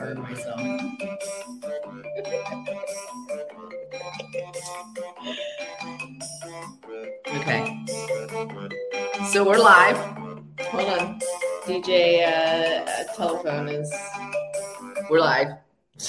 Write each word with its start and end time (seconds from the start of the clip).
heard 0.00 0.18
myself. 0.18 0.58
Okay. 7.28 7.84
So 9.30 9.44
we're 9.44 9.58
live. 9.58 9.98
Hold 10.58 10.88
on. 10.88 11.20
DJ 11.66 12.26
uh, 12.26 13.12
telephone 13.14 13.68
is. 13.68 13.92
We're 15.10 15.20
live. 15.20 15.48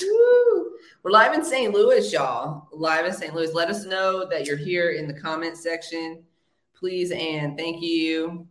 Woo! 0.02 0.72
We're 1.04 1.12
live 1.12 1.34
in 1.34 1.44
St. 1.44 1.74
Louis, 1.74 2.14
y'all. 2.14 2.70
Live 2.72 3.06
in 3.06 3.12
St. 3.12 3.36
Louis. 3.36 3.54
Let 3.54 3.70
us 3.70 3.86
know 3.86 4.26
that 4.30 4.46
you're 4.46 4.56
here 4.56 4.92
in 4.92 5.06
the 5.06 5.20
comment 5.20 5.58
section, 5.58 6.24
please, 6.74 7.12
and 7.12 7.58
thank 7.58 7.82
you. 7.82 8.48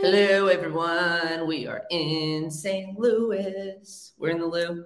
Hello, 0.00 0.46
everyone. 0.46 1.48
We 1.48 1.66
are 1.66 1.82
in 1.90 2.52
St. 2.52 2.96
Louis. 2.96 4.12
We're 4.16 4.28
in 4.28 4.38
the 4.38 4.46
Lou. 4.46 4.84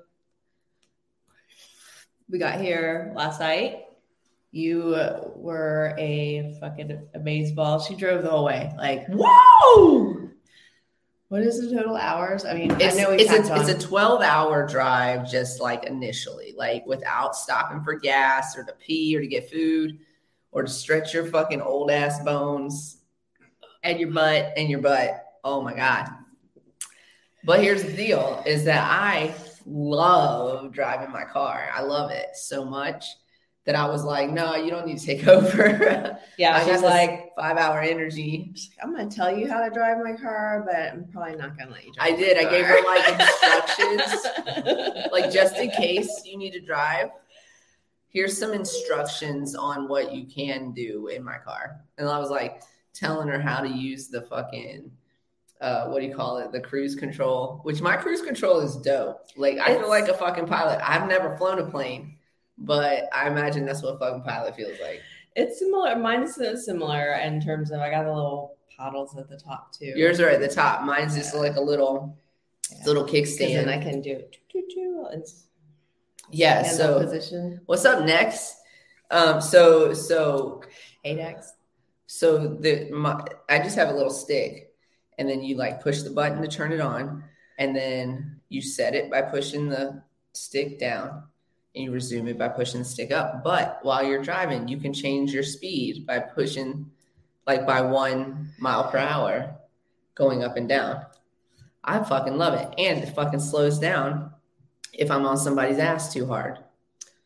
We 2.31 2.39
got 2.39 2.59
here 2.59 3.13
last 3.15 3.39
night. 3.39 3.85
You 4.53 4.97
were 5.37 5.95
a 5.99 6.57
fucking 6.61 7.09
baseball. 7.23 7.79
She 7.79 7.95
drove 7.95 8.23
the 8.23 8.31
whole 8.31 8.47
way. 8.47 8.73
Like, 8.79 9.07
Whoa! 9.09 10.31
what 11.29 11.43
is 11.43 11.61
the 11.61 11.77
total 11.77 11.97
hours? 11.97 12.47
I 12.47 12.55
mean, 12.55 12.71
It's, 12.81 12.99
I 12.99 13.03
know 13.03 13.11
we 13.11 13.17
it's, 13.17 13.51
a, 13.51 13.55
it's 13.55 13.85
a 13.85 13.87
12 13.87 14.23
hour 14.23 14.67
drive, 14.67 15.31
just 15.31 15.61
like 15.61 15.85
initially, 15.85 16.55
like 16.57 16.87
without 16.87 17.37
stopping 17.37 17.85
for 17.85 17.97
gas 17.97 18.57
or 18.57 18.65
to 18.65 18.73
pee 18.73 19.15
or 19.15 19.21
to 19.21 19.27
get 19.27 19.51
food 19.51 19.99
or 20.53 20.63
to 20.63 20.71
stretch 20.71 21.13
your 21.13 21.27
fucking 21.27 21.61
old 21.61 21.91
ass 21.91 22.25
bones 22.25 23.02
and 23.83 23.99
your 23.99 24.11
butt 24.11 24.53
and 24.57 24.69
your 24.69 24.81
butt. 24.81 25.25
Oh 25.45 25.63
my 25.63 25.75
God. 25.75 26.09
But 27.45 27.61
here's 27.61 27.83
the 27.83 27.93
deal 27.93 28.43
is 28.47 28.65
that 28.65 28.89
I 28.89 29.35
love 29.67 30.73
driving 30.73 31.11
my 31.11 31.25
car. 31.25 31.69
I 31.75 31.83
love 31.83 32.11
it 32.11 32.37
so 32.37 32.65
much 32.65 33.05
that 33.65 33.75
I 33.77 33.87
was 33.87 34.05
like, 34.05 34.31
no, 34.31 34.57
you 34.57 34.71
don't 34.71 34.87
need 34.87 34.99
to 34.99 35.07
take 35.07 35.27
over. 35.29 36.19
yeah. 36.37 36.57
I 36.57 36.65
this 36.65 36.83
like, 36.83 37.31
five 37.37 37.57
hour 37.57 37.81
energy. 37.81 38.53
like, 38.55 38.85
I'm 38.85 38.95
gonna 38.95 39.11
tell 39.11 39.37
you 39.37 39.51
how 39.51 39.65
to 39.65 39.71
drive 39.71 39.99
my 39.99 40.13
car, 40.13 40.65
but 40.67 40.77
I'm 40.77 41.09
probably 41.13 41.37
not 41.37 41.59
gonna 41.59 41.73
let 41.73 41.85
you 41.85 41.93
drive. 41.93 42.13
I 42.13 42.17
did. 42.17 42.39
I 42.39 42.51
gave 42.51 42.67
her 42.67 42.79
like 42.85 43.21
instructions. 43.21 45.09
like 45.13 45.33
just 45.33 45.57
in 45.57 45.71
case 45.71 46.23
you 46.25 46.39
need 46.39 46.53
to 46.53 46.61
drive 46.61 47.11
here's 48.13 48.39
some 48.39 48.53
instructions 48.53 49.55
on 49.55 49.89
what 49.89 50.15
you 50.15 50.27
can 50.27 50.73
do 50.73 51.09
in 51.09 51.25
my 51.25 51.39
car 51.39 51.81
and 51.99 52.09
i 52.09 52.19
was 52.19 52.31
like 52.31 52.63
telling 52.95 53.29
her 53.29 53.41
how 53.41 53.61
to 53.61 53.69
use 53.69 54.09
the 54.09 54.23
fucking 54.23 54.91
uh, 55.61 55.87
what 55.87 56.01
do 56.01 56.07
you 56.07 56.15
call 56.15 56.39
it 56.39 56.51
the 56.53 56.61
cruise 56.61 56.95
control 56.95 57.61
which 57.63 57.81
my 57.81 57.97
cruise 57.97 58.21
control 58.23 58.59
is 58.61 58.77
dope 58.79 59.21
like 59.37 59.59
i 59.59 59.69
feel 59.79 59.89
like 59.89 60.09
a 60.09 60.15
fucking 60.15 60.47
pilot 60.47 60.79
i've 60.83 61.09
never 61.09 61.37
flown 61.37 61.59
a 61.61 61.67
plane 61.71 62.17
but 62.59 63.05
i 63.15 63.29
imagine 63.29 63.65
that's 63.65 63.83
what 63.83 63.95
a 63.95 63.99
fucking 63.99 64.23
pilot 64.23 64.55
feels 64.57 64.79
like 64.81 65.01
It's 65.35 65.59
similar. 65.61 65.97
Mine 65.97 66.25
is 66.25 66.37
uh, 66.39 66.57
similar 66.57 67.13
in 67.15 67.41
terms 67.41 67.71
of 67.71 67.81
I 67.81 67.91
got 67.91 68.05
the 68.05 68.13
little 68.13 68.57
paddles 68.77 69.17
at 69.17 69.29
the 69.31 69.37
top 69.39 69.73
too. 69.73 69.93
yours 69.97 70.21
are 70.21 70.29
at 70.29 70.41
the 70.41 70.49
top 70.49 70.83
mine's 70.83 71.15
just 71.15 71.35
like 71.35 71.57
a 71.57 71.61
little 71.61 72.19
Yeah. 72.71 72.93
kickstand. 72.95 73.55
then 73.55 73.69
I 73.69 73.79
can 73.83 74.01
do 74.03 74.11
it. 74.13 74.37
Choo, 74.51 74.61
choo, 74.61 74.67
choo, 74.75 75.07
and 75.13 75.23
s- 75.23 75.47
yeah 76.31 76.63
so 76.65 76.99
position. 77.01 77.61
what's 77.67 77.85
up 77.85 78.05
next 78.05 78.57
um 79.11 79.41
so 79.41 79.93
so 79.95 80.61
Eight 81.05 81.19
X. 81.19 81.53
So 82.15 82.59
the 82.61 82.91
my, 82.91 83.25
I 83.49 83.59
just 83.61 83.75
have 83.77 83.89
a 83.89 83.95
little 83.95 84.11
stick, 84.11 84.75
and 85.17 85.27
then 85.27 85.43
you 85.43 85.57
like 85.57 85.83
push 85.83 86.03
the 86.03 86.11
button 86.11 86.43
to 86.43 86.47
turn 86.47 86.71
it 86.71 86.79
on, 86.79 87.25
and 87.59 87.75
then 87.75 88.39
you 88.51 88.61
set 88.61 88.95
it 88.95 89.11
by 89.11 89.23
pushing 89.23 89.71
the 89.71 90.03
stick 90.35 90.79
down, 90.79 91.23
and 91.75 91.85
you 91.85 91.91
resume 91.91 92.29
it 92.29 92.39
by 92.39 92.49
pushing 92.49 92.81
the 92.81 92.85
stick 92.85 93.13
up. 93.13 93.43
But 93.43 93.79
while 93.81 94.05
you're 94.05 94.23
driving, 94.23 94.69
you 94.69 94.77
can 94.77 94.93
change 94.93 95.33
your 95.33 95.43
speed 95.43 96.07
by 96.07 96.19
pushing 96.19 96.91
like 97.47 97.67
by 97.67 97.81
one 97.81 98.53
mile 98.59 98.91
per 98.91 98.99
hour, 98.99 99.57
going 100.15 100.45
up 100.45 100.59
and 100.59 100.69
down. 100.69 101.07
I 101.83 102.05
fucking 102.05 102.37
love 102.37 102.53
it, 102.53 102.75
and 102.77 103.03
it 103.03 103.15
fucking 103.15 103.41
slows 103.41 103.79
down 103.79 104.33
if 104.93 105.11
I'm 105.11 105.25
on 105.25 105.39
somebody's 105.39 105.79
ass 105.79 106.13
too 106.13 106.27
hard. 106.27 106.59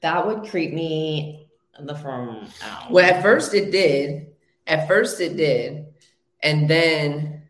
That 0.00 0.24
would 0.24 0.48
creep 0.48 0.72
me 0.72 1.48
the 1.80 1.96
from 1.96 2.46
out. 2.62 2.92
Well, 2.92 3.04
at 3.04 3.20
first 3.20 3.52
it 3.52 3.72
did. 3.72 4.28
At 4.66 4.88
first 4.88 5.20
it 5.20 5.36
did. 5.36 5.86
And 6.42 6.68
then 6.68 7.42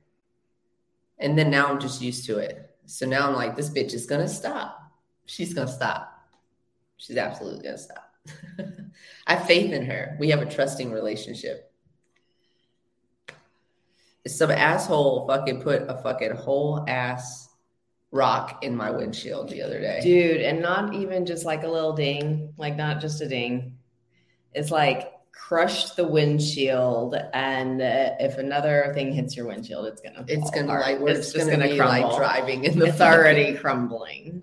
and 1.19 1.39
then 1.39 1.51
now 1.51 1.69
I'm 1.69 1.81
just 1.81 2.03
used 2.03 2.27
to 2.27 2.39
it. 2.39 2.71
So 2.87 3.07
now 3.07 3.29
I'm 3.29 3.35
like, 3.35 3.57
this 3.57 3.71
bitch 3.71 3.95
is 3.95 4.07
gonna 4.07 4.29
stop. 4.29 4.79
She's 5.25 5.55
gonna 5.55 5.69
stop. 5.69 6.13
She's 6.99 7.17
absolutely 7.17 7.65
gonna 7.65 7.79
stop. 7.79 8.13
I 9.27 9.35
have 9.35 9.47
faith 9.47 9.73
in 9.73 9.87
her. 9.87 10.17
We 10.21 10.31
have 10.31 10.41
a 10.41 10.47
trusting 10.47 10.93
relationship. 10.93 11.73
Some 14.27 14.51
asshole 14.51 15.27
fucking 15.29 15.63
put 15.63 15.83
a 15.83 15.97
fucking 16.03 16.33
whole 16.33 16.85
ass 16.89 17.49
rock 18.11 18.65
in 18.65 18.75
my 18.75 18.91
windshield 18.91 19.51
the 19.51 19.63
other 19.63 19.81
day. 19.81 20.01
Dude, 20.03 20.41
and 20.41 20.61
not 20.61 20.95
even 20.95 21.27
just 21.27 21.45
like 21.45 21.63
a 21.63 21.69
little 21.69 21.93
ding, 21.93 22.53
like 22.57 22.77
not 22.77 23.01
just 23.01 23.21
a 23.21 23.29
ding. 23.29 23.79
It's 24.53 24.71
like 24.71 25.13
crushed 25.39 25.97
the 25.97 26.07
windshield, 26.07 27.15
and 27.33 27.81
uh, 27.81 28.15
if 28.19 28.39
another 28.39 28.91
thing 28.95 29.13
hits 29.13 29.37
your 29.37 29.47
windshield, 29.47 29.87
it's 29.87 30.01
gonna. 30.01 30.25
It's 30.27 30.51
gonna 30.51 30.67
apart. 30.67 30.83
like 30.83 30.99
we're 31.01 31.11
it's 31.11 31.33
just 31.33 31.49
gonna, 31.49 31.69
be 31.69 31.77
crumble. 31.77 32.09
like 32.09 32.17
driving 32.17 32.65
in 32.65 32.79
the 32.79 32.87
It's 32.87 32.99
fucking- 32.99 33.19
already 33.21 33.55
crumbling 33.63 34.43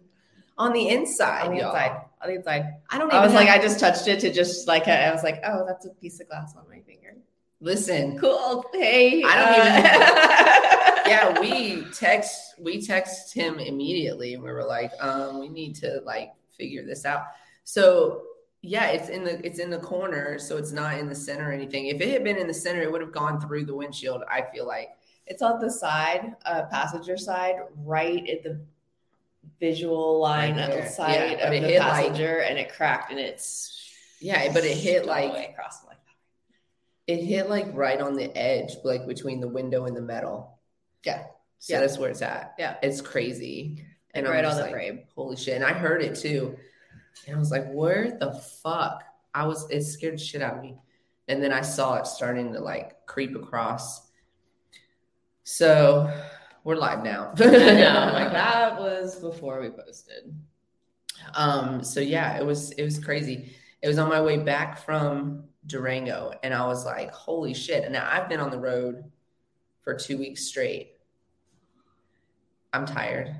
on 0.58 0.72
the 0.74 0.88
inside, 0.90 1.48
on 1.48 1.52
the 1.56 1.62
y'all. 1.62 1.70
inside. 1.76 2.02
On 2.22 2.30
the 2.30 2.36
inside. 2.36 2.74
I 2.90 2.98
don't 3.00 3.12
I 3.12 3.24
was 3.26 3.34
like, 3.34 3.48
have- 3.48 3.60
I 3.60 3.64
just 3.64 3.80
touched 3.80 4.08
it 4.08 4.20
to 4.22 4.32
just 4.32 4.68
like 4.68 4.88
I 4.88 5.12
was 5.12 5.24
like, 5.24 5.42
oh, 5.46 5.66
that's 5.68 5.86
a 5.86 5.90
piece 5.90 6.20
of 6.22 6.28
glass 6.30 6.54
on 6.56 6.64
my 6.70 6.80
finger. 6.82 7.16
listen. 7.60 8.18
Cool. 8.20 8.64
Hey. 8.74 9.24
I 9.26 9.36
don't 9.36 9.68
even 9.68 11.04
Yeah, 11.06 11.38
we 11.42 11.84
text 11.92 12.56
we 12.62 12.82
text 12.82 13.34
him 13.34 13.60
immediately 13.60 14.36
and 14.36 14.44
we 14.44 14.50
were 14.52 14.64
like, 14.64 14.92
um, 15.02 15.40
we 15.40 15.50
need 15.50 15.76
to 15.78 16.02
like 16.06 16.32
figure 16.58 16.86
this 16.86 17.04
out. 17.04 17.24
So 17.66 18.22
yeah, 18.66 18.88
it's 18.88 19.10
in 19.10 19.24
the 19.26 19.46
it's 19.46 19.60
in 19.60 19.70
the 19.70 19.78
corner, 19.80 20.40
so 20.40 20.58
it's 20.58 20.72
not 20.72 20.98
in 20.98 21.08
the 21.10 21.14
center 21.16 21.50
or 21.50 21.52
anything. 21.52 21.88
If 21.88 22.00
it 22.02 22.10
had 22.10 22.24
been 22.24 22.38
in 22.38 22.48
the 22.48 22.54
center, 22.54 22.82
it 22.82 22.92
would 22.92 23.02
have 23.02 23.12
gone 23.12 23.40
through 23.42 23.66
the 23.66 23.76
windshield, 23.76 24.24
I 24.32 24.42
feel 24.54 24.66
like. 24.66 24.90
It's 25.28 25.42
on 25.42 25.60
the 25.60 25.70
side, 25.70 26.34
uh, 26.46 26.64
passenger 26.72 27.18
side, 27.18 27.56
right 27.86 28.28
at 28.30 28.42
the 28.44 28.60
visual 29.60 30.20
line 30.20 30.58
Right 30.58 30.90
side 30.90 31.32
Yeah, 31.40 31.46
of 31.46 31.52
the 31.52 31.60
hit, 31.68 31.80
like- 31.80 31.88
passenger, 32.06 32.40
and 32.40 32.58
it 32.58 32.74
cracked, 32.74 33.12
and 33.12 33.20
it's 33.20 33.92
Yeah, 34.20 34.52
but 34.54 34.64
it 34.64 34.78
hit 34.78 35.06
like 35.06 35.50
across. 35.52 35.86
Like, 35.86 35.98
it 37.08 37.18
hit 37.18 37.50
like 37.50 37.68
right 37.74 38.00
on 38.00 38.16
the 38.16 38.36
edge, 38.38 38.76
like 38.86 39.06
between 39.06 39.42
the 39.42 39.48
window 39.50 39.86
and 39.86 39.96
the 39.96 40.02
metal. 40.02 40.58
Yeah. 41.06 41.26
So 41.60 41.74
Yeah. 41.74 41.82
that's 41.82 41.98
where 41.98 42.10
it's 42.10 42.22
at. 42.22 42.56
Yeah. 42.58 42.78
It's 42.82 43.02
crazy. 43.02 43.86
and 44.16 44.28
I'm 44.28 44.34
right 44.34 44.46
on 44.46 44.56
the 44.56 44.62
like, 44.62 44.72
frame. 44.72 45.04
holy 45.16 45.36
shit. 45.36 45.56
And 45.56 45.66
I 45.66 45.74
heard 45.74 46.04
it 46.04 46.16
too. 46.16 46.56
And 47.28 47.36
I 47.36 47.40
was 47.40 47.52
like, 47.52 47.70
where 47.72 48.18
the 48.20 48.34
fuck? 48.34 49.04
I 49.34 49.46
was, 49.46 49.70
it 49.70 49.82
scared 49.84 50.16
the 50.16 50.18
shit 50.18 50.42
out 50.42 50.58
of 50.58 50.62
me. 50.62 50.76
And 51.28 51.42
then 51.42 51.54
I 51.54 51.62
saw 51.62 51.96
it 51.96 52.08
starting 52.08 52.54
to 52.54 52.60
like 52.60 53.06
creep 53.06 53.36
across. 53.36 54.10
So 55.44 56.14
we're 56.64 56.76
live 56.76 57.04
now. 57.04 57.34
Know, 57.40 58.12
like 58.14 58.32
that 58.32 58.80
was 58.80 59.16
before 59.16 59.62
we 59.62 59.70
posted. 59.70 60.36
Um, 61.36 61.84
so 61.84 62.00
yeah, 62.00 62.38
it 62.38 62.46
was, 62.46 62.72
it 62.72 62.84
was 62.84 63.00
crazy. 63.00 63.56
It 63.82 63.88
was 63.88 63.98
on 63.98 64.10
my 64.10 64.22
way 64.22 64.38
back 64.38 64.84
from 64.86 65.46
Durango 65.66 66.34
and 66.44 66.54
I 66.54 66.66
was 66.68 66.86
like, 66.86 67.12
holy 67.12 67.54
shit. 67.54 67.84
And 67.84 67.94
now 67.94 68.08
I've 68.10 68.30
been 68.30 68.40
on 68.40 68.52
the 68.52 68.60
road 68.60 69.04
for 69.84 69.94
two 69.94 70.18
weeks 70.18 70.46
straight. 70.46 70.98
I'm 72.74 72.86
tired. 72.86 73.36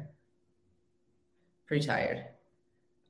Pretty 1.66 1.86
tired. 1.86 2.26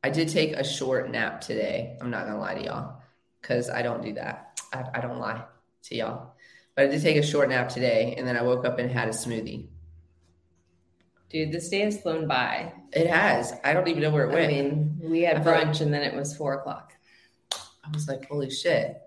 I 0.03 0.09
did 0.09 0.27
take 0.29 0.51
a 0.53 0.63
short 0.63 1.09
nap 1.09 1.39
today. 1.41 1.97
I'm 2.01 2.09
not 2.11 2.25
gonna 2.25 2.39
lie 2.39 2.55
to 2.55 2.63
y'all, 2.63 3.01
because 3.41 3.69
I 3.69 3.81
don't 3.81 4.03
do 4.03 4.13
that. 4.13 4.59
I, 4.73 4.85
I 4.95 4.99
don't 4.99 5.17
lie 5.17 5.43
to 5.83 5.95
y'all. 5.95 6.35
But 6.75 6.85
I 6.85 6.87
did 6.87 7.01
take 7.01 7.17
a 7.17 7.23
short 7.23 7.49
nap 7.49 7.69
today, 7.69 8.15
and 8.17 8.27
then 8.27 8.35
I 8.35 8.41
woke 8.41 8.65
up 8.65 8.79
and 8.79 8.91
had 8.91 9.07
a 9.07 9.11
smoothie. 9.11 9.67
Dude, 11.29 11.51
this 11.51 11.69
day 11.69 11.79
has 11.79 11.99
flown 11.99 12.27
by. 12.27 12.73
It 12.91 13.07
has. 13.07 13.53
I 13.63 13.73
don't 13.73 13.87
even 13.87 14.03
know 14.03 14.11
where 14.11 14.29
it 14.29 14.33
went. 14.33 14.51
I 14.51 14.61
mean, 14.61 14.99
we 15.01 15.21
had 15.21 15.37
I 15.37 15.43
brunch, 15.43 15.81
and 15.81 15.93
then 15.93 16.03
it 16.03 16.13
was 16.13 16.35
four 16.35 16.53
o'clock. 16.55 16.93
I 17.53 17.89
was 17.93 18.07
like, 18.07 18.27
holy 18.27 18.51
shit. 18.51 19.01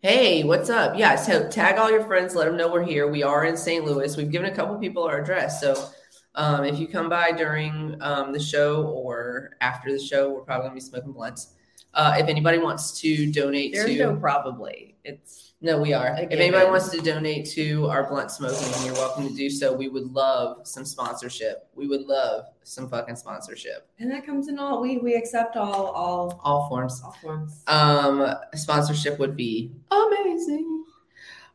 Hey, 0.00 0.42
what's 0.42 0.68
up? 0.68 0.98
Yeah, 0.98 1.16
so 1.16 1.48
tag 1.48 1.78
all 1.78 1.90
your 1.90 2.04
friends, 2.04 2.34
let 2.34 2.46
them 2.46 2.56
know 2.56 2.70
we're 2.70 2.82
here. 2.82 3.08
We 3.08 3.22
are 3.22 3.44
in 3.44 3.56
St. 3.56 3.84
Louis. 3.84 4.16
We've 4.16 4.30
given 4.30 4.50
a 4.52 4.54
couple 4.54 4.76
people 4.78 5.04
our 5.04 5.20
address. 5.20 5.60
So 5.60 5.90
um, 6.34 6.64
if 6.64 6.78
you 6.78 6.86
come 6.88 7.08
by 7.08 7.32
during 7.32 7.96
um, 8.00 8.32
the 8.32 8.40
show 8.40 8.86
or 8.86 9.56
after 9.60 9.92
the 9.92 9.98
show, 9.98 10.30
we're 10.32 10.40
probably 10.40 10.68
going 10.68 10.80
to 10.80 10.84
be 10.84 10.88
smoking 10.90 11.12
blunts. 11.12 11.54
Uh, 11.94 12.16
if 12.18 12.26
anybody 12.28 12.56
wants 12.58 12.98
to 13.00 13.30
donate 13.30 13.72
There's 13.74 13.84
to. 13.86 13.98
no 13.98 14.16
probably. 14.16 14.96
It's 15.04 15.52
No, 15.60 15.78
we 15.78 15.92
are. 15.92 16.16
If 16.18 16.30
anybody 16.30 16.64
wants 16.64 16.88
to 16.90 17.02
donate 17.02 17.44
to 17.50 17.86
our 17.88 18.08
blunt 18.08 18.30
smoking, 18.30 18.66
you're 18.86 18.94
welcome 18.94 19.28
to 19.28 19.34
do 19.34 19.50
so. 19.50 19.74
We 19.74 19.88
would 19.88 20.06
love 20.10 20.66
some 20.66 20.86
sponsorship. 20.86 21.68
We 21.74 21.86
would 21.88 22.02
love 22.06 22.46
some 22.62 22.88
fucking 22.88 23.16
sponsorship. 23.16 23.86
And 23.98 24.10
that 24.10 24.24
comes 24.24 24.48
in 24.48 24.58
all 24.58 24.80
we 24.80 24.98
we 24.98 25.14
accept 25.16 25.56
all 25.56 25.88
all 25.88 26.40
All 26.42 26.66
forms. 26.70 27.02
all 27.04 27.14
forms. 27.20 27.62
Um, 27.66 28.26
sponsorship 28.54 29.18
would 29.18 29.36
be 29.36 29.72
amazing. 29.90 30.84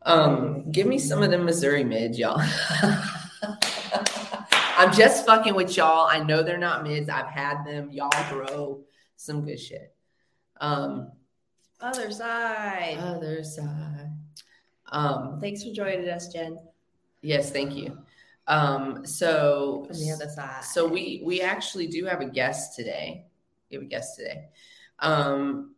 Um, 0.04 0.72
give 0.72 0.86
me 0.86 1.00
some 1.00 1.24
of 1.24 1.32
the 1.32 1.38
Missouri 1.40 1.84
mids, 1.84 2.20
y'all. 2.20 2.40
I'm 4.78 4.94
just 4.94 5.26
fucking 5.26 5.56
with 5.56 5.76
y'all. 5.76 6.08
I 6.08 6.24
know 6.24 6.44
they're 6.44 6.58
not 6.58 6.84
mids. 6.84 7.10
I've 7.10 7.28
had 7.30 7.64
them. 7.66 7.90
Y'all 7.92 8.10
grow 8.30 8.82
some 9.16 9.44
good 9.44 9.60
shit. 9.60 9.94
Um, 10.62 11.12
Other 11.82 12.12
side. 12.12 12.98
other 13.00 13.44
side. 13.44 14.10
Um, 14.92 15.40
Thanks 15.42 15.64
for 15.64 15.72
joining 15.72 16.08
us, 16.10 16.32
Jen. 16.32 16.60
yes, 17.22 17.52
thank 17.52 17.74
you. 17.76 17.98
Um, 18.48 19.06
so 19.06 19.86
From 19.88 20.00
the 20.00 20.12
other 20.12 20.30
side. 20.30 20.64
So 20.64 20.88
we 20.88 21.22
we 21.26 21.42
actually 21.42 21.88
do 21.88 22.06
have 22.06 22.22
a 22.22 22.26
guest 22.30 22.76
today. 22.76 23.26
We 23.70 23.76
have 23.76 23.84
a 23.84 23.88
guest 23.90 24.16
today. 24.18 24.46
Um, 25.00 25.76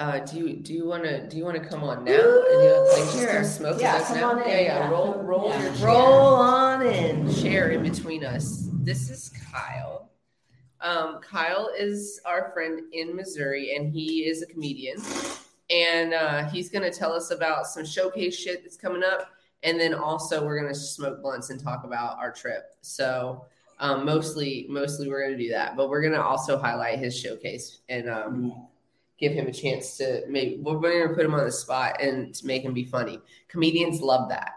uh, 0.00 0.18
do 0.20 0.38
you 0.38 0.56
do 0.56 0.72
you 0.72 0.86
want 0.86 1.04
to 1.04 1.28
do 1.28 1.36
you 1.36 1.44
want 1.44 1.62
to 1.62 1.68
come 1.68 1.84
on 1.84 2.04
now? 2.04 2.12
And 2.12 2.62
you 2.64 2.88
like 2.92 3.10
Sure. 3.12 3.78
Yeah, 3.78 4.02
come 4.02 4.16
now? 4.16 4.30
on 4.30 4.42
in. 4.42 4.48
Yeah, 4.48 4.60
yeah. 4.60 4.62
Yeah. 4.80 4.88
Roll 4.90 5.14
roll 5.22 5.48
Yeah. 5.50 5.62
your 5.62 5.74
chair. 5.74 5.86
roll 5.88 6.34
on 6.36 6.86
in. 6.86 7.32
Share 7.34 7.70
in 7.70 7.82
between 7.82 8.24
us. 8.24 8.68
This 8.82 9.10
is 9.10 9.30
Kyle. 9.52 10.10
Um, 10.80 11.20
Kyle 11.20 11.70
is 11.78 12.18
our 12.24 12.50
friend 12.54 12.80
in 12.94 13.14
Missouri, 13.14 13.76
and 13.76 13.92
he 13.92 14.24
is 14.24 14.40
a 14.40 14.46
comedian. 14.46 14.96
And 15.68 16.14
uh, 16.14 16.48
he's 16.48 16.70
going 16.70 16.90
to 16.90 16.98
tell 16.98 17.12
us 17.12 17.30
about 17.30 17.66
some 17.66 17.84
showcase 17.84 18.34
shit 18.34 18.62
that's 18.62 18.78
coming 18.78 19.02
up. 19.04 19.30
And 19.62 19.78
then 19.78 19.92
also, 19.92 20.42
we're 20.42 20.58
going 20.58 20.72
to 20.72 20.78
smoke 20.78 21.20
blunts 21.20 21.50
and 21.50 21.62
talk 21.62 21.84
about 21.84 22.16
our 22.18 22.32
trip. 22.32 22.72
So, 22.80 23.44
um, 23.78 24.06
mostly, 24.06 24.64
mostly 24.70 25.08
we're 25.10 25.20
going 25.26 25.36
to 25.36 25.44
do 25.44 25.50
that. 25.50 25.76
But 25.76 25.90
we're 25.90 26.00
going 26.00 26.14
to 26.14 26.22
also 26.22 26.56
highlight 26.58 26.98
his 26.98 27.14
showcase 27.16 27.80
and 27.90 28.08
um, 28.08 28.66
give 29.20 29.32
him 29.32 29.46
a 29.46 29.52
chance 29.52 29.96
to 29.98 30.22
make. 30.28 30.58
We're 30.60 30.78
going 30.78 31.08
to 31.08 31.14
put 31.14 31.24
him 31.24 31.34
on 31.34 31.44
the 31.44 31.52
spot 31.52 32.00
and 32.00 32.34
to 32.34 32.46
make 32.46 32.62
him 32.62 32.72
be 32.72 32.84
funny. 32.84 33.20
Comedians 33.48 34.00
love 34.00 34.30
that. 34.30 34.54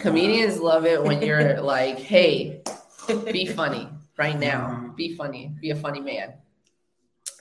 Comedians 0.00 0.58
love 0.58 0.86
it 0.86 1.02
when 1.02 1.20
you're 1.22 1.60
like, 1.62 1.98
"Hey, 1.98 2.62
be 3.32 3.46
funny 3.46 3.88
right 4.18 4.38
now. 4.38 4.92
Be 4.96 5.14
funny. 5.16 5.54
Be 5.60 5.70
a 5.70 5.76
funny 5.76 6.00
man." 6.00 6.34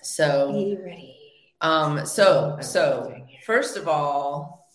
So, 0.02 0.52
Be 0.54 0.78
ready. 0.84 1.16
um, 1.62 2.06
so, 2.06 2.58
so 2.62 3.16
first 3.46 3.78
of 3.78 3.88
all, 3.88 4.68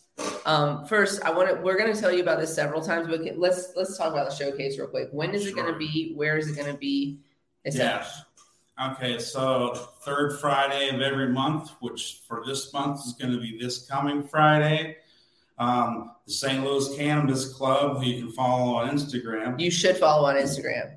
um, 0.46 0.84
first 0.86 1.22
I 1.24 1.30
want 1.30 1.48
to. 1.50 1.54
We're 1.62 1.76
going 1.78 1.92
to 1.92 2.00
tell 2.00 2.12
you 2.12 2.22
about 2.22 2.38
this 2.40 2.54
several 2.54 2.80
times, 2.82 3.08
but 3.08 3.20
let's 3.36 3.72
let's 3.76 3.98
talk 3.98 4.12
about 4.12 4.30
the 4.30 4.34
showcase 4.34 4.78
real 4.78 4.86
quick. 4.88 5.08
When 5.12 5.34
is 5.34 5.46
it 5.46 5.54
going 5.54 5.72
to 5.72 5.78
be? 5.78 6.12
Where 6.14 6.36
is 6.38 6.48
it 6.48 6.56
going 6.56 6.72
to 6.72 6.78
be? 6.78 7.18
Is 7.64 7.74
that- 7.76 8.02
Yes. 8.02 8.22
Okay, 8.82 9.20
so 9.20 9.74
third 10.02 10.40
Friday 10.40 10.88
of 10.88 11.00
every 11.00 11.28
month, 11.28 11.70
which 11.80 12.22
for 12.26 12.42
this 12.44 12.72
month 12.72 13.06
is 13.06 13.12
going 13.12 13.32
to 13.32 13.40
be 13.40 13.56
this 13.56 13.86
coming 13.86 14.22
Friday. 14.22 14.96
Um, 15.58 16.10
the 16.26 16.32
St. 16.32 16.64
Louis 16.64 16.96
Cannabis 16.96 17.52
Club, 17.52 17.98
who 17.98 18.04
you 18.04 18.24
can 18.24 18.32
follow 18.32 18.74
on 18.74 18.90
Instagram. 18.90 19.60
you 19.60 19.70
should 19.70 19.96
follow 19.96 20.28
on 20.28 20.34
Instagram. 20.34 20.96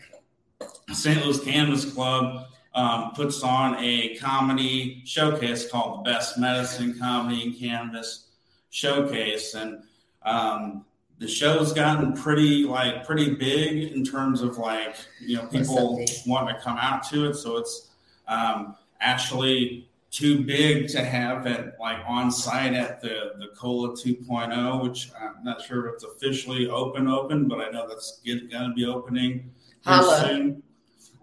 St. 0.91 1.23
Louis 1.23 1.39
Cannabis 1.43 1.93
Club 1.93 2.47
um, 2.73 3.11
puts 3.11 3.43
on 3.43 3.75
a 3.79 4.15
comedy 4.15 5.03
showcase 5.05 5.69
called 5.69 5.99
the 5.99 6.11
Best 6.11 6.39
Medicine 6.39 6.97
Comedy 6.97 7.43
and 7.43 7.59
Cannabis 7.59 8.29
Showcase, 8.71 9.53
and 9.53 9.83
um, 10.23 10.83
the 11.19 11.27
show's 11.27 11.73
gotten 11.73 12.13
pretty 12.13 12.63
like 12.63 13.05
pretty 13.05 13.33
big 13.33 13.91
in 13.91 14.03
terms 14.03 14.41
of 14.41 14.57
like 14.57 14.95
you 15.19 15.37
know 15.37 15.47
people 15.47 16.03
wanting 16.25 16.55
to 16.55 16.61
come 16.61 16.77
out 16.77 17.07
to 17.09 17.29
it. 17.29 17.35
So 17.35 17.57
it's 17.57 17.89
um, 18.27 18.75
actually 19.01 19.89
too 20.11 20.43
big 20.43 20.87
to 20.89 21.03
have 21.03 21.45
it 21.47 21.73
like 21.79 21.99
on 22.07 22.31
site 22.31 22.73
at 22.73 23.01
the 23.01 23.33
the 23.39 23.47
Cola 23.57 23.89
2.0, 23.89 24.83
which 24.83 25.09
I'm 25.19 25.43
not 25.43 25.61
sure 25.61 25.87
if 25.87 25.95
it's 25.95 26.03
officially 26.03 26.69
open 26.69 27.07
open, 27.07 27.47
but 27.47 27.61
I 27.61 27.69
know 27.69 27.87
that's 27.87 28.21
going 28.25 28.49
to 28.49 28.73
be 28.75 28.85
opening 28.85 29.51
Holla. 29.83 30.21
soon. 30.21 30.63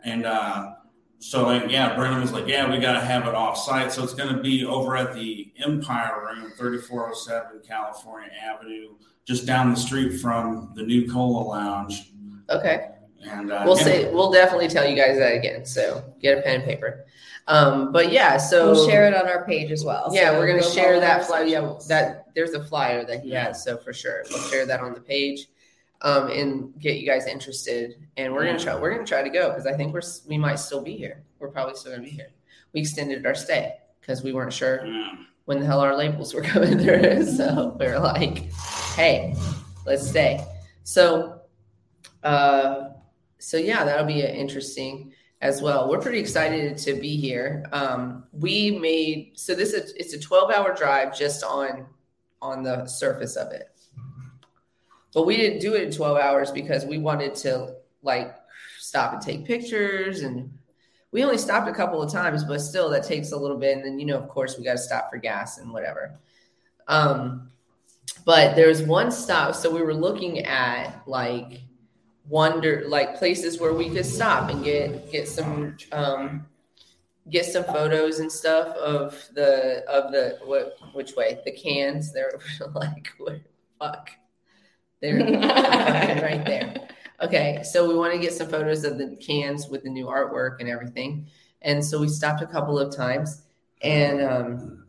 And 0.05 0.26
uh, 0.26 0.75
so, 1.25 1.44
like, 1.47 1.71
yeah, 1.71 1.94
Brendan 1.97 2.21
was 2.21 2.32
like, 2.32 2.47
yeah, 2.47 2.71
we 2.71 2.79
got 2.79 2.93
to 2.94 3.00
have 3.00 3.26
it 3.26 3.35
off 3.35 3.56
site. 3.56 3.91
So 3.91 4.03
it's 4.05 4.12
going 4.15 4.35
to 4.35 4.43
be 4.43 4.65
over 4.67 4.94
at 4.97 5.15
the 5.15 5.50
Empire 5.65 6.21
Room, 6.26 6.50
3407 6.59 7.62
California 7.67 8.31
Avenue, 8.43 8.91
just 9.25 9.47
down 9.47 9.71
the 9.71 9.76
street 9.76 10.19
from 10.21 10.73
the 10.75 10.82
new 10.82 11.11
Cola 11.11 11.43
Lounge. 11.49 12.12
Okay. 12.50 12.88
And 13.23 13.50
uh, 13.50 13.62
We'll 13.65 13.79
yeah. 13.79 13.85
say 13.85 14.12
we'll 14.12 14.31
definitely 14.31 14.69
tell 14.69 14.87
you 14.87 14.94
guys 14.94 15.17
that 15.17 15.35
again. 15.35 15.65
So 15.65 16.05
get 16.21 16.37
a 16.38 16.43
pen 16.43 16.56
and 16.56 16.65
paper. 16.65 17.06
Um, 17.49 17.91
but 17.91 18.12
yeah, 18.12 18.37
so 18.37 18.73
we'll 18.73 18.87
share 18.87 19.06
it 19.06 19.15
on 19.15 19.26
our 19.26 19.47
page 19.47 19.71
as 19.71 19.82
well. 19.82 20.11
Yeah, 20.12 20.32
So 20.32 20.38
we're 20.38 20.47
gonna 20.49 20.61
go 20.61 20.69
share 20.69 21.00
that 21.00 21.25
flyer. 21.26 21.44
Yeah, 21.44 21.73
that 21.88 22.26
there's 22.35 22.53
a 22.53 22.62
flyer 22.62 23.03
that 23.06 23.21
he 23.23 23.31
Yeah. 23.31 23.47
has, 23.47 23.65
so 23.65 23.79
for 23.79 23.94
sure 23.94 24.25
we'll 24.31 24.41
share 24.50 24.67
that 24.67 24.81
on 24.81 24.93
the 24.93 25.00
page, 25.00 25.47
um, 26.04 26.30
and 26.30 26.78
get 26.78 26.98
you 26.98 27.06
guys 27.06 27.26
interested. 27.26 27.96
And 28.16 28.32
we're 28.32 28.44
gonna 28.44 28.58
try. 28.58 28.76
We're 28.76 28.92
gonna 28.92 29.06
try 29.06 29.22
to 29.22 29.30
go 29.30 29.48
because 29.48 29.66
I 29.66 29.72
think 29.72 29.92
we're 29.92 30.02
we 30.28 30.38
might 30.38 30.60
still 30.60 30.82
be 30.82 30.96
here. 30.96 31.24
We're 31.40 31.48
probably 31.48 31.74
still 31.74 31.92
gonna 31.92 32.04
be 32.04 32.10
here. 32.10 32.30
We 32.72 32.80
extended 32.80 33.26
our 33.26 33.34
stay 33.34 33.74
because 34.00 34.22
we 34.22 34.32
weren't 34.32 34.52
sure 34.52 34.86
when 35.46 35.60
the 35.60 35.66
hell 35.66 35.80
our 35.80 35.96
labels 35.96 36.34
were 36.34 36.42
coming 36.54 36.78
through. 36.78 37.24
So 37.26 37.76
we 37.80 37.86
were 37.86 37.98
like, 37.98 38.52
hey, 38.94 39.34
let's 39.86 40.06
stay. 40.06 40.44
So, 40.84 41.40
uh, 42.22 42.90
so 43.38 43.56
yeah, 43.56 43.84
that'll 43.84 44.06
be 44.06 44.22
interesting 44.22 45.12
as 45.40 45.62
well. 45.62 45.88
We're 45.88 46.00
pretty 46.00 46.18
excited 46.18 46.76
to 46.78 46.94
be 46.94 47.16
here. 47.16 47.64
Um, 47.72 48.24
we 48.32 48.72
made 48.72 49.32
so 49.34 49.54
this 49.54 49.72
is 49.72 49.92
it's 49.92 50.12
a 50.12 50.20
12 50.20 50.50
hour 50.50 50.74
drive 50.74 51.16
just 51.16 51.42
on 51.42 51.86
on 52.42 52.62
the 52.62 52.86
surface 52.86 53.36
of 53.36 53.52
it. 53.52 53.74
But 55.14 55.26
we 55.26 55.37
didn't 55.37 55.61
do 55.61 55.75
it 55.75 55.84
in 55.84 55.90
12 55.93 56.19
hours 56.19 56.50
because 56.50 56.84
we 56.84 56.99
wanted 56.99 57.34
to 57.37 57.76
like 58.02 58.34
stop 58.78 59.12
and 59.14 59.22
take 59.22 59.44
pictures 59.44 60.22
and 60.22 60.52
we 61.14 61.22
only 61.22 61.38
stopped 61.38 61.69
a 61.69 61.72
couple 61.72 62.02
of 62.02 62.11
times, 62.11 62.43
but 62.43 62.61
still 62.61 62.90
that 62.90 63.05
takes 63.05 63.31
a 63.31 63.37
little 63.37 63.56
bit. 63.56 63.76
And 63.76 63.84
then, 63.87 64.00
you 64.00 64.05
know, 64.05 64.19
of 64.19 64.28
course, 64.28 64.58
we 64.58 64.64
got 64.64 64.72
to 64.72 64.78
stop 64.78 65.11
for 65.11 65.16
gas 65.16 65.58
and 65.58 65.72
whatever. 65.72 66.19
Um, 66.88 67.52
but 68.25 68.56
there's 68.56 68.82
one 68.82 69.12
stop. 69.12 69.55
So 69.55 69.72
we 69.72 69.81
were 69.81 69.94
looking 69.94 70.40
at 70.40 71.02
like 71.06 71.61
wonder, 72.28 72.83
like 72.88 73.16
places 73.16 73.61
where 73.61 73.73
we 73.73 73.90
could 73.90 74.04
stop 74.04 74.50
and 74.50 74.64
get, 74.64 75.12
get 75.12 75.28
some, 75.28 75.76
um, 75.92 76.47
get 77.30 77.47
some 77.47 77.62
photos 77.62 78.18
and 78.18 78.30
stuff 78.30 78.76
of 78.76 79.25
the, 79.35 79.85
of 79.88 80.11
the, 80.11 80.38
what, 80.44 80.76
which 80.94 81.14
way 81.14 81.38
the 81.44 81.52
cans. 81.52 82.12
They're 82.12 82.40
like, 82.75 83.12
what, 83.18 83.40
fuck. 83.78 84.11
They're 85.04 85.18
right 86.23 86.44
there. 86.46 86.88
Okay, 87.20 87.62
so 87.62 87.87
we 87.87 87.94
want 87.94 88.14
to 88.14 88.18
get 88.18 88.32
some 88.32 88.49
photos 88.49 88.84
of 88.84 88.96
the 88.96 89.16
cans 89.16 89.68
with 89.68 89.82
the 89.82 89.90
new 89.90 90.06
artwork 90.06 90.61
and 90.61 90.68
everything. 90.68 91.26
And 91.61 91.84
so 91.84 92.00
we 92.00 92.08
stopped 92.08 92.42
a 92.42 92.46
couple 92.46 92.78
of 92.78 92.94
times. 92.96 93.42
And 93.82 94.23
um, 94.23 94.84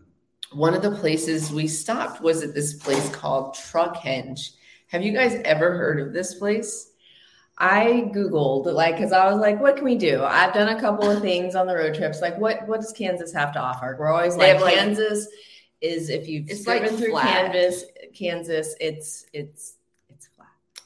one 0.53 0.73
of 0.73 0.81
the 0.81 0.91
places 0.91 1.51
we 1.51 1.67
stopped 1.67 2.21
was 2.21 2.43
at 2.43 2.53
this 2.53 2.73
place 2.73 3.09
called 3.09 3.55
Truckhenge. 3.55 4.51
Have 4.87 5.01
you 5.03 5.11
guys 5.11 5.41
ever 5.43 5.77
heard 5.77 5.99
of 5.99 6.13
this 6.13 6.35
place? 6.35 6.91
I 7.57 8.09
googled 8.13 8.65
like 8.73 8.95
because 8.95 9.11
I 9.11 9.29
was 9.29 9.39
like, 9.39 9.59
what 9.61 9.75
can 9.75 9.85
we 9.85 9.95
do? 9.97 10.23
I've 10.23 10.53
done 10.53 10.75
a 10.75 10.79
couple 10.79 11.09
of 11.09 11.21
things 11.21 11.55
on 11.55 11.67
the 11.67 11.75
road 11.75 11.95
trips. 11.95 12.21
Like, 12.21 12.37
what 12.37 12.67
what 12.67 12.81
does 12.81 12.91
Kansas 12.93 13.33
have 13.33 13.51
to 13.53 13.59
offer? 13.59 13.95
We're 13.99 14.11
always 14.11 14.35
like, 14.35 14.59
like- 14.61 14.75
Kansas 14.75 15.27
is 15.81 16.09
if 16.09 16.27
you've 16.27 16.49
It's, 16.49 16.63
driven 16.63 16.89
like, 16.89 16.97
through 16.97 17.11
flat. 17.11 17.51
Kansas, 17.53 17.83
Kansas, 18.13 18.75
it's 18.79 19.25
it's. 19.33 19.74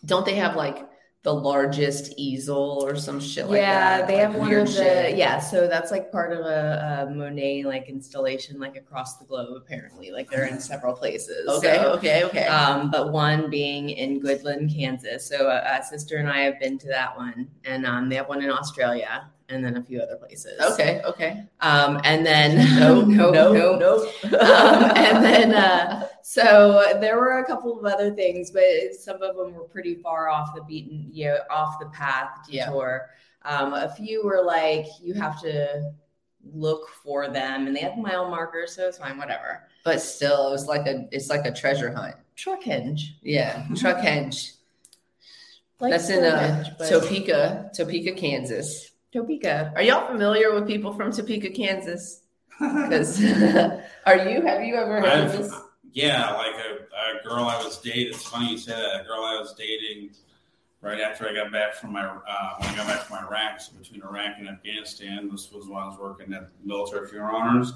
Don't 0.06 0.26
they 0.26 0.36
have 0.36 0.56
like 0.56 0.86
the 1.24 1.34
largest 1.34 2.14
easel 2.16 2.80
or 2.82 2.96
some 2.96 3.20
shit 3.20 3.48
like 3.48 3.58
yeah, 3.60 3.98
that? 3.98 4.00
Yeah, 4.00 4.06
they 4.08 4.14
Like 4.14 4.22
have 4.32 4.36
one 4.36 4.54
of 4.54 4.68
the 4.68 4.72
shit. 4.74 5.18
yeah. 5.18 5.38
So 5.40 5.68
that's 5.68 5.92
like 5.92 6.12
part 6.14 6.32
of 6.32 6.40
a, 6.46 7.08
a 7.10 7.14
Monet 7.14 7.64
like 7.66 7.90
installation 7.90 8.58
like 8.58 8.78
across 8.78 9.18
the 9.18 9.26
globe. 9.26 9.58
Apparently, 9.58 10.12
like 10.12 10.30
they're 10.30 10.46
in 10.46 10.60
several 10.62 10.94
places. 10.96 11.46
Okay, 11.50 11.76
So, 11.76 11.92
okay, 11.94 12.24
okay. 12.24 12.46
um, 12.48 12.90
but 12.90 13.12
one 13.12 13.50
being 13.50 13.90
in 13.90 14.22
Goodland, 14.22 14.74
Kansas. 14.74 15.28
So 15.28 15.50
a, 15.50 15.58
a 15.80 15.84
sister 15.84 16.18
and 16.18 16.30
I 16.30 16.40
have 16.42 16.58
been 16.60 16.78
to 16.80 16.88
that 16.88 17.18
one, 17.18 17.50
and 17.66 17.86
um, 17.86 18.08
they 18.08 18.16
have 18.16 18.30
one 18.30 18.42
in 18.42 18.50
Australia, 18.50 19.30
and 19.50 19.64
then 19.66 19.78
a 19.78 19.84
few 19.84 20.00
other 20.02 20.16
places. 20.16 20.60
okay, 20.74 21.02
okay. 21.06 21.44
Um, 21.62 22.00
and 22.04 22.26
then 22.26 22.58
No, 22.80 23.02
no, 23.06 23.32
no, 23.32 23.54
no, 23.54 23.76
no. 23.76 23.96
Um, 24.38 24.84
and 24.96 25.24
then 25.26 25.54
uh, 25.54 26.08
so 26.24 26.98
there 27.02 27.18
were 27.18 27.40
a 27.40 27.46
couple 27.46 27.78
of 27.78 27.86
other 27.92 28.12
things, 28.14 28.52
but 28.52 28.64
some 29.00 29.22
of 29.22 29.36
them 29.36 29.54
were 29.54 29.64
pretty 29.64 29.96
far 29.96 30.30
off 30.30 30.54
the 30.56 30.62
beaten, 30.64 31.10
you 31.12 31.26
know, 31.26 31.38
off 31.50 31.80
the 31.80 31.88
path 31.88 32.30
Yeah. 32.50 32.66
detour. 32.68 33.10
Um, 33.44 33.74
a 33.74 33.90
few 33.96 34.24
were 34.24 34.44
like 34.44 34.86
you 35.02 35.14
have 35.16 35.42
to 35.42 35.92
look 36.54 36.90
for 37.04 37.28
them, 37.30 37.68
and 37.68 37.76
they 37.76 37.80
have 37.82 37.98
mile 37.98 38.30
markers, 38.30 38.76
so 38.76 38.88
it's 38.88 38.98
fine, 38.98 39.18
whatever. 39.18 39.64
but 39.84 40.02
still, 40.02 40.48
it 40.48 40.52
was 40.52 40.68
like 40.68 40.86
a 40.88 41.08
it's 41.12 41.30
like 41.30 41.46
a 41.46 41.52
treasure 41.54 41.92
hunt. 41.94 42.16
Truck 42.36 42.64
henge. 42.64 43.02
Yeah, 43.22 43.66
truck 43.76 43.98
henge. 43.98 44.54
Like 45.80 45.92
That's 45.92 46.10
in 46.10 46.24
uh, 46.26 46.64
Topeka, 46.90 47.72
Topeka, 47.74 48.12
Kansas. 48.14 48.92
Topeka. 49.12 49.74
Are 49.76 49.82
y'all 49.82 50.08
familiar 50.08 50.54
with 50.54 50.68
people 50.68 50.94
from 50.94 51.12
Topeka, 51.12 51.50
Kansas? 51.52 52.22
Because 52.60 53.24
are 54.06 54.18
you? 54.30 54.42
Have 54.42 54.64
you 54.64 54.76
ever 54.76 55.00
heard 55.00 55.06
I've- 55.06 55.38
this? 55.38 55.54
Yeah, 55.94 56.34
like 56.34 56.54
a, 56.56 57.20
a 57.20 57.24
girl 57.28 57.46
I 57.46 57.58
was 57.64 57.80
dating. 57.80 58.10
It's 58.14 58.24
funny 58.24 58.52
you 58.52 58.58
say 58.60 58.74
that. 58.74 59.02
A 59.02 59.04
girl 59.06 59.24
I 59.24 59.40
was 59.40 59.56
dating 59.56 60.12
right 60.82 61.00
after 61.00 61.28
I 61.28 61.34
got 61.34 61.52
back 61.52 61.74
from 61.74 61.94
my 61.94 62.06
uh, 62.06 62.20
when 62.60 62.70
I 62.70 62.76
got 62.76 62.88
back 62.88 63.00
from 63.06 63.26
Iraq. 63.26 63.60
So 63.62 63.72
between 63.80 64.04
Iraq 64.04 64.36
and 64.38 64.48
Afghanistan, 64.50 65.30
this 65.32 65.52
was 65.52 65.68
when 65.68 65.82
I 65.82 65.88
was 65.88 65.98
working 65.98 66.32
at 66.34 66.50
military 66.64 67.08
funeral 67.08 67.36
honors. 67.36 67.74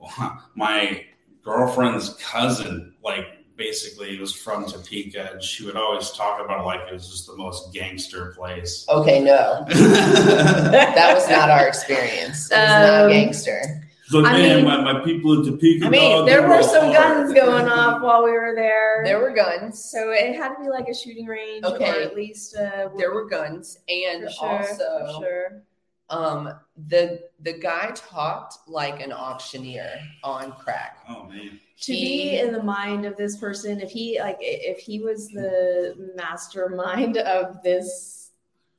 My 0.54 1.04
girlfriend's 1.44 2.14
cousin, 2.14 2.94
like 3.04 3.39
basically, 3.60 4.08
it 4.16 4.20
was 4.20 4.32
from 4.34 4.64
Topeka, 4.66 5.30
and 5.32 5.42
she 5.42 5.64
would 5.66 5.76
always 5.76 6.10
talk 6.10 6.40
about 6.44 6.60
it 6.62 6.64
like 6.64 6.80
it 6.88 6.92
was 6.94 7.08
just 7.10 7.26
the 7.26 7.36
most 7.36 7.72
gangster 7.72 8.32
place. 8.36 8.84
Okay, 8.88 9.20
no, 9.20 9.64
that 9.68 10.94
that 10.96 11.14
was 11.14 11.28
not 11.28 11.50
our 11.50 11.68
experience. 11.68 12.50
It 12.50 12.56
was 12.56 12.68
not 12.70 13.04
Um, 13.04 13.10
gangster. 13.10 13.60
So 14.08 14.24
I 14.24 14.32
man, 14.32 14.56
mean- 14.56 14.64
my, 14.64 14.92
my 14.92 15.04
people 15.04 15.34
in 15.34 15.44
Topeka. 15.44 15.86
I 15.86 15.88
mean, 15.88 16.16
dog, 16.16 16.26
there 16.26 16.48
were 16.48 16.62
some 16.64 16.86
hard. 16.92 16.94
guns 17.28 17.32
going 17.34 17.68
off 17.68 18.02
while 18.02 18.24
we 18.24 18.32
were 18.32 18.54
there. 18.56 19.02
There 19.04 19.20
were 19.20 19.30
guns. 19.32 19.84
so 19.84 20.10
it 20.10 20.34
had 20.34 20.54
to 20.56 20.60
be 20.64 20.68
like 20.68 20.88
a 20.88 20.94
shooting 20.94 21.26
range, 21.26 21.64
or 21.64 21.76
Okay. 21.76 22.02
at 22.02 22.16
least 22.16 22.56
uh, 22.56 22.88
There 22.96 23.12
were 23.14 23.28
guns, 23.28 23.78
and 23.88 24.24
for 24.24 24.30
sure, 24.30 24.48
also 24.58 24.76
for 25.18 25.24
sure. 25.24 25.62
um 26.10 26.52
the 26.88 27.20
the 27.46 27.52
guy 27.52 27.92
talked 27.94 28.54
like 28.66 29.00
an 29.00 29.12
auctioneer 29.12 29.92
on 30.24 30.50
crack. 30.62 30.98
Oh 31.08 31.22
man. 31.28 31.60
To 31.80 31.92
He- 31.94 32.04
be 32.30 32.38
in 32.38 32.52
the 32.52 32.62
mind 32.62 33.06
of 33.06 33.16
this 33.16 33.36
person 33.36 33.80
if 33.80 33.90
he 33.90 34.18
like 34.20 34.36
if 34.40 34.78
he 34.78 35.00
was 35.00 35.28
the 35.28 35.94
mastermind 36.16 37.16
of 37.18 37.62
this 37.62 38.30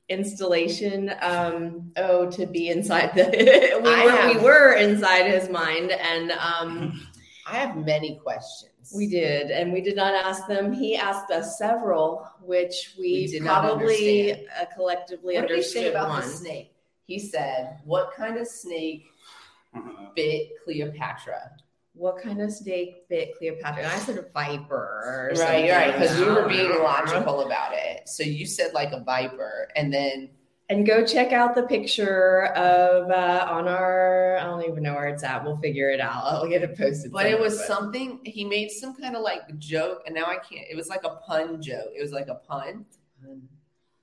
installation 0.08 1.12
um 1.22 1.90
oh 1.96 2.30
to 2.30 2.46
be 2.46 2.68
inside 2.68 3.14
the 3.14 3.24
we, 3.82 3.90
I 3.90 4.04
were, 4.04 4.38
we 4.38 4.44
were 4.44 4.74
inside 4.74 5.26
his 5.26 5.48
mind 5.48 5.90
and 5.92 6.32
um 6.32 7.00
I 7.46 7.56
have 7.56 7.76
many 7.76 8.20
questions. 8.22 8.92
we 8.94 9.08
did 9.08 9.50
and 9.50 9.72
we 9.72 9.80
did 9.80 9.96
not 9.96 10.14
ask 10.14 10.46
them 10.46 10.72
he 10.72 10.96
asked 10.96 11.30
us 11.32 11.58
several 11.58 12.24
which 12.40 12.94
we, 12.98 13.12
We 13.12 13.26
did 13.26 13.42
not 13.42 13.62
probably 13.62 14.32
understand. 14.32 14.48
uh, 14.60 14.64
collectively 14.74 15.34
What 15.36 15.48
did 15.48 15.56
he 15.56 15.62
say 15.62 15.86
understood 15.86 15.90
about 15.94 16.08
one 16.10 16.20
the 16.20 16.28
snake? 16.28 16.68
He 17.04 17.18
said, 17.18 17.78
"What 17.84 18.12
kind 18.16 18.38
of 18.38 18.46
snake 18.46 19.06
bit 20.14 20.50
Cleopatra?" 20.64 21.50
What 21.94 22.22
kind 22.22 22.40
of 22.40 22.50
snake 22.52 23.06
bit 23.08 23.36
cleopatra 23.36 23.82
and 23.82 23.92
i 23.92 23.98
said 23.98 24.16
a 24.16 24.26
viper 24.32 24.74
or 24.74 25.32
Right, 25.36 25.70
right, 25.70 25.92
because 25.92 26.18
we 26.18 26.24
were 26.24 26.48
being 26.48 26.70
logical 26.82 27.42
about 27.42 27.72
it. 27.74 28.08
So 28.08 28.22
you 28.22 28.46
said 28.46 28.72
like 28.72 28.92
a 28.92 29.00
viper, 29.04 29.68
and 29.76 29.92
then 29.92 30.30
and 30.68 30.86
go 30.86 31.04
check 31.04 31.32
out 31.32 31.54
the 31.54 31.64
picture 31.64 32.46
of 32.54 33.10
uh, 33.10 33.46
on 33.50 33.68
our 33.68 34.38
i 34.38 34.44
don't 34.44 34.62
even 34.64 34.82
know 34.82 34.94
where 34.94 35.08
it's 35.08 35.22
at 35.22 35.44
we'll 35.44 35.58
figure 35.58 35.90
it 35.90 36.00
out 36.00 36.22
i'll 36.24 36.48
get 36.48 36.62
it 36.62 36.78
posted 36.78 37.12
but 37.12 37.26
it 37.26 37.38
was 37.38 37.66
something 37.66 38.20
he 38.24 38.44
made 38.44 38.70
some 38.70 38.94
kind 38.94 39.14
of 39.14 39.22
like 39.22 39.42
joke, 39.58 40.02
and 40.06 40.14
now 40.14 40.24
I 40.24 40.36
can't. 40.36 40.66
It 40.70 40.76
was 40.76 40.88
like 40.88 41.04
a 41.04 41.16
pun 41.26 41.60
joke. 41.60 41.90
It 41.94 42.00
was 42.00 42.12
like 42.12 42.28
a 42.28 42.36
pun, 42.36 42.86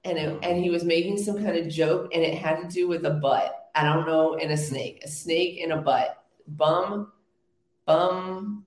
and 0.04 0.18
it, 0.18 0.40
and 0.44 0.64
he 0.64 0.70
was 0.70 0.84
making 0.84 1.18
some 1.18 1.44
kind 1.44 1.58
of 1.58 1.68
joke, 1.70 2.12
and 2.14 2.24
it 2.24 2.36
had 2.38 2.62
to 2.62 2.68
do 2.68 2.88
with 2.88 3.06
a 3.06 3.12
butt. 3.12 3.56
I 3.76 3.84
don't 3.84 4.06
know, 4.06 4.36
and 4.36 4.52
a 4.52 4.58
snake, 4.58 5.02
a 5.04 5.08
snake 5.08 5.58
in 5.58 5.72
a 5.72 5.82
butt, 5.82 6.24
bum, 6.48 7.12
bum, 7.90 8.66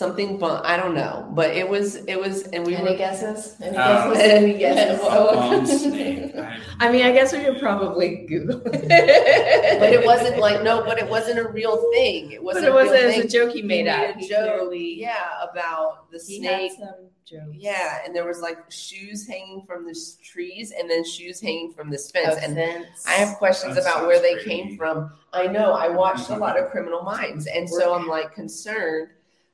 something 0.00 0.38
bum. 0.38 0.60
I 0.64 0.76
don't 0.76 0.94
know, 0.94 1.14
but 1.38 1.50
it 1.60 1.68
was 1.68 1.96
it 2.12 2.18
was, 2.24 2.42
and 2.54 2.64
we 2.66 2.74
any 2.76 2.90
were 2.92 2.96
guesses 2.96 3.56
any 3.60 3.76
Uh, 3.76 4.14
guesses 4.14 4.22
Any 4.38 4.52
guesses? 4.58 5.00
What- 5.00 5.32
A 5.32 5.36
bum 5.36 5.66
snake. 5.80 6.36
I- 6.36 6.58
i 6.82 6.90
mean 6.92 7.02
i 7.04 7.12
guess 7.12 7.32
we 7.34 7.40
could 7.44 7.58
probably 7.60 8.08
google 8.30 8.62
it 8.64 9.78
but 9.80 9.90
it 9.92 10.02
wasn't 10.10 10.38
like 10.46 10.62
no, 10.68 10.74
but 10.88 10.96
it 10.98 11.08
wasn't 11.16 11.38
a 11.38 11.48
real 11.58 11.76
thing. 11.92 12.32
It 12.32 12.42
wasn't 12.42 12.66
it 12.66 12.70
a 12.70 12.74
wasn't 12.74 13.00
it 13.02 13.16
was 13.16 13.24
a 13.26 13.28
joke 13.36 13.50
he 13.52 13.60
He 13.60 13.66
made 13.72 13.84
made 13.84 14.08
up 14.10 14.16
a 14.16 14.18
He 14.18 14.28
joke, 14.28 14.72
yeah, 15.06 15.44
about 15.50 16.10
the 16.10 16.18
he 16.26 16.38
snake. 16.38 16.72
had 16.72 16.78
some 16.80 17.00
jokes 17.30 17.56
Yeah, 17.56 17.98
and 18.04 18.14
there 18.14 18.26
was 18.26 18.40
like 18.40 18.58
shoes 18.70 19.26
hanging 19.26 19.62
from 19.66 19.84
the 19.86 19.98
trees, 20.22 20.72
and 20.76 20.90
then 20.90 21.04
shoes 21.04 21.40
hanging 21.40 21.72
from 21.72 21.88
this 21.90 22.08
A 22.10 22.12
fence. 22.12 22.42
And 22.42 22.54
fence. 22.54 23.04
I 23.06 23.12
have 23.12 23.36
questions 23.38 23.74
That 23.76 23.82
about 23.82 24.06
where 24.06 24.20
they 24.20 24.32
sounds 24.34 24.44
came 24.44 24.76
from. 24.76 25.12
I 25.32 25.46
know 25.46 25.72
I 25.72 25.88
watched 25.88 26.30
a 26.30 26.36
lot 26.36 26.58
of 26.58 26.70
Criminal 26.70 27.02
Minds, 27.02 27.46
and 27.46 27.68
so 27.68 27.94
I'm 27.94 28.06
like 28.08 28.34
concerned 28.34 29.08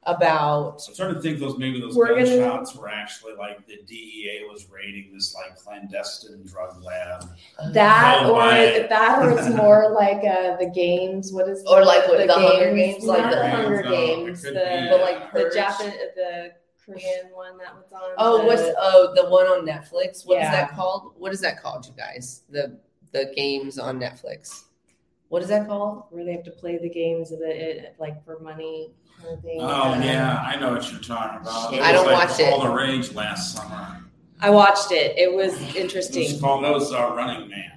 about. 0.04 0.74
I'm 0.88 0.94
starting 0.94 1.16
to 1.16 1.20
think 1.20 1.40
those 1.40 1.58
maybe 1.58 1.80
those 1.80 1.96
We're 1.96 2.08
gonna- 2.08 2.24
gunshots 2.24 2.76
were 2.76 2.88
actually 2.88 3.34
like 3.34 3.66
the 3.66 3.78
DEA 3.86 4.46
was 4.50 4.66
raiding 4.70 5.10
this 5.12 5.34
like 5.34 5.56
clandestine 5.56 6.44
drug 6.46 6.80
lab. 6.82 7.28
that 7.72 8.20
Oh, 8.22 8.34
or 8.34 8.38
my. 8.38 8.86
that 8.88 9.18
or 9.22 9.30
it's 9.36 9.48
more 9.56 9.90
like 9.90 10.18
uh 10.24 10.56
the 10.58 10.70
games 10.74 11.32
what 11.32 11.48
is 11.48 11.64
Or 11.66 11.80
the- 11.80 11.86
like 11.86 12.06
what, 12.08 12.24
the 12.24 12.32
Hunger 12.32 12.72
Games, 12.74 13.04
not 13.04 13.18
like 13.18 13.30
the 13.30 13.36
the- 13.36 13.48
Hunger 13.50 13.82
No, 13.82 13.90
Games 13.90 14.42
could 14.44 14.54
the 14.54 14.60
be. 14.60 14.88
But 14.90 15.00
like 15.00 15.32
the 15.32 15.40
Purge. 15.40 15.54
Japan 15.54 15.92
the 16.14 16.52
Korean 16.86 17.26
one 17.34 17.58
that 17.58 17.74
was 17.74 17.92
on 17.92 18.00
Oh, 18.18 18.38
the- 18.38 18.44
what's 18.46 18.62
oh 18.78 19.12
the 19.14 19.28
one 19.28 19.46
on 19.46 19.66
Netflix? 19.66 20.24
What 20.26 20.38
is 20.38 20.44
Yeah. 20.44 20.50
that 20.52 20.74
called? 20.74 21.12
What 21.18 21.32
is 21.32 21.40
that 21.40 21.60
called, 21.62 21.86
you 21.86 21.92
guys? 21.96 22.42
The 22.48 22.78
the 23.12 23.32
games 23.36 23.78
on 23.78 23.98
Netflix. 23.98 24.64
What 25.28 25.42
is 25.42 25.48
that 25.48 25.66
called? 25.66 26.04
where 26.10 26.24
they 26.24 26.32
have 26.32 26.44
to 26.44 26.50
play 26.52 26.78
the 26.78 26.88
games 26.90 27.32
of 27.32 27.40
it, 27.40 27.56
it 27.56 27.96
like 27.98 28.24
for 28.24 28.38
money 28.40 28.92
kind 29.20 29.34
of 29.34 29.42
thing. 29.42 29.58
Oh 29.60 29.98
yeah, 30.00 30.38
I 30.46 30.56
know 30.56 30.70
what 30.72 30.90
you're 30.92 31.00
talking 31.00 31.40
about. 31.40 31.74
It 31.74 31.80
I 31.80 31.92
was 31.92 32.02
don't 32.02 32.12
like 32.12 32.28
watch 32.28 32.40
it. 32.40 32.52
All 32.52 32.60
the 32.62 32.70
rage 32.70 33.12
last 33.12 33.56
summer. 33.56 34.04
I 34.40 34.50
watched 34.50 34.92
it. 34.92 35.18
It 35.18 35.32
was 35.34 35.54
It 35.54 35.66
was 35.66 35.76
interesting. 35.76 36.38
called 36.40 36.62
that 36.64 36.72
was 36.72 36.92
uh, 36.92 37.12
Running 37.16 37.48
Man. 37.48 37.72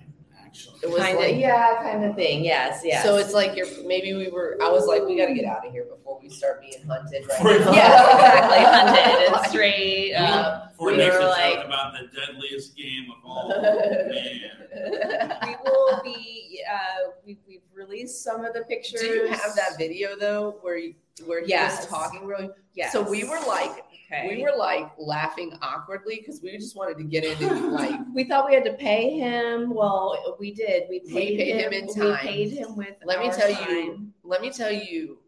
Actually, 0.46 0.80
It 0.84 0.90
was 0.90 1.00
Kind 1.02 1.18
of, 1.18 1.24
like- 1.24 1.38
yeah, 1.38 1.82
kind 1.82 2.04
of 2.04 2.16
thing. 2.16 2.44
Yes, 2.44 2.82
yes. 2.84 3.04
So 3.04 3.16
it's 3.18 3.34
like 3.34 3.56
you're 3.56 3.68
maybe 3.86 4.14
we 4.14 4.30
were. 4.30 4.58
I 4.62 4.70
was 4.70 4.86
like, 4.86 5.04
we 5.06 5.16
got 5.18 5.28
to 5.28 5.34
get 5.34 5.46
out 5.46 5.66
of 5.66 5.72
here 5.72 5.86
before 5.86 5.99
we 6.22 6.30
start 6.30 6.62
being 6.62 6.82
hunted. 6.88 7.26
Right 7.28 7.58
Before- 7.58 7.60
now. 7.60 7.72
yeah, 7.74 8.46
exactly. 8.46 8.60
Hunted 9.04 9.36
and 9.36 9.46
straight. 9.50 10.14
Uh, 10.14 10.68
Before 10.70 10.88
we 10.92 10.98
were 10.98 11.20
like- 11.28 11.56
talk 11.56 11.66
about 11.66 11.94
the 11.94 12.08
deadliest 12.20 12.76
game 12.78 13.08
of 13.12 13.30
all. 13.30 13.50
man. 13.62 15.38
we 15.46 15.56
will 15.66 16.02
be. 16.04 16.62
Uh, 16.72 17.12
we, 17.26 17.38
we've 17.48 17.62
released 17.74 18.24
some 18.24 18.44
of 18.46 18.54
the 18.54 18.62
pictures. 18.62 19.02
Do 19.02 19.08
you 19.08 19.28
have 19.28 19.56
that 19.56 19.78
video 19.78 20.16
though, 20.18 20.58
where 20.62 20.78
you, 20.78 20.94
where 21.26 21.42
he 21.44 21.50
Yes. 21.50 21.78
was 21.82 21.88
talking 21.88 22.26
really? 22.26 22.50
Yes. 22.74 22.92
So 22.92 23.02
we 23.02 23.24
were 23.24 23.40
like, 23.48 23.84
Okay. 24.12 24.28
we 24.36 24.42
were 24.44 24.54
like 24.58 24.90
laughing 24.98 25.54
awkwardly 25.62 26.18
because 26.18 26.42
we 26.42 26.52
just 26.58 26.76
wanted 26.76 26.98
to 26.98 27.04
get 27.04 27.24
in 27.24 27.48
and 27.48 27.72
like. 27.72 28.00
We 28.14 28.24
thought 28.24 28.48
we 28.48 28.54
had 28.56 28.64
to 28.66 28.74
pay 28.74 29.12
him. 29.18 29.74
Well, 29.74 30.36
we 30.40 30.52
did. 30.52 30.84
We 30.90 31.00
paid, 31.00 31.14
We 31.14 31.14
paid, 31.14 31.38
paid 31.38 31.56
him, 31.56 31.74
him 31.74 31.90
in 31.90 32.06
We 32.10 32.16
paid 32.18 32.52
him 32.54 32.76
with. 32.76 32.96
Let 33.06 33.20
me 33.20 33.28
our 33.28 33.34
tell 33.36 33.50
you, 33.50 34.08
let 34.24 34.42
me 34.42 34.50
tell 34.50 34.72
you, 34.72 35.20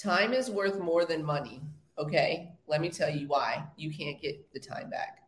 time 0.00 0.32
is 0.32 0.50
worth 0.50 0.78
more 0.80 1.04
than 1.04 1.24
money. 1.24 1.60
Okay, 1.98 2.50
let 2.66 2.80
me 2.80 2.88
tell 2.88 3.10
you 3.10 3.28
why. 3.28 3.64
You 3.76 3.92
can't 3.92 4.20
get 4.20 4.52
the 4.52 4.60
time 4.60 4.88
back. 4.90 5.18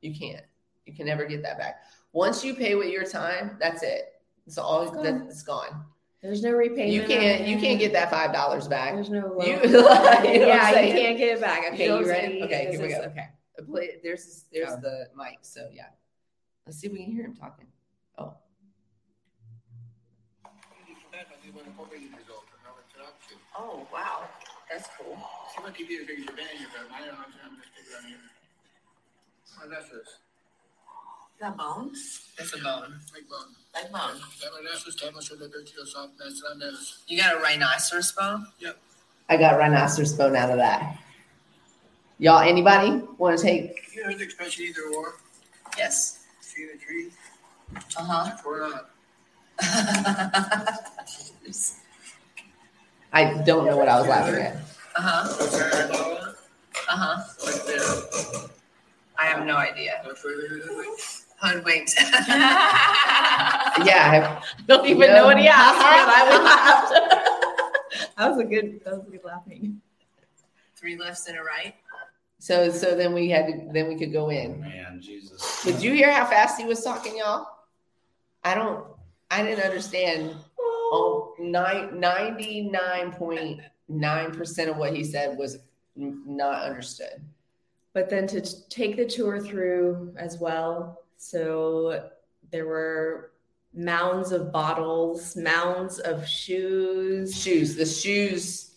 You 0.00 0.14
can't. 0.14 0.44
You 0.86 0.94
can 0.94 1.06
never 1.06 1.24
get 1.26 1.42
that 1.42 1.58
back. 1.58 1.82
Once 2.12 2.44
you 2.44 2.54
pay 2.54 2.74
with 2.74 2.88
your 2.88 3.04
time, 3.04 3.56
that's 3.60 3.82
it. 3.82 4.14
It's 4.46 4.58
all. 4.58 4.82
It's 4.82 4.92
gone. 4.92 5.02
that- 5.04 5.26
It's 5.28 5.42
gone. 5.42 5.84
There's 6.22 6.42
no 6.42 6.52
repayment. 6.52 6.90
You 6.90 7.02
can't. 7.02 7.48
You 7.48 7.58
can't 7.58 7.80
get 7.80 7.92
that 7.94 8.08
five 8.10 8.32
dollars 8.32 8.68
back. 8.68 8.94
There's 8.94 9.10
no 9.10 9.26
loan. 9.26 9.46
You- 9.46 9.60
you 9.64 9.70
know 9.70 9.88
yeah, 10.22 10.80
you 10.80 10.92
can't 10.92 11.18
get 11.18 11.36
it 11.36 11.40
back. 11.40 11.72
Okay, 11.72 11.84
You 11.84 11.88
know 11.90 12.00
you, 12.00 12.08
ready? 12.08 12.42
Okay, 12.44 12.68
here 12.70 12.80
we 12.80 12.88
go. 12.88 13.00
Okay. 13.00 13.98
There's 14.02 14.44
there's 14.52 14.70
Oh. 14.70 14.76
the 14.80 15.08
mic. 15.16 15.38
So 15.42 15.68
yeah, 15.72 15.86
let's 16.64 16.78
see 16.78 16.86
if 16.86 16.92
we 16.92 17.02
can 17.04 17.12
hear 17.12 17.24
him 17.24 17.34
talking. 17.34 17.66
Oh, 18.18 18.34
oh 23.58 23.86
wow, 23.92 24.22
that's 24.70 24.88
cool. 24.98 25.18
My 29.58 29.66
nose 29.66 29.84
is 29.92 30.08
that 31.40 31.56
bone? 31.56 31.90
It's 31.92 32.54
a 32.54 32.58
bone. 32.62 32.94
Like 33.12 33.28
bone. 33.28 33.54
Big 33.74 33.90
bone. 33.92 34.20
You 37.08 37.18
got 37.20 37.36
a 37.36 37.40
rhinoceros 37.40 38.12
bone? 38.12 38.46
Yep. 38.60 38.78
I 39.28 39.36
got 39.36 39.58
rhinoceros 39.58 40.12
bone 40.12 40.36
out 40.36 40.50
of 40.50 40.56
that. 40.58 40.98
Y'all, 42.18 42.38
anybody 42.40 43.02
want 43.18 43.36
to 43.38 43.42
take? 43.44 43.90
You 43.94 44.04
heard 44.04 44.18
the 44.18 44.24
expression 44.24 44.64
either 44.66 44.82
or, 44.96 45.14
Yes. 45.76 46.24
see 46.40 46.66
the 46.72 46.78
tree, 46.78 47.10
Uh 47.96 48.04
huh. 48.04 48.36
or 48.46 48.68
not. 48.68 48.90
huh. 53.12 53.18
I 53.18 53.42
don't 53.44 53.66
know 53.66 53.76
what 53.76 53.88
I 53.88 53.98
was 54.00 54.08
laughing 54.08 54.34
at. 54.36 54.56
Uh 54.96 55.00
huh. 55.00 55.28
What's 55.38 55.58
that 55.58 55.90
dollar? 55.92 56.34
Uh 56.88 56.96
huh. 56.96 58.48
I 59.18 59.26
have 59.26 59.46
no 59.46 59.56
idea. 59.56 60.00
That's 60.04 60.24
where 60.24 60.36
they're 60.36 60.58
doing. 60.66 60.94
Hoodwinked. 61.40 61.94
yeah. 63.84 64.40
I 64.40 64.42
don't 64.68 64.86
even 64.86 65.08
No. 65.08 65.16
know 65.16 65.24
what 65.26 65.38
he 65.38 65.48
asked, 65.48 65.78
but 65.78 65.86
I 65.86 66.38
laughed. 66.44 66.92
that 68.16 68.30
was 68.30 68.38
a 68.38 68.44
good. 68.44 68.80
That 68.84 68.98
was 68.98 69.06
a 69.08 69.10
good 69.10 69.24
laughing. 69.24 69.80
three 70.76 70.96
lefts 70.96 71.26
and 71.28 71.38
a 71.38 71.42
right. 71.42 71.74
So 72.38 72.70
so 72.70 72.96
then 72.96 73.12
we 73.12 73.28
had 73.30 73.46
to 73.46 73.68
then 73.72 73.88
we 73.88 73.96
could 73.96 74.12
go 74.12 74.30
in. 74.30 74.60
Man, 74.60 75.00
Jesus. 75.00 75.62
Did 75.64 75.82
you 75.82 75.92
hear 75.92 76.12
how 76.12 76.24
fast 76.26 76.58
he 76.60 76.66
was 76.66 76.82
talking, 76.82 77.16
y'all? 77.16 77.46
I 78.44 78.54
don't. 78.54 78.84
I 79.30 79.42
didn't 79.42 79.64
understand. 79.64 80.34
Oh, 80.94 81.32
nine, 81.38 81.92
99.9% 83.90 84.68
of 84.70 84.76
what 84.76 84.94
he 84.94 85.02
said 85.04 85.38
was 85.38 85.58
not 85.96 86.62
understood. 86.64 87.22
But 87.94 88.08
then 88.10 88.26
to 88.28 88.40
t- 88.40 88.56
take 88.68 88.96
the 88.96 89.04
tour 89.06 89.40
through 89.40 90.12
as 90.16 90.38
well. 90.38 91.00
So 91.16 92.08
there 92.50 92.66
were 92.66 93.32
mounds 93.74 94.32
of 94.32 94.50
bottles, 94.52 95.36
mounds 95.36 95.98
of 95.98 96.26
shoes, 96.26 97.34
Shoes, 97.40 97.74
the 97.76 97.86
shoes. 97.86 98.72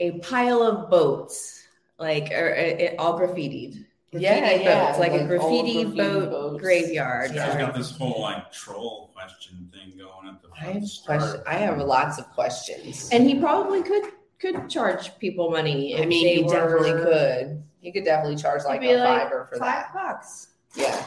a 0.00 0.18
pile 0.20 0.62
of 0.62 0.88
boats, 0.90 1.64
like 1.98 2.30
or, 2.32 2.54
uh, 2.56 2.94
all 3.00 3.18
graffitied. 3.18 3.84
Yeah, 4.12 4.40
Graffiti 4.40 4.64
yeah, 4.64 4.86
boats, 4.86 4.98
like, 4.98 5.12
like 5.12 5.20
a 5.20 5.26
graffiti, 5.26 5.84
graffiti 5.84 5.96
boat 5.96 6.30
boats. 6.30 6.60
graveyard. 6.62 7.30
You 7.30 7.36
guys 7.36 7.54
got 7.56 7.74
this 7.74 7.96
whole 7.96 8.20
like 8.22 8.50
troll 8.50 9.09
question 9.30 9.70
thing 9.72 9.96
going 9.98 10.28
at 10.28 10.42
the 10.42 10.48
I 10.60 10.72
have 10.72 10.84
start. 10.86 11.20
question, 11.20 11.42
I 11.46 11.54
have 11.54 11.78
lots 11.78 12.18
of 12.18 12.26
questions. 12.32 13.08
And 13.12 13.24
he 13.28 13.38
probably 13.38 13.82
could 13.82 14.04
could 14.38 14.68
charge 14.70 15.16
people 15.18 15.50
money. 15.50 16.00
I 16.00 16.06
mean, 16.06 16.24
they 16.24 16.36
he 16.36 16.42
definitely 16.48 16.92
could. 16.92 17.62
He 17.80 17.92
could 17.92 18.04
definitely 18.04 18.36
charge 18.36 18.62
like 18.64 18.78
a 18.78 18.80
be 18.80 18.96
like, 18.96 19.22
fiver 19.24 19.48
for 19.50 19.58
five 19.58 19.86
that. 19.92 19.94
bucks. 19.94 20.48
Yeah. 20.74 21.04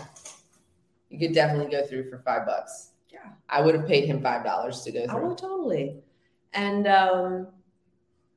You 1.10 1.20
could 1.20 1.34
definitely 1.34 1.72
go 1.72 1.86
through 1.86 2.10
for 2.10 2.20
five 2.20 2.46
bucks. 2.46 2.90
Yeah. 3.12 3.20
I 3.50 3.62
would 3.62 3.76
have 3.76 3.88
paid 3.88 4.06
him 4.06 4.22
five 4.22 4.44
dollars 4.44 4.82
to 4.84 4.92
go 4.92 5.06
through 5.08 5.16
Oh, 5.16 5.36
through. 5.36 5.36
totally. 5.36 5.98
And 6.54 6.88
um, 6.88 7.48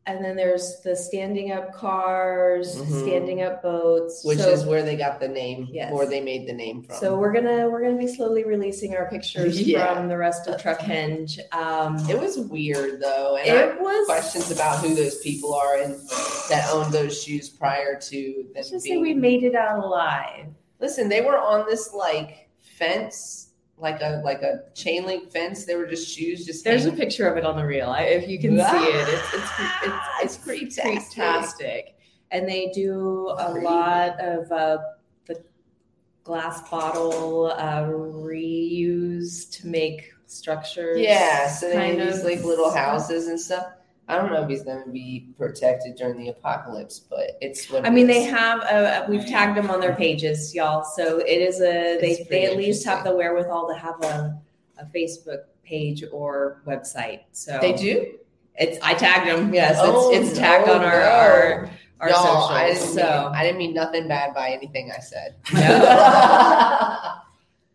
and 0.06 0.24
then 0.24 0.36
there's 0.36 0.80
the 0.84 0.94
standing 0.94 1.50
up 1.52 1.72
cars, 1.72 2.76
Mhm. 2.76 3.02
standing 3.02 3.42
up 3.42 3.60
boats, 3.62 4.24
Which 4.24 4.38
so, 4.38 4.50
is 4.50 4.64
where 4.64 4.82
they 4.82 4.96
got 4.96 5.18
the 5.18 5.26
name, 5.28 5.68
Yes. 5.72 5.92
where 5.92 6.06
they 6.06 6.20
made 6.20 6.46
the 6.46 6.52
name 6.52 6.82
from. 6.82 6.96
So 6.96 7.16
we're 7.18 7.32
gonna 7.32 7.68
we're 7.68 7.82
gonna 7.82 7.98
be 7.98 8.06
slowly 8.06 8.44
releasing 8.44 8.94
our 8.94 9.08
pictures 9.10 9.60
Yeah. 9.66 9.94
from 9.94 10.08
the 10.08 10.16
rest 10.16 10.46
of 10.46 10.60
Truckhenge. 10.60 11.38
Um, 11.52 11.98
it 12.08 12.18
was 12.18 12.38
weird 12.38 13.00
though, 13.00 13.36
and 13.36 13.58
I 13.58 13.62
it 13.72 13.80
was 13.80 14.06
questions 14.06 14.50
about 14.50 14.78
who 14.78 14.94
those 14.94 15.18
people 15.20 15.52
are 15.54 15.76
and 15.78 15.94
that 16.50 16.68
owned 16.72 16.92
those 16.92 17.20
shoes 17.22 17.48
prior 17.48 17.98
to 17.98 18.32
them 18.34 18.52
Let's 18.54 18.70
just 18.70 18.86
say 18.86 18.96
we 18.98 19.14
made 19.14 19.42
it 19.42 19.54
out 19.56 19.82
alive. 19.82 20.46
Listen, 20.78 21.08
they 21.08 21.20
were 21.22 21.38
on 21.38 21.66
this 21.68 21.92
like 21.92 22.48
fence, 22.60 23.45
like 23.78 24.00
a 24.00 24.22
like 24.24 24.42
a 24.42 24.60
chain 24.74 25.04
link 25.04 25.30
fence. 25.30 25.64
They 25.64 25.76
were 25.76 25.86
just 25.86 26.08
shoes, 26.08 26.46
just 26.46 26.64
There's 26.64 26.86
a 26.86 26.92
picture 26.92 27.28
of 27.28 27.36
it 27.36 27.44
on 27.44 27.56
the 27.56 27.64
reel. 27.64 27.90
I, 27.90 28.02
if 28.02 28.28
you 28.28 28.38
can 28.38 28.52
see 28.56 28.62
it, 28.64 29.08
it's 29.08 29.34
it's 29.34 29.50
it's, 29.84 30.06
It's 30.22 30.36
pretty 30.38 30.70
fantastic. 30.70 31.98
And 32.30 32.48
they 32.48 32.70
do 32.74 33.28
a 33.28 33.52
Pretty. 33.52 33.66
lot 33.66 34.18
of 34.20 34.50
uh, 34.50 34.78
the 35.26 35.44
glass 36.24 36.68
bottle 36.68 37.52
uh, 37.56 37.82
reuse 37.84 39.48
to 39.52 39.66
make 39.68 40.12
structures. 40.26 40.98
Yeah, 40.98 41.48
so 41.48 41.68
they 41.68 41.74
kind 41.74 42.00
have 42.00 42.08
these 42.08 42.18
of 42.20 42.24
like 42.24 42.42
little 42.42 42.70
houses 42.72 43.28
and 43.28 43.38
stuff. 43.38 43.66
I 44.08 44.16
don't 44.16 44.30
know 44.30 44.42
if 44.44 44.48
he's 44.48 44.62
going 44.62 44.84
to 44.84 44.90
be 44.90 45.28
protected 45.36 45.96
during 45.96 46.16
the 46.18 46.28
apocalypse, 46.28 47.00
but 47.00 47.32
it's 47.40 47.68
what 47.70 47.84
I 47.84 47.88
it 47.88 47.92
mean, 47.92 48.06
they 48.06 48.22
have 48.22 48.60
uh, 48.60 49.04
we've 49.08 49.26
tagged 49.26 49.56
them 49.56 49.68
on 49.70 49.80
their 49.80 49.94
pages, 49.96 50.54
y'all. 50.54 50.84
So 50.84 51.18
it 51.18 51.40
is 51.42 51.60
a 51.60 51.98
they 52.00 52.24
they 52.30 52.44
at 52.46 52.56
least 52.56 52.84
have 52.86 53.02
the 53.04 53.14
wherewithal 53.14 53.68
to 53.68 53.74
have 53.74 54.00
a, 54.04 54.40
a 54.78 54.84
Facebook 54.94 55.40
page 55.64 56.04
or 56.12 56.62
website. 56.66 57.22
So 57.32 57.58
They 57.60 57.72
do. 57.72 58.14
It's 58.54 58.78
I 58.82 58.94
tagged 58.94 59.26
them. 59.28 59.52
Yes, 59.52 59.76
Oh, 59.80 60.12
it's 60.14 60.30
it's 60.30 60.38
tagged 60.38 60.66
no, 60.68 60.74
on 60.74 60.82
our 60.84 61.00
no. 61.00 61.06
our, 61.08 61.70
our 62.00 62.08
Y'all, 62.10 62.44
I 62.48 62.72
socials. 62.74 62.94
didn't, 62.94 63.06
So, 63.08 63.24
mean, 63.26 63.34
I 63.34 63.42
didn't 63.42 63.58
mean 63.58 63.74
nothing 63.74 64.06
bad 64.08 64.34
by 64.34 64.50
anything 64.50 64.92
I 64.92 65.00
said. 65.00 65.34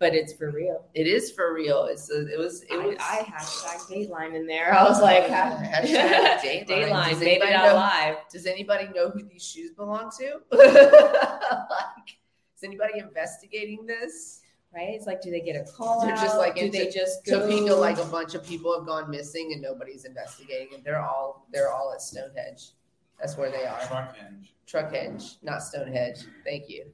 but 0.01 0.15
it's 0.15 0.34
for 0.34 0.50
real. 0.50 0.83
it 0.96 1.05
is 1.05 1.31
for 1.31 1.53
real. 1.53 1.85
It's 1.85 2.09
a, 2.09 2.27
it 2.33 2.37
was 2.40 2.64
it 2.64 2.75
was 2.75 2.98
I, 3.00 3.20
I 3.20 3.24
hashtag 3.24 4.09
Dateline 4.09 4.35
in 4.35 4.48
there. 4.48 4.74
I 4.77 4.83
was 4.83 5.00
like, 5.00 5.24
Hashtag 5.27 6.68
Dateline. 6.68 6.68
Dateline 6.68 7.09
Does 7.11 7.20
made 7.20 7.27
it 7.27 7.42
anybody 7.44 7.53
out 7.53 7.66
know- 7.68 7.75
live. 7.75 8.16
Does 8.31 8.46
anybody 8.48 8.87
know 8.96 9.11
who 9.11 9.22
these 9.24 9.46
shoes 9.48 9.72
belong 9.72 10.11
to? 10.20 10.40
like, 10.51 12.18
is 12.57 12.64
anybody 12.64 12.98
investigating 12.98 13.85
this? 13.85 14.42
Right? 14.74 14.90
It's 14.90 15.05
like, 15.05 15.22
do 15.22 15.29
they 15.29 15.42
get 15.42 15.55
a 15.55 15.72
call 15.72 16.01
They're 16.01 16.16
out? 16.16 16.22
just 16.24 16.37
like 16.37 16.55
do 16.55 16.72
they 16.72 16.90
just 16.90 17.24
go? 17.25 17.42
Topeka, 17.48 17.75
like 17.75 18.00
a 18.00 18.05
bunch 18.05 18.33
of 18.33 18.44
people 18.44 18.75
have 18.75 18.87
gone 18.87 19.11
missing 19.11 19.51
and 19.53 19.61
nobody's 19.61 20.05
investigating, 20.05 20.70
and 20.74 20.83
they're 20.83 21.01
all 21.01 21.46
they're 21.53 21.72
all 21.72 21.92
at 21.94 22.01
Stonehenge. 22.01 22.72
That's 23.20 23.37
where 23.37 23.51
they 23.51 23.66
are. 23.66 23.79
Truckhenge. 23.81 24.48
Truckhenge, 24.68 25.35
not 25.44 25.61
Stonehenge. 25.61 26.25
Thank 26.44 26.70
you. 26.70 26.85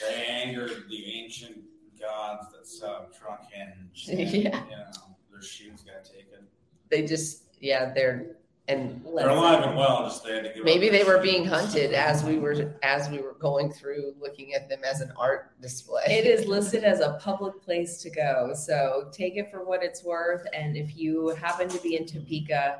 They 0.00 0.24
angered 0.26 0.84
the 0.88 1.04
ancient 1.22 1.58
gods 2.00 2.46
that 2.52 2.66
sub 2.66 3.12
Truckhenge. 3.12 4.06
Yeah. 4.06 4.64
You 4.64 4.76
know, 4.76 5.16
their 5.30 5.42
shoes 5.42 5.82
got 5.82 6.04
taken. 6.04 6.46
they 6.90 7.02
just 7.06 7.44
yeah, 7.60 7.92
they're 7.92 8.36
and 8.68 9.04
They're 9.16 9.28
alive 9.28 9.64
and 9.64 9.76
well, 9.76 10.04
just 10.04 10.22
they 10.24 10.34
had 10.34 10.44
to 10.44 10.52
give 10.54 10.64
maybe 10.64 10.86
up 10.86 10.92
they 10.92 11.02
their 11.02 11.16
were 11.16 11.22
being 11.22 11.44
hunted 11.44 11.92
as 11.92 12.22
we 12.22 12.38
were 12.38 12.72
as 12.82 13.10
we 13.10 13.18
were 13.18 13.34
going 13.40 13.72
through 13.72 14.14
looking 14.20 14.54
at 14.54 14.68
them 14.68 14.80
as 14.84 15.00
an 15.00 15.12
art 15.18 15.60
display. 15.60 16.02
it 16.06 16.24
is 16.24 16.46
listed 16.46 16.84
as 16.84 17.00
a 17.00 17.18
public 17.20 17.60
place 17.62 18.00
to 18.02 18.10
go. 18.10 18.52
So 18.54 19.08
take 19.12 19.36
it 19.36 19.50
for 19.50 19.64
what 19.64 19.82
it's 19.82 20.04
worth. 20.04 20.46
And 20.52 20.76
if 20.76 20.96
you 20.96 21.28
happen 21.30 21.68
to 21.68 21.78
be 21.82 21.96
in 21.96 22.06
Topeka, 22.06 22.78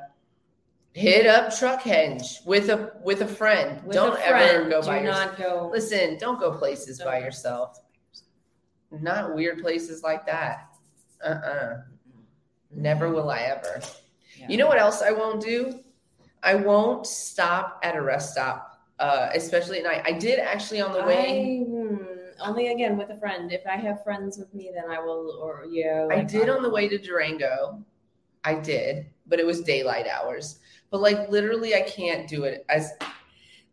Hit 0.93 1.25
up 1.25 1.47
Truckhenge 1.53 2.45
with 2.45 2.69
a 2.69 2.91
with 3.03 3.21
a 3.21 3.27
friend. 3.27 3.81
with 3.85 3.95
don't 3.95 4.13
a 4.13 4.21
friend, 4.21 4.57
ever 4.61 4.69
go 4.69 4.81
do 4.81 4.87
by 4.87 5.01
yourself. 5.01 5.37
go. 5.37 5.69
Listen, 5.71 6.17
don't 6.17 6.39
go 6.39 6.51
places 6.57 6.99
by 6.99 7.15
Don't. 7.15 7.23
yourself. 7.25 7.79
Not 8.91 9.33
weird 9.33 9.61
places 9.61 10.03
like 10.03 10.25
that. 10.25 10.67
Uh 11.23 11.29
uh 11.29 11.81
Never 12.73 13.09
will 13.09 13.29
I 13.29 13.39
ever. 13.39 13.81
Yeah. 14.37 14.47
You 14.49 14.57
know 14.57 14.67
what 14.67 14.79
else 14.79 15.01
I 15.01 15.11
won't 15.11 15.41
do? 15.41 15.79
I 16.43 16.55
won't 16.55 17.05
stop 17.05 17.79
at 17.83 17.95
a 17.95 18.01
rest 18.01 18.31
stop, 18.31 18.81
uh, 18.99 19.29
especially 19.33 19.77
at 19.79 19.83
night. 19.83 20.01
I 20.05 20.13
did 20.13 20.39
actually 20.39 20.81
on 20.81 20.91
the 20.93 21.03
way. 21.03 21.61
I, 21.61 21.69
hmm, 21.69 21.97
only 22.49 22.69
again 22.69 22.97
with 22.97 23.09
a 23.11 23.15
friend. 23.19 23.51
If 23.51 23.61
I 23.67 23.75
have 23.75 24.03
friends 24.03 24.37
with 24.37 24.53
me, 24.53 24.71
then 24.73 24.89
I 24.89 24.99
will. 24.99 25.37
Or 25.41 25.65
yeah, 25.69 26.07
I 26.09 26.15
like, 26.15 26.27
did 26.27 26.49
on 26.49 26.63
the 26.63 26.69
way 26.69 26.87
to 26.87 26.97
Durango. 26.97 27.83
I 28.43 28.55
did, 28.55 29.05
but 29.27 29.39
it 29.39 29.45
was 29.45 29.61
daylight 29.61 30.07
hours. 30.07 30.59
But 30.91 31.01
like 31.01 31.29
literally, 31.29 31.75
I 31.75 31.81
can't 31.81 32.27
do 32.27 32.43
it 32.43 32.65
as 32.69 32.91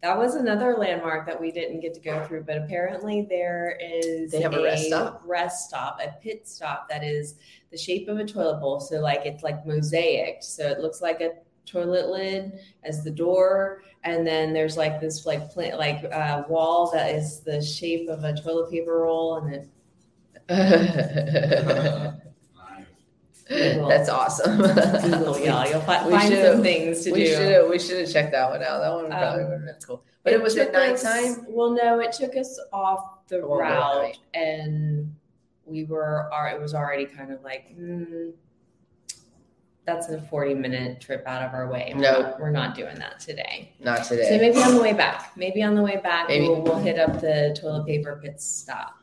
That 0.02 0.16
was 0.16 0.36
another 0.36 0.76
landmark 0.78 1.26
that 1.26 1.40
we 1.40 1.50
didn't 1.50 1.80
get 1.80 1.94
to 1.94 2.00
go 2.00 2.24
through, 2.24 2.44
but 2.44 2.58
apparently 2.58 3.26
there 3.28 3.76
is 3.82 4.30
They 4.30 4.40
have 4.42 4.54
a 4.54 4.62
rest 4.62 4.86
stop? 4.86 5.22
rest 5.24 5.68
stop, 5.68 5.98
a 6.00 6.12
pit 6.22 6.46
stop 6.48 6.88
that 6.88 7.02
is 7.04 7.34
the 7.70 7.76
shape 7.78 8.08
of 8.08 8.18
a 8.18 8.24
toilet 8.24 8.60
bowl. 8.60 8.80
So 8.80 9.00
like 9.00 9.26
it's 9.26 9.42
like 9.42 9.66
mosaic. 9.66 10.38
So 10.42 10.68
it 10.68 10.78
looks 10.80 11.00
like 11.02 11.20
a 11.20 11.32
toilet 11.66 12.08
lid 12.10 12.60
as 12.84 13.02
the 13.04 13.10
door, 13.10 13.82
and 14.04 14.26
then 14.26 14.52
there's 14.52 14.76
like 14.76 15.00
this 15.00 15.26
like 15.26 15.50
plant 15.50 15.78
like 15.78 16.04
uh, 16.12 16.44
wall 16.48 16.90
that 16.92 17.14
is 17.14 17.40
the 17.40 17.60
shape 17.60 18.08
of 18.08 18.24
a 18.24 18.34
toilet 18.40 18.70
paper 18.70 18.98
roll, 19.00 19.36
and 19.38 19.68
That's 23.48 24.08
awesome. 24.08 24.58
Google 24.58 25.38
y'all, 25.44 25.66
you'll 25.68 25.80
fi- 25.80 26.04
We 26.06 26.12
find 26.12 26.28
should've- 26.32 26.52
some 26.54 26.62
things 26.62 27.02
to 27.04 27.12
we 27.12 27.24
do. 27.24 27.26
should 27.34 27.52
have 27.52 27.68
we 27.68 27.78
should 27.78 27.98
have 28.00 28.10
checked 28.12 28.32
that 28.32 28.50
one 28.50 28.62
out. 28.62 28.80
That 28.80 28.92
one 28.92 29.08
probably 29.08 29.44
Um, 29.44 29.50
would 29.50 29.56
have 29.60 29.66
been 29.66 29.74
cool. 29.86 30.04
But 30.24 30.32
it, 30.34 30.42
was 30.42 30.56
at 30.58 30.72
took 30.72 30.82
us- 31.06 31.38
well, 31.48 31.70
no, 31.70 32.00
it 32.00 32.12
took 32.12 32.36
us 32.36 32.60
off 32.72 33.26
the 33.28 33.36
It 33.36 33.42
at 33.42 33.46
route, 33.48 34.02
night. 34.02 34.18
and 34.34 35.14
we 35.64 35.84
were. 35.84 36.28
It 36.52 36.60
was 36.60 36.74
already 36.74 37.06
kind 37.06 37.32
of 37.32 37.42
like, 37.42 37.74
hmm, 37.74 38.30
that's 39.86 40.08
a 40.10 40.20
forty-minute 40.20 41.00
trip 41.00 41.22
out 41.26 41.42
of 41.42 41.54
our 41.54 41.70
way. 41.70 41.92
We're 41.94 42.00
No. 42.02 42.20
not- 42.20 42.40
we're 42.40 42.50
not 42.50 42.74
doing 42.74 42.96
that 42.96 43.20
today. 43.20 43.72
Not 43.80 44.04
today. 44.04 44.28
So 44.28 44.36
maybe 44.38 44.58
on 44.62 44.74
the 44.74 44.82
way 44.82 44.92
back. 44.92 45.32
Maybe 45.36 45.62
on 45.62 45.74
the 45.74 45.82
way 45.82 45.96
back, 45.96 46.28
Maybe. 46.28 46.46
we'll, 46.46 46.60
we'll 46.62 46.78
hit 46.78 46.98
up 46.98 47.20
the 47.22 47.56
toilet 47.58 47.86
paper 47.86 48.20
pit 48.22 48.40
stop. 48.42 48.96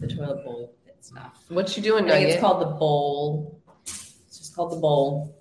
The 0.00 0.06
toilet 0.08 0.44
bowl 0.44 0.74
pit 1.08 1.16
stop. 1.18 1.34
What 1.48 1.76
you 1.76 1.82
doing, 1.82 2.10
I 2.10 2.14
think 2.14 2.30
it's 2.30 2.40
called 2.40 2.60
the 2.62 2.66
bowl. 2.76 3.60
It's 3.86 4.38
just 4.38 4.54
called 4.54 4.72
the 4.72 4.76
bowl. 4.76 5.34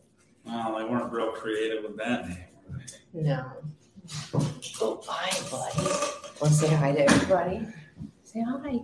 Well, 0.45 0.77
they 0.77 0.83
weren't 0.85 1.11
real 1.11 1.31
creative 1.31 1.83
with 1.83 1.97
that 1.97 2.27
name. 2.29 2.37
were 2.71 2.79
they? 3.13 3.21
No. 3.21 3.45
Oh, 4.33 5.01
hi, 5.05 5.49
buddy. 5.51 5.89
Let's 6.41 6.59
say 6.59 6.67
hi 6.73 6.93
to 6.93 6.99
everybody. 7.01 7.67
Say 8.23 8.41
hi. 8.41 8.79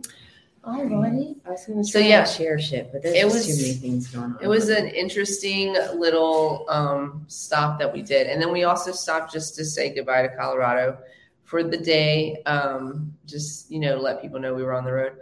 Hi, 0.65 0.85
buddy. 0.85 1.35
I 1.45 1.51
was 1.51 1.65
going 1.65 1.79
to 1.79 1.83
So, 1.89 1.99
yeah. 1.99 2.23
share 2.25 2.57
shit, 2.59 2.91
but 2.91 3.03
there's 3.03 3.15
It 3.15 3.25
was- 3.25 3.45
too 3.45 3.55
many 3.61 3.73
things 3.73 4.07
going 4.07 4.31
on. 4.33 4.39
It 4.41 4.47
was 4.47 4.69
an 4.69 4.87
interesting 4.87 5.73
little 5.95 6.65
um, 6.69 7.25
stop 7.27 7.79
that 7.79 7.91
we 7.93 8.01
did. 8.01 8.27
And 8.27 8.41
then 8.41 8.51
we 8.51 8.63
also 8.63 8.91
stopped 8.91 9.31
just 9.31 9.55
to 9.55 9.65
say 9.65 9.93
goodbye 9.93 10.23
to 10.23 10.29
Colorado 10.35 10.97
for 11.43 11.63
the 11.63 11.77
day, 11.77 12.41
um, 12.45 13.13
just, 13.25 13.69
you 13.69 13.79
know, 13.79 13.97
let 13.97 14.21
people 14.21 14.39
know 14.39 14.53
we 14.53 14.63
were 14.63 14.73
on 14.73 14.83
the 14.85 14.91
road. 14.93 15.13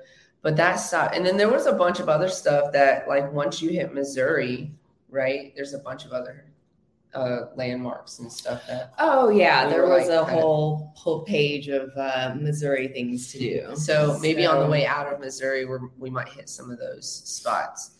But 0.41 0.55
that 0.57 0.75
stop. 0.75 1.11
And 1.13 1.25
then 1.25 1.37
there 1.37 1.49
was 1.49 1.67
a 1.67 1.73
bunch 1.73 1.99
of 1.99 2.09
other 2.09 2.27
stuff 2.27 2.71
that, 2.73 3.07
like, 3.07 3.31
once 3.31 3.61
you 3.61 3.69
hit 3.69 3.93
Missouri, 3.93 4.71
right, 5.09 5.53
there's 5.55 5.73
a 5.73 5.79
bunch 5.79 6.05
of 6.05 6.13
other 6.13 6.51
uh, 7.13 7.47
landmarks 7.55 8.19
and 8.19 8.31
stuff 8.31 8.65
that. 8.67 8.93
Oh 8.99 9.29
yeah, 9.29 9.65
We 9.65 9.73
there 9.73 9.87
was 9.87 10.07
like, 10.07 10.17
a 10.17 10.23
whole 10.23 10.93
whole 10.95 11.23
page 11.23 11.67
of 11.67 11.91
uh, 11.97 12.35
Missouri 12.39 12.87
things 12.87 13.31
to 13.33 13.39
do. 13.39 13.75
So 13.75 14.17
maybe 14.21 14.45
on 14.45 14.59
the 14.59 14.69
way 14.69 14.85
out 14.85 15.11
of 15.11 15.19
Missouri, 15.19 15.65
we 15.65 15.77
we 15.97 16.09
might 16.09 16.29
hit 16.29 16.49
some 16.49 16.71
of 16.71 16.79
those 16.79 17.07
spots. 17.07 17.91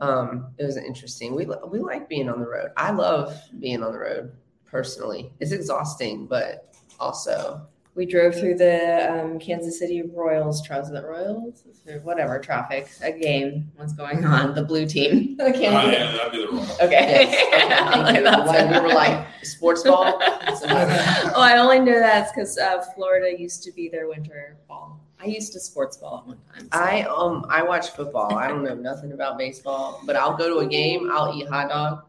Um, 0.00 0.48
it 0.58 0.64
was 0.64 0.76
interesting. 0.76 1.34
We 1.34 1.46
we 1.68 1.78
like 1.80 2.08
being 2.08 2.28
on 2.28 2.40
the 2.40 2.46
road. 2.46 2.70
I 2.76 2.90
love 2.92 3.38
being 3.60 3.82
on 3.82 3.92
the 3.92 3.98
road 3.98 4.32
personally. 4.64 5.32
It's 5.40 5.52
exhausting, 5.52 6.26
but 6.26 6.74
also 6.98 7.66
We 7.96 8.04
drove 8.04 8.34
through 8.34 8.56
the 8.56 9.10
um, 9.10 9.38
Kansas 9.38 9.78
City 9.78 10.02
Royals, 10.02 10.62
was 10.68 10.90
it 10.90 11.02
Royals, 11.02 11.64
whatever 12.02 12.38
traffic, 12.38 12.88
a 13.02 13.10
game. 13.10 13.72
What's 13.76 13.94
going 13.94 14.22
on? 14.24 14.54
The 14.54 14.62
blue 14.62 14.86
team. 14.86 15.36
I 15.40 15.44
Oh, 15.44 15.48
yeah, 15.58 16.12
that'd 16.12 16.32
be 16.32 16.44
the 16.44 16.52
rule. 16.52 16.66
Okay. 16.82 17.30
Yes. 17.30 17.42
Okay, 17.56 18.22
thank. 18.22 18.24
Like, 18.46 18.70
we 18.82 18.88
were 18.88 18.94
like 18.94 19.26
sports 19.42 19.82
ball. 19.82 20.18
Oh, 20.22 21.32
I 21.40 21.56
only 21.58 21.80
know 21.80 21.98
that's 21.98 22.30
because 22.32 22.58
uh, 22.58 22.84
Florida 22.94 23.38
used 23.40 23.62
to 23.64 23.72
be 23.72 23.88
their 23.88 24.08
winter 24.08 24.56
ball. 24.68 25.00
I 25.18 25.24
used 25.24 25.54
to 25.54 25.60
sports 25.60 25.96
ball 25.96 26.18
at 26.18 26.26
one 26.26 26.38
time. 26.54 26.68
so- 26.70 26.78
I 26.78 27.02
um 27.04 27.46
I 27.48 27.62
watch 27.62 27.90
football. 27.90 28.34
I 28.36 28.48
don't 28.48 28.62
know 28.62 28.74
nothing 28.74 29.12
about 29.12 29.38
baseball, 29.38 30.02
but 30.04 30.16
I'll 30.16 30.36
go 30.36 30.50
to 30.50 30.58
a 30.58 30.66
game. 30.68 31.10
I'll 31.10 31.34
eat 31.34 31.48
hot 31.48 31.70
dog 31.70 32.04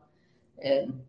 and 0.62 1.00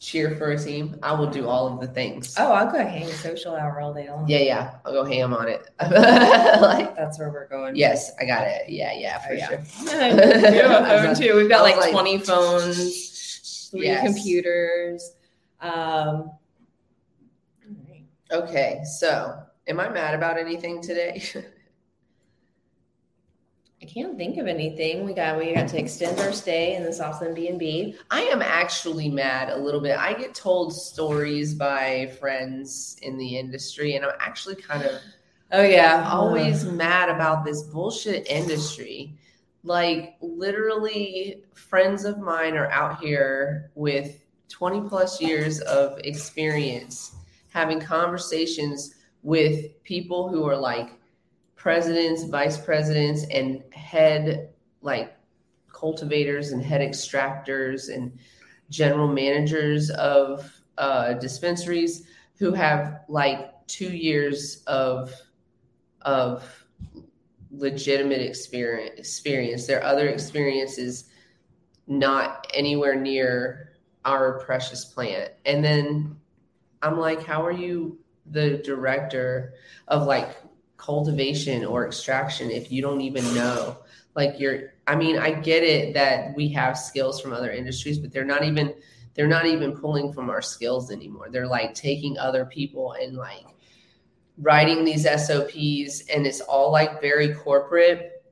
cheer 0.00 0.34
for 0.36 0.50
a 0.52 0.58
team. 0.58 0.96
I 1.02 1.12
will 1.14 1.28
do 1.30 1.48
all 1.48 1.66
of 1.66 1.80
the 1.80 1.86
things. 1.86 2.34
oh, 2.38 2.52
I'll 2.52 2.70
go 2.70 2.78
hang 2.78 3.08
social 3.08 3.54
hour 3.54 3.80
all 3.80 3.92
day 3.94 4.08
long. 4.08 4.28
Yeah, 4.28 4.38
yeah. 4.38 4.74
I'll 4.84 4.92
go 4.92 5.04
ham 5.04 5.32
on 5.34 5.48
it. 5.48 5.68
like, 5.80 6.94
that's 6.96 7.18
where 7.18 7.30
we're 7.30 7.48
going. 7.48 7.76
yes, 7.76 8.10
I 8.20 8.24
got 8.24 8.46
it. 8.46 8.68
Yeah, 8.68 8.92
yeah, 8.92 9.18
for 9.18 9.32
Oh, 9.32 9.36
yeah. 9.36 9.48
sure. 9.48 9.62
We 10.50 10.56
have 10.58 10.70
a 10.82 10.86
phone 10.86 11.14
too. 11.20 11.36
We've 11.36 11.48
got 11.48 11.62
like, 11.62 11.76
like- 11.76 11.92
20 11.92 12.18
phones, 12.18 13.68
three 13.70 13.84
Yes. 13.86 14.04
computers. 14.06 15.12
Um. 15.60 16.30
Okay, 18.30 18.80
so 18.84 19.38
am 19.66 19.80
I 19.80 19.88
mad 19.88 20.14
about 20.14 20.38
anything 20.38 20.82
today? 20.82 21.22
I 23.84 23.86
can't 23.86 24.16
think 24.16 24.38
of 24.38 24.46
anything. 24.46 25.04
We 25.04 25.12
got 25.12 25.36
we 25.36 25.52
got 25.52 25.68
to 25.68 25.78
extend 25.78 26.18
our 26.20 26.32
stay 26.32 26.74
in 26.74 26.84
the 26.84 26.92
Southland 26.92 27.34
B 27.34 27.48
and 27.48 27.58
B. 27.58 27.94
I 28.10 28.22
am 28.22 28.40
actually 28.40 29.10
mad 29.10 29.50
a 29.50 29.58
little 29.58 29.80
bit. 29.80 29.98
I 29.98 30.14
get 30.14 30.34
told 30.34 30.72
stories 30.72 31.54
by 31.54 32.10
friends 32.18 32.96
in 33.02 33.18
the 33.18 33.36
industry, 33.36 33.94
and 33.94 34.06
I'm 34.06 34.16
actually 34.20 34.54
kind 34.54 34.84
of 34.84 35.02
Oh 35.52 35.62
yeah, 35.62 36.08
always 36.10 36.64
mad 36.64 37.10
about 37.10 37.44
this 37.44 37.62
bullshit 37.64 38.26
industry. 38.26 39.18
Like, 39.64 40.16
literally, 40.22 41.44
friends 41.52 42.06
of 42.06 42.18
mine 42.18 42.56
are 42.56 42.70
out 42.70 43.00
here 43.00 43.70
with 43.74 44.18
20 44.48 44.88
plus 44.88 45.20
years 45.20 45.60
of 45.60 45.98
experience 46.04 47.16
having 47.50 47.80
conversations 47.80 48.94
with 49.22 49.82
people 49.84 50.30
who 50.30 50.48
are 50.48 50.56
like 50.56 50.88
presidents, 51.64 52.24
vice 52.24 52.58
presidents, 52.58 53.24
and 53.30 53.62
head 53.72 54.50
like 54.82 55.16
cultivators 55.72 56.52
and 56.52 56.62
head 56.62 56.82
extractors 56.82 57.88
and 57.88 58.12
general 58.68 59.08
managers 59.08 59.88
of 59.92 60.60
uh, 60.76 61.14
dispensaries 61.14 62.06
who 62.38 62.52
have 62.52 63.00
like 63.08 63.66
two 63.66 63.88
years 63.88 64.62
of 64.66 65.10
of 66.02 66.66
legitimate 67.50 68.20
experience 68.20 68.98
experience. 68.98 69.66
Their 69.66 69.82
other 69.82 70.08
experiences 70.08 71.04
not 71.86 72.46
anywhere 72.52 72.94
near 72.94 73.70
our 74.04 74.38
precious 74.40 74.84
plant. 74.84 75.30
And 75.46 75.64
then 75.64 76.14
i'm 76.82 76.98
like 76.98 77.24
how 77.24 77.42
are 77.42 77.52
you 77.52 77.98
the 78.26 78.58
director 78.58 79.54
of 79.88 80.06
like 80.06 80.36
cultivation 80.84 81.64
or 81.64 81.86
extraction 81.86 82.50
if 82.50 82.70
you 82.70 82.82
don't 82.82 83.00
even 83.00 83.24
know. 83.34 83.78
Like 84.14 84.38
you're 84.38 84.74
i 84.86 84.94
mean 84.94 85.18
i 85.18 85.30
get 85.32 85.62
it 85.64 85.94
that 85.94 86.36
we 86.36 86.46
have 86.50 86.78
skills 86.78 87.18
from 87.20 87.32
other 87.32 87.50
industries 87.50 87.98
but 87.98 88.12
they're 88.12 88.24
not 88.24 88.44
even 88.44 88.74
they're 89.14 89.26
not 89.28 89.46
even 89.46 89.76
pulling 89.76 90.12
from 90.12 90.28
our 90.28 90.42
skills 90.42 90.90
anymore. 90.90 91.28
They're 91.30 91.46
like 91.46 91.74
taking 91.74 92.18
other 92.18 92.44
people 92.44 92.92
and 92.92 93.16
like 93.16 93.46
writing 94.38 94.84
these 94.84 95.04
SOPs 95.04 96.08
and 96.08 96.26
it's 96.26 96.40
all 96.40 96.72
like 96.72 97.00
very 97.00 97.32
corporate, 97.32 98.24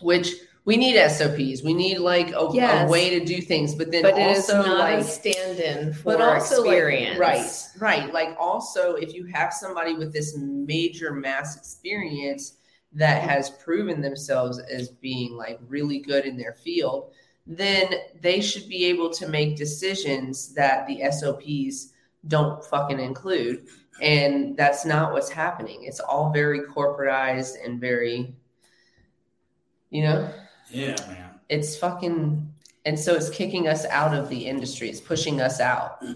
which 0.00 0.32
we 0.66 0.76
need 0.78 0.96
SOPs. 1.10 1.62
We 1.62 1.74
need 1.74 1.98
like 1.98 2.30
a, 2.30 2.48
Yes. 2.52 2.88
a 2.88 2.90
way 2.90 3.18
to 3.18 3.24
do 3.24 3.40
things, 3.42 3.74
but 3.74 3.90
then 3.90 4.02
but 4.02 4.18
it 4.18 4.30
is 4.30 4.48
also 4.48 4.66
not 4.66 4.78
like 4.78 4.98
a 5.00 5.04
stand-in 5.04 5.92
for 5.92 6.16
but 6.16 6.20
also 6.22 6.62
like, 6.62 6.72
experience. 6.72 7.18
right, 7.18 8.00
right. 8.02 8.12
Like 8.14 8.36
also 8.38 8.94
if 8.94 9.14
you 9.14 9.26
have 9.26 9.52
somebody 9.52 9.94
with 9.94 10.12
this 10.12 10.36
major 10.38 11.12
mass 11.12 11.56
experience 11.56 12.54
that 12.92 13.28
has 13.28 13.50
proven 13.50 14.00
themselves 14.00 14.58
as 14.58 14.88
being 14.88 15.36
like 15.36 15.60
really 15.68 15.98
good 15.98 16.24
in 16.24 16.36
their 16.38 16.54
field, 16.54 17.10
then 17.46 17.92
they 18.22 18.40
should 18.40 18.66
be 18.68 18.86
able 18.86 19.10
to 19.10 19.28
make 19.28 19.56
decisions 19.56 20.54
that 20.54 20.86
the 20.86 21.02
SOPs 21.10 21.92
don't 22.28 22.64
fucking 22.64 23.00
include. 23.00 23.66
And 24.00 24.56
that's 24.56 24.86
not 24.86 25.12
what's 25.12 25.28
happening. 25.28 25.84
It's 25.84 26.00
all 26.00 26.32
very 26.32 26.60
corporatized 26.60 27.56
and 27.62 27.78
very, 27.80 28.34
you 29.90 30.02
know, 30.04 30.32
Yeah, 30.74 30.96
man. 31.08 31.30
it's 31.48 31.76
fucking, 31.76 32.52
and 32.84 32.98
so 32.98 33.14
it's 33.14 33.30
kicking 33.30 33.68
us 33.68 33.84
out 33.86 34.14
of 34.14 34.28
the 34.28 34.46
industry. 34.46 34.88
It's 34.90 35.00
pushing 35.00 35.40
us 35.40 35.60
out. 35.60 36.02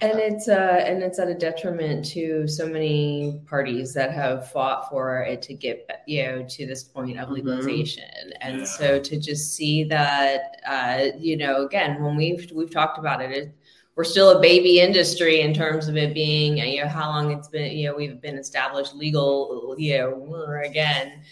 And 0.00 0.20
it's 0.20 0.46
uh 0.46 0.84
and 0.86 1.02
it's 1.02 1.18
at 1.18 1.26
a 1.26 1.34
detriment 1.34 2.04
to 2.12 2.46
so 2.46 2.68
many 2.68 3.40
parties 3.48 3.92
that 3.94 4.12
have 4.12 4.48
fought 4.52 4.88
for 4.88 5.22
it 5.22 5.42
to 5.42 5.54
get 5.54 5.90
you 6.06 6.22
know 6.22 6.46
to 6.50 6.66
this 6.66 6.84
point 6.84 7.18
of 7.18 7.28
Mhm. 7.28 7.32
legalization. 7.32 8.04
And 8.40 8.58
Yeah. 8.60 8.64
so 8.64 9.00
to 9.00 9.18
just 9.18 9.56
see 9.56 9.82
that 9.84 10.60
uh 10.64 11.06
you 11.18 11.36
know 11.36 11.66
again 11.66 12.00
when 12.00 12.14
we've 12.14 12.48
we've 12.54 12.70
talked 12.70 12.98
about 13.00 13.20
it, 13.20 13.32
it 13.32 13.52
we're 13.96 14.04
still 14.04 14.30
a 14.30 14.40
baby 14.40 14.78
industry 14.78 15.40
in 15.40 15.52
terms 15.52 15.88
of 15.88 15.96
it 15.96 16.14
being 16.14 16.58
you 16.58 16.80
know 16.80 16.86
how 16.88 17.08
long 17.10 17.32
it's 17.32 17.48
been 17.48 17.76
you 17.76 17.88
know 17.90 17.96
we've 17.96 18.20
been 18.20 18.38
established 18.38 18.94
legal 18.94 19.74
you 19.76 19.98
know 19.98 20.60
again 20.64 21.22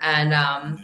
and 0.00 0.32
um 0.32 0.82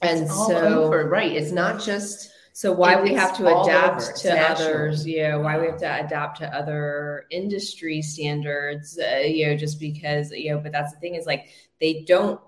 and 0.00 0.20
It's 0.20 0.46
so 0.46 0.84
over, 0.84 1.08
right. 1.08 1.32
It's 1.32 1.52
not 1.52 1.82
just 1.82 2.30
so 2.52 2.72
why 2.72 2.98
It- 2.98 3.02
we 3.04 3.14
have 3.14 3.36
to 3.36 3.46
adapt 3.46 4.00
over. 4.02 4.10
It's 4.10 4.22
to 4.22 4.28
national. 4.34 4.68
others, 4.68 5.06
yeah, 5.06 5.36
why 5.36 5.58
we 5.58 5.66
have 5.66 5.78
to 5.78 6.04
adapt 6.04 6.38
to 6.38 6.52
other 6.54 7.26
industry 7.30 8.02
standards, 8.02 8.98
uh, 8.98 9.18
you 9.18 9.46
know, 9.46 9.56
just 9.56 9.78
because, 9.78 10.30
you 10.32 10.52
know, 10.52 10.58
but 10.58 10.72
that's 10.72 10.92
the 10.92 10.98
thing 10.98 11.14
is 11.14 11.26
like 11.26 11.48
they 11.80 12.04
don't 12.06 12.40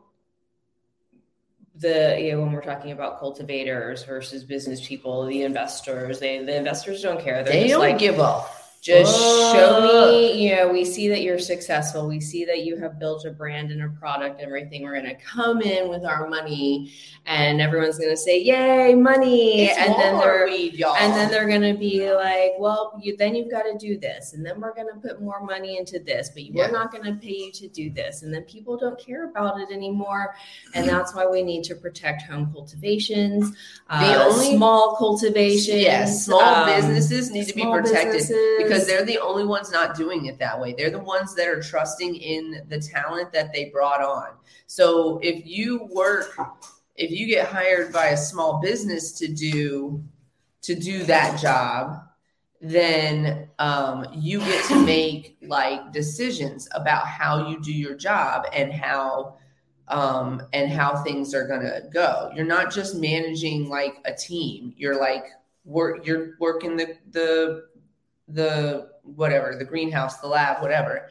the 1.76 2.18
you 2.20 2.32
know 2.32 2.40
when 2.42 2.52
we're 2.52 2.60
talking 2.60 2.92
about 2.92 3.18
cultivators 3.18 4.04
versus 4.04 4.44
business 4.44 4.86
people, 4.86 5.24
the 5.26 5.42
investors, 5.42 6.18
they 6.18 6.44
the 6.44 6.54
investors 6.56 7.02
don't 7.02 7.20
care. 7.20 7.42
They're 7.42 7.52
they 7.54 7.62
just 7.62 7.72
don't 7.72 7.80
like 7.80 7.98
give 7.98 8.18
a 8.18 8.44
just 8.80 9.14
show 9.52 9.82
me, 10.10 10.42
you 10.42 10.56
know, 10.56 10.68
we 10.72 10.86
see 10.86 11.08
that 11.08 11.20
you're 11.20 11.38
successful. 11.38 12.08
We 12.08 12.18
see 12.18 12.46
that 12.46 12.64
you 12.64 12.78
have 12.78 12.98
built 12.98 13.26
a 13.26 13.30
brand 13.30 13.70
and 13.70 13.82
a 13.82 13.88
product 13.90 14.40
and 14.40 14.46
everything. 14.46 14.82
We're 14.84 14.94
going 14.94 15.04
to 15.14 15.22
come 15.22 15.60
in 15.60 15.90
with 15.90 16.02
our 16.06 16.26
money 16.28 16.90
and 17.26 17.60
everyone's 17.60 17.98
going 17.98 18.08
to 18.10 18.16
say, 18.16 18.40
yay, 18.40 18.94
money. 18.94 19.64
It's 19.66 19.78
and 19.78 19.92
then 19.96 20.18
they're, 20.18 20.46
weed, 20.46 20.74
y'all. 20.74 20.96
and 20.96 21.12
then 21.12 21.30
they're 21.30 21.46
going 21.46 21.60
to 21.60 21.78
be 21.78 22.10
like, 22.10 22.52
well, 22.58 22.98
you, 23.02 23.18
then 23.18 23.34
you've 23.34 23.50
got 23.50 23.64
to 23.64 23.76
do 23.76 23.98
this. 23.98 24.32
And 24.32 24.44
then 24.46 24.58
we're 24.58 24.74
going 24.74 24.88
to 24.88 24.98
put 24.98 25.20
more 25.20 25.44
money 25.44 25.76
into 25.76 25.98
this, 25.98 26.30
but 26.30 26.42
Yeah. 26.44 26.52
we're 26.54 26.72
not 26.72 26.90
going 26.90 27.04
to 27.04 27.12
pay 27.20 27.34
you 27.36 27.52
to 27.52 27.68
do 27.68 27.90
this. 27.90 28.22
And 28.22 28.32
then 28.32 28.44
people 28.44 28.78
don't 28.78 28.98
care 28.98 29.28
about 29.28 29.60
it 29.60 29.70
anymore. 29.70 30.34
And 30.72 30.88
that's 30.88 31.14
why 31.14 31.26
we 31.26 31.42
need 31.42 31.64
to 31.64 31.74
protect 31.74 32.22
home 32.22 32.50
cultivations, 32.50 33.54
uh, 33.90 34.26
only- 34.26 34.56
small 34.56 34.96
cultivations. 34.96 35.68
yes, 35.82 36.24
small 36.24 36.40
um, 36.40 36.66
businesses 36.66 37.30
need 37.30 37.46
to 37.46 37.54
be 37.54 37.62
protected. 37.62 38.22
Because 38.70 38.86
they're 38.86 39.04
the 39.04 39.18
only 39.18 39.44
ones 39.44 39.72
not 39.72 39.96
doing 39.96 40.26
it 40.26 40.38
that 40.38 40.58
way. 40.58 40.74
They're 40.76 40.90
the 40.90 40.98
ones 40.98 41.34
that 41.34 41.48
are 41.48 41.60
trusting 41.60 42.14
in 42.14 42.62
the 42.68 42.78
talent 42.78 43.32
that 43.32 43.52
they 43.52 43.64
brought 43.66 44.00
on. 44.00 44.28
So 44.66 45.18
if 45.22 45.44
you 45.44 45.88
work, 45.90 46.38
if 46.94 47.10
you 47.10 47.26
get 47.26 47.48
hired 47.48 47.92
by 47.92 48.08
a 48.08 48.16
small 48.16 48.60
business 48.60 49.12
to 49.12 49.28
do 49.28 50.04
to 50.62 50.74
do 50.74 51.02
that 51.04 51.40
job, 51.40 52.02
then 52.60 53.48
um, 53.58 54.06
you 54.12 54.38
get 54.40 54.64
to 54.66 54.84
make 54.84 55.38
like 55.42 55.92
decisions 55.92 56.68
about 56.72 57.06
how 57.06 57.48
you 57.48 57.60
do 57.60 57.72
your 57.72 57.96
job 57.96 58.44
and 58.52 58.72
how 58.72 59.38
um, 59.88 60.42
and 60.52 60.70
how 60.70 61.02
things 61.02 61.34
are 61.34 61.48
gonna 61.48 61.80
go. 61.92 62.30
You're 62.36 62.44
not 62.44 62.72
just 62.72 62.94
managing 62.94 63.68
like 63.68 63.96
a 64.04 64.14
team. 64.14 64.74
You're 64.76 65.00
like 65.00 65.24
work. 65.64 66.06
You're 66.06 66.36
working 66.38 66.76
the 66.76 66.96
the 67.10 67.69
the 68.32 68.90
whatever 69.02 69.56
the 69.56 69.64
greenhouse, 69.64 70.18
the 70.18 70.28
lab, 70.28 70.62
whatever. 70.62 71.08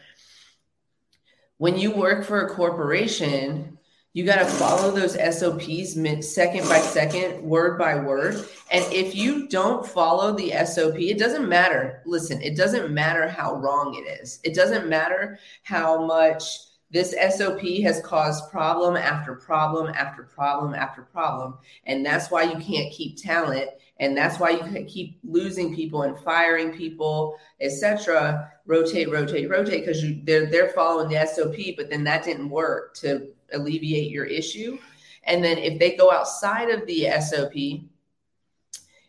When 1.58 1.78
you 1.78 1.92
work 1.92 2.24
for 2.26 2.42
a 2.42 2.50
corporation, 2.50 3.78
You 4.14 4.26
got 4.26 4.40
to 4.40 4.46
follow 4.46 4.90
those 4.90 5.14
SOPs 5.14 5.94
second 6.28 6.68
by 6.68 6.80
second, 6.80 7.44
word 7.44 7.78
by 7.78 7.96
word. 7.96 8.44
And 8.72 8.84
if 8.92 9.14
you 9.16 9.48
don't 9.48 9.86
follow 9.86 10.36
the 10.36 10.52
SOP, 10.66 10.96
it 10.96 11.20
doesn't 11.20 11.48
matter. 11.48 12.02
Listen, 12.08 12.42
it 12.42 12.58
doesn't 12.58 12.92
matter 12.92 13.28
how 13.30 13.54
wrong 13.56 13.94
it 13.96 14.20
is. 14.20 14.40
It 14.44 14.56
doesn't 14.56 14.90
matter 14.90 15.38
how 15.62 16.08
much 16.08 16.44
this 16.90 17.14
SOP 17.38 17.62
has 17.84 18.02
caused 18.02 18.50
problem 18.50 18.98
after 18.98 19.36
problem 19.36 19.94
after 19.96 20.24
problem 20.24 20.74
after 20.74 21.04
problem. 21.04 21.60
And 21.86 22.04
that's 22.04 22.32
why 22.32 22.44
you 22.44 22.58
can't 22.58 22.92
keep 22.92 23.22
talent. 23.22 23.70
And 24.00 24.16
that's 24.16 24.40
why 24.40 24.52
you 24.52 24.86
keep 24.86 25.20
losing 25.24 25.76
people 25.76 26.04
and 26.04 26.18
firing 26.20 26.72
people, 26.72 27.38
etc. 27.60 28.52
Rotate, 28.66 29.12
rotate, 29.12 29.50
rotate, 29.50 29.86
because 29.86 30.04
they're 30.24 30.46
they're 30.46 30.70
following 30.70 31.10
the 31.10 31.26
SOP, 31.26 31.76
but 31.76 31.90
then 31.90 32.04
that 32.06 32.24
didn't 32.24 32.50
work 32.50 32.94
to 32.96 33.28
alleviate 33.54 34.10
your 34.10 34.26
issue. 34.26 34.78
And 35.26 35.44
then 35.44 35.58
if 35.58 35.80
they 35.80 35.96
go 35.96 36.12
outside 36.12 36.70
of 36.70 36.88
the 36.88 37.10
SOP, 37.20 37.54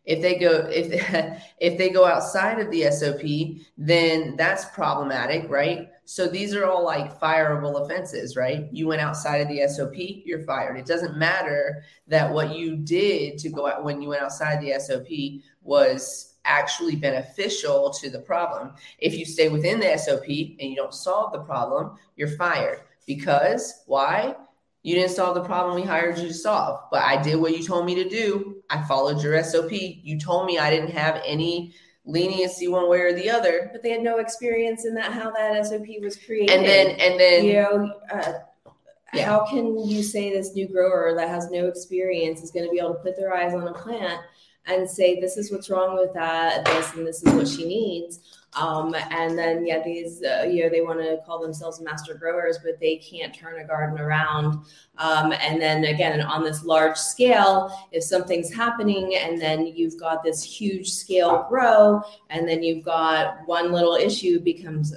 if 0.04 0.20
they 0.20 0.38
go 0.38 0.68
if 0.68 1.40
if 1.60 1.78
they 1.78 1.90
go 1.90 2.04
outside 2.04 2.58
of 2.58 2.70
the 2.70 2.90
SOP, 2.90 3.62
then 3.78 4.34
that's 4.36 4.64
problematic, 4.66 5.48
right? 5.48 5.90
So 6.10 6.26
these 6.26 6.56
are 6.56 6.66
all 6.66 6.84
like 6.84 7.20
fireable 7.20 7.84
offenses, 7.84 8.34
right? 8.34 8.68
You 8.72 8.88
went 8.88 9.00
outside 9.00 9.42
of 9.42 9.46
the 9.46 9.64
SOP, 9.68 9.94
you're 9.94 10.42
fired. 10.42 10.76
It 10.76 10.84
doesn't 10.84 11.16
matter 11.16 11.84
that 12.08 12.32
what 12.32 12.56
you 12.56 12.74
did 12.74 13.38
to 13.38 13.48
go 13.48 13.68
out 13.68 13.84
when 13.84 14.02
you 14.02 14.08
went 14.08 14.20
outside 14.20 14.60
the 14.60 14.76
SOP 14.80 15.06
was 15.62 16.34
actually 16.44 16.96
beneficial 16.96 17.90
to 17.90 18.10
the 18.10 18.18
problem. 18.18 18.72
If 18.98 19.16
you 19.16 19.24
stay 19.24 19.50
within 19.50 19.78
the 19.78 19.96
SOP 19.96 20.26
and 20.26 20.68
you 20.68 20.74
don't 20.74 20.92
solve 20.92 21.30
the 21.30 21.44
problem, 21.44 21.96
you're 22.16 22.36
fired. 22.36 22.80
Because 23.06 23.84
why? 23.86 24.34
You 24.82 24.96
didn't 24.96 25.12
solve 25.12 25.36
the 25.36 25.44
problem 25.44 25.76
we 25.76 25.82
hired 25.82 26.18
you 26.18 26.26
to 26.26 26.34
solve. 26.34 26.80
But 26.90 27.02
I 27.02 27.22
did 27.22 27.36
what 27.36 27.56
you 27.56 27.62
told 27.62 27.86
me 27.86 27.94
to 27.94 28.08
do. 28.08 28.64
I 28.68 28.82
followed 28.82 29.22
your 29.22 29.40
SOP. 29.44 29.70
You 29.70 30.18
told 30.18 30.46
me 30.46 30.58
I 30.58 30.70
didn't 30.70 30.90
have 30.90 31.22
any 31.24 31.72
leniency 32.04 32.68
one 32.68 32.88
way 32.88 33.00
or 33.00 33.12
the 33.12 33.30
other. 33.30 33.68
But 33.72 33.82
they 33.82 33.90
had 33.90 34.02
no 34.02 34.18
experience 34.18 34.84
in 34.84 34.94
that 34.94 35.12
how 35.12 35.30
that 35.32 35.66
SOP 35.66 35.86
was 36.00 36.16
created. 36.16 36.50
And 36.56 36.66
then 36.66 36.90
and 37.00 37.20
then 37.20 37.44
you 37.44 37.52
know, 37.54 37.92
uh, 38.12 38.32
Yeah. 39.12 39.26
how 39.26 39.44
can 39.44 39.78
you 39.88 40.02
say 40.02 40.30
this 40.30 40.54
new 40.54 40.68
grower 40.68 41.14
that 41.16 41.28
has 41.28 41.50
no 41.50 41.66
experience 41.66 42.42
is 42.42 42.50
going 42.50 42.64
to 42.64 42.70
be 42.70 42.78
able 42.78 42.94
to 42.94 43.00
put 43.00 43.16
their 43.16 43.34
eyes 43.34 43.54
on 43.54 43.66
a 43.66 43.72
plant 43.74 44.20
and 44.66 44.88
say 44.88 45.20
this 45.20 45.36
is 45.36 45.50
what's 45.50 45.68
wrong 45.68 45.96
with 45.96 46.12
that, 46.14 46.64
this 46.64 46.94
and 46.94 47.06
this 47.06 47.22
is 47.22 47.32
what 47.34 47.48
she 47.48 47.66
needs? 47.66 48.39
Um, 48.54 48.94
and 49.10 49.38
then 49.38 49.64
yeah, 49.64 49.82
these 49.82 50.22
uh, 50.22 50.44
you 50.50 50.64
know 50.64 50.68
they 50.68 50.80
want 50.80 51.00
to 51.00 51.18
call 51.24 51.40
themselves 51.40 51.80
master 51.80 52.14
growers, 52.14 52.58
but 52.62 52.80
they 52.80 52.96
can't 52.96 53.34
turn 53.34 53.60
a 53.60 53.64
garden 53.64 53.98
around. 53.98 54.64
Um, 54.98 55.32
and 55.32 55.60
then 55.60 55.84
again, 55.84 56.20
on 56.20 56.42
this 56.42 56.64
large 56.64 56.96
scale, 56.96 57.72
if 57.92 58.02
something's 58.02 58.52
happening, 58.52 59.14
and 59.14 59.40
then 59.40 59.66
you've 59.66 59.98
got 60.00 60.24
this 60.24 60.42
huge 60.42 60.90
scale 60.90 61.46
grow, 61.48 62.02
and 62.28 62.48
then 62.48 62.62
you've 62.62 62.84
got 62.84 63.38
one 63.46 63.72
little 63.72 63.94
issue 63.94 64.40
becomes 64.40 64.94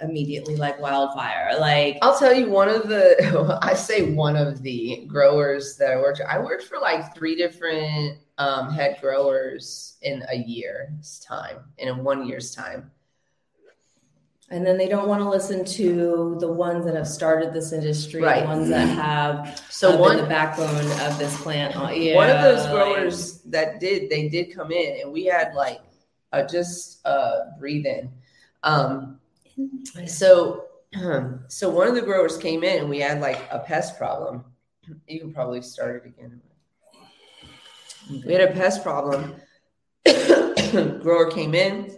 immediately 0.00 0.56
like 0.56 0.80
wildfire. 0.80 1.56
Like 1.58 1.98
I'll 2.02 2.18
tell 2.18 2.34
you 2.34 2.50
one 2.50 2.68
of 2.68 2.88
the 2.88 3.58
I 3.62 3.74
say 3.74 4.12
one 4.12 4.36
of 4.36 4.62
the 4.62 5.04
growers 5.06 5.76
that 5.76 5.90
I 5.90 5.96
worked 5.96 6.20
I 6.20 6.38
worked 6.38 6.64
for 6.64 6.78
like 6.78 7.14
three 7.14 7.36
different 7.36 8.18
um, 8.38 8.72
head 8.72 8.98
growers 9.00 9.96
in 10.02 10.24
a 10.28 10.36
year's 10.36 11.20
time 11.20 11.58
in 11.78 11.88
a 11.88 11.94
one 11.94 12.26
year's 12.26 12.54
time. 12.54 12.90
And 14.50 14.64
then 14.64 14.76
they 14.76 14.88
don't 14.88 15.08
want 15.08 15.22
to 15.22 15.28
listen 15.28 15.64
to 15.64 16.36
the 16.38 16.52
ones 16.52 16.84
that 16.84 16.94
have 16.94 17.08
started 17.08 17.52
this 17.54 17.72
industry, 17.72 18.20
Right. 18.20 18.42
the 18.42 18.48
ones 18.48 18.68
that 18.68 18.86
have 18.88 19.62
So 19.70 19.94
uh, 19.94 19.98
one 19.98 20.16
been 20.16 20.24
the 20.24 20.28
backbone 20.28 20.76
of 21.00 21.18
this 21.18 21.40
plant. 21.40 21.74
Uh, 21.76 21.88
yeah, 21.90 22.14
one 22.14 22.28
of 22.30 22.42
those 22.42 22.60
like- 22.64 22.72
growers 22.72 23.40
that 23.44 23.80
did 23.80 24.10
they 24.10 24.28
did 24.28 24.54
come 24.54 24.70
in 24.70 25.00
and 25.00 25.12
we 25.12 25.24
had 25.24 25.54
like 25.54 25.80
uh, 26.32 26.42
just 26.46 27.04
uh, 27.06 27.46
breathe 27.58 27.86
in. 27.86 28.10
Um, 28.62 29.18
so 30.06 30.66
so 31.48 31.70
one 31.70 31.88
of 31.88 31.94
the 31.94 32.02
growers 32.02 32.36
came 32.36 32.62
in 32.64 32.80
and 32.80 32.88
we 32.90 33.00
had 33.00 33.20
like 33.20 33.40
a 33.50 33.60
pest 33.60 33.96
problem. 33.96 34.44
You 35.08 35.20
can 35.20 35.32
probably 35.32 35.62
start 35.62 36.04
it 36.04 36.08
again. 36.08 36.40
We 38.26 38.34
had 38.34 38.42
a 38.50 38.52
pest 38.52 38.82
problem. 38.82 39.36
Grower 40.04 41.30
came 41.30 41.54
in, 41.54 41.96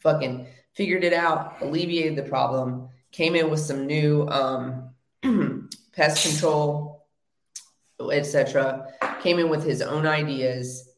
fucking 0.00 0.46
figured 0.78 1.02
it 1.02 1.12
out, 1.12 1.56
alleviated 1.60 2.14
the 2.14 2.22
problem, 2.22 2.88
came 3.10 3.34
in 3.34 3.50
with 3.50 3.58
some 3.58 3.84
new 3.84 4.24
um, 4.28 4.90
pest 5.92 6.24
control, 6.24 7.04
etc. 8.12 8.86
Came 9.20 9.40
in 9.40 9.48
with 9.48 9.64
his 9.64 9.82
own 9.82 10.06
ideas, 10.06 10.88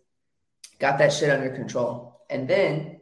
got 0.78 0.98
that 0.98 1.10
shit 1.14 1.30
under 1.30 1.48
control, 1.48 2.20
and 2.28 2.46
then 2.46 2.98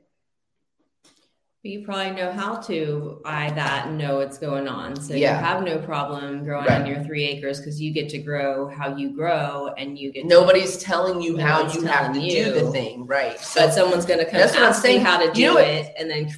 you 1.64 1.84
probably 1.84 2.12
know 2.12 2.30
how 2.32 2.54
to 2.54 3.20
eye 3.26 3.50
that 3.50 3.88
and 3.88 3.98
know 3.98 4.18
what's 4.18 4.38
going 4.38 4.68
on. 4.68 4.94
So 4.96 5.12
Yeah. 5.14 5.38
you 5.40 5.44
have 5.44 5.64
no 5.64 5.78
problem 5.80 6.44
growing 6.44 6.64
Right. 6.64 6.80
on 6.80 6.86
your 6.86 7.02
three 7.02 7.24
acres 7.24 7.58
because 7.58 7.78
you 7.80 7.92
get 7.92 8.08
to 8.10 8.18
grow 8.18 8.68
how 8.68 8.96
you 8.96 9.10
grow 9.14 9.74
and 9.76 9.98
you 9.98 10.12
get 10.12 10.22
to- 10.22 10.28
nobody's 10.28 10.78
telling 10.78 11.20
you 11.20 11.36
how 11.36 11.62
you 11.62 11.82
have 11.82 12.14
to 12.14 12.20
telling 12.20 12.28
do 12.30 12.52
the 12.52 12.70
thing, 12.70 13.04
right? 13.06 13.38
So 13.40 13.66
but 13.66 13.74
someone's 13.74 14.06
going 14.06 14.20
to 14.20 14.24
come 14.24 14.38
That's 14.40 14.54
what 14.54 14.62
I'm 14.62 14.72
saying. 14.72 15.00
how 15.04 15.18
to 15.18 15.30
do 15.32 15.42
You 15.42 15.46
know 15.48 15.56
it 15.58 15.92
and 15.98 16.08
then 16.08 16.30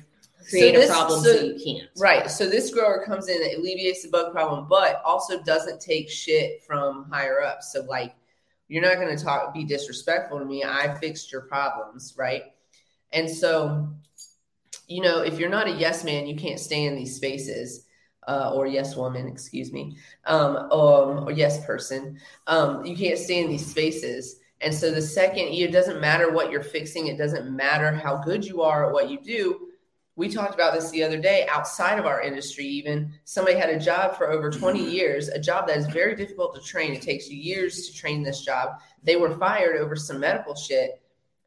create 0.48 0.74
this- 0.74 0.90
a 0.90 0.92
problem 0.92 1.22
so- 1.22 1.36
so, 1.36 1.42
you 1.42 1.60
can't. 1.62 1.88
Right. 1.98 2.30
So 2.30 2.48
this 2.48 2.72
grower 2.72 3.04
comes 3.04 3.28
in, 3.28 3.40
it 3.42 3.58
alleviates 3.58 4.02
the 4.02 4.08
bug 4.08 4.32
problem, 4.32 4.66
but 4.68 5.02
also 5.04 5.42
doesn't 5.42 5.80
take 5.80 6.08
shit 6.08 6.62
from 6.62 7.10
higher 7.10 7.42
up. 7.42 7.62
So 7.62 7.82
like 7.82 8.14
you're 8.68 8.82
not 8.82 8.94
gonna 8.94 9.18
talk 9.18 9.52
be 9.52 9.64
disrespectful 9.64 10.38
to 10.38 10.44
me. 10.44 10.64
I 10.64 10.94
fixed 10.98 11.32
your 11.32 11.42
problems, 11.42 12.14
right? 12.16 12.44
And 13.12 13.28
so, 13.28 13.88
you 14.86 15.02
know, 15.02 15.22
if 15.22 15.38
you're 15.38 15.48
not 15.50 15.66
a 15.66 15.72
yes 15.72 16.04
man, 16.04 16.26
you 16.26 16.36
can't 16.36 16.60
stay 16.60 16.84
in 16.84 16.94
these 16.94 17.16
spaces. 17.16 17.86
Uh, 18.28 18.52
or 18.54 18.66
yes 18.66 18.96
woman, 18.96 19.26
excuse 19.26 19.72
me, 19.72 19.96
um, 20.26 20.54
um, 20.56 21.24
or 21.26 21.32
yes 21.32 21.64
person. 21.64 22.20
Um, 22.46 22.84
you 22.84 22.94
can't 22.94 23.18
stay 23.18 23.42
in 23.42 23.48
these 23.48 23.66
spaces. 23.66 24.36
And 24.60 24.72
so 24.72 24.92
the 24.92 25.00
second, 25.02 25.48
it 25.48 25.72
doesn't 25.72 26.00
matter 26.00 26.30
what 26.30 26.52
you're 26.52 26.62
fixing. 26.62 27.06
It 27.06 27.16
doesn't 27.16 27.50
matter 27.50 27.90
how 27.90 28.18
good 28.18 28.44
you 28.44 28.60
are 28.62 28.86
at 28.86 28.92
what 28.92 29.10
you 29.10 29.18
do 29.20 29.69
we 30.20 30.28
talked 30.28 30.52
about 30.52 30.74
this 30.74 30.90
the 30.90 31.02
other 31.02 31.18
day 31.18 31.46
outside 31.50 31.98
of 31.98 32.04
our 32.04 32.20
industry 32.20 32.66
even 32.66 33.10
somebody 33.24 33.56
had 33.56 33.70
a 33.70 33.78
job 33.78 34.18
for 34.18 34.30
over 34.30 34.50
20 34.50 34.78
mm-hmm. 34.78 34.90
years 34.90 35.28
a 35.28 35.38
job 35.38 35.66
that 35.66 35.78
is 35.78 35.86
very 35.86 36.14
difficult 36.14 36.54
to 36.54 36.60
train. 36.60 36.92
It 36.92 37.00
takes 37.00 37.30
you 37.30 37.38
years 37.38 37.86
to 37.86 37.96
train 37.96 38.22
this 38.22 38.42
job. 38.42 38.80
They 39.02 39.16
were 39.16 39.38
fired 39.38 39.78
over 39.78 39.96
some 39.96 40.20
medical 40.20 40.54
shit 40.54 41.00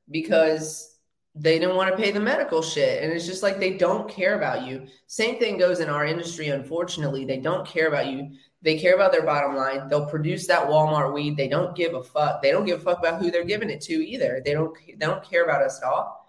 because 0.10 0.98
they 1.36 1.60
didn't 1.60 1.76
want 1.76 1.96
to 1.96 2.02
pay 2.02 2.10
the 2.10 2.20
medical 2.20 2.64
shit 2.64 3.04
and 3.04 3.14
it's 3.14 3.28
just 3.28 3.44
like 3.44 3.60
they 3.60 3.78
don't 3.78 4.10
care 4.10 4.36
about 4.38 4.66
you. 4.66 4.88
Same 5.06 5.38
thing 5.38 5.60
goes 5.60 5.80
in 5.80 5.88
our 5.88 6.06
industry 6.06 6.48
unfortunately. 6.48 7.26
They 7.26 7.38
don't 7.38 7.68
care 7.68 7.90
about 7.90 8.08
you. 8.08 8.32
They 8.64 8.80
care 8.80 8.96
about 8.96 9.12
their 9.12 9.26
bottom 9.26 9.56
line. 9.56 9.88
They'll 9.88 10.10
produce 10.10 10.48
that 10.48 10.68
walmart 10.68 11.14
weed. 11.14 11.38
They 11.38 11.48
don't 11.48 11.76
give 11.76 11.94
a 11.94 12.04
fuck. 12.04 12.42
They 12.42 12.50
don't 12.50 12.66
give 12.66 12.80
a 12.80 12.84
fuck 12.84 12.98
about 12.98 13.22
who 13.22 13.30
they're 13.30 13.44
giving 13.44 13.70
it 13.70 13.82
to 13.82 13.94
either. 13.94 14.42
They 14.44 14.54
don't 14.54 14.76
they 14.88 15.06
don't 15.06 15.24
care 15.24 15.44
about 15.44 15.62
us 15.62 15.80
at 15.80 15.88
all 15.88 16.23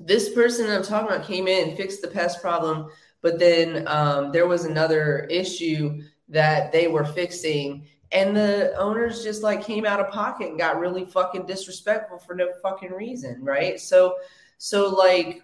this 0.00 0.34
person 0.34 0.70
I'm 0.70 0.82
talking 0.82 1.08
about 1.08 1.26
came 1.26 1.48
in, 1.48 1.68
and 1.68 1.76
fixed 1.76 2.02
the 2.02 2.08
pest 2.08 2.40
problem, 2.40 2.90
but 3.20 3.38
then 3.38 3.86
um, 3.88 4.32
there 4.32 4.46
was 4.46 4.64
another 4.64 5.26
issue 5.30 6.02
that 6.28 6.72
they 6.72 6.88
were 6.88 7.04
fixing, 7.04 7.86
and 8.10 8.36
the 8.36 8.74
owners 8.76 9.22
just 9.22 9.42
like 9.42 9.64
came 9.64 9.86
out 9.86 10.00
of 10.00 10.10
pocket 10.10 10.48
and 10.48 10.58
got 10.58 10.78
really 10.78 11.04
fucking 11.04 11.46
disrespectful 11.46 12.18
for 12.18 12.34
no 12.34 12.48
fucking 12.62 12.92
reason, 12.92 13.42
right? 13.42 13.80
So, 13.80 14.16
so 14.58 14.88
like 14.88 15.42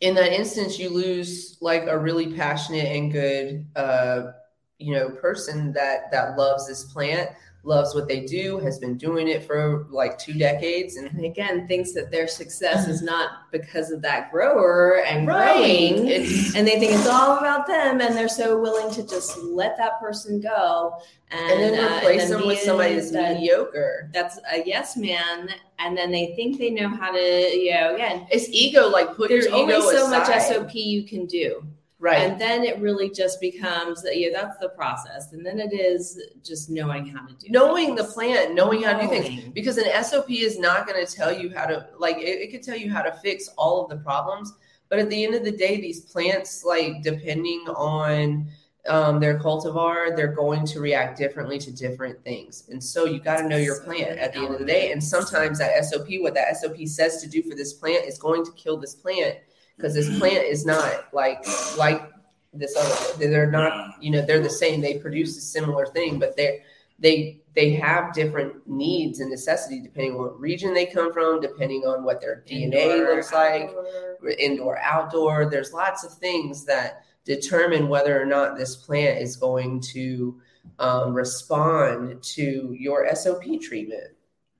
in 0.00 0.14
that 0.14 0.32
instance, 0.32 0.78
you 0.78 0.90
lose 0.90 1.56
like 1.60 1.84
a 1.86 1.98
really 1.98 2.34
passionate 2.34 2.86
and 2.86 3.12
good, 3.12 3.66
uh, 3.76 4.32
you 4.78 4.94
know, 4.94 5.10
person 5.10 5.72
that 5.72 6.10
that 6.10 6.36
loves 6.36 6.66
this 6.66 6.84
plant, 6.84 7.30
loves 7.64 7.94
what 7.94 8.06
they 8.06 8.20
do, 8.20 8.58
has 8.58 8.78
been 8.78 8.96
doing 8.96 9.28
it 9.28 9.42
for 9.44 9.86
like 9.90 10.18
two 10.18 10.34
decades, 10.34 10.96
and 10.96 11.08
And 11.08 11.24
again, 11.24 11.66
thinks 11.66 11.92
that 11.92 12.10
their 12.10 12.28
success 12.28 12.86
is 12.88 13.02
not 13.02 13.50
because 13.52 13.90
of 13.90 14.02
that 14.02 14.30
grower 14.30 15.02
and 15.06 15.26
Right. 15.26 15.54
growing. 15.94 16.06
It's- 16.14 16.54
and 16.54 16.66
they 16.66 16.78
think 16.78 16.92
it's 16.92 17.06
all 17.08 17.38
about 17.38 17.66
them 17.66 18.00
and 18.00 18.14
they're 18.14 18.28
so 18.28 18.58
willing 18.60 18.92
to 18.94 19.02
just 19.06 19.38
let 19.42 19.76
that 19.78 19.98
person 20.00 20.40
go 20.40 20.94
and, 21.30 21.50
and 21.50 21.60
then 21.74 21.84
uh, 21.84 21.96
replace 21.98 22.22
and 22.22 22.32
then 22.32 22.38
them 22.40 22.48
with 22.48 22.58
somebody 22.60 22.94
that's 22.94 23.10
that- 23.10 23.34
mediocre. 23.34 24.10
that's 24.12 24.38
a 24.52 24.62
yes 24.66 24.96
man 24.96 25.48
and 25.78 25.96
then 25.96 26.10
they 26.10 26.34
think 26.36 26.58
they 26.58 26.70
know 26.70 26.88
how 26.88 27.10
to 27.12 27.18
you 27.18 27.72
know 27.72 27.94
again 27.94 28.26
It's 28.30 28.48
ego, 28.50 28.88
like 28.88 29.14
put 29.16 29.28
there's 29.30 29.46
only 29.46 29.80
so 29.80 30.06
aside. 30.06 30.28
much 30.28 30.42
sop 30.42 30.74
you 30.74 31.02
can 31.04 31.26
do 31.26 31.64
right? 32.04 32.20
and 32.20 32.40
then 32.40 32.62
it 32.62 32.78
really 32.80 33.10
just 33.10 33.40
becomes 33.40 34.04
yeah 34.12 34.28
that's 34.32 34.58
the 34.58 34.68
process 34.70 35.32
and 35.32 35.44
then 35.44 35.58
it 35.58 35.72
is 35.72 36.20
just 36.42 36.68
knowing 36.68 37.06
how 37.06 37.24
to 37.26 37.34
do 37.34 37.46
knowing 37.48 37.94
the 37.94 38.02
things. 38.02 38.14
plan, 38.14 38.54
knowing 38.54 38.82
how 38.82 38.92
to 38.92 39.06
do 39.06 39.08
things, 39.08 39.44
because 39.54 39.78
an 39.78 39.86
SOP 40.04 40.30
is 40.30 40.58
not 40.58 40.86
going 40.86 41.04
to 41.04 41.10
tell 41.10 41.32
you 41.32 41.52
how 41.54 41.64
to 41.64 41.86
like 41.98 42.18
it, 42.18 42.40
it 42.42 42.50
could 42.50 42.62
tell 42.62 42.76
you 42.76 42.90
how 42.90 43.02
to 43.02 43.12
fix 43.12 43.48
all 43.56 43.82
of 43.82 43.88
the 43.88 43.96
problems, 43.96 44.52
but 44.88 44.98
at 44.98 45.08
the 45.10 45.24
end 45.24 45.34
of 45.34 45.44
the 45.44 45.50
day, 45.50 45.80
these 45.80 46.02
plants, 46.02 46.64
like 46.64 47.02
depending 47.02 47.64
on 47.74 48.46
um, 48.86 49.18
their 49.18 49.38
cultivar, 49.38 50.14
they're 50.14 50.34
going 50.34 50.66
to 50.66 50.80
react 50.80 51.16
differently 51.16 51.58
to 51.58 51.72
different 51.72 52.22
things. 52.22 52.64
And 52.68 52.82
so 52.82 53.06
you 53.06 53.18
got 53.18 53.38
to 53.38 53.48
know 53.48 53.56
your 53.56 53.80
plant 53.80 54.18
at 54.18 54.32
the 54.32 54.40
end 54.40 54.52
of 54.52 54.58
the 54.58 54.66
day. 54.66 54.92
And 54.92 55.02
sometimes 55.02 55.58
that 55.58 55.84
SOP, 55.84 56.06
what 56.20 56.34
that 56.34 56.56
SOP 56.58 56.76
says 56.86 57.22
to 57.22 57.28
do 57.28 57.42
for 57.42 57.56
this 57.56 57.72
plant, 57.72 58.04
is 58.04 58.18
going 58.18 58.44
to 58.44 58.52
kill 58.52 58.76
this 58.76 58.94
plant 58.94 59.38
because 59.76 59.94
this 59.94 60.18
plant 60.18 60.44
is 60.44 60.64
not 60.64 61.12
like 61.12 61.44
like 61.76 62.10
this 62.52 62.76
other. 62.76 63.26
They're 63.26 63.50
not, 63.50 64.02
you 64.02 64.10
know, 64.10 64.22
they're 64.22 64.42
the 64.42 64.50
same. 64.50 64.80
They 64.80 64.98
produce 64.98 65.36
a 65.36 65.40
similar 65.40 65.86
thing, 65.86 66.18
but 66.18 66.36
they're 66.36 66.60
they 66.98 67.40
they 67.54 67.72
have 67.72 68.12
different 68.12 68.66
needs 68.68 69.20
and 69.20 69.30
necessities 69.30 69.82
depending 69.82 70.12
on 70.14 70.18
what 70.18 70.40
region 70.40 70.74
they 70.74 70.86
come 70.86 71.12
from, 71.12 71.40
depending 71.40 71.82
on 71.82 72.04
what 72.04 72.20
their 72.20 72.42
DNA 72.46 72.74
Indoor, 72.74 73.16
looks 73.16 73.32
like 73.32 73.62
outdoor. 73.62 74.30
indoor, 74.38 74.78
outdoor. 74.78 75.50
There's 75.50 75.72
lots 75.72 76.04
of 76.04 76.12
things 76.12 76.64
that 76.64 77.04
determine 77.24 77.88
whether 77.88 78.20
or 78.20 78.26
not 78.26 78.56
this 78.56 78.76
plant 78.76 79.20
is 79.20 79.36
going 79.36 79.80
to 79.92 80.40
um, 80.78 81.14
respond 81.14 82.22
to 82.22 82.74
your 82.78 83.12
SOP 83.14 83.44
treatment. 83.60 84.12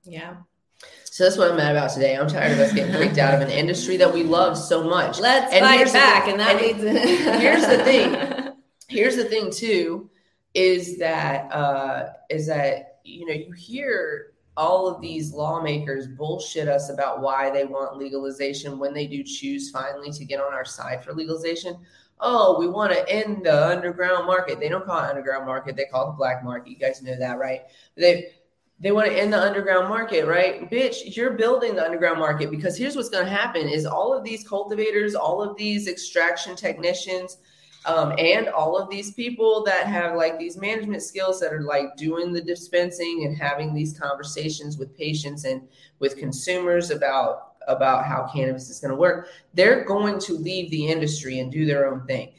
Yeah. 0.03 0.35
So 1.15 1.23
that's 1.23 1.37
what 1.37 1.49
I'm 1.49 1.55
mad 1.55 1.77
about 1.77 1.91
today. 1.91 2.17
I'm 2.17 2.27
tired 2.27 2.51
of 2.51 2.59
us 2.59 2.73
getting 2.73 2.93
freaked 2.93 3.17
out 3.17 3.33
of 3.33 3.39
an 3.39 3.49
industry 3.49 3.95
that 3.97 4.13
we 4.13 4.23
love 4.23 4.57
so 4.57 4.83
much. 4.83 5.17
Let's 5.17 5.53
And 5.53 5.63
fight 5.63 5.77
here's 5.77 5.93
the 5.93 5.97
back, 5.97 6.27
and 6.27 6.37
that 6.41 6.61
and 6.61 6.83
means 6.83 6.99
here's 7.41 7.65
the 7.65 7.83
thing. 7.83 8.51
Here's 8.87 9.15
the 9.15 9.25
thing 9.25 9.49
too, 9.49 10.11
is 10.53 10.99
that 10.99 11.51
uh, 11.51 12.09
is 12.29 12.45
that 12.47 12.99
you 13.03 13.25
know 13.25 13.33
you 13.33 13.51
hear 13.53 14.33
all 14.57 14.87
of 14.87 15.01
these 15.01 15.33
lawmakers 15.33 16.07
bullshit 16.07 16.67
us 16.67 16.89
about 16.89 17.21
why 17.21 17.49
they 17.49 17.65
want 17.65 17.97
legalization 17.97 18.77
when 18.77 18.93
they 18.93 19.07
do 19.07 19.23
choose 19.23 19.71
finally 19.71 20.11
to 20.11 20.23
get 20.23 20.39
on 20.39 20.53
our 20.53 20.65
side 20.65 21.03
for 21.03 21.13
legalization. 21.13 21.77
Oh, 22.19 22.59
we 22.59 22.67
want 22.67 22.93
to 22.93 23.09
end 23.09 23.45
the 23.45 23.67
underground 23.67 24.27
market. 24.27 24.59
They 24.59 24.69
don't 24.69 24.85
call 24.85 25.03
it 25.03 25.09
underground 25.09 25.45
market; 25.45 25.75
they 25.75 25.85
call 25.85 26.09
it 26.09 26.11
the 26.11 26.17
black 26.17 26.43
market. 26.43 26.69
You 26.69 26.77
guys 26.77 27.01
know 27.01 27.17
that, 27.17 27.39
right? 27.39 27.61
They 27.95 28.33
they 28.79 28.91
want 28.91 29.07
to 29.07 29.17
end 29.17 29.31
the 29.31 29.41
underground 29.41 29.87
market, 29.87 30.25
right? 30.25 30.69
Bitch, 30.69 31.15
you're 31.15 31.31
building 31.31 31.75
the 31.75 31.85
underground 31.85 32.19
market 32.19 32.51
because 32.51 32.77
here's 32.77 32.95
what's 32.95 33.09
going 33.09 33.25
to 33.25 33.31
happen: 33.31 33.69
is 33.69 33.85
all 33.85 34.13
of 34.13 34.23
these 34.23 34.47
cultivators, 34.47 35.15
all 35.15 35.41
of 35.41 35.55
these 35.57 35.87
extraction 35.87 36.55
technicians, 36.55 37.37
um, 37.85 38.13
and 38.17 38.47
all 38.49 38.77
of 38.77 38.89
these 38.89 39.13
people 39.13 39.63
that 39.63 39.87
have 39.87 40.15
like 40.15 40.37
these 40.37 40.57
management 40.57 41.03
skills 41.03 41.39
that 41.39 41.53
are 41.53 41.61
like 41.61 41.95
doing 41.95 42.33
the 42.33 42.41
dispensing 42.41 43.25
and 43.25 43.37
having 43.37 43.73
these 43.73 43.97
conversations 43.97 44.77
with 44.77 44.95
patients 44.97 45.45
and 45.45 45.61
with 45.99 46.17
consumers 46.17 46.91
about 46.91 47.53
about 47.67 48.05
how 48.05 48.29
cannabis 48.31 48.69
is 48.69 48.79
going 48.79 48.91
to 48.91 48.95
work 48.95 49.27
they're 49.55 49.83
going 49.85 50.19
to 50.19 50.33
leave 50.33 50.69
the 50.69 50.87
industry 50.87 51.39
and 51.39 51.51
do 51.51 51.65
their 51.65 51.91
own 51.91 52.05
thing 52.05 52.31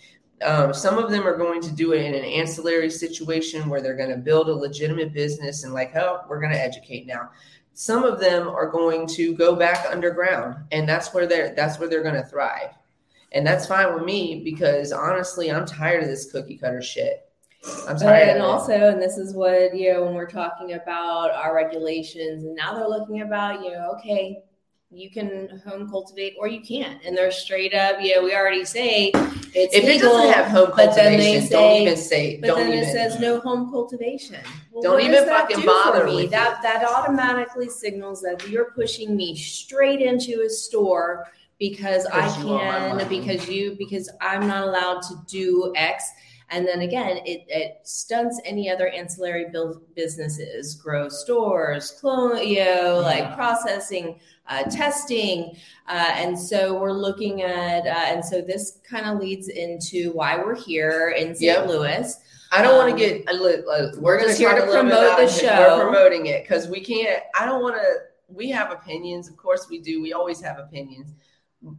um, 0.42 0.74
some 0.74 0.98
of 0.98 1.10
them 1.10 1.26
are 1.26 1.36
going 1.36 1.60
to 1.62 1.72
do 1.72 1.92
it 1.92 2.04
in 2.04 2.14
an 2.14 2.24
ancillary 2.24 2.90
situation 2.90 3.68
where 3.68 3.80
they're 3.80 3.96
going 3.96 4.10
to 4.10 4.16
build 4.16 4.48
a 4.48 4.54
legitimate 4.54 5.12
business 5.12 5.64
and 5.64 5.72
like 5.72 5.94
oh 5.96 6.20
we're 6.28 6.40
going 6.40 6.52
to 6.52 6.60
educate 6.60 7.06
now. 7.06 7.30
Some 7.72 8.04
of 8.04 8.18
them 8.20 8.48
are 8.48 8.70
going 8.70 9.06
to 9.08 9.34
go 9.34 9.54
back 9.54 9.86
underground 9.90 10.56
and 10.72 10.88
that's 10.88 11.12
where 11.14 11.26
they're 11.26 11.54
that's 11.54 11.78
where 11.78 11.88
they're 11.88 12.02
going 12.02 12.14
to 12.14 12.24
thrive. 12.24 12.70
And 13.32 13.46
that's 13.46 13.66
fine 13.66 13.92
with 13.92 14.04
me 14.04 14.42
because 14.44 14.92
honestly, 14.92 15.50
I'm 15.50 15.66
tired 15.66 16.02
of 16.02 16.08
this 16.08 16.30
cookie 16.30 16.56
cutter 16.56 16.82
shit. 16.82 17.26
I'm 17.88 17.98
tired 17.98 18.28
and 18.28 18.42
also, 18.42 18.90
and 18.90 19.02
this 19.02 19.18
is 19.18 19.34
what 19.34 19.76
you 19.76 19.92
know 19.92 20.04
when 20.04 20.14
we're 20.14 20.30
talking 20.30 20.74
about 20.74 21.32
our 21.32 21.54
regulations, 21.54 22.44
and 22.44 22.54
now 22.54 22.74
they're 22.74 22.88
looking 22.88 23.22
about 23.22 23.62
you 23.64 23.72
know, 23.72 23.92
okay, 23.98 24.42
you 24.96 25.10
can 25.10 25.60
home 25.66 25.88
cultivate 25.88 26.34
or 26.38 26.48
you 26.48 26.60
can't, 26.60 27.02
and 27.04 27.16
they're 27.16 27.30
straight 27.30 27.74
up, 27.74 28.00
you 28.00 28.14
know, 28.16 28.24
we 28.24 28.34
already 28.34 28.64
say 28.64 29.10
it's 29.14 29.74
if 29.74 29.84
it 29.84 29.86
legal, 29.86 30.10
doesn't 30.12 30.32
have 30.32 30.46
home 30.46 30.72
but 30.76 30.94
then 30.94 31.18
they 31.18 31.32
cultivation, 31.34 31.46
say- 31.46 31.50
don't 31.50 31.82
even 31.82 31.96
say. 31.96 32.36
but 32.40 32.46
Don't 32.48 32.58
then 32.58 32.72
even. 32.72 32.88
it 32.88 32.92
says 32.92 33.20
no 33.20 33.40
home 33.40 33.70
cultivation. 33.70 34.36
Well, 34.72 34.82
Don't 34.82 35.00
even 35.02 35.24
fucking 35.26 35.60
do 35.60 35.66
bother 35.66 36.04
me? 36.06 36.26
that. 36.26 36.60
That 36.62 36.84
automatically 36.84 37.68
signals 37.68 38.20
that 38.22 38.48
you're 38.48 38.70
pushing 38.72 39.16
me 39.16 39.34
straight 39.36 40.00
into 40.00 40.42
a 40.46 40.50
store 40.50 41.26
because 41.58 42.04
I 42.06 42.20
Because 42.26 42.38
you 42.38 42.46
want 42.48 42.64
my 42.96 43.04
can, 43.04 43.08
because 43.08 43.48
you, 43.48 43.74
because 43.78 44.10
I'm 44.20 44.46
not 44.46 44.68
allowed 44.68 45.00
to 45.02 45.14
do 45.26 45.72
X. 45.76 46.04
And 46.50 46.66
then 46.66 46.82
again, 46.82 47.18
it, 47.24 47.44
it 47.48 47.80
stunts 47.82 48.40
any 48.44 48.70
other 48.70 48.88
ancillary 48.88 49.46
build 49.50 49.82
businesses, 49.94 50.74
grow 50.76 51.08
stores, 51.08 51.90
clone, 52.00 52.46
you 52.46 52.64
know, 52.64 53.00
like 53.02 53.34
processing, 53.34 54.20
uh, 54.48 54.62
testing. 54.64 55.56
Uh, 55.88 56.12
and 56.14 56.38
so 56.38 56.78
we're 56.78 56.92
looking 56.92 57.42
at, 57.42 57.86
uh, 57.86 58.14
and 58.14 58.24
so 58.24 58.40
this 58.40 58.78
kind 58.88 59.06
of 59.06 59.18
leads 59.18 59.48
into 59.48 60.12
why 60.12 60.36
we're 60.36 60.54
here 60.54 61.14
in 61.18 61.34
St. 61.34 61.40
Yep. 61.40 61.68
Louis. 61.68 62.16
I 62.52 62.62
don't 62.62 62.76
want 62.76 62.92
um, 62.92 62.98
to 62.98 63.04
get. 63.04 63.28
Uh, 63.28 63.32
look, 63.32 63.64
uh, 63.70 63.88
we're 63.98 64.18
going 64.18 64.28
just 64.28 64.40
to 64.40 64.48
here 64.48 64.56
to 64.56 64.64
a 64.64 64.66
little 64.66 64.84
bit 64.84 64.92
promote 64.92 65.18
the 65.18 65.28
show. 65.28 65.78
We're 65.78 65.90
promoting 65.90 66.26
it 66.26 66.44
because 66.44 66.68
we 66.68 66.80
can't. 66.80 67.22
I 67.38 67.44
don't 67.44 67.60
want 67.60 67.74
to. 67.76 67.84
We 68.28 68.50
have 68.50 68.72
opinions, 68.72 69.28
of 69.28 69.36
course 69.36 69.68
we 69.68 69.78
do. 69.80 70.02
We 70.02 70.12
always 70.12 70.40
have 70.40 70.58
opinions, 70.58 71.12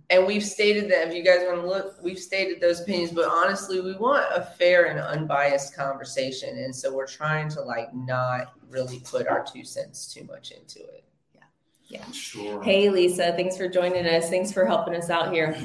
and 0.10 0.26
we've 0.26 0.44
stated 0.44 0.90
that 0.92 1.08
if 1.08 1.14
you 1.14 1.24
guys 1.24 1.42
want 1.44 1.62
to 1.62 1.68
look, 1.68 1.98
we've 2.02 2.20
stated 2.20 2.60
those 2.60 2.82
opinions. 2.82 3.12
But 3.12 3.30
honestly, 3.30 3.80
we 3.80 3.96
want 3.96 4.26
a 4.34 4.42
fair 4.42 4.86
and 4.86 5.00
unbiased 5.00 5.76
conversation, 5.76 6.58
and 6.58 6.76
so 6.76 6.94
we're 6.94 7.08
trying 7.08 7.50
to 7.50 7.62
like 7.62 7.94
not 7.94 8.54
really 8.70 9.00
put 9.00 9.28
our 9.28 9.44
two 9.44 9.64
cents 9.64 10.14
too 10.14 10.24
much 10.26 10.52
into 10.52 10.80
it. 10.80 11.04
Yeah. 11.34 11.42
Yeah. 11.88 12.12
Sure. 12.12 12.62
Hey, 12.62 12.90
Lisa, 12.90 13.34
thanks 13.34 13.56
for 13.56 13.68
joining 13.68 14.06
us. 14.06 14.30
Thanks 14.30 14.52
for 14.52 14.66
helping 14.66 14.96
us 14.96 15.10
out 15.10 15.32
here. 15.32 15.56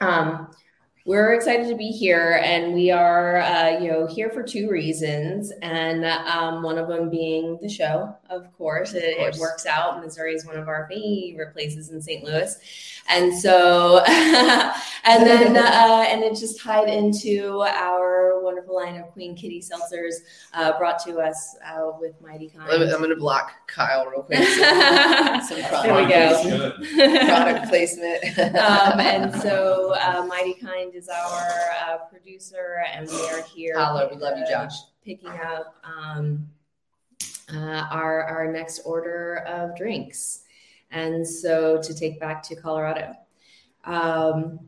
Um, 0.00 0.50
we're 1.08 1.32
excited 1.32 1.66
to 1.66 1.74
be 1.74 1.90
here, 1.90 2.38
and 2.44 2.74
we 2.74 2.90
are, 2.90 3.38
uh, 3.38 3.80
you 3.80 3.90
know, 3.90 4.06
here 4.06 4.28
for 4.28 4.42
two 4.42 4.68
reasons, 4.68 5.50
and 5.62 6.04
um, 6.04 6.62
one 6.62 6.76
of 6.76 6.86
them 6.86 7.08
being 7.08 7.58
the 7.62 7.68
show. 7.68 8.14
Of 8.28 8.52
course, 8.52 8.92
it, 8.92 9.16
course. 9.16 9.38
it 9.38 9.40
works 9.40 9.64
out. 9.64 10.04
Missouri 10.04 10.34
is 10.34 10.44
one 10.44 10.58
of 10.58 10.68
our 10.68 10.86
favorite 10.90 11.54
places 11.54 11.88
in 11.88 12.02
St. 12.02 12.22
Louis, 12.24 12.54
and 13.08 13.32
so, 13.32 14.04
and 14.06 15.26
then, 15.26 15.56
uh, 15.56 16.04
and 16.06 16.22
it 16.22 16.36
just 16.36 16.60
tied 16.60 16.90
into 16.90 17.62
our 17.62 18.42
wonderful 18.42 18.76
line 18.76 18.96
of 18.96 19.10
Queen 19.12 19.34
Kitty 19.34 19.62
seltzers 19.62 20.14
uh, 20.52 20.76
brought 20.78 20.98
to 21.04 21.18
us 21.18 21.56
uh, 21.66 21.90
with 21.98 22.20
Mighty 22.20 22.48
Kind. 22.48 22.70
I'm 22.70 22.98
going 22.98 23.08
to 23.10 23.16
block 23.16 23.52
Kyle 23.66 24.06
real 24.06 24.22
quick. 24.22 24.38
Some, 24.48 25.42
some 25.42 25.58
There 25.58 25.68
product, 25.68 26.44
we 26.44 26.50
go. 26.50 27.24
Product 27.26 27.68
placement. 27.68 28.38
um, 28.56 29.00
and 29.00 29.34
so 29.40 29.94
uh, 30.00 30.24
Mighty 30.26 30.54
Kind 30.54 30.94
is 30.98 31.08
our 31.08 31.46
uh, 31.86 31.98
producer, 32.10 32.82
and 32.92 33.08
we 33.08 33.20
are 33.28 33.42
here. 33.42 33.74
Hello, 33.76 34.08
we 34.12 34.16
love 34.20 34.36
you, 34.36 34.44
Josh. 34.50 34.72
Picking 35.04 35.28
up 35.28 35.76
um, 35.84 36.48
uh, 37.54 37.86
our 37.92 38.24
our 38.24 38.52
next 38.52 38.80
order 38.80 39.44
of 39.46 39.76
drinks, 39.76 40.40
and 40.90 41.24
so 41.24 41.80
to 41.80 41.94
take 41.94 42.18
back 42.18 42.42
to 42.42 42.56
Colorado. 42.56 43.14
Um, 43.84 44.58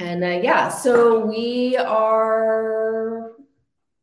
and 0.00 0.24
uh, 0.24 0.40
yeah, 0.42 0.68
so 0.68 1.24
we 1.24 1.76
are 1.76 3.30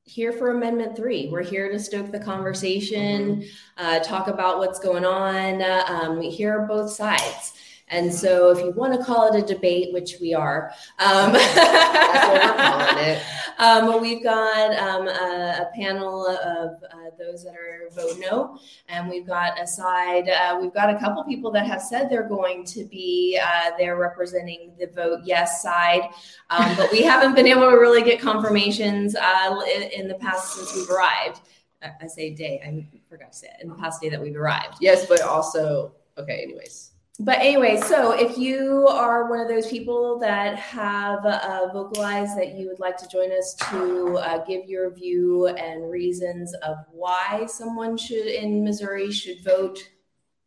here 0.06 0.32
for 0.32 0.52
Amendment 0.52 0.96
Three. 0.96 1.28
We're 1.30 1.44
here 1.44 1.70
to 1.70 1.78
stoke 1.78 2.10
the 2.10 2.20
conversation, 2.22 3.44
uh, 3.78 4.00
talk 4.00 4.30
about 4.30 4.60
what's 4.60 4.80
going 4.80 5.04
on. 5.04 5.62
Uh, 5.62 5.84
um, 5.90 6.20
we 6.20 6.30
hear 6.30 6.62
both 6.62 6.90
sides. 6.90 7.52
And 7.94 8.12
so, 8.12 8.50
if 8.50 8.58
you 8.58 8.72
want 8.72 8.98
to 9.00 9.06
call 9.06 9.32
it 9.32 9.44
a 9.44 9.46
debate, 9.46 9.94
which 9.94 10.16
we 10.20 10.34
are, 10.34 10.72
um, 10.98 11.32
That's 11.34 12.28
what 12.28 12.42
we're 12.44 12.64
calling 12.64 13.06
it. 13.06 13.24
Um, 13.60 14.02
we've 14.02 14.24
got 14.24 14.76
um, 14.80 15.08
a, 15.08 15.68
a 15.70 15.72
panel 15.76 16.26
of 16.26 16.72
uh, 16.92 17.12
those 17.20 17.44
that 17.44 17.54
are 17.54 17.88
vote 17.96 18.18
no, 18.20 18.58
and 18.90 19.08
we've 19.08 19.28
got 19.28 19.62
a 19.62 19.68
side. 19.68 20.28
Uh, 20.28 20.58
we've 20.60 20.74
got 20.74 20.90
a 20.90 20.98
couple 20.98 21.24
people 21.24 21.52
that 21.52 21.68
have 21.68 21.80
said 21.80 22.10
they're 22.10 22.28
going 22.28 22.66
to 22.66 22.84
be 22.86 23.40
uh, 23.42 23.70
there 23.78 23.96
representing 23.96 24.74
the 24.80 24.88
vote 24.88 25.20
yes 25.24 25.62
side, 25.62 26.02
um, 26.50 26.76
but 26.76 26.92
we 26.92 27.04
haven't 27.04 27.36
been 27.36 27.46
able 27.46 27.70
to 27.70 27.78
really 27.78 28.02
get 28.02 28.20
confirmations 28.20 29.16
uh, 29.16 29.62
in, 29.76 29.84
in 29.92 30.08
the 30.08 30.16
past 30.16 30.56
since 30.56 30.76
we've 30.76 30.90
arrived. 30.90 31.42
I, 31.84 31.92
I 32.02 32.08
say 32.08 32.32
day. 32.32 32.60
I 32.66 32.88
forgot 33.08 33.34
to 33.34 33.38
say 33.38 33.48
it. 33.48 33.62
In 33.62 33.70
the 33.70 33.76
past 33.76 34.02
day 34.02 34.10
that 34.10 34.20
we've 34.20 34.36
arrived. 34.36 34.78
Yes, 34.82 35.06
but 35.06 35.22
also, 35.22 35.94
okay, 36.18 36.42
anyways. 36.42 36.93
But 37.20 37.40
anyway, 37.40 37.80
so 37.80 38.12
if 38.12 38.40
you 38.40 38.88
are 38.88 39.30
one 39.30 39.40
of 39.40 39.48
those 39.48 39.68
people 39.68 40.18
that 40.20 40.56
have 40.56 41.24
uh, 41.24 41.70
vocalized 41.72 42.36
that 42.38 42.56
you 42.56 42.68
would 42.68 42.80
like 42.80 42.98
to 42.98 43.08
join 43.08 43.32
us 43.32 43.54
to 43.70 44.18
uh, 44.18 44.44
give 44.46 44.68
your 44.68 44.90
view 44.92 45.46
and 45.46 45.92
reasons 45.92 46.56
of 46.56 46.78
why 46.92 47.46
someone 47.48 47.98
should 47.98 48.26
in 48.26 48.64
Missouri 48.64 49.12
should 49.12 49.44
vote 49.44 49.78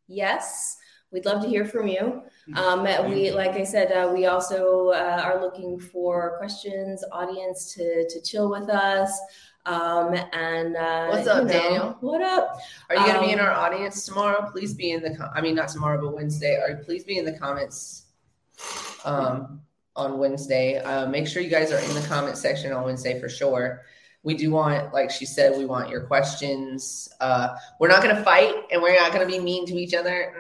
yes, 0.08 0.76
we'd 1.12 1.24
love 1.24 1.42
to 1.42 1.48
hear 1.48 1.64
from 1.64 1.86
you. 1.86 2.22
Um, 2.54 2.84
we, 3.10 3.30
like 3.30 3.52
I 3.52 3.64
said, 3.64 3.90
uh, 3.92 4.12
we 4.12 4.26
also 4.26 4.88
uh, 4.88 5.20
are 5.24 5.40
looking 5.40 5.78
for 5.78 6.36
questions, 6.38 7.04
audience 7.12 7.74
to 7.74 8.08
to 8.08 8.20
chill 8.22 8.50
with 8.50 8.68
us. 8.68 9.18
Um, 9.66 10.14
and 10.32 10.76
uh, 10.76 11.08
What's 11.08 11.26
up, 11.26 11.42
you 11.42 11.48
know, 11.48 11.52
Daniel? 11.52 11.96
What 12.00 12.22
up? 12.22 12.58
Are 12.88 12.96
you 12.96 13.04
going 13.04 13.20
to 13.20 13.26
be 13.26 13.32
in 13.32 13.40
Um, 13.40 13.46
our 13.46 13.52
audience 13.52 14.06
tomorrow? 14.06 14.48
Please 14.50 14.72
be 14.74 14.92
in 14.92 15.02
the. 15.02 15.14
Com- 15.16 15.30
I 15.34 15.40
mean, 15.40 15.54
not 15.56 15.68
tomorrow, 15.68 16.00
but 16.00 16.14
Wednesday. 16.14 16.54
Or 16.56 16.76
please 16.84 17.04
be 17.04 17.18
in 17.18 17.24
the 17.24 17.36
comments. 17.38 18.04
Um, 19.04 19.60
on 19.96 20.18
Wednesday. 20.18 20.78
Uh, 20.78 21.06
make 21.06 21.26
sure 21.26 21.42
you 21.42 21.50
guys 21.50 21.72
are 21.72 21.78
in 21.78 21.94
the 21.94 22.06
comment 22.06 22.36
section 22.36 22.72
on 22.72 22.84
Wednesday 22.84 23.18
for 23.20 23.28
sure. 23.28 23.82
We 24.22 24.34
do 24.34 24.50
want, 24.50 24.92
like 24.92 25.10
she 25.10 25.24
said, 25.24 25.56
we 25.56 25.64
want 25.66 25.88
your 25.88 26.02
questions. 26.02 27.08
Uh, 27.20 27.54
we're 27.80 27.88
not 27.88 28.02
going 28.02 28.14
to 28.14 28.22
fight 28.22 28.54
and 28.70 28.82
we're 28.82 28.96
not 29.00 29.12
going 29.12 29.26
to 29.26 29.32
be 29.32 29.38
mean 29.40 29.66
to 29.66 29.74
each 29.74 29.94
other. 29.94 30.34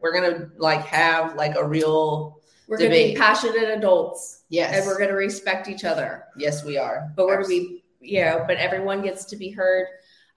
We're 0.00 0.12
going 0.12 0.32
to 0.32 0.50
like 0.56 0.84
have 0.86 1.36
like 1.36 1.54
a 1.56 1.64
real 1.66 2.40
We're 2.66 2.78
going 2.78 2.90
to 2.90 2.96
be 2.96 3.14
passionate 3.16 3.68
adults 3.70 4.44
yes. 4.48 4.74
and 4.76 4.86
we're 4.86 4.96
going 4.98 5.10
to 5.10 5.16
respect 5.16 5.68
each 5.68 5.84
other. 5.84 6.24
yes, 6.36 6.64
we 6.64 6.78
are. 6.78 7.12
But 7.16 7.26
we're 7.26 7.36
going 7.42 7.44
to 7.44 7.48
be, 7.50 7.84
yeah, 8.00 8.44
but 8.46 8.56
everyone 8.56 9.02
gets 9.02 9.24
to 9.26 9.36
be 9.36 9.50
heard. 9.50 9.86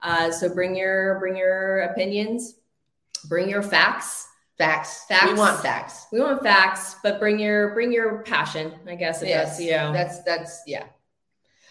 Uh, 0.02 0.30
so 0.30 0.52
bring 0.52 0.74
your 0.74 1.18
bring 1.20 1.36
your 1.36 1.80
opinions, 1.82 2.56
bring 3.28 3.48
your 3.48 3.62
facts. 3.62 4.28
facts. 4.58 5.04
Facts. 5.08 5.26
We 5.26 5.34
want 5.38 5.60
facts. 5.62 6.06
We 6.12 6.20
want 6.20 6.42
facts, 6.42 6.96
but 7.02 7.18
bring 7.20 7.38
your 7.38 7.72
bring 7.74 7.92
your 7.92 8.22
passion. 8.24 8.72
I 8.88 8.94
guess 8.96 9.22
if 9.22 9.28
Yes, 9.28 9.50
that's 9.50 9.60
you 9.60 9.70
know. 9.72 9.92
That's 9.92 10.22
that's 10.24 10.62
yeah. 10.66 10.84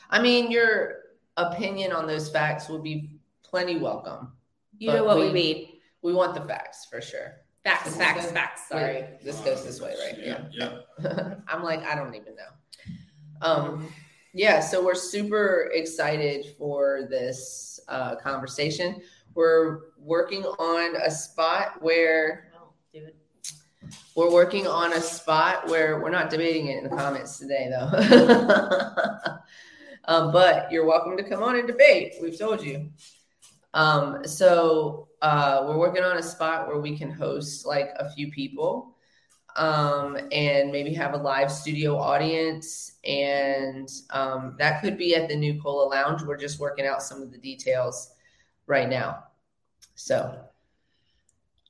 I 0.10 0.22
mean, 0.22 0.52
your 0.52 0.96
opinion 1.38 1.92
on 1.94 2.08
those 2.08 2.30
facts 2.30 2.68
will 2.70 2.82
be 2.82 3.20
plenty 3.44 3.78
welcome. 3.78 4.34
you 4.78 4.92
know 4.92 5.04
what 5.04 5.18
we, 5.18 5.28
we- 5.28 5.34
need. 5.34 5.68
We 6.02 6.14
want 6.14 6.34
the 6.34 6.42
facts 6.42 6.88
for 6.90 7.00
sure. 7.00 7.36
Facts, 7.64 7.84
This 7.84 7.96
facts, 7.96 8.26
good. 8.26 8.34
facts. 8.34 8.68
Sorry, 8.70 9.06
this 9.24 9.40
goes 9.42 9.64
this 9.64 9.80
way, 9.80 9.94
right? 10.04 10.18
Yeah. 10.18 10.40
Yeah. 11.00 11.34
I'm 11.48 11.62
like, 11.64 11.84
I 11.84 11.94
don't 11.94 12.16
even 12.16 12.34
know. 12.36 12.52
Um, 13.44 13.88
yeah, 14.34 14.60
so 14.60 14.84
we're 14.84 14.96
super 14.96 15.72
excited 15.74 16.56
for 16.58 17.08
this 17.10 17.80
uh, 17.88 18.16
conversation. 18.16 19.02
We're 19.34 19.80
working 19.98 20.44
on 20.46 20.96
a 20.96 21.12
spot 21.12 21.82
where 21.82 22.52
Oh, 22.56 23.08
we're 24.16 24.32
working 24.32 24.68
on 24.68 24.94
a 24.94 25.02
spot 25.02 25.68
where 25.70 26.00
we're 26.00 26.10
not 26.10 26.30
debating 26.30 26.68
it 26.68 26.78
in 26.78 26.84
the 26.84 26.96
comments 26.96 27.40
today, 27.40 27.70
though. 27.70 27.90
um, 30.06 30.32
but 30.32 30.72
you're 30.72 30.86
welcome 30.86 31.18
to 31.18 31.24
come 31.24 31.44
on 31.44 31.58
and 31.58 31.68
debate. 31.68 32.14
We've 32.22 32.38
told 32.38 32.64
you. 32.64 32.90
Um, 33.74 34.26
so 34.26 35.08
uh, 35.22 35.64
we're 35.68 35.78
working 35.78 36.04
on 36.04 36.18
a 36.18 36.24
spot 36.24 36.68
where 36.68 36.80
we 36.80 36.98
can 36.98 37.10
host 37.10 37.66
like 37.66 37.90
a 37.98 38.10
few 38.10 38.32
people 38.32 38.91
um, 39.56 40.18
and 40.32 40.72
maybe 40.72 40.94
have 40.94 41.14
a 41.14 41.18
live 41.18 41.52
studio 41.52 41.98
audience. 41.98 42.94
And 43.04 43.90
um, 44.12 44.56
that 44.60 44.82
could 44.82 44.98
be 44.98 45.16
at 45.16 45.28
the 45.30 45.36
New 45.36 45.62
Cola 45.62 45.88
Lounge. 45.90 46.22
We're 46.24 46.38
just 46.38 46.60
working 46.60 46.86
out 46.86 47.02
some 47.04 47.22
of 47.22 47.32
the 47.32 47.38
details 47.38 48.12
right 48.68 48.90
now. 48.90 49.24
So 49.96 50.38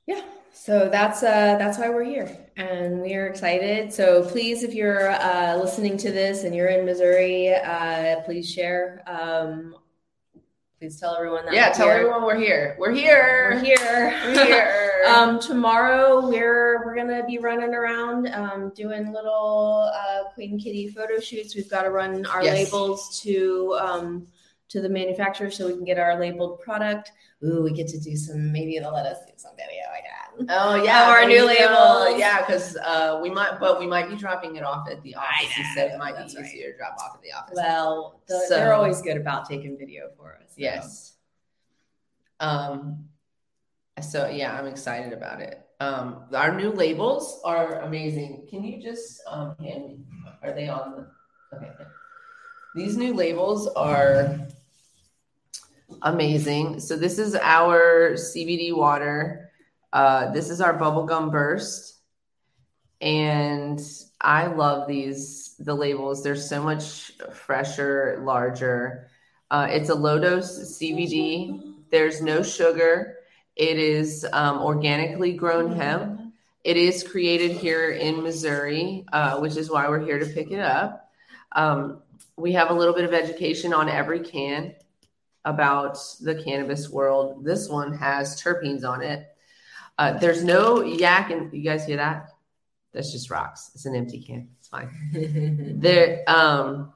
Yeah. 0.06 0.22
So 0.54 0.88
that's 0.90 1.22
uh 1.22 1.56
that's 1.58 1.78
why 1.78 1.88
we're 1.88 2.04
here. 2.04 2.36
And 2.56 3.00
we 3.00 3.14
are 3.14 3.26
excited. 3.26 3.92
So 3.92 4.22
please, 4.22 4.62
if 4.62 4.74
you're 4.74 5.10
uh 5.10 5.56
listening 5.56 5.96
to 5.98 6.12
this 6.12 6.44
and 6.44 6.54
you're 6.54 6.68
in 6.68 6.84
Missouri, 6.84 7.54
uh 7.54 8.20
please 8.24 8.50
share. 8.50 9.02
Um 9.06 9.74
please 10.78 11.00
tell 11.00 11.16
everyone 11.16 11.44
that 11.46 11.54
yeah, 11.54 11.68
we're 11.68 11.74
tell 11.74 11.86
here. 11.88 11.96
everyone 11.96 12.22
we're 12.24 12.38
here. 12.38 12.76
We're 12.78 12.92
here. 12.92 13.50
we're 13.54 13.64
here. 13.64 14.20
We're 14.26 14.44
here. 14.44 14.88
um 15.06 15.40
tomorrow 15.40 16.26
we're 16.28 16.84
we're 16.84 16.94
gonna 16.94 17.24
be 17.26 17.38
running 17.38 17.74
around 17.74 18.26
um 18.28 18.72
doing 18.74 19.12
little 19.12 19.90
uh 19.94 20.30
Queen 20.34 20.58
Kitty 20.58 20.88
photo 20.88 21.18
shoots. 21.20 21.54
We've 21.54 21.68
got 21.70 21.82
to 21.82 21.90
run 21.90 22.24
our 22.26 22.42
Yes. 22.42 22.64
labels 22.72 23.20
to 23.22 23.76
um 23.80 24.26
to 24.68 24.80
the 24.80 24.88
manufacturer 24.88 25.50
so 25.50 25.66
we 25.66 25.74
can 25.74 25.84
get 25.84 25.98
our 25.98 26.18
labeled 26.18 26.60
product. 26.60 27.12
Ooh, 27.44 27.62
we 27.62 27.72
get 27.72 27.88
to 27.88 27.98
do 28.00 28.16
some 28.16 28.52
maybe 28.52 28.78
they'll 28.78 28.92
let 28.94 29.06
us 29.06 29.18
do 29.26 29.32
some 29.36 29.52
video 29.56 29.82
again. 29.98 30.46
Oh 30.48 30.82
yeah, 30.82 31.10
Our 31.10 31.26
new 31.26 31.44
labels. 31.44 32.18
yeah, 32.18 32.40
because 32.46 32.74
uh, 32.78 33.20
we 33.22 33.28
might, 33.28 33.60
but 33.60 33.78
we 33.78 33.86
might 33.86 34.08
be 34.08 34.16
dropping 34.16 34.56
it 34.56 34.62
off 34.64 34.88
at 34.88 35.02
the 35.02 35.14
office. 35.14 35.50
He 35.52 35.62
said 35.74 35.90
it 35.90 35.98
might 35.98 36.12
be 36.12 36.20
that's 36.20 36.34
right. 36.36 36.46
easier 36.46 36.72
to 36.72 36.78
drop 36.78 36.96
off 36.98 37.16
at 37.16 37.20
the 37.22 37.32
office. 37.32 37.54
Well, 37.54 38.22
the, 38.28 38.40
So- 38.48 38.56
they're 38.56 38.72
always 38.72 39.02
good 39.02 39.18
about 39.18 39.46
taking 39.46 39.76
video 39.76 40.08
for 40.16 40.36
us. 40.36 40.48
so. 40.50 40.54
yes. 40.56 41.16
Um. 42.40 43.08
So 44.00 44.28
yeah, 44.28 44.58
I'm 44.58 44.66
excited 44.66 45.12
about 45.12 45.40
it. 45.40 45.66
Um, 45.80 46.24
our 46.32 46.54
new 46.54 46.70
labels 46.70 47.40
are 47.44 47.80
amazing. 47.80 48.46
Can 48.48 48.64
you 48.64 48.80
just 48.80 49.20
um 49.26 49.56
hand 49.60 49.84
me? 49.88 49.98
Are 50.42 50.52
they 50.52 50.68
on 50.68 50.92
the? 50.92 51.56
Okay. 51.56 51.70
These 52.74 52.96
new 52.96 53.12
labels 53.12 53.68
are 53.68 54.38
amazing. 56.00 56.80
So 56.80 56.96
this 56.96 57.18
is 57.18 57.34
our 57.34 58.12
CBD 58.12 58.74
water. 58.74 59.50
Uh, 59.92 60.30
this 60.30 60.48
is 60.48 60.60
our 60.60 60.78
bubblegum 60.78 61.30
burst. 61.30 62.00
And 63.00 63.80
I 64.20 64.46
love 64.46 64.88
these, 64.88 65.56
the 65.58 65.74
labels. 65.74 66.22
They're 66.22 66.36
so 66.36 66.62
much 66.62 67.12
fresher, 67.32 68.22
larger. 68.24 69.08
Uh, 69.50 69.66
it's 69.68 69.90
a 69.90 69.94
low 69.94 70.18
dose 70.18 70.78
CBD. 70.78 71.74
There's 71.90 72.22
no 72.22 72.42
sugar. 72.42 73.16
It 73.56 73.78
is 73.78 74.26
um, 74.32 74.58
organically 74.58 75.34
grown 75.34 75.72
hemp. 75.72 76.20
It 76.64 76.76
is 76.76 77.02
created 77.02 77.52
here 77.52 77.90
in 77.90 78.22
Missouri, 78.22 79.04
uh, 79.12 79.40
which 79.40 79.56
is 79.56 79.70
why 79.70 79.88
we're 79.88 80.04
here 80.04 80.18
to 80.18 80.26
pick 80.26 80.50
it 80.50 80.60
up. 80.60 81.10
Um, 81.52 82.02
we 82.36 82.52
have 82.52 82.70
a 82.70 82.74
little 82.74 82.94
bit 82.94 83.04
of 83.04 83.12
education 83.12 83.74
on 83.74 83.88
every 83.88 84.20
can 84.20 84.74
about 85.44 85.98
the 86.20 86.42
cannabis 86.42 86.88
world. 86.88 87.44
This 87.44 87.68
one 87.68 87.94
has 87.94 88.40
terpenes 88.40 88.84
on 88.84 89.02
it. 89.02 89.26
Uh, 89.98 90.18
there's 90.18 90.42
no 90.42 90.82
yak, 90.82 91.30
and 91.30 91.52
you 91.52 91.62
guys 91.62 91.84
hear 91.84 91.98
that? 91.98 92.30
That's 92.92 93.12
just 93.12 93.30
rocks. 93.30 93.70
It's 93.74 93.86
an 93.86 93.94
empty 93.94 94.20
can. 94.20 94.48
It's 94.58 94.68
fine. 94.68 94.90
There, 95.80 96.22
um, 96.26 96.92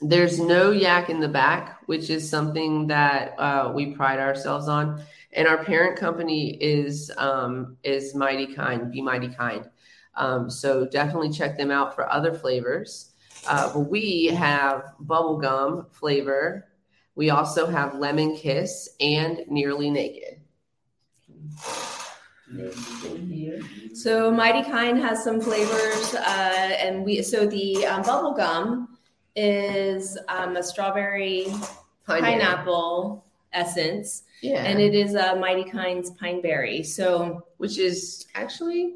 there's 0.00 0.38
no 0.38 0.70
yak 0.70 1.10
in 1.10 1.20
the 1.20 1.28
back, 1.28 1.80
which 1.86 2.10
is 2.10 2.28
something 2.28 2.86
that 2.88 3.38
uh, 3.38 3.72
we 3.74 3.94
pride 3.94 4.18
ourselves 4.18 4.68
on. 4.68 5.02
And 5.32 5.46
our 5.46 5.64
parent 5.64 5.98
company 5.98 6.56
is 6.60 7.10
um, 7.16 7.76
is 7.84 8.14
Mighty 8.14 8.52
Kind. 8.54 8.90
Be 8.90 9.00
Mighty 9.00 9.28
Kind. 9.28 9.68
Um, 10.16 10.50
so 10.50 10.86
definitely 10.86 11.30
check 11.30 11.56
them 11.56 11.70
out 11.70 11.94
for 11.94 12.10
other 12.10 12.34
flavors. 12.34 13.12
Uh, 13.48 13.72
but 13.72 13.80
we 13.80 14.26
have 14.26 14.92
bubblegum 15.04 15.90
flavor. 15.92 16.68
We 17.14 17.30
also 17.30 17.66
have 17.66 17.94
lemon 17.94 18.36
kiss 18.36 18.88
and 19.00 19.42
nearly 19.48 19.90
naked. 19.90 20.40
So 23.94 24.30
Mighty 24.30 24.68
Kind 24.68 24.98
has 24.98 25.22
some 25.22 25.40
flavors, 25.40 26.14
uh, 26.14 26.76
and 26.80 27.04
we 27.04 27.22
so 27.22 27.46
the 27.46 27.86
um, 27.86 28.02
bubble 28.02 28.34
gum 28.34 28.89
is 29.36 30.18
um, 30.28 30.56
a 30.56 30.62
strawberry 30.62 31.46
pineapple 32.06 33.24
essence, 33.52 34.24
Yeah. 34.42 34.62
and 34.64 34.80
it 34.80 34.94
is 34.94 35.14
a 35.14 35.36
Mighty 35.36 35.64
Kind's 35.64 36.10
pine 36.10 36.40
berry. 36.40 36.82
So 36.82 37.46
which 37.58 37.78
is 37.78 38.26
actually, 38.34 38.94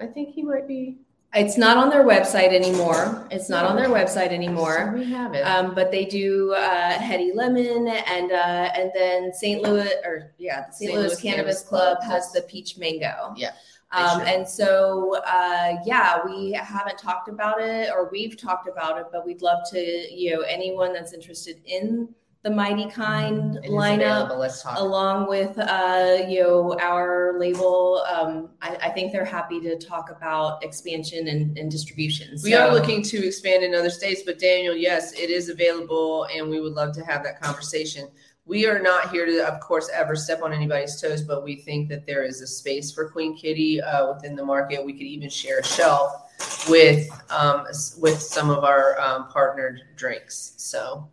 I 0.00 0.06
think 0.06 0.30
he 0.34 0.42
might 0.42 0.66
be. 0.68 0.98
it's 1.34 1.58
not 1.58 1.76
on 1.76 1.90
their 1.90 2.04
website 2.04 2.52
anymore. 2.54 3.26
It's 3.30 3.48
not 3.50 3.64
on 3.64 3.76
their 3.76 3.88
website 3.88 4.28
So 4.28 4.34
anymore. 4.34 4.94
we 4.96 5.04
have 5.10 5.34
it. 5.34 5.42
Um, 5.42 5.74
but 5.74 5.90
they 5.90 6.04
do 6.04 6.52
uh, 6.54 6.90
Hetty 6.92 7.32
Lemon 7.34 7.88
and 7.88 8.32
uh, 8.32 8.70
and 8.74 8.90
then 8.94 9.32
St. 9.34 9.60
Louis 9.62 9.92
or 10.04 10.32
yeah, 10.38 10.66
the 10.68 10.72
St. 10.72 10.94
Louis, 10.94 11.20
Cannabis 11.20 11.62
Club 11.62 11.98
has 12.02 12.32
the 12.32 12.42
peach 12.42 12.78
mango. 12.78 13.34
Yeah, 13.36 13.52
Um, 13.92 14.20
and 14.22 14.46
so 14.48 15.16
uh, 15.26 15.76
yeah, 15.84 16.18
we 16.24 16.52
haven't 16.52 16.98
talked 16.98 17.28
about 17.28 17.60
it 17.60 17.90
or 17.94 18.08
we've 18.10 18.36
talked 18.36 18.68
about 18.68 18.98
it, 18.98 19.06
but 19.12 19.24
we'd 19.24 19.42
love 19.42 19.60
to 19.70 19.78
you 19.78 20.34
know 20.34 20.40
anyone 20.42 20.92
that's 20.92 21.12
interested 21.12 21.60
in 21.64 22.08
the 22.42 22.50
Mighty 22.50 22.88
Kind 22.88 23.56
It 23.56 23.64
is 23.66 23.70
lineup. 23.70 24.36
Let's 24.38 24.62
talk. 24.62 24.78
along 24.78 25.28
with 25.28 25.56
uh, 25.58 26.18
you 26.28 26.42
know 26.42 26.76
our 26.80 27.38
label. 27.38 28.04
Um, 28.12 28.50
I, 28.60 28.76
I 28.82 28.90
think 28.90 29.12
they're 29.12 29.24
happy 29.24 29.60
to 29.60 29.76
talk 29.78 30.10
about 30.10 30.62
expansion 30.64 31.28
and, 31.28 31.56
and 31.58 31.70
distribution. 31.70 32.30
We 32.44 32.52
So- 32.52 32.68
are 32.68 32.72
looking 32.74 33.02
to 33.04 33.26
expand 33.26 33.62
in 33.64 33.74
other 33.74 33.90
states, 33.90 34.22
but 34.26 34.38
Daniel, 34.38 34.74
yes, 34.76 35.12
it 35.12 35.30
is 35.30 35.48
available, 35.48 36.26
and 36.34 36.48
we 36.50 36.60
would 36.60 36.74
love 36.74 36.92
to 36.96 37.04
have 37.04 37.22
that 37.24 37.40
conversation. 37.40 38.08
We 38.46 38.66
are 38.66 38.78
not 38.80 39.10
here 39.10 39.26
to, 39.26 39.44
of 39.52 39.58
course, 39.60 39.90
ever 39.92 40.14
step 40.14 40.40
on 40.42 40.52
anybody's 40.52 41.00
toes, 41.00 41.22
but 41.22 41.42
we 41.42 41.56
think 41.56 41.88
that 41.88 42.06
there 42.06 42.22
is 42.22 42.40
a 42.42 42.46
space 42.46 42.92
for 42.92 43.08
Queen 43.08 43.36
Kitty 43.36 43.82
uh, 43.82 44.12
within 44.14 44.36
the 44.36 44.44
market. 44.44 44.84
We 44.84 44.92
could 44.92 45.02
even 45.02 45.28
share 45.28 45.58
a 45.58 45.64
shelf 45.64 46.22
with 46.68 47.08
um, 47.30 47.66
with 47.98 48.20
some 48.22 48.50
of 48.50 48.62
our 48.62 49.00
um, 49.00 49.26
partnered 49.28 49.80
drinks. 49.96 50.54
So 50.58 51.08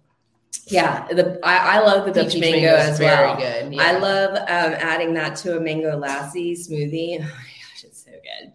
Yeah, 0.68 1.08
the 1.08 1.40
I, 1.44 1.78
I 1.78 1.80
love 1.80 2.06
the, 2.06 2.12
the 2.12 2.24
peach, 2.26 2.34
peach 2.34 2.42
mango, 2.42 2.68
mango 2.68 2.76
as 2.76 2.98
very 3.00 3.28
well. 3.28 3.38
good. 3.38 3.80
I 3.80 3.98
love 3.98 4.36
um, 4.36 4.74
adding 4.80 5.14
that 5.16 5.36
to 5.38 5.58
a 5.58 5.60
mango 5.60 6.00
lassi 6.00 6.52
smoothie. 6.52 7.18
Oh 7.20 7.24
my 7.24 7.28
gosh, 7.30 7.84
it's 7.84 8.04
so 8.06 8.12
good. 8.12 8.54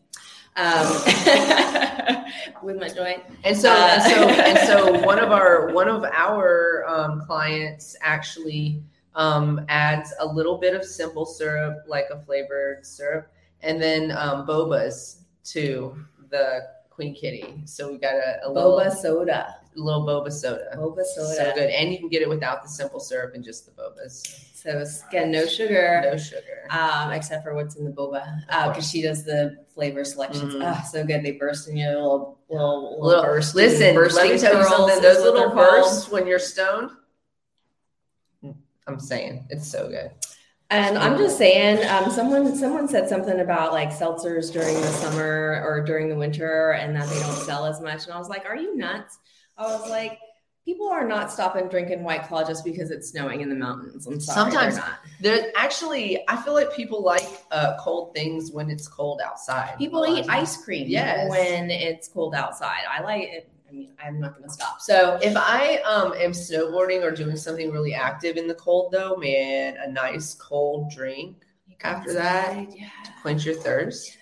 Um, 0.58 2.24
with 2.62 2.78
my 2.78 2.88
joint. 2.88 3.22
And 3.44 3.56
so, 3.56 3.70
Uh, 3.70 3.76
and 3.76 4.02
so, 4.02 4.28
and 4.28 4.58
so, 4.66 5.06
one 5.06 5.18
of 5.18 5.30
our 5.30 5.72
one 5.72 5.88
of 5.88 6.04
our 6.04 6.84
um, 6.88 7.22
clients 7.26 7.96
actually 8.00 8.82
um, 9.14 9.64
adds 9.68 10.12
a 10.20 10.26
little 10.26 10.58
bit 10.58 10.74
of 10.74 10.84
simple 10.84 11.24
syrup, 11.24 11.84
like 11.86 12.06
a 12.12 12.18
flavored 12.18 12.84
syrup, 12.84 13.30
and 13.62 13.80
then 13.80 14.10
um, 14.12 14.46
bobas 14.46 15.20
to 15.44 15.96
the 16.30 16.68
Queen 16.90 17.14
Kitty. 17.14 17.62
So 17.64 17.92
we 17.92 17.98
got 17.98 18.14
a, 18.14 18.40
a 18.44 18.50
little 18.50 18.78
Boba 18.78 18.92
soda. 18.92 19.57
Little 19.78 20.04
boba 20.06 20.30
soda. 20.32 20.70
Boba 20.76 21.04
soda. 21.04 21.34
So 21.36 21.52
good, 21.54 21.70
and 21.70 21.92
you 21.92 21.98
can 21.98 22.08
get 22.08 22.22
it 22.22 22.28
without 22.28 22.62
the 22.62 22.68
simple 22.68 23.00
syrup 23.00 23.34
and 23.34 23.42
just 23.44 23.64
the 23.66 23.72
bobas. 23.72 24.22
So 24.54 24.84
again, 25.08 25.30
no 25.30 25.46
sugar. 25.46 26.00
No 26.04 26.16
sugar. 26.16 26.66
um, 26.70 27.12
except 27.12 27.44
for 27.44 27.54
what's 27.54 27.76
in 27.76 27.84
the 27.84 27.90
boba, 27.92 28.40
because 28.68 28.90
she 28.90 29.00
does 29.02 29.24
the 29.24 29.56
flavor 29.72 30.04
selections. 30.04 30.54
Mhm. 30.54 30.62
Ah, 30.64 30.82
so 30.90 31.04
good. 31.04 31.22
They 31.22 31.32
burst 31.32 31.68
in 31.68 31.76
your 31.76 31.94
little 31.94 32.38
little, 32.50 32.90
little, 33.00 33.06
Little, 33.06 33.22
burst. 33.24 33.54
listen, 33.54 33.94
let 33.94 34.28
me 34.28 34.38
tell 34.38 34.56
you 34.58 34.64
something. 34.64 35.00
Those 35.02 35.22
little 35.22 35.50
bursts 35.50 36.10
when 36.10 36.26
you're 36.26 36.38
stoned. 36.38 36.90
I'm 38.86 38.98
saying 38.98 39.46
it's 39.50 39.68
so 39.70 39.88
good. 39.88 40.10
And 40.70 40.98
I'm 40.98 41.16
just 41.16 41.38
saying, 41.38 41.86
um, 41.88 42.10
someone 42.10 42.54
someone 42.56 42.88
said 42.88 43.08
something 43.08 43.40
about 43.40 43.72
like 43.72 43.90
seltzers 43.90 44.52
during 44.52 44.74
the 44.74 44.86
summer 44.88 45.62
or 45.64 45.82
during 45.82 46.08
the 46.10 46.14
winter, 46.16 46.72
and 46.72 46.94
that 46.96 47.08
they 47.08 47.18
don't 47.20 47.36
sell 47.36 47.64
as 47.64 47.80
much. 47.80 48.04
And 48.04 48.12
I 48.12 48.18
was 48.18 48.28
like, 48.28 48.44
"Are 48.46 48.56
you 48.56 48.76
nuts?" 48.76 49.18
I 49.58 49.62
was 49.64 49.88
like, 49.90 50.18
"People 50.64 50.88
are 50.88 51.06
not 51.06 51.30
stopping 51.32 51.68
drinking 51.68 52.02
White 52.04 52.24
Claw 52.28 52.44
just 52.44 52.64
because 52.64 52.90
it's 52.90 53.08
snowing 53.10 53.40
in 53.40 53.48
the 53.48 53.54
mountains." 53.54 54.06
I'm 54.06 54.20
sorry, 54.20 54.50
Sometimes- 54.52 54.76
they're 54.76 54.84
not. 54.84 54.98
There 55.20 55.52
actually, 55.56 56.22
I 56.28 56.36
feel 56.42 56.54
like 56.54 56.72
people 56.72 57.02
like 57.02 57.26
uh, 57.50 57.76
cold 57.80 58.14
things 58.14 58.52
when 58.52 58.70
it's 58.70 58.86
cold 58.86 59.20
outside. 59.24 59.76
People 59.78 60.06
eat 60.06 60.26
ice 60.28 60.56
cream 60.62 60.86
Yes. 60.88 61.28
when 61.28 61.70
it's 61.70 62.06
cold 62.08 62.34
outside. 62.34 62.82
I 62.88 63.02
like 63.02 63.22
it. 63.24 63.50
I 63.68 63.72
mean, 63.72 63.90
I'm 64.02 64.18
not 64.18 64.32
going 64.34 64.44
to 64.44 64.50
stop. 64.50 64.80
So 64.80 65.18
If 65.20 65.36
I 65.36 65.78
um 65.84 66.14
am 66.14 66.30
snowboarding 66.32 67.02
or 67.02 67.10
doing 67.10 67.36
something 67.36 67.70
really 67.70 67.92
active 67.94 68.36
in 68.36 68.46
the 68.46 68.54
cold, 68.54 68.92
though, 68.92 69.16
man, 69.16 69.76
a 69.76 69.90
nice 69.90 70.34
cold 70.34 70.90
drink 70.90 71.44
After 71.82 72.12
that, 72.14 72.74
yeah. 72.74 72.88
quench 73.22 73.44
your 73.44 73.54
thirst. 73.56 74.17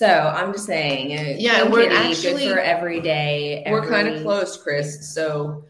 So 0.00 0.06
I'm 0.34 0.54
just 0.54 0.64
saying, 0.64 1.12
uh, 1.12 1.34
Yeah, 1.36 1.68
we're 1.68 1.82
Kitty, 1.82 1.94
actually- 1.94 2.44
good 2.46 2.54
for 2.54 2.58
every 2.58 3.02
day. 3.02 3.62
We're 3.68 3.86
kind 3.86 4.08
of 4.08 4.14
every- 4.14 4.24
close, 4.24 4.56
Chris. 4.56 5.12
So, 5.12 5.64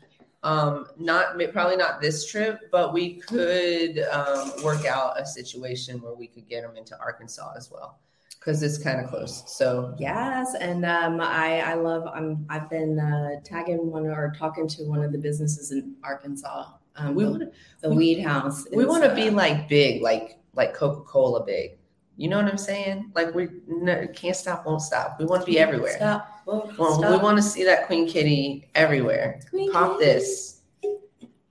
um, 0.45 0.87
not 0.97 1.37
probably 1.53 1.76
not 1.76 2.01
this 2.01 2.24
trip, 2.31 2.61
but 2.70 2.93
we 2.93 3.14
could 3.14 3.99
um, 4.12 4.53
work 4.62 4.87
out 4.87 5.20
a 5.20 5.26
situation 5.26 6.01
where 6.01 6.14
we 6.14 6.28
could 6.28 6.47
get 6.49 6.62
them 6.62 6.76
into 6.76 6.97
Arkansas 7.01 7.55
as 7.57 7.72
well, 7.72 7.99
because 8.39 8.62
it's 8.62 8.78
kind 8.78 9.01
of 9.01 9.11
close. 9.11 9.43
So, 9.49 9.97
Yes, 9.99 10.55
and 10.55 10.85
um, 10.85 11.20
I 11.20 11.62
I 11.62 11.74
love 11.74 12.07
I'm 12.07 12.47
I've 12.49 12.70
been 12.70 13.01
uh, 13.01 13.41
tagging 13.45 13.91
one 13.91 14.07
or 14.07 14.33
talking 14.39 14.68
to 14.68 14.85
one 14.85 15.03
of 15.03 15.11
the 15.11 15.18
businesses 15.18 15.72
in 15.72 15.97
Arkansas. 16.05 16.66
Um, 16.95 17.16
we 17.16 17.24
the, 17.24 17.31
want 17.31 17.43
the 17.81 17.89
we- 17.91 17.97
Weed 17.97 18.20
House. 18.20 18.64
we 18.72 18.85
want 18.85 19.03
to 19.03 19.11
uh, 19.11 19.14
be 19.16 19.28
like 19.31 19.68
big, 19.68 20.03
like 20.03 20.39
like 20.55 20.72
Coca 20.72 21.01
Cola 21.03 21.45
big. 21.45 21.80
You 22.21 22.29
know 22.29 22.37
what 22.37 22.53
I'm 22.53 22.59
saying? 22.59 23.12
Like 23.14 23.35
we 23.35 23.49
no, 23.66 24.07
can't 24.09 24.37
stop, 24.37 24.66
won't 24.66 24.83
stop. 24.83 25.18
We 25.18 25.25
want 25.25 25.41
to 25.41 25.47
be 25.47 25.59
everywhere. 25.59 25.97
Stop. 25.97 26.43
Whoa, 26.45 26.71
Well, 26.79 27.01
we 27.12 27.16
want 27.16 27.39
to 27.39 27.43
see 27.43 27.64
that 27.64 27.87
Queen 27.87 28.07
Kitty 28.07 28.68
everywhere. 28.75 29.41
Queen 29.49 29.73
Pop 29.73 29.99
Kitty. 29.99 30.05
this. 30.05 30.61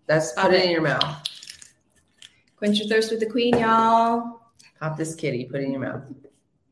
That's 0.05 0.31
Pop 0.33 0.45
put 0.45 0.53
it 0.53 0.59
it. 0.59 0.65
in 0.65 0.69
your 0.69 0.83
mouth. 0.83 1.23
Quench 2.57 2.77
your 2.77 2.87
thirst 2.87 3.09
with 3.09 3.19
the 3.19 3.25
Queen, 3.25 3.57
y'all. 3.57 4.41
Pop 4.79 4.95
this 4.95 5.15
kitty. 5.15 5.45
Put 5.45 5.61
it 5.61 5.63
in 5.63 5.71
your 5.71 5.81
mouth. 5.81 6.03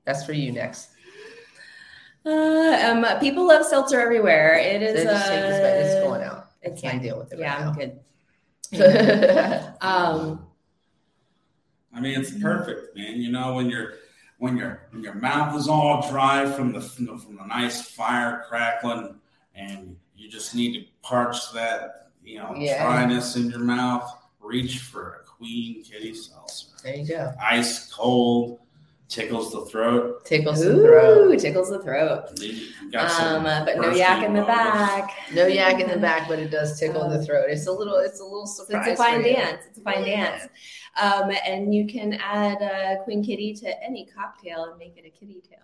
That's 0.05 0.23
for 0.23 0.33
you 0.33 0.51
next. 0.51 0.89
Uh, 2.23 2.29
um, 2.93 3.19
people 3.19 3.47
love 3.47 3.65
seltzer 3.65 3.99
everywhere. 3.99 4.59
It 4.59 4.83
is. 4.83 4.93
They 4.93 5.03
just 5.05 5.27
take 5.27 5.41
this. 5.41 5.85
It's 5.87 5.95
uh, 5.95 6.07
going 6.07 6.21
out. 6.21 6.49
I 6.63 6.69
can't 6.69 7.01
deal 7.01 7.17
with 7.17 7.33
it 7.33 7.39
Yeah, 7.39 7.57
I'm 7.57 7.75
right 7.75 7.95
good. 8.71 9.73
Um, 9.81 10.46
I 11.97 11.99
mean, 11.99 12.19
it's 12.19 12.31
perfect, 12.39 12.95
man. 12.95 13.19
You 13.19 13.31
know, 13.31 13.55
when 13.55 13.69
you're 13.71 13.93
when 14.37 14.55
your 14.55 14.83
when 14.91 15.01
your 15.03 15.15
mouth 15.15 15.57
is 15.57 15.67
all 15.67 16.07
dry 16.11 16.45
from 16.45 16.71
the 16.71 16.79
from 16.81 17.05
the, 17.07 17.45
nice 17.47 17.81
fire 17.89 18.45
crackling, 18.47 19.15
and 19.55 19.95
you 20.15 20.29
just 20.29 20.53
need 20.53 20.73
to 20.79 20.85
parch 21.01 21.51
that 21.53 22.09
you 22.23 22.37
know 22.37 22.53
Yeah. 22.55 22.83
dryness 22.83 23.35
in 23.35 23.49
your 23.49 23.59
mouth. 23.59 24.13
Reach 24.39 24.79
for 24.79 25.21
a 25.23 25.25
Queen 25.27 25.83
Kitty 25.83 26.13
seltzer, 26.13 26.67
there 26.83 26.95
you 26.95 27.05
go. 27.07 27.33
ice 27.43 27.91
cold, 27.91 28.59
tickles 29.09 29.51
the 29.51 29.65
throat. 29.65 30.25
Tickles 30.25 30.63
the 30.63 30.73
throat. 30.75 31.31
ooh, 31.31 31.37
tickles 31.39 31.69
the 31.69 31.81
throat. 31.81 32.25
You 32.39 32.91
got 32.91 33.09
some 33.11 33.37
Um, 33.41 33.45
uh, 33.45 33.65
but 33.65 33.75
no 33.77 33.81
bursting 33.83 33.99
yak 33.99 34.23
in 34.23 34.33
the 34.33 34.41
bubbles. 34.41 34.55
back. 34.55 35.11
No 35.33 35.47
yak 35.47 35.79
in 35.79 35.89
the 35.89 35.97
back, 35.97 36.27
but 36.27 36.39
it 36.39 36.49
does 36.51 36.79
tickle 36.79 37.09
the 37.09 37.23
throat. 37.25 37.45
It's 37.49 37.67
a 37.67 37.71
little. 37.71 37.97
It's 37.97 38.19
a 38.19 38.23
little 38.23 38.47
surprise. 38.47 38.87
it's 38.87 38.99
a 38.99 39.03
fine 39.03 39.21
for 39.21 39.27
you. 39.27 39.35
dance. 39.35 39.61
It's 39.69 39.77
a 39.77 39.81
fine 39.81 40.05
Yeah. 40.05 40.31
dance. 40.31 40.47
Um, 41.01 41.31
and 41.45 41.73
you 41.75 41.85
can 41.87 42.13
add 42.13 42.61
uh, 42.61 43.03
Queen 43.03 43.23
Kitty 43.23 43.53
to 43.55 43.83
any 43.83 44.05
cocktail 44.15 44.65
and 44.65 44.77
make 44.79 44.97
it 44.97 45.05
a 45.05 45.09
kitty 45.11 45.41
tail. 45.47 45.59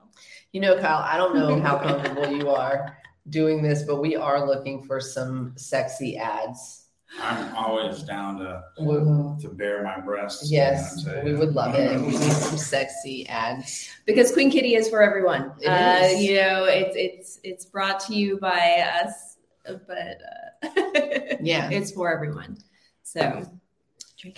You 0.51 0.61
know, 0.61 0.77
Kyle. 0.79 0.99
I 0.99 1.17
don't 1.17 1.35
know 1.35 1.59
how 1.59 1.79
comfortable 1.79 2.27
you 2.31 2.49
are 2.49 2.97
doing 3.29 3.63
this, 3.63 3.81
but 3.83 3.99
we 4.01 4.15
are 4.15 4.45
looking 4.45 4.83
for 4.83 4.99
some 4.99 5.53
sexy 5.55 6.17
ads. 6.17 6.82
I'm 7.21 7.55
always 7.55 8.03
down 8.03 8.39
to 8.39 8.63
We- 8.79 9.41
to 9.41 9.49
bare 9.53 9.83
my 9.83 9.99
breasts. 9.99 10.51
yes, 10.51 11.05
man, 11.05 11.19
I 11.19 11.23
we 11.23 11.33
would 11.35 11.53
love 11.53 11.75
it. 11.75 11.99
We 11.99 12.07
need 12.07 12.31
some 12.31 12.57
sexy 12.57 13.27
ads. 13.27 13.89
Because 14.05 14.31
Queen 14.31 14.49
Kitty 14.49 14.75
is 14.75 14.89
for 14.89 15.01
everyone. 15.01 15.53
It 15.61 15.67
uh, 15.67 15.99
is. 16.05 16.23
You 16.23 16.35
know, 16.37 16.63
it's 16.65 16.95
it's 16.95 17.39
it's 17.43 17.65
brought 17.65 17.99
to 18.07 18.15
you 18.15 18.39
by 18.39 18.85
us, 19.03 19.37
but 19.65 20.17
uh, 20.63 20.69
Yeah. 21.41 21.69
it's 21.69 21.91
for 21.91 22.11
everyone. 22.11 22.57
So, 23.03 23.45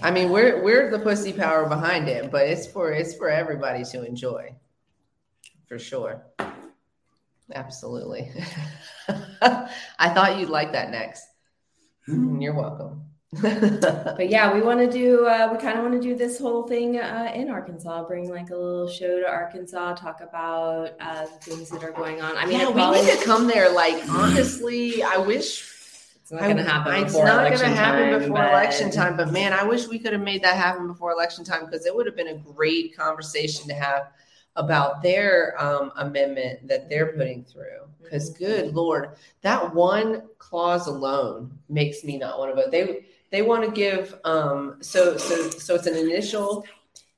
I 0.01 0.11
mean, 0.11 0.29
we're 0.29 0.61
we're 0.63 0.91
the 0.91 0.99
pussy 0.99 1.31
power 1.31 1.67
behind 1.69 2.09
it, 2.09 2.29
but 2.29 2.45
it's 2.47 2.67
for 2.67 2.91
it's 2.91 3.15
for 3.15 3.29
everybody 3.29 3.83
to 3.85 4.03
enjoy, 4.05 4.53
for 5.67 5.79
sure. 5.79 6.25
Absolutely. 7.53 8.31
I 9.07 10.09
thought 10.09 10.37
you'd 10.39 10.49
like 10.49 10.71
that 10.71 10.89
next. 10.89 11.23
You're 12.07 12.53
welcome. 12.53 13.01
But 13.41 14.29
yeah, 14.29 14.53
we 14.53 14.61
want 14.61 14.79
to 14.79 14.89
do. 14.89 15.25
Uh, 15.25 15.49
we 15.51 15.57
kind 15.57 15.77
of 15.77 15.83
want 15.83 16.01
to 16.01 16.07
do 16.07 16.15
this 16.15 16.39
whole 16.39 16.63
thing 16.67 16.97
uh, 16.97 17.31
in 17.35 17.49
Arkansas. 17.49 18.05
Bring 18.07 18.29
like 18.29 18.49
a 18.49 18.55
little 18.55 18.87
show 18.87 19.19
to 19.19 19.27
Arkansas. 19.27 19.95
Talk 19.95 20.21
about 20.21 20.91
uh, 21.01 21.23
the 21.25 21.39
things 21.41 21.69
that 21.71 21.83
are 21.83 21.91
going 21.91 22.21
on. 22.21 22.37
I 22.37 22.45
mean, 22.45 22.59
yeah, 22.59 22.69
it 22.69 22.75
we 22.75 23.01
need 23.01 23.19
to 23.19 23.25
come 23.25 23.47
there. 23.47 23.69
Like 23.73 24.01
honestly, 24.09 25.03
I 25.03 25.17
wish 25.17 25.69
it's 26.21 26.31
not 26.31 26.41
going 26.43 26.57
to 26.57 26.63
happen. 26.63 26.93
I- 26.93 27.01
It's 27.01 27.13
not 27.13 27.47
going 27.47 27.59
to 27.59 27.67
happen 27.67 28.11
time, 28.11 28.19
before 28.19 28.37
but- 28.37 28.49
election 28.51 28.89
time. 28.91 29.17
But 29.17 29.33
man, 29.33 29.51
I 29.51 29.63
wish 29.63 29.87
we 29.87 29.99
could 29.99 30.13
have 30.13 30.21
made 30.21 30.41
that 30.43 30.55
happen 30.55 30.87
before 30.87 31.11
election 31.11 31.43
time 31.43 31.65
because 31.65 31.85
it 31.85 31.93
would 31.93 32.05
have 32.05 32.15
been 32.15 32.29
a 32.29 32.37
great 32.37 32.95
conversation 32.95 33.67
to 33.67 33.73
have 33.73 34.11
about 34.55 35.01
their 35.01 35.61
um, 35.61 35.91
amendment 35.97 36.67
that 36.67 36.89
they're 36.89 37.13
putting 37.13 37.43
through. 37.43 37.81
Because 38.01 38.29
good 38.31 38.73
lord, 38.73 39.15
that 39.41 39.73
one 39.73 40.23
clause 40.37 40.87
alone 40.87 41.57
makes 41.69 42.03
me 42.03 42.17
not 42.17 42.39
want 42.39 42.55
to 42.55 42.61
vote. 42.61 42.71
They 42.71 43.05
they 43.31 43.41
want 43.41 43.65
to 43.65 43.71
give 43.71 44.15
um, 44.23 44.77
so 44.81 45.17
so 45.17 45.49
so 45.49 45.75
it's 45.75 45.87
an 45.87 45.97
initial 45.97 46.65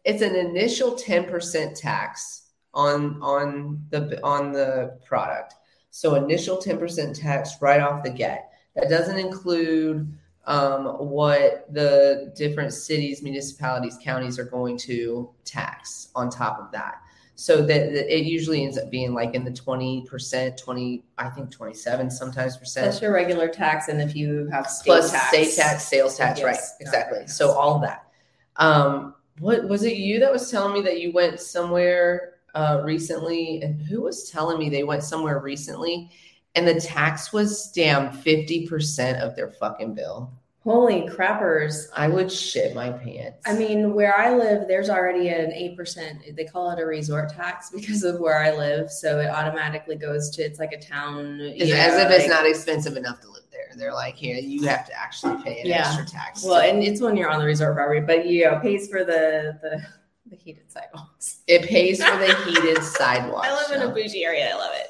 it's 0.06 0.22
an 0.22 0.36
initial 0.36 0.96
ten 0.96 1.26
percent 1.26 1.76
tax 1.76 2.44
on 2.74 3.22
on 3.22 3.86
the 3.90 4.20
on 4.24 4.54
the 4.54 4.98
product. 5.06 5.56
So 5.90 6.16
initial 6.16 6.58
ten 6.58 6.78
percent 6.78 7.16
tax 7.16 7.62
right 7.62 7.82
off 7.82 8.04
the 8.04 8.10
get. 8.10 8.52
That 8.76 8.90
doesn't 8.90 9.18
include 9.18 10.12
um, 10.46 10.86
what 10.86 11.72
the 11.74 12.32
different 12.36 12.74
cities, 12.74 13.22
municipalities, 13.22 13.98
counties 14.02 14.40
are 14.40 14.46
going 14.46 14.78
to 14.80 15.30
tax 15.44 16.10
on 16.16 16.30
top 16.30 16.60
of 16.60 16.72
that. 16.72 17.02
So 17.40 17.58
that, 17.58 17.94
that 17.94 18.12
it 18.12 18.26
usually 18.26 18.64
ends 18.64 18.80
up 18.80 18.90
being 18.90 19.14
like 19.14 19.36
in 19.36 19.44
the 19.44 19.52
twenty 19.52 20.04
percent, 20.10 20.58
twenty, 20.58 21.04
I 21.20 21.30
think 21.30 21.52
twenty-seven 21.52 22.10
sometimes 22.10 22.58
percent 22.58 22.86
Plus 22.86 23.00
your 23.00 23.14
regular 23.14 23.48
tax, 23.48 23.90
and 23.90 24.02
if 24.02 24.16
you 24.16 24.48
have 24.52 24.68
state 24.68 24.90
plus 24.90 25.12
tax, 25.12 25.28
state 25.28 25.56
tax, 25.56 25.88
sales 25.88 26.18
tax, 26.18 26.40
Yes, 26.40 26.46
right? 26.46 26.60
Exactly. 26.82 27.20
tax. 27.20 27.38
So 27.38 27.52
all 27.52 27.76
of 27.76 27.84
that. 27.84 28.08
Um, 28.56 29.14
what 29.38 29.70
was 29.70 29.84
it? 29.84 29.98
You 29.98 30.20
that 30.22 30.32
was 30.32 30.50
telling 30.50 30.74
me 30.74 30.82
that 30.82 31.00
you 31.00 31.12
went 31.12 31.40
somewhere 31.40 32.38
uh, 32.56 32.82
recently, 32.84 33.62
and 33.62 33.80
who 33.84 34.02
was 34.02 34.32
telling 34.32 34.58
me 34.58 34.70
they 34.70 34.84
went 34.84 35.04
somewhere 35.04 35.40
recently, 35.40 36.10
and 36.56 36.68
the 36.68 36.82
tax 36.82 37.32
was 37.32 37.72
damn 37.72 38.12
fifty 38.12 38.66
percent 38.66 39.22
of 39.22 39.36
their 39.36 39.52
fucking 39.52 39.94
bill. 39.94 40.34
Holy 40.68 41.08
crappers! 41.08 41.86
I 41.96 42.10
would 42.10 42.30
shit 42.30 42.76
my 42.76 42.92
pants. 42.92 43.42
I 43.46 43.54
mean, 43.54 43.94
where 43.94 44.18
I 44.18 44.36
live, 44.36 44.68
there's 44.68 44.90
already 44.90 45.30
an 45.30 45.54
eight 45.54 45.78
percent. 45.78 46.24
They 46.36 46.44
call 46.44 46.72
it 46.72 46.80
a 46.82 46.86
resort 46.86 47.30
tax 47.30 47.70
because 47.74 48.04
of 48.04 48.20
where 48.20 48.38
I 48.38 48.52
live, 48.52 48.92
so 48.92 49.22
it 49.22 49.28
automatically 49.28 49.96
goes 49.96 50.30
to. 50.32 50.42
It's 50.42 50.60
like 50.60 50.74
a 50.74 50.78
town. 50.80 51.40
As 51.40 51.70
know, 51.70 52.00
if 52.00 52.12
it's 52.12 52.28
not 52.28 52.46
expensive 52.46 52.98
enough 52.98 53.22
to 53.22 53.30
live 53.30 53.44
there. 53.50 53.70
They're 53.78 53.94
like, 53.94 54.16
here, 54.16 54.36
you 54.36 54.68
have 54.68 54.86
to 54.88 54.94
actually 54.94 55.42
pay 55.42 55.62
an 55.62 55.68
Yeah. 55.68 55.88
extra 55.88 56.06
tax. 56.06 56.44
Well, 56.44 56.60
and 56.60 56.84
it's 56.84 57.00
when 57.00 57.16
you're 57.16 57.30
on 57.30 57.40
the 57.40 57.46
resort 57.46 57.74
property, 57.74 58.02
but 58.02 58.26
you 58.28 58.44
know, 58.44 58.60
pays 58.60 58.90
for 58.90 59.06
the 59.06 59.58
the, 59.62 59.82
the 60.30 60.36
heated 60.36 60.70
sidewalks. 60.70 61.44
it 61.48 61.64
pays 61.64 62.04
for 62.04 62.18
the 62.18 62.36
heated 62.46 62.84
sidewalks. 62.84 63.48
I 63.48 63.54
live 63.56 63.82
in 63.82 63.90
a 63.90 63.94
bougie 63.94 64.26
area. 64.26 64.50
I 64.54 64.56
love 64.56 64.74
it. 64.76 64.90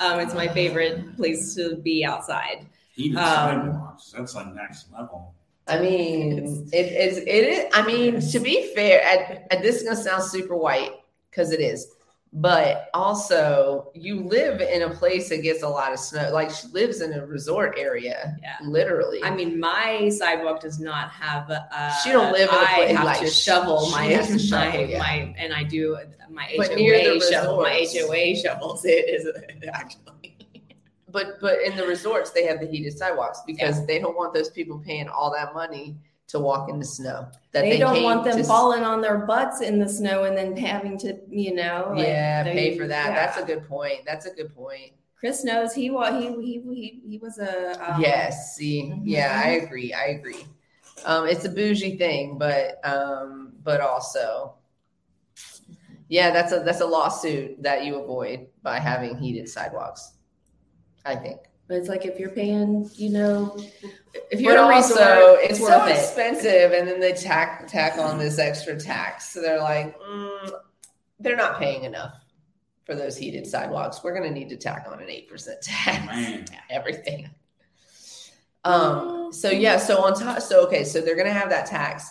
Um, 0.00 0.20
it's 0.20 0.34
my 0.34 0.48
favorite 0.48 1.16
place 1.16 1.54
to 1.54 1.76
be 1.76 2.04
outside. 2.04 2.66
Heated 2.94 3.16
Um, 3.18 3.24
sidewalks. 3.24 4.12
That's 4.16 4.34
like 4.34 4.54
next 4.54 4.92
level. 4.92 5.34
I 5.66 5.80
mean, 5.80 6.68
it 6.72 6.86
is. 6.92 7.16
It 7.18 7.26
is. 7.26 7.64
I 7.72 7.84
mean, 7.86 8.20
to 8.20 8.38
be 8.38 8.72
fair, 8.74 9.02
and, 9.02 9.40
and 9.50 9.64
this 9.64 9.76
is 9.76 9.82
gonna 9.82 9.96
sound 9.96 10.22
super 10.22 10.56
white 10.56 10.90
because 11.30 11.52
it 11.52 11.60
is, 11.60 11.88
but 12.34 12.90
also 12.92 13.90
you 13.94 14.20
live 14.24 14.60
in 14.60 14.82
a 14.82 14.90
place 14.90 15.30
that 15.30 15.38
gets 15.38 15.62
a 15.62 15.68
lot 15.68 15.92
of 15.92 15.98
snow. 15.98 16.30
Like 16.32 16.50
she 16.50 16.68
lives 16.68 17.00
in 17.00 17.14
a 17.14 17.24
resort 17.24 17.76
area, 17.78 18.36
Yeah. 18.42 18.56
literally. 18.62 19.24
I 19.24 19.30
mean, 19.30 19.58
my 19.58 20.10
sidewalk 20.10 20.60
does 20.60 20.78
not 20.78 21.08
have. 21.10 21.50
Uh, 21.50 21.90
She 22.04 22.12
don't 22.12 22.30
live 22.32 22.50
in 22.50 22.54
a 22.54 22.58
I 22.58 22.74
place 22.76 22.96
have 22.96 23.04
like 23.06 23.20
to 23.20 23.26
shovel 23.28 23.88
my 23.90 24.04
has 24.04 24.28
to 24.48 24.54
my, 24.54 24.78
yeah. 24.84 24.98
my, 24.98 25.34
and 25.38 25.52
I 25.54 25.64
do 25.64 25.96
my 26.30 26.46
But 26.58 26.72
HOA 26.78 27.20
shovel. 27.22 27.62
My 27.62 27.78
resorts. 27.78 28.06
HOA 28.08 28.36
shovels 28.36 28.84
it 28.84 29.08
is 29.08 29.26
actually. 29.72 30.33
But 31.14 31.40
but 31.40 31.62
in 31.62 31.76
the 31.76 31.86
resorts 31.86 32.30
they 32.32 32.44
have 32.44 32.58
the 32.60 32.66
heated 32.66 32.98
sidewalks 32.98 33.40
because 33.46 33.86
they 33.86 33.98
don't 33.98 34.16
want 34.16 34.34
those 34.34 34.50
people 34.50 34.78
paying 34.84 35.08
all 35.08 35.30
that 35.32 35.54
money 35.54 35.96
to 36.26 36.40
walk 36.40 36.68
in 36.70 36.78
the 36.78 36.84
snow. 36.84 37.28
That 37.52 37.62
They, 37.62 37.78
don't 37.78 38.02
want 38.02 38.24
them 38.24 38.38
to- 38.38 38.44
falling 38.44 38.82
on 38.82 39.00
their 39.00 39.18
butts 39.18 39.60
in 39.60 39.78
the 39.78 39.88
snow 39.88 40.24
and 40.24 40.34
then 40.36 40.56
having 40.56 40.96
to, 40.98 41.18
you 41.28 41.54
know. 41.54 41.92
like, 41.94 42.06
Yeah, 42.06 42.42
they- 42.42 42.52
pay 42.54 42.78
for 42.78 42.86
that. 42.88 43.08
yeah. 43.10 43.14
That's 43.14 43.36
a 43.38 43.44
good 43.44 43.68
point. 43.68 44.00
That's 44.06 44.26
a 44.26 44.30
good 44.30 44.54
point. 44.54 44.92
Chris 45.20 45.44
knows 45.44 45.72
he 45.74 45.90
wa 45.90 46.18
he 46.18 46.26
he 46.42 46.52
he 46.74 47.00
he 47.10 47.18
was 47.18 47.38
a 47.38 47.52
um, 47.94 48.00
yes. 48.00 48.56
See. 48.56 48.82
Mhm. 48.82 49.02
Yeah, 49.04 49.40
I 49.44 49.48
agree. 49.62 49.92
I 49.94 50.06
agree. 50.18 50.44
Um, 51.04 51.26
it's 51.28 51.44
a 51.44 51.48
bougie 51.50 51.96
thing, 51.96 52.36
but 52.38 52.80
um, 52.84 53.52
but 53.62 53.80
also, 53.80 54.54
yeah, 56.08 56.30
that's 56.30 56.52
a 56.52 56.60
that's 56.60 56.80
a 56.80 56.86
lawsuit 56.86 57.62
that 57.62 57.84
you 57.84 57.96
avoid 58.00 58.46
by 58.62 58.78
having 58.78 59.16
heated 59.16 59.48
sidewalks. 59.48 60.12
I 61.04 61.16
think. 61.16 61.40
But 61.66 61.78
it's 61.78 61.88
like 61.88 62.04
if 62.04 62.18
you're 62.18 62.30
paying, 62.30 62.90
you 62.94 63.10
know, 63.10 63.56
if 64.30 64.40
you're 64.40 64.54
But 64.54 64.64
at 64.64 64.70
a 64.70 64.74
also, 64.74 64.94
resort, 64.94 65.40
it's, 65.42 65.50
it's 65.50 65.58
so 65.60 65.78
worth 65.78 65.88
it. 65.88 65.96
expensive, 65.96 66.72
and 66.72 66.86
then 66.86 67.00
they 67.00 67.12
tack 67.12 67.66
tack 67.68 67.98
on 67.98 68.18
this 68.18 68.38
extra 68.38 68.78
tax. 68.78 69.30
So 69.32 69.40
they're 69.40 69.60
like, 69.62 69.98
mm, 69.98 70.50
they're 71.20 71.36
not 71.36 71.58
paying 71.58 71.84
enough 71.84 72.12
for 72.84 72.94
those 72.94 73.16
heated 73.16 73.46
sidewalks. 73.46 74.04
We're 74.04 74.14
going 74.14 74.28
to 74.28 74.38
need 74.38 74.50
to 74.50 74.58
tack 74.58 74.86
on 74.90 75.00
an 75.00 75.08
eight 75.08 75.28
percent 75.28 75.62
tax. 75.62 76.06
Man. 76.06 76.44
Everything. 76.68 77.30
Um. 78.64 79.32
So 79.32 79.50
yeah. 79.50 79.78
So 79.78 80.04
on 80.04 80.14
top. 80.14 80.40
So 80.42 80.66
okay. 80.66 80.84
So 80.84 81.00
they're 81.00 81.16
going 81.16 81.28
to 81.28 81.32
have 81.32 81.48
that 81.50 81.66
tax. 81.66 82.10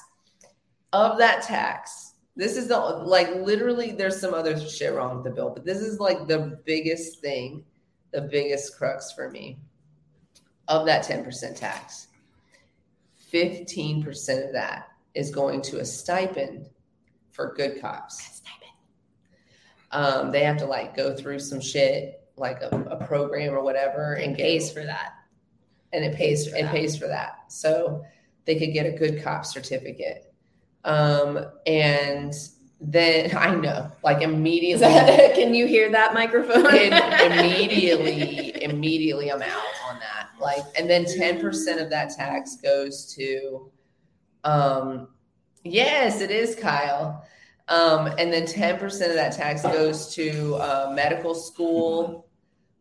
Of 0.93 1.17
that 1.17 1.41
tax, 1.41 2.13
this 2.35 2.55
is 2.55 2.67
the 2.67 2.77
like 2.77 3.33
literally. 3.35 3.91
There's 3.91 4.19
some 4.19 4.33
other 4.33 4.59
shit 4.59 4.93
wrong 4.93 5.15
with 5.15 5.23
the 5.23 5.31
bill, 5.31 5.49
but 5.49 5.65
this 5.65 5.79
is 5.79 5.99
like 5.99 6.27
the 6.27 6.59
biggest 6.65 7.19
thing, 7.19 7.63
the 8.13 8.21
biggest 8.21 8.77
crux 8.77 9.11
for 9.11 9.29
me. 9.29 9.57
Of 10.69 10.85
that 10.85 11.03
ten 11.03 11.25
percent 11.25 11.57
tax, 11.57 12.07
15% 13.33 14.45
of 14.47 14.53
that 14.53 14.87
is 15.13 15.29
going 15.29 15.61
to 15.63 15.79
a 15.79 15.85
stipend 15.85 16.69
for 17.31 17.53
good 17.55 17.81
cops. 17.81 18.41
Um, 19.91 20.31
they 20.31 20.43
have 20.43 20.57
to 20.57 20.65
like 20.65 20.95
go 20.95 21.15
through 21.15 21.39
some 21.39 21.59
shit, 21.61 22.21
like 22.37 22.61
a, 22.61 22.69
a 22.89 23.05
program 23.05 23.53
or 23.53 23.61
whatever, 23.63 24.13
and 24.13 24.35
get 24.35 24.43
pays 24.45 24.71
for 24.71 24.83
that. 24.83 25.13
and 25.91 26.03
it 26.03 26.15
pays 26.15 26.47
for 26.47 26.55
it 26.55 26.63
that. 26.63 26.71
pays 26.71 26.97
for 26.97 27.07
that. 27.07 27.51
So 27.51 28.03
they 28.45 28.57
could 28.57 28.73
get 28.73 28.85
a 28.85 28.91
good 28.91 29.23
cop 29.23 29.45
certificate. 29.45 30.33
Um, 30.83 31.45
and 31.67 32.33
then 32.85 33.35
I 33.35 33.55
know, 33.55 33.89
like 34.03 34.21
immediately, 34.21 34.85
that, 34.85 35.35
can 35.35 35.53
you 35.53 35.65
hear 35.65 35.89
that 35.91 36.13
microphone? 36.13 36.65
immediately, 37.31 38.61
immediately 38.61 39.31
I'm 39.31 39.41
out 39.41 39.63
on 39.89 39.99
that. 39.99 40.29
Like, 40.39 40.63
and 40.77 40.89
then 40.89 41.05
10% 41.05 41.81
of 41.81 41.89
that 41.89 42.13
tax 42.13 42.57
goes 42.57 43.05
to, 43.15 43.71
um, 44.43 45.07
yes, 45.63 46.19
it 46.19 46.29
is 46.29 46.55
Kyle. 46.55 47.25
Um, 47.69 48.07
and 48.17 48.33
then 48.33 48.43
10% 48.43 48.83
of 48.83 49.15
that 49.15 49.31
tax 49.31 49.61
goes 49.63 50.13
to, 50.15 50.55
uh, 50.55 50.91
medical 50.93 51.33
school 51.33 52.27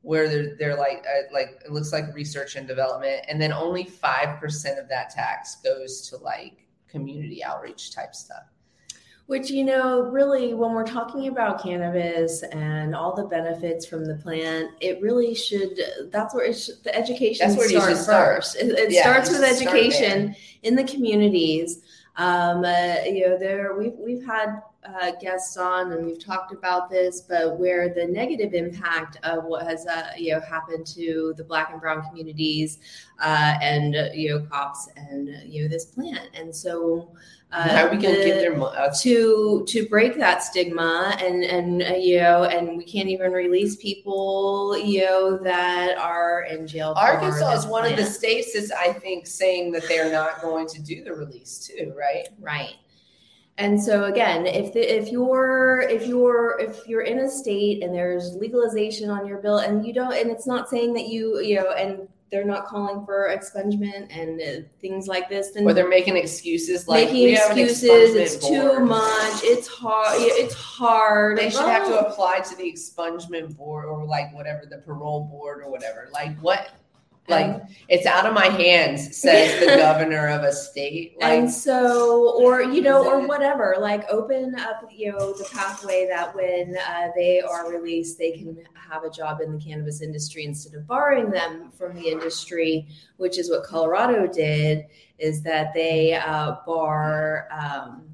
where 0.01 0.29
they're, 0.29 0.57
they're 0.57 0.77
like, 0.77 1.07
uh, 1.09 1.33
like, 1.33 1.63
it 1.65 1.71
looks 1.71 1.93
like 1.93 2.13
research 2.13 2.57
and 2.57 2.67
development. 2.67 3.25
And 3.29 3.41
then 3.41 3.53
only 3.53 3.85
5% 3.85 4.81
of 4.81 4.89
that 4.89 5.11
tax 5.11 5.59
goes 5.63 6.09
to 6.11 6.17
like 6.17 6.67
community 6.89 7.45
outreach 7.45 7.95
type 7.95 8.17
stuff. 8.17 8.43
Which, 9.33 9.51
you 9.51 9.65
know, 9.65 10.03
really, 10.03 10.53
when 10.53 10.73
we're 10.73 10.85
talking 10.85 11.29
about 11.29 11.63
cannabis 11.63 12.43
and 12.43 12.95
all 12.95 13.17
the 13.17 13.25
benefits 13.25 13.87
from 13.87 14.05
the 14.05 14.17
plant, 14.17 14.73
it 14.83 15.01
really 15.01 15.35
should, 15.35 15.81
that's 16.11 16.35
where 16.35 16.45
it 16.45 16.53
should, 16.53 16.85
the 16.85 16.95
education 16.95 17.49
That's 17.49 17.59
where 17.59 17.67
starts 17.67 18.03
start. 18.03 18.37
first. 18.37 18.57
It, 18.57 18.67
it 18.73 18.93
Yeah, 18.93 19.01
starts 19.01 19.31
with 19.31 19.43
education 19.43 20.37
in 20.63 20.77
the 20.77 20.85
communities. 20.85 21.81
Um, 22.17 22.63
uh, 22.63 22.97
you 23.07 23.27
know, 23.27 23.39
there, 23.39 23.75
we've, 23.75 23.95
we've 23.97 24.23
had 24.23 24.61
uh, 24.85 25.13
guests 25.19 25.57
on 25.57 25.93
and 25.93 26.05
we've 26.05 26.23
talked 26.23 26.53
about 26.53 26.91
this, 26.91 27.23
but 27.23 27.59
where 27.59 27.89
the 27.89 28.05
negative 28.05 28.53
impact 28.53 29.17
of 29.23 29.45
what 29.45 29.67
has, 29.67 29.87
uh, 29.87 30.11
you 30.19 30.35
know, 30.35 30.41
happened 30.41 30.85
to 30.89 31.33
the 31.39 31.45
black 31.45 31.71
and 31.73 31.81
brown 31.81 32.03
communities 32.07 32.81
uh, 33.19 33.55
and, 33.63 33.97
uh, 33.97 34.09
you 34.13 34.29
know, 34.29 34.41
cops 34.51 34.91
and, 34.97 35.31
uh, 35.31 35.39
you 35.47 35.63
know, 35.63 35.69
this 35.69 35.87
plant. 35.87 36.29
And 36.35 36.55
so, 36.55 37.13
uh, 37.53 37.69
How 37.69 37.87
are 37.87 37.91
we 37.91 37.99
going 37.99 38.15
to 38.15 38.25
give 38.25 38.37
their, 38.37 38.57
mo- 38.57 38.67
uh, 38.67 38.93
to 39.03 39.65
to 39.69 39.87
break 39.89 40.17
that 40.17 40.43
stigma 40.43 41.17
and 41.21 41.45
and 41.45 41.83
uh, 41.83 41.95
you 41.97 42.19
know 42.19 42.45
and 42.45 42.79
we 42.79 42.85
can't 42.85 43.09
even 43.09 43.31
release 43.33 43.77
people 43.77 44.79
you 44.79 45.05
know 45.05 45.37
that 45.39 45.99
are 45.99 46.45
in 46.45 46.67
jail 46.67 46.95
Arkansas 46.97 47.53
is 47.53 47.67
one 47.67 47.85
of 47.85 47.97
the 47.97 48.07
states 48.07 48.55
that's 48.55 48.71
I 48.71 48.95
think 48.95 49.27
saying 49.27 49.73
that 49.73 49.87
they're 49.87 50.11
not 50.11 50.41
going 50.41 50.67
to 50.69 50.81
do 50.81 51.05
the 51.05 51.13
release 51.13 51.59
too, 51.59 51.93
right? 51.97 52.29
right 52.41 52.77
and 53.59 53.81
so 53.81 54.05
again 54.05 54.47
if 54.47 54.73
the 54.73 54.81
if 54.81 55.13
you're 55.13 55.83
if 55.83 56.07
you're 56.07 56.59
if 56.59 56.87
you're 56.87 57.03
in 57.03 57.19
a 57.21 57.31
state 57.31 57.83
and 57.83 57.95
there's 57.95 58.35
legalization 58.37 59.11
on 59.11 59.27
your 59.27 59.39
bill 59.39 59.59
and 59.59 59.87
you 59.87 59.93
don't 59.93 60.15
and 60.15 60.31
it's 60.31 60.47
not 60.47 60.71
saying 60.71 60.95
that 60.95 61.09
you 61.09 61.39
you 61.41 61.57
know 61.57 61.71
and 61.73 62.09
they're 62.33 62.45
not 62.45 62.67
calling 62.67 63.05
for 63.05 63.29
expungement 63.29 64.09
and 64.11 64.41
uh, 64.41 64.67
things 64.81 65.07
like 65.07 65.29
this 65.29 65.51
then 65.51 65.65
Or 65.65 65.75
they're 65.75 65.89
making 65.89 66.17
excuses 66.17 66.89
like 66.89 67.09
making 67.09 67.25
we 67.25 67.35
have 67.35 67.53
an 67.53 67.59
excuses 67.59 68.15
it's 68.15 68.37
expungement 68.37 68.79
too 68.79 68.85
much 68.85 69.41
it's 69.45 69.69
hard 69.69 70.17
it's 70.19 70.55
hard 70.55 71.39
They 71.39 71.51
should 71.51 71.61
have 71.61 71.87
to 71.87 71.99
apply 72.01 72.41
to 72.41 72.57
the 72.57 72.65
expungement 72.65 73.57
board 73.57 73.85
or 73.85 74.05
like 74.05 74.35
whatever 74.35 74.67
the 74.69 74.79
parole 74.79 75.25
board 75.25 75.63
or 75.63 75.71
whatever. 75.71 76.09
Like 76.13 76.39
what? 76.41 76.71
Like 77.29 77.63
it's 77.89 78.05
out 78.05 78.27
of 78.27 78.35
my 78.35 78.47
hands, 78.47 79.17
says 79.17 79.61
the 79.61 79.67
governor 79.77 80.29
of 80.29 80.43
a 80.43 80.53
state. 80.53 81.17
Like 81.21 81.39
and 81.39 81.51
so 81.51 82.37
or 82.37 82.63
you 82.63 82.83
know 82.83 83.07
or 83.07 83.27
whatever 83.27 83.77
like 83.81 84.05
open 84.11 84.57
up 84.57 84.89
you 84.91 85.13
know 85.13 85.33
the 85.33 85.49
pathway 85.53 86.07
that 86.09 86.35
when 86.35 86.77
uh, 86.77 87.09
they 87.15 87.41
are 87.41 87.71
released 87.71 88.19
they 88.19 88.33
can 88.33 88.59
have 88.75 89.05
a 89.05 89.11
job 89.11 89.41
in 89.41 89.53
the 89.53 89.59
cannabis 89.59 90.03
industry 90.03 90.45
instead 90.45 90.75
of 90.75 90.87
barring 90.87 91.31
them 91.31 91.71
from 91.71 91.95
the 91.95 92.09
industry 92.09 92.87
which 93.17 93.39
is 93.39 93.51
what 93.51 93.65
colorado 93.65 94.27
did 94.27 94.85
is 95.19 95.43
that 95.43 95.73
they 95.73 96.15
uh, 96.15 96.57
bar 96.67 97.49
um, 97.51 98.12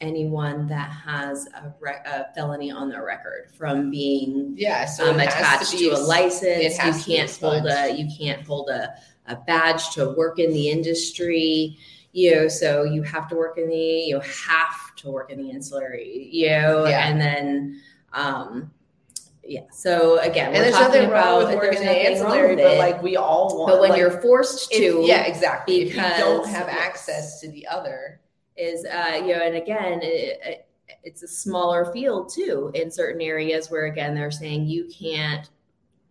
anyone 0.00 0.66
that 0.68 0.90
has 0.90 1.46
a, 1.48 1.74
re- 1.80 2.02
a 2.06 2.32
felony 2.34 2.70
on 2.70 2.88
their 2.88 3.04
record 3.04 3.50
from 3.56 3.90
being 3.90 4.54
yeah, 4.56 4.84
so 4.84 5.10
um, 5.10 5.20
attached 5.20 5.72
to, 5.72 5.78
to, 5.78 5.96
a 5.96 5.98
license. 5.98 6.76
You 6.78 7.16
can't 7.16 7.30
hold 7.36 7.66
a 7.66 7.90
you 7.92 8.08
can't 8.16 8.46
hold 8.46 8.70
a, 8.70 8.94
a 9.26 9.36
badge 9.36 9.90
to 9.94 10.10
work 10.10 10.38
in 10.38 10.52
the 10.52 10.70
industry. 10.70 11.76
You 12.12 12.34
know, 12.34 12.48
so 12.48 12.84
you 12.84 13.02
have 13.02 13.28
to 13.28 13.36
work 13.36 13.58
in 13.58 13.68
the 13.68 13.76
you 13.76 14.20
have 14.20 14.94
to 14.96 15.10
work 15.10 15.30
in 15.30 15.38
the 15.42 15.50
ancillary. 15.50 16.28
You 16.32 16.48
know, 16.50 16.86
Yeah. 16.86 17.08
and 17.08 17.20
then 17.20 17.80
um, 18.12 18.70
yeah. 19.44 19.62
So 19.72 20.18
again, 20.18 20.54
And 20.54 20.56
there's 20.56 20.74
nothing 20.74 21.08
wrong 21.08 21.44
with 21.44 21.54
working 21.54 21.82
in 21.82 21.88
ancillary, 21.88 22.56
but 22.56 22.76
like 22.76 23.02
we 23.02 23.16
all 23.16 23.58
want. 23.58 23.72
but 23.72 23.80
when 23.80 23.90
like, 23.90 23.98
you're 23.98 24.20
forced 24.20 24.70
if- 24.72 24.78
to, 24.78 25.02
yeah, 25.06 25.24
exactly. 25.24 25.82
If 25.82 25.94
you 25.94 26.02
don't 26.02 26.46
have 26.48 26.68
access 26.68 27.40
to 27.40 27.50
the 27.50 27.66
other, 27.66 28.20
is 28.58 28.84
uh, 28.84 29.22
you 29.24 29.34
know, 29.34 29.42
and 29.42 29.56
again, 29.56 30.00
it, 30.02 30.40
it, 30.44 30.68
it's 31.04 31.22
a 31.22 31.28
smaller 31.28 31.92
field 31.92 32.30
too 32.34 32.70
in 32.74 32.90
certain 32.90 33.20
areas 33.20 33.70
where 33.70 33.86
again 33.86 34.14
they're 34.14 34.30
saying 34.30 34.66
you 34.66 34.88
can't 34.92 35.50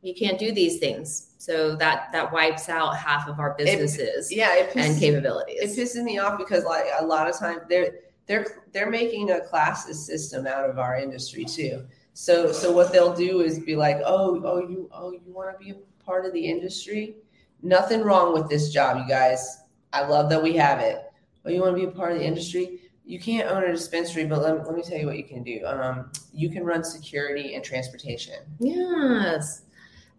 you 0.02 0.14
can't 0.14 0.39
do 0.39 0.52
these 0.52 0.80
things, 0.80 1.34
so 1.38 1.76
that 1.76 2.10
that 2.14 2.32
wipes 2.32 2.70
out 2.70 2.95
half 2.95 3.28
of 3.28 3.39
our 3.39 3.56
businesses 3.58 4.32
yeah, 4.32 4.56
it 4.56 4.76
and 4.76 4.95
pisses, 4.95 5.00
capabilities. 5.00 5.78
it 5.78 5.80
pisses 5.80 6.04
me 6.04 6.18
off 6.18 6.38
because 6.38 6.64
like 6.64 6.86
a 7.00 7.06
lot 7.06 7.30
of 7.30 7.38
times 7.38 7.62
they're 7.68 7.95
they're 8.28 8.64
they're 8.72 8.89
making 8.89 9.32
a 9.32 9.41
classes 9.41 10.06
system 10.06 10.48
out 10.48 10.70
of 10.70 10.80
our 10.80 10.98
industry 10.98 11.43
too. 11.43 11.86
So 12.14 12.52
so 12.52 12.72
what 12.72 12.93
they'll 12.93 13.14
do 13.14 13.41
is 13.41 13.60
be 13.60 13.76
like, 13.76 13.98
oh 14.06 14.41
oh 14.45 14.60
you 14.60 14.89
oh 14.93 15.12
you 15.12 15.22
want 15.26 15.52
to 15.52 15.64
be 15.64 15.72
a 15.72 16.04
part 16.04 16.26
of 16.26 16.34
the 16.34 16.45
industry? 16.45 17.18
Nothing 17.64 18.02
wrong 18.02 18.34
with 18.34 18.50
this 18.50 18.72
job, 18.72 18.98
you 18.98 19.08
guys. 19.08 19.64
I 19.93 20.06
love 20.06 20.30
that 20.30 20.41
we 20.41 20.56
have 20.58 20.80
it. 20.80 21.07
Oh, 21.48 21.52
you 21.52 21.62
want 21.62 21.76
to 21.76 21.82
be 21.82 21.88
a 21.88 21.91
part 21.91 22.12
of 22.12 22.20
the 22.20 22.26
industry? 22.26 22.80
You 23.06 23.20
can't 23.20 23.50
own 23.50 23.64
a 23.64 23.72
dispensary, 23.72 24.26
but 24.26 24.41
let, 24.41 24.66
let 24.66 24.76
me 24.76 24.84
tell 24.84 24.98
you 24.98 25.06
what 25.06 25.18
you 25.18 25.24
can 25.24 25.41
do. 25.43 25.66
Um, 25.66 26.12
you 26.34 26.50
can 26.50 26.64
run 26.66 26.84
security 26.84 27.56
and 27.56 27.64
transportation. 27.64 28.36
yes. 28.60 29.62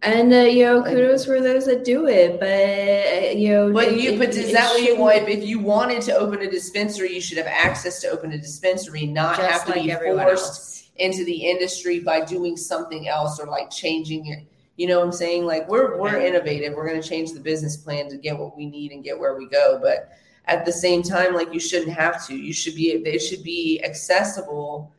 And 0.01 0.33
uh, 0.33 0.37
you 0.37 0.63
know, 0.63 0.77
Like- 0.77 0.93
kudos 0.93 1.25
for 1.25 1.41
those 1.41 1.65
that 1.65 1.83
do 1.83 2.07
it, 2.07 2.39
but 2.39 2.47
uh, 2.47 3.37
you 3.37 3.49
know, 3.49 3.73
But 3.73 3.89
it- 3.89 3.99
you, 3.99 4.17
but 4.17 4.29
is 4.29 4.53
that 4.53 4.69
what 4.71 4.81
you 4.81 4.95
want? 4.97 5.27
If 5.27 5.43
you 5.45 5.59
wanted 5.59 6.01
to 6.03 6.15
open 6.15 6.41
a 6.41 6.49
dispensary, 6.49 7.13
you 7.13 7.19
should 7.19 7.37
have 7.37 7.47
access 7.47 7.99
to 8.01 8.07
open 8.09 8.31
a 8.31 8.37
dispensary, 8.37 9.05
not 9.05 9.37
have 9.39 9.65
to 9.65 9.71
like 9.71 9.83
be 9.83 9.91
forced 9.93 10.45
else. 10.45 10.89
into 10.95 11.25
the 11.25 11.35
industry 11.49 11.99
by 11.99 12.23
doing 12.23 12.55
something 12.55 13.09
else 13.09 13.41
or 13.41 13.47
like 13.47 13.69
changing 13.71 14.27
it. 14.27 14.45
You 14.77 14.87
know 14.87 14.99
what 14.99 15.05
I'm 15.07 15.11
saying? 15.11 15.45
Like 15.45 15.67
we're 15.67 15.99
we're 15.99 16.17
innovative. 16.21 16.73
We're 16.75 16.87
going 16.87 17.01
to 17.01 17.07
change 17.07 17.33
the 17.33 17.41
business 17.41 17.75
plan 17.75 18.09
to 18.09 18.15
get 18.15 18.39
what 18.39 18.55
we 18.55 18.67
need 18.67 18.93
and 18.93 19.03
get 19.03 19.19
where 19.19 19.35
we 19.35 19.49
go. 19.49 19.79
But 19.83 20.11
at 20.49 20.65
the 20.65 20.71
same 20.71 21.03
time, 21.03 21.33
like 21.33 21.53
you 21.53 21.59
shouldn't 21.59 21.95
have 21.95 22.25
to. 22.27 22.35
You 22.35 22.53
should 22.53 22.75
be. 22.75 23.01
They 23.03 23.17
should 23.17 23.43
be 23.43 23.81
accessible 23.83 24.91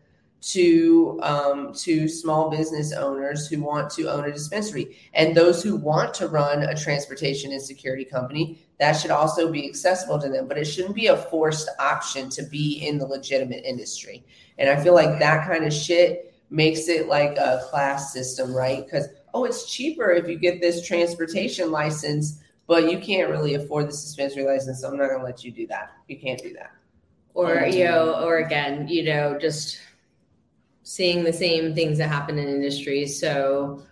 to 0.42 1.20
um, 1.22 1.74
to 1.74 2.08
small 2.08 2.48
business 2.48 2.92
owners 2.92 3.46
who 3.46 3.62
want 3.62 3.90
to 3.90 4.10
own 4.10 4.24
a 4.24 4.32
dispensary 4.32 4.96
and 5.12 5.36
those 5.36 5.62
who 5.62 5.76
want 5.76 6.14
to 6.14 6.28
run 6.28 6.62
a 6.62 6.74
transportation 6.74 7.52
and 7.52 7.60
security 7.60 8.04
company. 8.04 8.58
That 8.78 8.92
should 8.92 9.10
also 9.10 9.52
be 9.52 9.68
accessible 9.68 10.18
to 10.20 10.28
them, 10.30 10.48
but 10.48 10.56
it 10.56 10.64
shouldn't 10.64 10.94
be 10.94 11.08
a 11.08 11.16
forced 11.16 11.68
option 11.78 12.30
to 12.30 12.42
be 12.44 12.86
in 12.86 12.96
the 12.96 13.06
legitimate 13.06 13.64
industry. 13.64 14.24
And 14.56 14.70
I 14.70 14.82
feel 14.82 14.94
like 14.94 15.18
that 15.18 15.46
kind 15.46 15.64
of 15.64 15.72
shit 15.72 16.34
makes 16.48 16.88
it 16.88 17.06
like 17.06 17.36
a 17.36 17.62
class 17.68 18.12
system, 18.12 18.54
right? 18.54 18.84
Because 18.84 19.08
oh, 19.34 19.44
it's 19.44 19.70
cheaper 19.70 20.10
if 20.10 20.26
you 20.28 20.38
get 20.38 20.60
this 20.60 20.86
transportation 20.86 21.70
license, 21.70 22.40
but 22.70 22.88
you 22.88 23.00
can't 23.00 23.28
really 23.28 23.54
afford 23.54 23.86
the 23.86 23.90
dispensary 23.90 24.44
license, 24.44 24.80
so 24.80 24.86
I'm 24.88 24.96
not 24.96 25.08
going 25.08 25.18
to 25.18 25.24
let 25.24 25.42
you 25.42 25.50
do 25.50 25.66
that. 25.66 25.90
You 26.06 26.16
can't 26.16 26.40
do 26.40 26.52
that. 26.52 26.70
or 27.34 27.66
you 27.66 27.84
know 27.84 28.22
or 28.24 28.38
again 28.38 28.88
you 28.88 29.02
know 29.04 29.36
just 29.38 29.78
seeing 30.82 31.22
the 31.24 31.32
same 31.32 31.74
things 31.74 31.98
that 31.98 32.08
happen 32.08 32.38
in 32.38 32.46
industries 32.48 33.20
so 33.20 33.82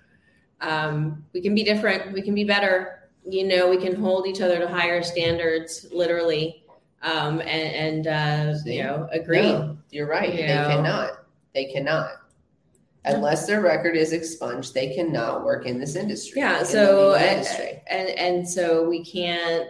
um, 0.60 1.24
we 1.32 1.40
can 1.40 1.54
be 1.54 1.62
different 1.62 2.12
we 2.12 2.20
can 2.22 2.34
be 2.34 2.44
better 2.44 3.08
you 3.24 3.44
know 3.46 3.68
we 3.68 3.76
can 3.76 3.94
hold 3.94 4.26
each 4.26 4.40
other 4.40 4.58
to 4.58 4.66
higher 4.68 5.02
standards 5.02 5.86
literally 5.92 6.64
um, 7.02 7.40
and, 7.40 7.68
and 7.86 8.06
uh, 8.06 8.58
you 8.64 8.82
know 8.82 9.08
agree 9.12 9.42
No, 9.42 9.76
you're 9.90 10.08
right. 10.08 10.32
They 10.32 10.40
Yeah. 10.40 10.66
cannot. 10.66 11.10
They 11.54 11.66
cannot. 11.66 12.10
Unless 13.05 13.46
their 13.46 13.61
record 13.62 13.96
is 13.96 14.12
expunged, 14.12 14.74
they 14.74 14.94
cannot 14.94 15.44
work 15.44 15.66
in 15.66 15.78
this 15.78 15.96
industry. 15.96 16.40
yeah 16.40 16.62
so 16.62 17.14
and, 17.14 17.38
industry. 17.38 17.82
and 17.88 18.09
and 18.11 18.49
so 18.49 18.88
we 18.88 19.05
can't 19.05 19.68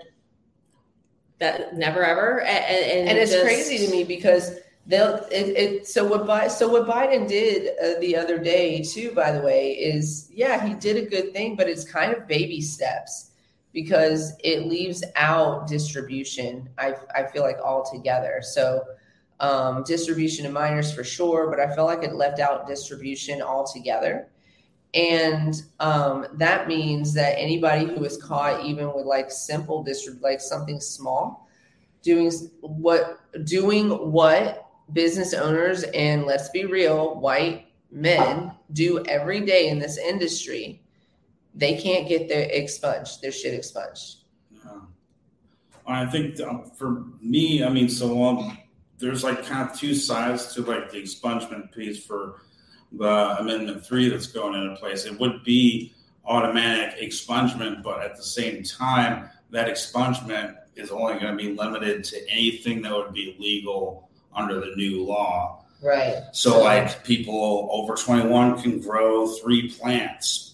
that 1.38 1.76
never 1.76 2.04
ever 2.04 2.40
and, 2.40 2.64
and, 2.64 3.08
and 3.10 3.18
it's 3.18 3.30
just- 3.32 3.44
crazy 3.44 3.86
to 3.86 3.92
me 3.92 4.02
because 4.02 4.56
they'll 4.86 5.16
it, 5.30 5.56
it 5.56 5.86
so 5.86 6.04
what 6.04 6.26
Bi- 6.26 6.48
so 6.48 6.66
what 6.68 6.86
Biden 6.86 7.28
did 7.28 7.68
uh, 7.78 8.00
the 8.00 8.16
other 8.16 8.38
day 8.38 8.82
too 8.82 9.12
by 9.12 9.30
the 9.30 9.40
way 9.40 9.72
is 9.72 10.28
yeah 10.32 10.66
he 10.66 10.74
did 10.74 10.96
a 10.96 11.08
good 11.08 11.32
thing 11.32 11.54
but 11.54 11.68
it's 11.68 11.84
kind 11.84 12.12
of 12.12 12.26
baby 12.26 12.60
steps 12.60 13.30
because 13.72 14.32
it 14.42 14.66
leaves 14.66 15.04
out 15.14 15.68
distribution 15.68 16.68
I 16.78 16.94
I 17.14 17.24
feel 17.26 17.42
like 17.42 17.58
altogether 17.58 18.40
so 18.42 18.82
um, 19.40 19.84
distribution 19.84 20.44
to 20.44 20.50
minors 20.50 20.92
for 20.92 21.04
sure 21.04 21.48
but 21.48 21.60
I 21.60 21.74
felt 21.74 21.86
like 21.86 22.02
it 22.02 22.14
left 22.14 22.40
out 22.40 22.66
distribution 22.66 23.40
altogether 23.40 24.28
and 24.94 25.62
um, 25.80 26.26
that 26.34 26.66
means 26.66 27.12
that 27.14 27.38
anybody 27.38 27.84
who 27.84 28.04
is 28.04 28.16
caught 28.16 28.64
even 28.64 28.92
with 28.94 29.06
like 29.06 29.30
simple 29.30 29.84
distrib 29.84 30.20
like 30.20 30.40
something 30.40 30.80
small 30.80 31.48
doing 32.02 32.30
what 32.60 33.20
doing 33.44 33.90
what 33.90 34.66
business 34.92 35.34
owners 35.34 35.82
and 35.82 36.24
let's 36.24 36.48
be 36.50 36.64
real 36.64 37.18
white 37.20 37.66
men 37.90 38.52
do 38.72 39.04
every 39.04 39.40
day 39.40 39.68
in 39.68 39.78
this 39.78 39.98
industry 39.98 40.82
they 41.54 41.76
can't 41.76 42.08
get 42.08 42.28
their 42.28 42.48
expunged 42.50 43.20
their 43.20 43.32
shit 43.32 43.54
expunged 43.54 44.24
Yeah. 44.50 44.80
I 45.88 46.04
think 46.04 46.38
um, 46.40 46.70
for 46.76 47.04
me, 47.22 47.64
I 47.64 47.70
mean, 47.70 47.88
so 47.88 48.22
um, 48.22 48.58
there's 48.98 49.24
like 49.24 49.44
kind 49.44 49.68
of 49.68 49.78
two 49.78 49.94
sides 49.94 50.54
to 50.54 50.62
like 50.62 50.90
the 50.90 51.00
expungement 51.00 51.72
piece 51.72 52.04
for 52.04 52.42
the 52.92 53.36
Amendment 53.38 53.84
Three 53.84 54.08
that's 54.08 54.26
going 54.26 54.60
into 54.60 54.76
place. 54.76 55.04
It 55.04 55.18
would 55.18 55.44
be 55.44 55.92
automatic 56.24 57.00
expungement, 57.00 57.82
but 57.82 58.02
at 58.02 58.16
the 58.16 58.22
same 58.22 58.62
time, 58.62 59.30
that 59.50 59.68
expungement 59.68 60.56
is 60.76 60.90
only 60.90 61.18
going 61.18 61.36
to 61.36 61.42
be 61.42 61.54
limited 61.54 62.04
to 62.04 62.30
anything 62.30 62.82
that 62.82 62.92
would 62.92 63.12
be 63.12 63.36
legal 63.38 64.08
under 64.34 64.60
the 64.60 64.74
new 64.76 65.04
law. 65.04 65.64
right 65.82 66.22
So, 66.32 66.62
like 66.62 67.04
people 67.04 67.68
over 67.72 67.94
21 67.94 68.62
can 68.62 68.80
grow 68.80 69.26
three 69.26 69.70
plants, 69.70 70.47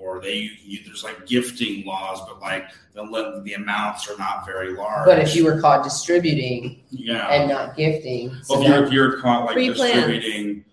or 0.00 0.20
they 0.20 0.50
you, 0.64 0.80
there's 0.84 1.04
like 1.04 1.26
gifting 1.26 1.84
laws, 1.84 2.20
but 2.26 2.40
like 2.40 2.70
the 2.94 3.42
the 3.44 3.54
amounts 3.54 4.08
are 4.08 4.16
not 4.18 4.46
very 4.46 4.74
large. 4.74 5.06
but 5.06 5.18
if 5.18 5.36
you 5.36 5.44
were 5.44 5.60
caught 5.60 5.84
distributing 5.84 6.82
yeah, 6.90 7.28
and 7.28 7.50
not 7.50 7.76
gifting 7.76 8.34
so 8.42 8.58
well, 8.58 8.62
if 8.62 8.68
you're, 8.68 8.84
if 8.84 8.92
you're 8.92 9.20
caught 9.20 9.44
like 9.44 9.54
Free 9.54 9.72
plants. 9.72 9.94
distributing, 9.94 10.64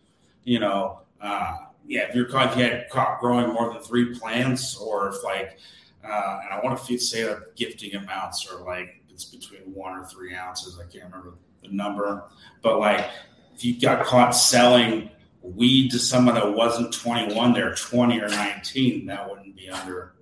you 0.46 0.60
know, 0.60 1.02
uh, 1.22 1.58
yeah, 1.86 2.08
if 2.08 2.16
you're 2.16 2.26
caught, 2.26 2.52
if 2.52 2.58
you 2.58 2.64
had 2.64 2.90
caught 2.90 3.20
growing 3.20 3.54
more 3.54 3.74
than 3.74 3.82
three 3.82 4.18
plants, 4.18 4.78
or 4.78 5.10
if 5.10 5.24
like, 5.24 5.60
uh, 6.04 6.40
and 6.44 6.54
I 6.54 6.60
want 6.64 6.80
to 6.80 6.98
say 6.98 7.24
that 7.24 7.56
gifting 7.56 7.96
amounts 7.96 8.48
are 8.52 8.64
like 8.64 9.02
it's 9.10 9.26
between 9.26 9.62
one 9.74 10.00
or 10.00 10.06
three 10.06 10.36
ounces. 10.36 10.80
I 10.80 10.84
can't 10.84 11.06
remember 11.06 11.34
the 11.62 11.70
number, 11.70 12.24
but 12.62 12.80
like 12.80 13.06
if 13.54 13.66
you 13.66 13.80
got 13.80 14.06
caught 14.06 14.32
selling 14.32 15.10
weed 15.42 15.92
to 15.92 16.00
someone 16.00 16.36
that 16.36 16.54
wasn't 16.54 16.94
21, 16.94 17.54
they're 17.54 17.74
20 17.76 18.20
or 18.20 18.28
19, 18.30 19.06
that 19.06 19.30
wouldn't 19.30 19.56
be 19.56 19.70
under. 19.70 20.14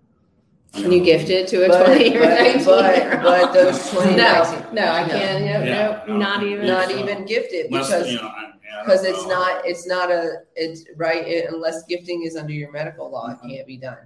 Can 0.74 0.91
you 0.91 1.03
gift 1.03 1.30
it 1.30 1.47
to 1.49 1.66
a 1.66 1.68
But- 1.70 1.86
20 1.86 2.18
or 2.18 2.20
but- 2.20 2.30
19 2.30 2.66
but- 2.66 3.22
but 3.24 3.53
those 3.53 3.89
20 3.91 4.16
no, 4.18 4.70
no, 4.74 4.82
I 4.91 5.07
can't. 5.07 5.45
No, 5.45 5.63
Yeah, 5.63 6.03
no, 6.07 6.13
no. 6.13 6.18
not 6.18 6.43
even. 6.43 6.68
not 6.68 6.89
so- 6.89 6.97
even 6.99 7.26
gifted 7.26 7.68
Unless, 7.68 7.88
because 7.88 8.11
you 8.11 8.18
know, 8.18 8.28
I, 8.28 8.51
I 8.82 8.84
because 8.84 9.05
it's 9.05 9.24
know. 9.24 9.30
not 9.30 9.66
it's 9.66 9.88
not 9.88 10.11
a 10.11 10.39
it's 10.57 10.84
right 10.97 11.26
it, 11.26 11.45
unless 11.51 11.84
gifting 11.86 12.24
is 12.24 12.36
under 12.36 12.51
your 12.51 12.72
medical 12.74 13.09
law 13.09 13.30
it 13.32 13.38
can't 13.47 13.66
be 13.66 13.78
done 13.78 13.97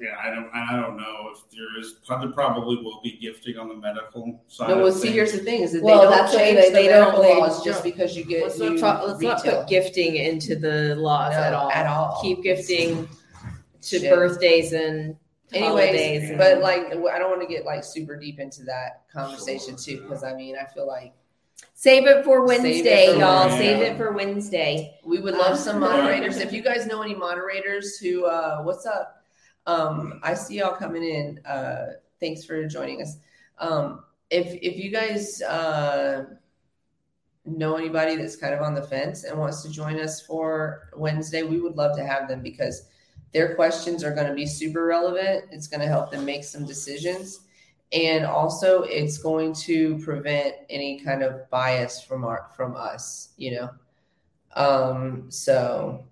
Yeah, 0.00 0.16
I 0.22 0.30
don't. 0.34 0.48
I 0.54 0.80
don't 0.80 0.96
know 0.96 1.30
if 1.32 1.42
there 1.50 1.78
is. 1.78 1.96
There 2.08 2.28
probably 2.32 2.76
will 2.82 3.00
be 3.02 3.18
gifting 3.20 3.58
on 3.58 3.68
the 3.68 3.74
medical 3.74 4.42
side. 4.48 4.68
No, 4.70 4.76
of 4.76 4.80
well, 4.82 4.92
see, 4.92 5.02
things. 5.02 5.14
here's 5.14 5.32
the 5.32 5.38
thing: 5.40 5.60
is 5.62 5.72
that 5.72 5.82
Well, 5.82 5.98
they 6.00 6.04
don't 6.06 6.10
that's 6.16 6.34
change 6.34 6.56
they- 6.58 6.68
the 6.68 6.74
they 6.74 6.88
don't- 6.88 7.12
medical 7.20 7.38
laws 7.40 7.62
just 7.64 7.84
because 7.84 8.16
you 8.16 8.24
get 8.24 8.44
Let's 8.44 8.58
new 8.58 8.70
not, 8.70 8.80
talk, 8.80 9.06
let's 9.08 9.20
not 9.20 9.44
put 9.44 9.68
gifting 9.68 10.16
into 10.16 10.56
the 10.56 10.94
laws 10.96 11.32
No, 11.34 11.38
at 11.40 11.52
all. 11.52 11.70
At 11.70 11.86
all. 11.86 12.18
Keep 12.22 12.42
gifting 12.42 13.08
to 13.82 13.98
Shit. 13.98 14.10
birthdays 14.10 14.72
and 14.72 15.16
holidays. 15.52 15.94
Anyways, 16.00 16.28
and- 16.30 16.38
but 16.38 16.60
like, 16.60 16.86
I 16.86 17.18
don't 17.18 17.30
want 17.30 17.42
to 17.42 17.46
get 17.46 17.66
like 17.66 17.84
super 17.84 18.16
deep 18.16 18.40
into 18.40 18.62
that 18.64 19.02
conversation 19.12 19.76
too, 19.76 20.00
because 20.00 20.24
I 20.24 20.32
mean, 20.34 20.56
I 20.56 20.64
feel 20.72 20.86
like 20.86 21.12
save 21.74 22.06
it 22.06 22.24
for 22.24 22.46
Save 22.48 22.60
it 22.60 22.62
Wednesday, 22.64 23.12
for 23.12 23.18
y'all. 23.18 23.46
Wednesday. 23.48 23.66
Save 23.66 23.82
it 23.82 23.96
for 23.98 24.12
Wednesday. 24.12 24.98
we 25.04 25.18
would 25.20 25.34
love 25.34 25.52
Um, 25.52 25.56
some 25.58 25.80
moderators. 25.88 26.38
If 26.38 26.54
you 26.54 26.62
guys 26.62 26.86
know 26.86 27.02
any 27.02 27.14
moderators 27.14 27.98
who, 27.98 28.24
uh, 28.24 28.62
what's 28.62 28.86
up? 28.86 29.19
Um, 29.66 30.20
I 30.22 30.34
see 30.34 30.58
y'all 30.58 30.74
coming 30.74 31.04
in. 31.04 31.38
Uh, 31.44 31.92
thanks 32.18 32.44
for 32.44 32.66
joining 32.66 33.02
us. 33.02 33.16
Um, 33.58 34.04
if 34.30 34.58
if 34.62 34.76
you 34.76 34.90
guys 34.90 35.42
uh, 35.42 36.24
know 37.44 37.76
anybody 37.76 38.16
that's 38.16 38.36
kind 38.36 38.54
of 38.54 38.62
on 38.62 38.74
the 38.74 38.82
fence 38.82 39.24
and 39.24 39.38
wants 39.38 39.62
to 39.62 39.70
join 39.70 39.98
us 39.98 40.20
for 40.20 40.88
Wednesday, 40.96 41.42
we 41.42 41.60
would 41.60 41.76
love 41.76 41.96
to 41.96 42.04
have 42.04 42.28
them 42.28 42.42
because 42.42 42.88
their 43.32 43.54
questions 43.54 44.02
are 44.02 44.14
going 44.14 44.26
to 44.26 44.34
be 44.34 44.46
super 44.46 44.84
relevant. 44.84 45.44
It's 45.50 45.66
going 45.66 45.80
to 45.80 45.86
help 45.86 46.10
them 46.10 46.24
make 46.24 46.44
some 46.44 46.66
decisions. 46.66 47.40
And 47.92 48.24
also 48.24 48.82
it's 48.82 49.18
going 49.18 49.52
to 49.54 49.98
prevent 49.98 50.54
any 50.68 51.00
kind 51.00 51.22
of 51.22 51.48
bias 51.50 52.02
from 52.02 52.24
our 52.24 52.50
from 52.56 52.76
us, 52.76 53.30
you 53.36 53.52
know. 53.52 53.70
Um, 54.54 55.30
so 55.30 56.04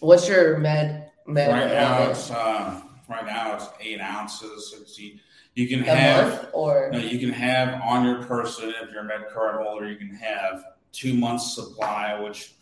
what's 0.00 0.28
your 0.28 0.58
med 0.58 1.03
right 1.26 1.46
now 1.46 1.98
allowance? 1.98 2.18
it's 2.18 2.30
uh, 2.30 2.80
right 3.08 3.26
now 3.26 3.54
it's 3.56 3.66
eight 3.80 4.00
ounces. 4.00 4.74
It's, 4.80 4.98
you, 4.98 5.18
you 5.54 5.68
can 5.68 5.80
a 5.80 5.94
have 5.94 6.50
or 6.52 6.90
no, 6.92 6.98
you 6.98 7.18
can 7.18 7.30
have 7.30 7.80
on 7.82 8.04
your 8.04 8.22
person 8.24 8.72
if 8.82 8.90
you're 8.90 9.00
a 9.00 9.04
med 9.04 9.28
card 9.32 9.64
holder. 9.64 9.88
You 9.88 9.96
can 9.96 10.14
have 10.14 10.64
two 10.92 11.14
months 11.14 11.54
supply, 11.54 12.18
which 12.20 12.54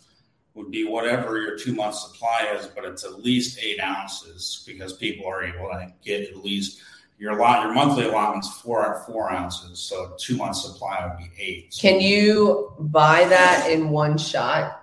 would 0.55 0.71
be 0.71 0.85
whatever 0.85 1.39
your 1.39 1.57
two 1.57 1.75
month 1.75 1.95
supply 1.95 2.55
is, 2.59 2.67
but 2.67 2.85
it's 2.85 3.05
at 3.05 3.23
least 3.23 3.59
eight 3.63 3.81
ounces 3.81 4.63
because 4.67 4.93
people 4.93 5.27
are 5.27 5.43
able 5.43 5.69
to 5.69 5.93
get 6.05 6.29
at 6.29 6.37
least 6.37 6.83
your 7.19 7.37
lot 7.37 7.63
your 7.63 7.73
monthly 7.73 8.05
allotment's 8.05 8.51
four 8.61 9.05
four 9.07 9.33
ounces, 9.33 9.79
so 9.79 10.15
two 10.19 10.37
month 10.37 10.57
supply 10.57 11.07
would 11.07 11.19
be 11.19 11.31
eight. 11.43 11.77
Can 11.79 12.01
you 12.01 12.73
buy 12.79 13.25
that 13.29 13.71
in 13.71 13.91
one 13.91 14.19
shot? 14.19 14.82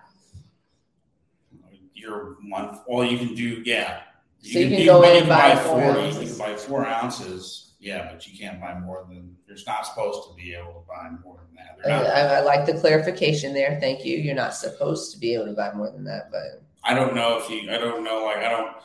Your 2.10 2.38
month. 2.42 2.80
All 2.88 3.06
you 3.06 3.18
can 3.18 3.36
do, 3.36 3.62
yeah. 3.66 4.02
So 4.42 4.60
you 4.60 4.76
can 4.76 4.86
go 4.86 5.02
in 5.04 5.18
and 5.18 5.30
buy 5.30 5.56
buy 5.56 5.64
four 5.64 5.82
ounces. 5.82 6.22
You 6.22 6.28
can 6.28 6.38
buy 6.38 6.56
four 6.60 6.86
ounces. 6.88 7.66
Yeah, 7.80 8.12
but 8.12 8.28
you 8.28 8.38
can't 8.38 8.60
buy 8.60 8.78
more 8.80 9.06
than. 9.08 9.36
You're 9.48 9.58
not 9.66 9.86
supposed 9.86 10.30
to 10.30 10.36
be 10.36 10.54
able 10.54 10.74
to 10.74 10.88
buy 10.88 11.10
more 11.24 11.40
than 11.46 11.56
that. 11.56 11.90
I, 11.90 12.38
I, 12.38 12.42
like 12.42 12.66
the 12.66 12.74
clarification 12.74 13.54
there. 13.54 13.80
Thank 13.80 14.04
you. 14.06 14.18
You're 14.18 14.36
not 14.36 14.54
supposed 14.54 15.14
to 15.14 15.20
be 15.20 15.34
able 15.34 15.46
to 15.46 15.54
buy 15.54 15.72
more 15.74 15.90
than 15.90 16.04
that, 16.06 16.30
but 16.30 16.62
I 16.84 16.94
don't 16.94 17.16
know 17.16 17.38
if 17.38 17.50
you. 17.50 17.72
I 17.72 17.78
don't 17.78 18.04
know. 18.04 18.26
Like 18.26 18.38
I 18.38 18.50
don't. 18.50 18.76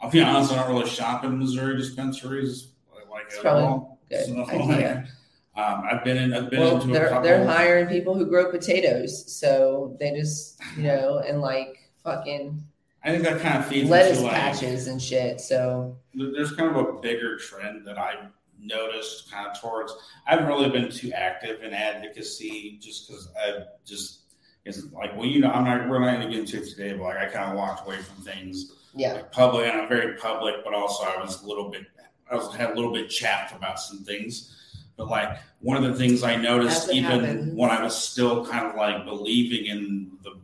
I'll 0.00 0.10
be 0.10 0.20
honest. 0.20 0.52
I 0.52 0.56
don't 0.56 0.74
really 0.74 0.88
shop 0.88 1.24
in 1.24 1.38
Missouri 1.38 1.76
dispensaries 1.76 2.68
like 3.12 3.26
It's 3.26 3.36
at 3.36 3.42
probably 3.42 3.62
all. 3.64 3.98
good 4.08 4.24
So, 4.26 4.44
idea. 4.50 5.06
Um, 5.54 5.84
I've 5.90 6.02
been 6.02 6.16
in. 6.16 6.32
I've 6.32 6.50
been 6.50 6.60
Well, 6.60 6.74
into 6.76 6.88
they're 6.88 7.20
they're 7.22 7.46
hiring 7.46 7.86
people 7.86 8.14
who 8.14 8.26
grow 8.26 8.50
potatoes, 8.50 9.30
so 9.32 9.96
they 10.00 10.10
just 10.12 10.58
you 10.76 10.84
know 10.84 11.18
and 11.18 11.40
like 11.40 11.78
fucking 12.02 12.62
I 13.04 13.10
think 13.10 13.24
that 13.24 13.40
kind 13.40 13.58
of 13.58 13.66
feeds 13.66 13.90
lettuce 13.90 14.18
into 14.18 14.30
like 14.30 14.34
patches 14.34 14.86
and 14.86 15.02
shit. 15.02 15.40
So 15.40 15.96
there's 16.14 16.52
kind 16.52 16.74
of 16.74 16.76
a 16.76 16.92
bigger 17.00 17.36
trend 17.36 17.86
that 17.86 17.98
I 17.98 18.28
noticed 18.60 19.30
kind 19.30 19.48
of 19.48 19.60
towards. 19.60 19.92
I 20.26 20.32
haven't 20.32 20.46
really 20.46 20.70
been 20.70 20.90
too 20.90 21.12
active 21.12 21.62
in 21.62 21.72
advocacy 21.72 22.78
just 22.80 23.08
because 23.08 23.28
I 23.36 23.64
just 23.84 24.20
is 24.64 24.92
like 24.92 25.16
well 25.16 25.26
you 25.26 25.40
know 25.40 25.50
I'm 25.50 25.64
not 25.64 25.88
we're 25.88 25.98
not 25.98 26.14
going 26.14 26.28
to 26.28 26.28
get 26.28 26.40
into 26.40 26.58
it 26.58 26.68
today, 26.68 26.92
but 26.92 27.04
like 27.04 27.16
I 27.16 27.26
kind 27.26 27.50
of 27.50 27.56
walked 27.56 27.84
away 27.84 27.98
from 27.98 28.22
things 28.22 28.72
yeah, 28.94 29.14
like 29.14 29.32
public 29.32 29.66
and 29.66 29.80
I'm 29.80 29.88
very 29.88 30.16
public, 30.16 30.56
but 30.64 30.74
also 30.74 31.04
I 31.04 31.20
was 31.20 31.42
a 31.42 31.46
little 31.46 31.70
bit 31.70 31.86
I 32.30 32.36
was 32.36 32.54
had 32.54 32.70
a 32.70 32.74
little 32.74 32.92
bit 32.92 33.10
chapped 33.10 33.54
about 33.54 33.80
some 33.80 34.04
things. 34.04 34.58
But 34.96 35.08
like 35.08 35.38
one 35.60 35.82
of 35.82 35.82
the 35.82 35.94
things 35.98 36.22
I 36.22 36.36
noticed 36.36 36.90
even 36.92 37.24
happens. 37.24 37.54
when 37.54 37.70
I 37.70 37.82
was 37.82 37.96
still 37.96 38.46
kind 38.46 38.66
of 38.66 38.76
like 38.76 39.04
believing 39.04 39.66
in 39.66 40.12
the 40.22 40.38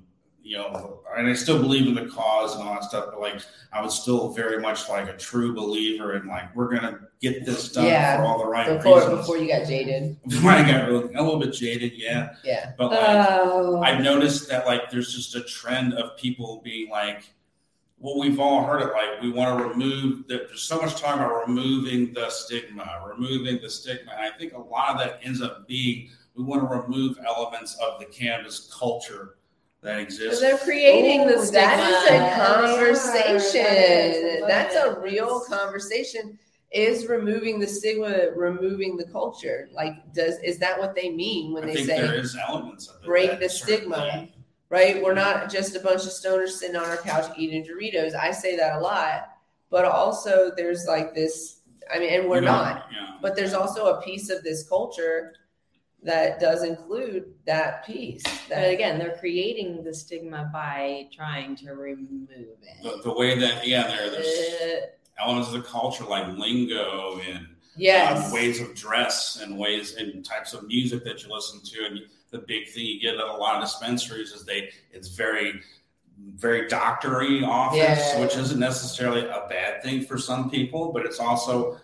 you 0.49 0.57
know 0.57 1.01
and 1.17 1.29
I 1.29 1.35
still 1.35 1.61
believe 1.61 1.87
in 1.87 1.95
the 1.95 2.07
cause 2.07 2.55
and 2.55 2.67
all 2.67 2.75
that 2.75 2.85
stuff, 2.85 3.07
but 3.11 3.21
like 3.21 3.43
I 3.73 3.83
was 3.83 4.01
still 4.01 4.33
very 4.33 4.59
much 4.61 4.89
like 4.89 5.07
a 5.09 5.17
true 5.17 5.55
believer 5.55 6.17
in 6.17 6.27
like 6.27 6.55
we're 6.57 6.69
gonna 6.75 7.01
get 7.21 7.45
this 7.45 7.71
done 7.73 7.85
Yeah. 7.87 8.17
for 8.17 8.23
all 8.25 8.39
the 8.39 8.47
right 8.47 8.77
before 8.79 8.97
reasons. 9.01 9.19
before 9.19 9.37
you 9.39 9.49
got 9.49 9.67
jaded. 9.67 10.17
Before 10.29 10.51
I 10.53 10.63
got 10.71 10.89
really, 10.89 11.13
a 11.15 11.23
little 11.23 11.39
bit 11.39 11.53
jaded, 11.53 11.93
yeah. 11.97 12.35
Yeah, 12.45 12.73
But 12.79 12.93
like 12.93 13.01
Oh, 13.43 13.83
I've 13.83 14.01
noticed 14.03 14.49
that 14.49 14.67
like 14.67 14.91
there's 14.91 15.13
just 15.15 15.35
a 15.35 15.43
trend 15.43 15.93
of 15.95 16.17
people 16.17 16.63
being 16.65 16.89
like, 16.89 17.25
well, 17.99 18.19
we've 18.19 18.39
all 18.41 18.65
heard 18.65 18.81
it. 18.81 18.93
Like 18.93 19.21
we 19.21 19.31
want 19.31 19.59
to 19.59 19.69
remove. 19.69 20.29
There's 20.29 20.63
so 20.63 20.81
much 20.81 20.99
talk 21.01 21.17
about 21.17 21.47
removing 21.47 22.15
the 22.15 22.31
stigma, 22.31 23.03
removing 23.07 23.61
the 23.61 23.69
stigma. 23.69 24.13
And 24.13 24.21
I 24.23 24.31
think 24.39 24.53
a 24.55 24.59
lot 24.61 24.91
of 24.93 24.99
that 25.01 25.19
ends 25.23 25.43
up 25.43 25.67
being 25.69 26.09
we 26.37 26.45
want 26.45 26.63
to 26.63 26.69
remove 26.69 27.19
elements 27.27 27.77
of 27.85 27.99
the 27.99 28.07
cannabis 28.07 28.73
culture 28.73 29.35
that 29.83 29.97
so 29.97 30.01
exists. 30.01 30.41
they're 30.41 30.59
creating 30.59 31.27
the 31.27 31.37
oh, 31.37 31.45
stigma. 31.45 31.61
That 31.61 31.91
is 31.91 32.11
a 32.11 33.35
conversation. 33.37 33.63
That 33.63 34.17
is. 34.17 34.47
That's 34.47 34.75
a 34.77 35.01
real 35.01 35.41
conversation. 35.41 36.39
Is 36.71 37.07
removing 37.07 37.59
the 37.59 37.67
stigma, 37.67 38.29
removing 38.37 38.97
the 38.97 39.07
culture? 39.07 39.71
Like, 39.73 40.13
does 40.13 40.39
is 40.41 40.59
that 40.59 40.79
what 40.79 40.95
they 40.95 41.09
mean 41.09 41.55
when 41.55 41.65
I 41.65 41.69
they 41.69 41.75
think 41.77 41.87
say 41.89 42.01
there 42.03 42.15
is 42.15 42.37
elements 42.37 42.89
of 42.89 42.97
it. 42.97 43.07
break 43.07 43.41
the 43.41 43.49
certainly- 43.49 43.97
stigma? 43.97 44.29
right? 44.71 45.03
We're 45.03 45.15
not 45.15 45.51
just 45.51 45.77
a 45.77 45.81
bunch 45.81 46.03
of 46.03 46.11
stoners 46.11 46.51
sitting 46.51 46.77
on 46.77 46.85
our 46.85 46.99
couch 46.99 47.33
eating 47.37 47.65
Doritos. 47.65 48.15
I 48.15 48.31
say 48.31 48.57
that 48.57 48.77
a 48.77 48.81
lot, 48.81 49.31
but 49.71 49.85
also 49.85 50.51
there's 50.57 50.87
like 50.87 51.15
this. 51.15 51.61
I 51.93 51.99
mean, 51.99 52.11
and 52.13 52.29
we're 52.29 52.37
you 52.37 52.43
know, 52.43 52.53
not. 52.53 52.87
Yeah. 52.93 53.15
But 53.23 53.35
there's 53.35 53.55
also 53.55 53.95
a 53.95 54.03
piece 54.03 54.29
of 54.29 54.43
this 54.43 54.69
culture 54.69 55.33
that 56.03 56.39
does 56.39 56.63
include 56.63 57.35
that 57.47 57.85
piece. 57.85 58.23
but 58.23 58.49
That 58.57 58.71
again, 58.71 58.99
they're 58.99 59.17
creating 59.19 59.83
the 59.83 59.93
stigma 59.95 60.49
by 60.53 61.09
trying 61.13 61.57
to 61.57 61.73
remove 61.73 62.29
it. 62.31 62.59
The, 62.83 63.01
the 63.03 63.13
way 63.13 63.39
that 63.39 63.67
yeah, 63.67 63.89
there 63.89 64.11
there's 64.11 64.27
Uh, 64.63 64.87
elements 65.21 65.49
of 65.49 65.55
the 65.55 65.69
culture 65.69 66.05
like 66.05 66.27
lingo 66.39 67.19
and 67.29 67.49
yes, 67.77 68.27
um, 68.27 68.33
ways 68.33 68.61
of 68.61 68.75
dress 68.75 69.41
and 69.43 69.59
ways 69.59 69.97
and 69.97 70.25
types 70.25 70.53
of 70.55 70.67
music 70.69 71.03
that 71.05 71.23
you 71.25 71.33
listen 71.35 71.61
to. 71.65 71.85
And 71.87 72.01
the 72.31 72.39
big 72.39 72.69
thing 72.69 72.85
you 72.87 73.01
get 73.01 73.15
at 73.15 73.21
a 73.27 73.33
lot 73.33 73.57
of 73.57 73.63
dispensaries 73.63 74.31
is 74.33 74.45
they 74.45 74.71
it's 74.93 75.09
very 75.09 75.61
very 76.35 76.67
doctory 76.69 77.45
office, 77.45 77.79
Yeah. 77.79 78.21
which 78.21 78.37
isn't 78.37 78.59
necessarily 78.59 79.25
a 79.27 79.47
bad 79.49 79.83
thing 79.85 80.03
for 80.05 80.19
some 80.19 80.51
people, 80.51 80.93
but 80.93 81.05
it's 81.07 81.21
also 81.21 81.79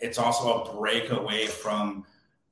it's 0.00 0.18
also 0.18 0.62
a 0.62 0.74
break 0.76 1.10
away 1.10 1.46
from 1.46 2.04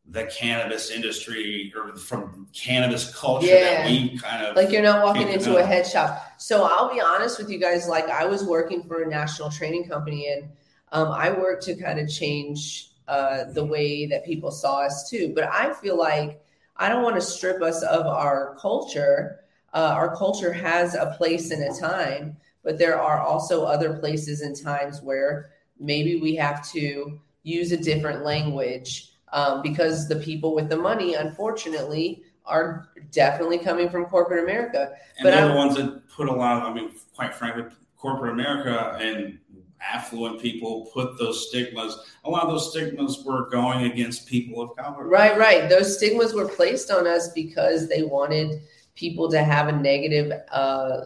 the 0.08 0.24
cannabis 0.26 0.90
industry 0.90 1.72
or 1.76 1.96
from 1.96 2.46
cannabis 2.52 3.14
culture 3.14 3.46
Yeah. 3.46 3.82
that 3.82 3.86
we 3.86 4.18
kind 4.18 4.46
of 4.46 4.56
like 4.56 4.70
you're 4.70 4.82
not 4.82 5.04
walking 5.04 5.28
into 5.28 5.46
deny. 5.46 5.60
a 5.60 5.66
head 5.66 5.86
shop. 5.86 6.22
So 6.38 6.64
I'll 6.64 6.92
be 6.92 7.00
honest 7.00 7.38
with 7.38 7.50
you 7.50 7.58
guys. 7.58 7.88
Like 7.88 8.08
I 8.08 8.24
was 8.24 8.44
working 8.44 8.82
for 8.84 9.02
a 9.02 9.08
national 9.08 9.50
training 9.50 9.88
company, 9.88 10.28
and 10.28 10.48
um, 10.92 11.08
I 11.08 11.30
worked 11.30 11.64
to 11.64 11.74
kind 11.74 11.98
of 11.98 12.08
change 12.08 12.90
uh, 13.08 13.44
the 13.52 13.64
way 13.64 14.06
that 14.06 14.24
people 14.24 14.50
saw 14.50 14.82
us 14.82 15.10
too. 15.10 15.32
But 15.34 15.44
I 15.44 15.72
feel 15.72 15.98
like 15.98 16.40
I 16.76 16.88
don't 16.88 17.02
want 17.02 17.16
to 17.16 17.20
strip 17.22 17.60
us 17.62 17.82
of 17.82 18.06
our 18.06 18.56
culture. 18.60 19.40
Uh, 19.74 19.92
our 19.94 20.14
culture 20.16 20.52
has 20.52 20.94
a 20.94 21.14
place 21.18 21.50
and 21.50 21.62
a 21.64 21.78
time, 21.78 22.36
but 22.62 22.78
there 22.78 23.00
are 23.00 23.20
also 23.20 23.64
other 23.64 23.98
places 23.98 24.40
and 24.40 24.56
times 24.60 25.02
where 25.02 25.50
maybe 25.78 26.20
we 26.20 26.34
have 26.36 26.66
to 26.72 27.20
use 27.42 27.72
a 27.72 27.76
different 27.76 28.24
language 28.24 29.12
um, 29.32 29.62
because 29.62 30.08
the 30.08 30.16
people 30.16 30.54
with 30.54 30.68
the 30.68 30.76
money, 30.76 31.14
unfortunately, 31.14 32.22
are 32.44 32.88
definitely 33.10 33.58
coming 33.58 33.88
from 33.90 34.04
corporate 34.06 34.44
America. 34.44 34.90
And 35.18 35.24
But 35.24 35.30
they're 35.32 35.44
I- 35.44 35.48
the 35.48 35.54
ones 35.54 35.76
that 35.76 36.08
put 36.08 36.28
a 36.28 36.32
lot 36.32 36.62
of, 36.62 36.70
I 36.70 36.74
mean, 36.74 36.90
quite 37.14 37.34
frankly, 37.34 37.64
corporate 37.96 38.32
America 38.32 38.96
and 39.00 39.38
affluent 39.80 40.40
people 40.40 40.88
put 40.92 41.18
those 41.18 41.48
stigmas. 41.48 41.98
A 42.24 42.30
lot 42.30 42.44
of 42.44 42.50
those 42.50 42.70
stigmas 42.70 43.24
were 43.24 43.48
going 43.50 43.84
against 43.90 44.26
people 44.26 44.60
of 44.62 44.76
color. 44.76 45.06
Right, 45.06 45.36
right. 45.38 45.68
Those 45.68 45.96
stigmas 45.96 46.34
were 46.34 46.48
placed 46.48 46.90
on 46.90 47.06
us 47.06 47.28
because 47.32 47.88
they 47.88 48.02
wanted 48.02 48.62
people 48.94 49.30
to 49.30 49.42
have 49.42 49.68
a 49.68 49.72
negative, 49.72 50.32
uh, 50.50 51.04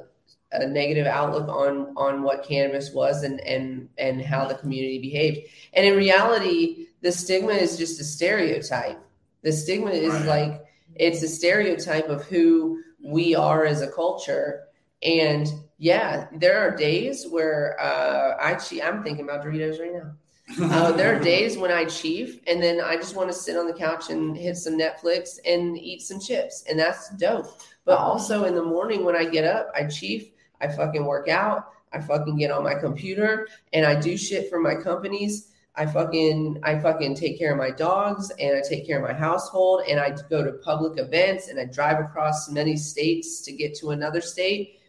a 0.52 0.66
negative 0.66 1.06
outlook 1.06 1.48
on 1.48 1.92
on 1.96 2.22
what 2.22 2.42
cannabis 2.44 2.92
was 2.92 3.22
and 3.22 3.40
and 3.42 3.88
and 3.98 4.20
how 4.20 4.44
the 4.46 4.54
community 4.56 4.98
behaved. 4.98 5.38
And 5.74 5.86
in 5.86 5.96
reality, 5.96 6.86
the 7.02 7.12
stigma 7.12 7.52
is 7.52 7.76
just 7.76 8.00
a 8.00 8.04
stereotype. 8.04 8.98
The 9.42 9.52
stigma 9.52 9.90
is 9.90 10.12
Right. 10.12 10.26
like 10.26 10.64
it's 10.96 11.22
a 11.22 11.28
stereotype 11.28 12.08
of 12.08 12.24
who 12.26 12.82
we 13.02 13.34
are 13.34 13.64
as 13.64 13.80
a 13.80 13.88
culture. 13.90 14.64
And 15.02 15.50
yeah, 15.78 16.26
there 16.32 16.58
are 16.60 16.76
days 16.76 17.26
where 17.26 17.76
uh, 17.80 18.36
I 18.40 18.54
che- 18.54 18.82
I'm 18.82 19.02
thinking 19.02 19.24
about 19.24 19.44
Doritos 19.44 19.80
right 19.80 19.92
now. 19.94 20.12
Uh, 20.60 20.90
there 20.90 21.14
are 21.14 21.20
days 21.20 21.56
when 21.56 21.70
I 21.70 21.84
chief, 21.84 22.40
and 22.48 22.60
then 22.60 22.80
I 22.80 22.96
just 22.96 23.14
want 23.14 23.28
to 23.30 23.32
sit 23.32 23.56
on 23.56 23.68
the 23.68 23.72
couch 23.72 24.10
and 24.10 24.36
hit 24.36 24.56
some 24.56 24.76
Netflix 24.76 25.38
and 25.46 25.78
eat 25.78 26.02
some 26.02 26.18
chips, 26.18 26.64
and 26.68 26.76
that's 26.76 27.08
dope. 27.10 27.46
But 27.84 27.98
also 27.98 28.42
in 28.44 28.56
the 28.56 28.64
morning 28.64 29.04
when 29.04 29.14
I 29.14 29.24
get 29.26 29.44
up, 29.44 29.70
I 29.76 29.84
chief, 29.84 30.30
I 30.60 30.66
fucking 30.66 31.04
work 31.06 31.28
out, 31.28 31.68
I 31.92 32.00
fucking 32.00 32.36
get 32.36 32.50
on 32.50 32.64
my 32.64 32.74
computer, 32.74 33.46
and 33.72 33.86
I 33.86 33.94
do 34.00 34.16
shit 34.16 34.50
for 34.50 34.58
my 34.58 34.74
companies. 34.74 35.52
I 35.76 35.86
fucking 35.86 36.60
I 36.62 36.78
fucking 36.78 37.14
take 37.14 37.38
care 37.38 37.52
of 37.52 37.58
my 37.58 37.70
dogs 37.70 38.30
and 38.38 38.56
I 38.56 38.60
take 38.60 38.86
care 38.86 39.02
of 39.02 39.08
my 39.08 39.16
household 39.16 39.82
and 39.88 40.00
I 40.00 40.14
go 40.28 40.44
to 40.44 40.52
public 40.52 40.98
events 40.98 41.48
and 41.48 41.58
I 41.58 41.64
drive 41.64 42.00
across 42.00 42.50
many 42.50 42.76
states 42.76 43.40
to 43.42 43.52
get 43.52 43.74
to 43.76 43.90
another 43.90 44.20
state. 44.20 44.80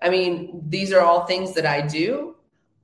I 0.00 0.10
mean, 0.10 0.62
these 0.68 0.92
are 0.92 1.00
all 1.00 1.26
things 1.26 1.54
that 1.54 1.66
I 1.66 1.86
do 1.86 2.36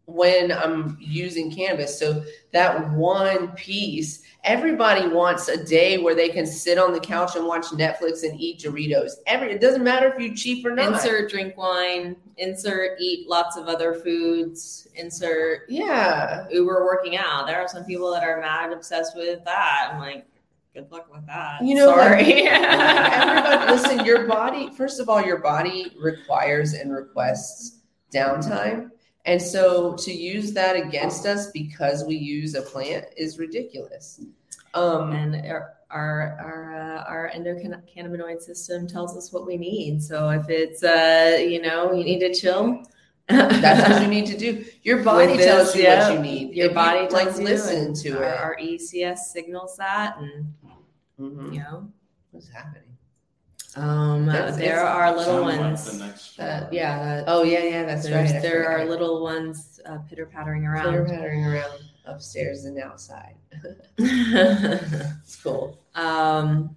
when 0.07 0.53
I'm 0.53 0.97
using 1.01 1.51
cannabis. 1.51 1.99
So 1.99 2.23
that 2.53 2.91
one 2.93 3.49
piece, 3.53 4.23
everybody 4.45 5.09
wants 5.09 5.49
a 5.49 5.65
day 5.65 5.97
where 5.99 6.15
they 6.15 6.29
can 6.29 6.45
sit 6.45 6.77
on 6.77 6.93
the 6.93 7.01
couch 7.01 7.37
and 7.37 7.47
watch 7.47 7.67
Netflix 7.67 8.23
and 8.23 8.39
eat 8.39 8.61
Doritos. 8.61 9.13
Every 9.27 9.53
it 9.53 9.61
doesn't 9.63 9.83
matter 9.83 10.13
if 10.13 10.21
you 10.21 10.37
cheap 10.37 10.65
or 10.67 10.71
not. 10.75 10.93
insert 10.93 11.31
drink 11.31 11.57
wine, 11.57 12.17
insert 12.37 13.01
eat 13.01 13.29
lots 13.29 13.57
of 13.57 13.67
other 13.67 13.95
foods, 13.95 14.89
insert 14.95 15.63
Yeah. 15.71 16.47
Uber 16.51 16.85
working 16.85 17.17
out. 17.17 17.47
There 17.47 17.59
are 17.61 17.69
some 17.69 17.85
people 17.85 18.11
that 18.13 18.23
are 18.23 18.41
mad 18.41 18.73
obsessed 18.73 19.17
with 19.17 19.43
that. 19.47 19.91
I'm 19.93 20.01
like, 20.01 20.27
good 20.75 20.91
luck 20.93 21.11
with 21.11 21.27
that. 21.29 21.63
You 21.63 21.77
know, 21.77 21.87
like- 21.89 21.97
sorry. 22.27 22.43
Everybody, 22.49 23.73
listen, 23.73 24.05
your 24.05 24.27
body, 24.27 24.71
first 24.77 25.01
of 25.01 25.09
all, 25.09 25.23
your 25.25 25.39
body 25.39 25.95
requires 25.99 26.75
and 26.75 26.93
requests 26.93 27.79
downtime. 28.15 28.91
And 29.27 29.41
so 29.41 29.95
to 29.97 30.13
use 30.13 30.53
that 30.53 30.77
against 30.77 31.25
us 31.27 31.51
because 31.51 32.05
we 32.05 32.17
use 32.17 32.55
a 32.55 32.63
plant 32.63 33.07
is 33.17 33.39
ridiculous. 33.39 34.21
Um, 34.75 35.13
and 35.13 35.37
our 35.47 35.75
our 35.91 36.37
our, 36.41 36.75
uh, 36.75 37.05
our 37.05 37.31
endocannabinoid 37.35 38.43
system 38.43 38.87
tells 38.87 39.17
us 39.17 39.33
what 39.33 39.47
we 39.47 39.57
need. 39.57 40.03
So 40.03 40.29
if 40.31 40.49
it's 40.51 40.83
uh 40.83 41.39
you 41.41 41.63
know 41.63 41.93
you 41.93 42.05
need 42.05 42.19
to 42.21 42.35
chill, 42.35 42.83
that's 43.29 43.89
what 43.89 44.03
you 44.03 44.09
need 44.09 44.27
to 44.27 44.37
do. 44.37 44.65
Your 44.83 45.03
body 45.05 45.37
this, 45.37 45.47
tells 45.47 45.77
you 45.77 45.85
yeah, 45.85 46.09
what 46.11 46.15
you 46.17 46.23
need. 46.23 46.55
Your 46.55 46.67
If 46.67 46.73
you, 46.73 46.75
body 46.75 47.09
like 47.09 47.39
you, 47.39 47.45
listen 47.45 47.95
to 47.95 48.19
our, 48.19 48.25
it. 48.25 48.41
Our 48.41 48.57
ECS 48.61 49.19
signals 49.33 49.77
that, 49.79 50.17
and 50.19 50.53
Mhm. 51.21 51.53
you 51.55 51.61
know, 51.61 51.89
What's 52.33 52.49
happening? 52.49 52.83
Um, 53.77 54.27
That's- 54.27 54.57
there 54.57 54.81
are 54.85 55.11
little 55.17 55.25
Sounds 55.25 55.45
like 55.47 55.61
ones. 55.61 55.99
the 55.99 56.05
next- 56.07 56.37
that, 56.37 56.73
yeah, 56.73 56.99
that, 57.05 57.25
Oh 57.27 57.43
yeah, 57.43 57.63
yeah, 57.65 57.85
that's 57.85 58.05
there's- 58.09 58.31
right. 58.33 58.39
I 58.39 58.43
there 58.43 58.69
are 58.69 58.79
forgot. 58.81 58.89
little 58.91 59.23
ones 59.23 59.81
uh, 59.87 59.99
pitter 60.09 60.27
pattering 60.27 60.65
around. 60.67 60.85
Pitter 60.93 61.05
pattering 61.05 61.45
around 61.45 61.73
upstairs 62.07 62.65
and 62.67 62.79
outside. 62.79 63.35
It's 63.99 65.37
cool. 65.43 65.79
um, 65.95 66.77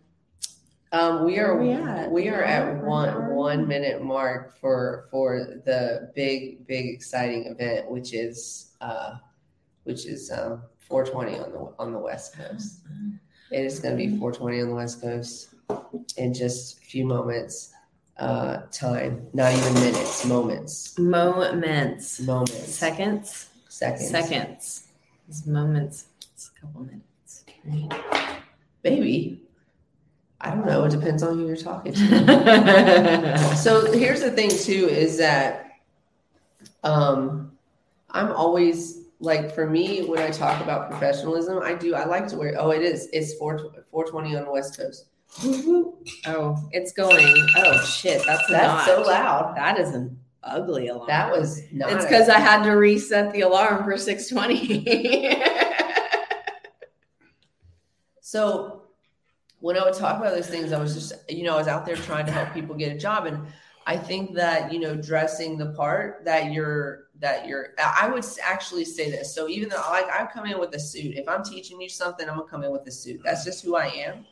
Um, 0.94 1.26
we 1.26 1.38
are 1.38 1.58
Where 1.58 1.64
we 1.64 1.72
at? 1.74 2.12
we 2.12 2.30
are 2.30 2.44
at 2.44 2.64
hour? 2.64 2.86
one 2.88 3.10
An 3.10 3.16
hour? 3.16 3.34
one 3.36 3.68
minute 3.68 4.02
mark 4.02 4.58
for 4.58 5.08
for 5.12 5.60
the 5.66 6.12
big 6.16 6.66
big 6.66 6.86
exciting 6.96 7.46
event, 7.48 7.92
which 7.92 8.14
is 8.14 8.72
uh, 8.80 9.16
which 9.84 10.06
is 10.06 10.32
um, 10.32 10.62
420 10.80 11.40
on 11.44 11.52
the 11.52 11.74
on 11.78 11.92
the 11.92 12.00
west 12.00 12.38
coast. 12.38 12.80
It 13.52 13.66
is 13.66 13.80
going 13.82 13.98
to 13.98 14.02
be 14.02 14.08
420 14.18 14.62
on 14.62 14.70
the 14.70 14.76
West 14.76 15.02
Coast 15.02 15.50
in 16.18 16.34
just 16.34 16.78
a 16.78 16.82
few 16.82 17.06
moments. 17.06 17.74
Uh, 18.20 18.64
time, 18.72 19.28
not 19.34 19.54
even 19.54 19.74
minutes, 19.76 20.26
moments, 20.26 20.98
Moments. 20.98 22.20
moments, 22.22 22.74
Seconds. 22.74 23.48
seconds. 23.70 24.10
Seconds. 24.10 24.88
It's 25.30 25.46
moments. 25.46 26.06
It's 26.34 26.50
a 26.58 26.60
couple 26.60 26.82
minutes. 26.82 27.44
Baby, 28.82 29.44
I 30.42 30.50
don't 30.50 30.66
know. 30.66 30.84
It 30.86 30.90
depends 30.90 31.22
on 31.22 31.38
who 31.38 31.46
you're 31.46 31.56
talking 31.56 31.94
to. 31.94 33.56
so 33.56 33.92
here's 33.92 34.22
the 34.22 34.32
thing 34.32 34.50
too 34.50 34.88
is 34.90 35.18
that 35.20 35.66
um 36.84 37.52
i'm 38.12 38.32
always 38.32 39.06
like 39.20 39.54
for 39.54 39.68
me 39.70 40.06
when 40.06 40.20
i 40.20 40.30
talk 40.30 40.62
about 40.64 40.90
professionalism 40.90 41.60
i 41.62 41.74
do 41.74 41.94
i 41.96 42.06
like 42.06 42.28
to 42.28 42.36
wear 42.38 42.56
oh 42.60 42.70
it 42.72 42.82
is 42.82 43.10
it's 43.14 43.34
4 43.36 43.58
420 43.92 44.36
on 44.38 44.46
the 44.46 44.52
west 44.52 44.78
coast 44.78 45.06
Mm-hmm. 45.36 46.32
oh, 46.32 46.68
it's 46.72 46.92
going. 46.94 47.48
Oh 47.58 47.80
shit, 47.86 48.26
that's 48.26 48.48
that's 48.50 48.50
not. 48.50 48.86
so 48.86 49.02
loud 49.04 49.56
That 49.56 49.78
is 49.80 49.90
an 49.94 50.18
ugly 50.44 50.88
alarm. 50.88 51.08
that 51.08 51.32
was 51.32 51.62
not 51.72 51.92
It's 51.92 52.06
because 52.06 52.28
I 52.30 52.40
had 52.40 52.64
to 52.64 52.72
reset 52.72 53.32
the 53.34 53.42
alarm 53.42 53.84
for 53.84 53.98
six 53.98 54.30
twenty. 54.30 54.84
so 58.22 58.84
when 59.60 59.78
i 59.78 59.84
would 59.84 59.94
talk 59.94 60.18
about 60.20 60.34
those 60.34 60.48
things 60.48 60.72
i 60.74 60.80
was 60.80 60.94
just 60.94 61.14
you 61.30 61.44
know 61.44 61.54
i 61.54 61.58
was 61.58 61.68
out 61.68 61.86
there 61.86 61.96
trying 61.96 62.26
to 62.26 62.32
help 62.32 62.54
people 62.54 62.76
get 62.76 62.92
a 62.94 62.98
job 62.98 63.26
and 63.26 63.40
i 63.86 63.96
think 63.98 64.34
that 64.34 64.72
you 64.72 64.80
know 64.80 64.96
dressing 64.96 65.58
the 65.58 65.68
part 65.68 66.24
that 66.26 66.52
you're 66.52 67.08
that 67.20 67.48
you're 67.48 67.70
i 67.80 68.10
would 68.10 68.26
actually 68.44 68.84
say 68.86 69.10
this 69.10 69.34
so 69.34 69.48
even 69.48 69.70
though 69.70 69.82
like 69.92 70.06
i 70.10 70.28
come 70.32 70.46
in 70.46 70.60
with 70.60 70.74
a 70.76 70.80
suit 70.80 71.16
if 71.16 71.28
i'm 71.28 71.44
teaching 71.44 71.80
you 71.80 71.88
something 71.90 72.28
i'm 72.30 72.38
gonna 72.38 72.50
come 72.50 72.64
in 72.64 72.72
with 72.72 72.86
a 72.88 72.92
suit 72.92 73.20
that's 73.24 73.46
just 73.46 73.64
who 73.64 73.76
i 73.78 73.86
am 73.88 74.26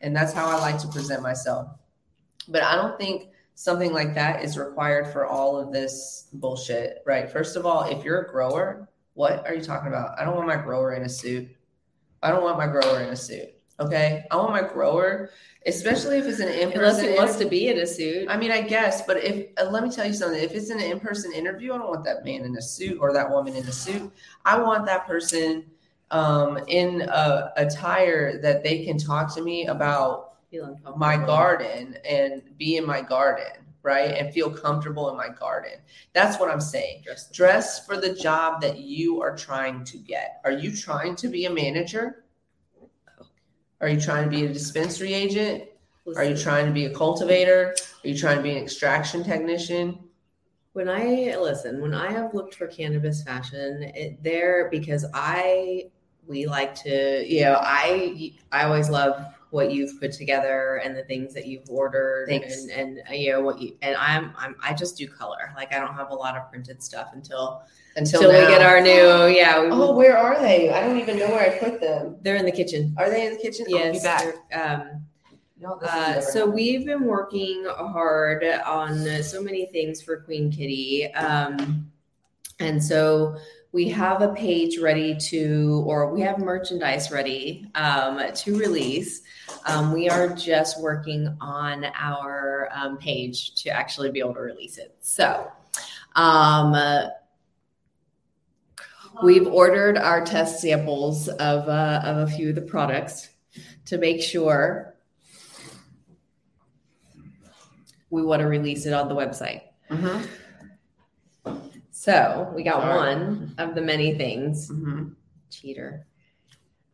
and 0.00 0.14
that's 0.14 0.32
how 0.32 0.46
i 0.46 0.58
like 0.58 0.78
to 0.80 0.88
present 0.88 1.22
myself. 1.22 1.68
But 2.48 2.62
i 2.62 2.74
don't 2.74 2.98
think 2.98 3.30
something 3.54 3.92
like 3.92 4.14
that 4.14 4.44
is 4.44 4.56
required 4.56 5.12
for 5.12 5.26
all 5.26 5.58
of 5.58 5.72
this 5.72 6.28
bullshit 6.32 7.02
right? 7.06 7.30
First 7.30 7.56
of 7.56 7.66
all 7.66 7.82
if 7.84 8.04
you're 8.04 8.22
a 8.22 8.30
grower 8.30 8.88
what 9.14 9.44
are 9.46 9.54
you 9.54 9.62
talking 9.62 9.88
about? 9.88 10.18
I 10.18 10.24
don't 10.24 10.36
want 10.36 10.46
my 10.46 10.56
grower 10.56 10.94
in 10.94 11.02
a 11.02 11.08
suit. 11.08 11.48
I 12.22 12.30
don't 12.30 12.44
want 12.44 12.56
my 12.56 12.68
grower 12.68 13.00
in 13.00 13.08
a 13.08 13.16
suit 13.16 13.54
okay? 13.80 14.24
I 14.30 14.36
want 14.36 14.50
my 14.50 14.62
grower 14.62 15.30
especially 15.66 16.18
if 16.18 16.26
it's 16.26 16.40
an 16.40 16.48
in-person 16.48 16.78
Unless 16.78 17.02
he 17.02 17.14
wants 17.14 17.36
to 17.36 17.46
be 17.46 17.68
in 17.68 17.78
a 17.78 17.86
suit. 17.86 18.28
I 18.30 18.36
mean, 18.36 18.50
I 18.50 18.62
guess, 18.62 19.02
but 19.02 19.18
if 19.18 19.48
uh, 19.58 19.68
let 19.70 19.82
me 19.82 19.90
tell 19.90 20.06
you 20.06 20.14
something, 20.14 20.42
if 20.42 20.52
it's 20.52 20.70
an 20.70 20.80
in-person 20.80 21.32
interview, 21.32 21.74
I 21.74 21.78
don't 21.78 21.88
want 21.88 22.04
that 22.04 22.24
man 22.24 22.44
in 22.44 22.56
a 22.56 22.62
suit 22.62 22.98
or 23.00 23.12
that 23.12 23.28
woman 23.28 23.54
in 23.54 23.66
a 23.66 23.72
suit. 23.72 24.10
I 24.44 24.58
want 24.58 24.86
that 24.86 25.06
person 25.06 25.66
um, 26.10 26.58
in 26.68 27.02
a 27.02 27.52
attire 27.56 28.40
that 28.40 28.62
they 28.62 28.84
can 28.84 28.98
talk 28.98 29.34
to 29.34 29.42
me 29.42 29.66
about 29.66 30.34
my 30.96 31.16
garden 31.16 31.96
and 32.08 32.42
be 32.56 32.76
in 32.76 32.86
my 32.86 33.02
garden, 33.02 33.52
right, 33.82 34.12
and 34.12 34.32
feel 34.32 34.50
comfortable 34.50 35.10
in 35.10 35.16
my 35.16 35.28
garden. 35.28 35.72
That's 36.14 36.40
what 36.40 36.50
I'm 36.50 36.60
saying. 36.60 37.02
Dress. 37.04 37.30
Dress 37.30 37.86
for 37.86 38.00
the 38.00 38.14
job 38.14 38.60
that 38.62 38.78
you 38.78 39.20
are 39.20 39.36
trying 39.36 39.84
to 39.84 39.98
get. 39.98 40.40
Are 40.44 40.52
you 40.52 40.74
trying 40.74 41.16
to 41.16 41.28
be 41.28 41.44
a 41.44 41.50
manager? 41.50 42.24
Are 43.80 43.88
you 43.88 44.00
trying 44.00 44.24
to 44.24 44.30
be 44.30 44.44
a 44.44 44.52
dispensary 44.52 45.14
agent? 45.14 45.64
Are 46.16 46.24
you 46.24 46.36
trying 46.36 46.66
to 46.66 46.72
be 46.72 46.86
a 46.86 46.94
cultivator? 46.94 47.76
Are 48.02 48.08
you 48.08 48.16
trying 48.16 48.38
to 48.38 48.42
be 48.42 48.50
an 48.50 48.62
extraction 48.62 49.22
technician? 49.22 49.98
When 50.72 50.88
I 50.88 51.36
listen, 51.38 51.80
when 51.80 51.92
I 51.92 52.10
have 52.10 52.34
looked 52.34 52.54
for 52.54 52.66
cannabis 52.66 53.22
fashion, 53.22 53.82
it, 53.94 54.22
there 54.22 54.68
because 54.70 55.04
I 55.12 55.90
we 56.28 56.46
like 56.46 56.74
to, 56.82 57.24
you 57.26 57.42
know, 57.42 57.58
I 57.60 58.32
I 58.52 58.64
always 58.64 58.90
love 58.90 59.24
what 59.50 59.72
you've 59.72 59.98
put 59.98 60.12
together 60.12 60.76
and 60.84 60.94
the 60.94 61.02
things 61.04 61.32
that 61.32 61.46
you've 61.46 61.64
ordered 61.70 62.28
Thanks. 62.28 62.64
and 62.64 62.70
and 62.70 62.98
uh, 63.08 63.14
you 63.14 63.32
know 63.32 63.40
what 63.40 63.58
you 63.60 63.74
and 63.80 63.96
I'm 63.96 64.32
I'm 64.36 64.54
I 64.62 64.74
just 64.74 64.96
do 64.98 65.08
color. 65.08 65.52
Like 65.56 65.72
I 65.74 65.78
don't 65.80 65.94
have 65.94 66.10
a 66.10 66.14
lot 66.14 66.36
of 66.36 66.50
printed 66.50 66.82
stuff 66.82 67.08
until 67.14 67.62
Until, 67.96 68.20
until 68.28 68.40
we 68.42 68.46
get 68.46 68.60
our 68.62 68.80
new 68.80 69.26
yeah. 69.34 69.62
We, 69.62 69.68
Oh, 69.70 69.94
where 69.96 70.18
are 70.18 70.38
they? 70.38 70.70
I 70.70 70.82
don't 70.82 70.98
even 70.98 71.18
know 71.18 71.28
where 71.30 71.50
I 71.50 71.58
put 71.58 71.80
them. 71.80 72.16
they're 72.22 72.36
in 72.36 72.44
the 72.44 72.52
kitchen. 72.52 72.94
Are 72.98 73.08
they 73.08 73.26
in 73.26 73.32
the 73.32 73.40
kitchen? 73.40 73.64
Yes. 73.68 74.04
I'll 74.04 74.32
be 74.32 74.32
back. 74.50 74.80
Um, 74.80 75.02
No, 75.60 75.80
Uh, 75.82 76.20
so 76.20 76.40
happened. 76.40 76.54
we've 76.54 76.84
been 76.86 77.04
working 77.04 77.64
hard 77.66 78.44
on 78.44 79.22
so 79.22 79.42
many 79.42 79.66
things 79.66 80.00
for 80.02 80.18
Queen 80.20 80.52
Kitty. 80.52 81.12
Um, 81.14 81.90
and 82.60 82.82
so 82.84 83.36
we 83.72 83.88
have 83.90 84.22
a 84.22 84.32
page 84.34 84.78
ready 84.78 85.14
to, 85.14 85.84
or 85.86 86.12
we 86.12 86.22
have 86.22 86.38
merchandise 86.38 87.10
ready 87.10 87.70
um, 87.74 88.20
to 88.34 88.58
release. 88.58 89.22
Um, 89.66 89.92
we 89.92 90.08
are 90.08 90.34
just 90.34 90.80
working 90.80 91.36
on 91.40 91.84
our 91.98 92.70
um, 92.72 92.96
page 92.96 93.62
to 93.62 93.70
actually 93.70 94.10
be 94.10 94.20
able 94.20 94.34
to 94.34 94.40
release 94.40 94.78
it. 94.78 94.96
So 95.00 95.50
um, 96.16 96.74
we've 99.22 99.46
ordered 99.46 99.98
our 99.98 100.24
test 100.24 100.60
samples 100.60 101.28
of, 101.28 101.68
uh, 101.68 102.00
of 102.04 102.16
a 102.16 102.26
few 102.26 102.50
of 102.50 102.54
the 102.54 102.62
products 102.62 103.28
to 103.86 103.98
make 103.98 104.22
sure 104.22 104.94
we 108.10 108.22
want 108.22 108.40
to 108.40 108.46
release 108.46 108.86
it 108.86 108.94
on 108.94 109.08
the 109.08 109.14
website. 109.14 109.62
Mhm, 109.90 110.26
So 111.98 112.50
we 112.54 112.62
got 112.62 112.84
right. 112.84 113.16
one 113.16 113.56
of 113.58 113.74
the 113.74 113.80
many 113.80 114.14
things. 114.14 114.70
mhm. 114.70 115.16
Cheater. 115.50 116.06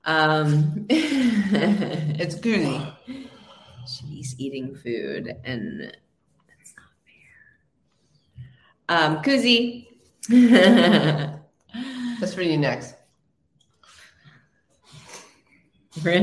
Um, 0.07 0.87
It's 0.89 2.37
goody. 2.37 2.81
she's 3.87 4.35
eating 4.39 4.75
food 4.75 5.37
and 5.45 5.95
that's 6.49 6.75
not 6.79 6.87
fair. 7.05 7.37
Um, 8.89 9.23
Koozie. 9.23 9.89
That's 12.19 12.33
for 12.33 12.41
you 12.41 12.57
next. 12.57 12.95
next, 16.03 16.15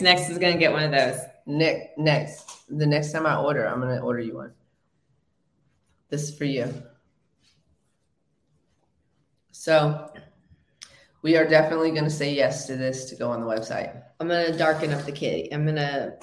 next 0.00 0.30
is 0.30 0.38
gonna 0.38 0.56
get 0.56 0.72
one 0.72 0.84
of 0.84 0.90
those. 0.90 1.20
Nick, 1.44 1.98
next. 1.98 2.66
The 2.70 2.86
next 2.86 3.12
time 3.12 3.26
I 3.26 3.36
order, 3.36 3.68
I'm 3.68 3.78
gonna 3.80 3.98
order 3.98 4.20
you 4.20 4.36
one. 4.36 4.54
This 6.10 6.24
is 6.28 6.36
for 6.36 6.44
you. 6.44 6.72
So 9.52 10.10
we 11.22 11.36
are 11.36 11.46
definitely 11.46 11.90
gonna 11.92 12.10
say 12.10 12.34
yes 12.34 12.66
to 12.66 12.76
this 12.76 13.06
to 13.10 13.16
go 13.16 13.30
on 13.30 13.40
the 13.40 13.46
website. 13.46 14.02
I'm 14.18 14.28
gonna 14.28 14.56
darken 14.56 14.92
up 14.92 15.04
the 15.04 15.12
kitty. 15.12 15.52
I'm 15.52 15.64
gonna 15.64 16.14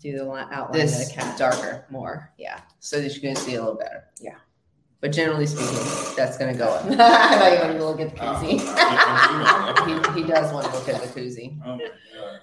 do 0.00 0.16
the 0.16 0.24
li- 0.24 0.42
outline 0.50 0.72
This 0.80 1.02
of 1.02 1.08
the 1.08 1.14
cat 1.14 1.38
darker. 1.38 1.86
more. 1.90 2.32
Yeah. 2.38 2.60
So 2.80 3.00
that 3.00 3.14
you 3.14 3.20
can 3.20 3.36
see 3.36 3.54
a 3.54 3.60
little 3.60 3.76
better. 3.78 4.04
Yeah. 4.20 4.36
But 5.00 5.12
generally 5.12 5.46
speaking, 5.46 5.76
that's 6.16 6.38
gonna 6.38 6.54
go 6.56 6.68
up. 6.68 6.84
I 6.90 6.96
thought 7.38 7.52
you 7.52 7.58
wanted 7.60 7.78
to 7.78 7.84
look 7.86 8.00
at 8.00 8.10
the 8.14 8.20
koozie. 8.20 10.14
he, 10.14 10.22
he 10.22 10.26
does 10.26 10.52
want 10.52 10.66
to 10.66 10.72
look 10.72 10.88
at 10.88 11.02
the 11.02 11.08
koozie. 11.20 11.58
Oh 11.64 11.76
my 11.76 11.78
God, 11.78 11.90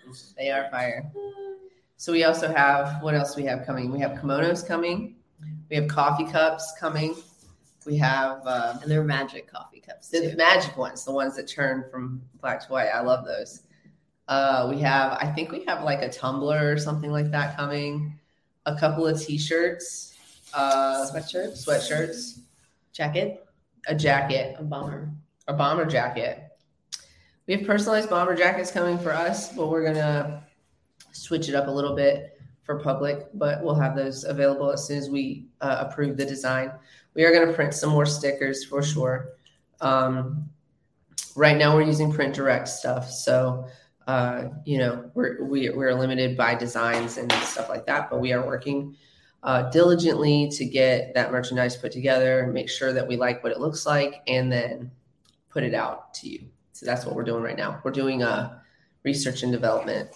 this 0.08 0.18
is- 0.18 0.34
They 0.38 0.52
are 0.52 0.70
fire. 0.70 1.12
So 1.98 2.12
we 2.12 2.24
also 2.26 2.54
have 2.54 3.02
what 3.02 3.16
else 3.16 3.36
we 3.36 3.44
have 3.46 3.66
coming? 3.66 3.92
We 3.92 4.00
have 4.00 4.12
kimonos 4.20 4.68
coming. 4.68 5.16
We 5.74 5.78
have 5.78 5.88
coffee 5.88 6.26
cups 6.26 6.72
coming. 6.80 7.16
We 7.88 7.98
have 7.98 8.46
uh, 8.46 8.78
and 8.84 8.92
they're 8.92 9.04
magic 9.04 9.52
coffee 9.52 9.80
cups 9.80 10.10
the 10.10 10.30
too. 10.30 10.38
magic 10.38 10.78
ones, 10.78 11.04
the 11.04 11.12
ones 11.12 11.36
that 11.36 11.48
turn 11.48 11.86
from 11.90 12.22
black 12.42 12.64
to 12.68 12.72
white. 12.72 12.90
I 12.90 13.02
love 13.02 13.26
those. 13.26 13.64
Uh, 14.28 14.68
we 14.70 14.80
have, 14.82 15.18
I 15.20 15.26
think 15.26 15.52
we 15.52 15.66
have 15.66 15.84
like 15.84 16.04
a 16.04 16.10
tumbler 16.10 16.72
or 16.72 16.78
something 16.78 17.10
like 17.10 17.32
that 17.32 17.58
coming. 17.58 18.20
A 18.68 18.76
couple 18.76 19.08
of 19.08 19.20
t-shirts, 19.20 20.14
uh, 20.54 21.08
Sweatshirts, 21.12 21.68
sweatshirts, 21.68 22.42
jacket, 22.92 23.44
a 23.88 23.96
jacket, 23.96 24.56
a 24.60 24.64
bomber. 24.64 25.10
a 25.48 25.54
bomber 25.54 25.86
jacket. 25.86 26.52
We 27.48 27.56
have 27.56 27.66
personalized 27.66 28.12
bomber 28.12 28.36
jackets 28.36 28.70
coming 28.70 29.00
for 29.00 29.12
us, 29.12 29.52
but 29.52 29.72
we're 29.72 29.84
gonna 29.84 30.44
switch 31.14 31.50
it 31.50 31.56
up 31.56 31.68
a 31.68 31.72
little 31.72 31.96
bit 31.96 32.33
for 32.64 32.80
public. 32.80 33.28
But 33.34 33.64
we'll 33.64 33.76
have 33.76 33.96
those 33.96 34.24
available 34.24 34.72
as 34.72 34.88
soon 34.88 34.98
as 34.98 35.10
we 35.10 35.46
uh, 35.62 35.86
approve 35.88 36.18
the 36.18 36.26
design. 36.26 36.72
We 37.14 37.24
are 37.24 37.34
gonna 37.34 37.54
print 37.54 37.74
some 37.74 37.92
more 37.92 38.06
stickers 38.06 38.66
for 38.66 38.82
sure. 38.82 39.34
Um, 39.82 40.50
right 41.36 41.58
now, 41.58 41.76
we're 41.76 41.84
using 41.84 42.12
print 42.12 42.34
direct 42.34 42.68
stuff, 42.68 43.10
so 43.10 43.68
uh, 44.08 44.46
you 44.66 44.78
know 44.78 45.12
we're 45.14 45.44
we, 45.44 45.70
we're 45.70 45.94
limited 45.94 46.36
by 46.36 46.56
designs 46.56 47.18
and 47.18 47.32
stuff 47.32 47.70
like 47.70 47.86
that. 47.86 48.10
But 48.10 48.20
we 48.20 48.34
are 48.34 48.46
working 48.46 48.96
uh, 49.44 49.70
diligently 49.70 50.50
to 50.50 50.66
get 50.66 51.14
that 51.14 51.32
merchandise 51.32 51.76
put 51.76 51.92
together, 51.92 52.48
make 52.48 52.70
sure 52.70 52.94
that 52.94 53.08
we 53.08 53.18
like 53.18 53.44
what 53.44 53.52
it 53.52 53.60
looks 53.60 53.86
like, 53.86 54.22
and 54.28 54.52
then 54.52 54.90
put 55.50 55.64
it 55.64 55.74
out 55.74 56.14
to 56.16 56.30
you. 56.30 56.48
So 56.72 56.86
that's 56.86 57.06
what 57.06 57.16
we're 57.16 57.24
doing 57.24 57.44
right 57.44 57.58
now. 57.58 57.80
We're 57.84 57.92
doing 57.92 58.24
uh, 58.24 58.60
research 59.04 59.44
and 59.44 59.52
development. 59.52 60.10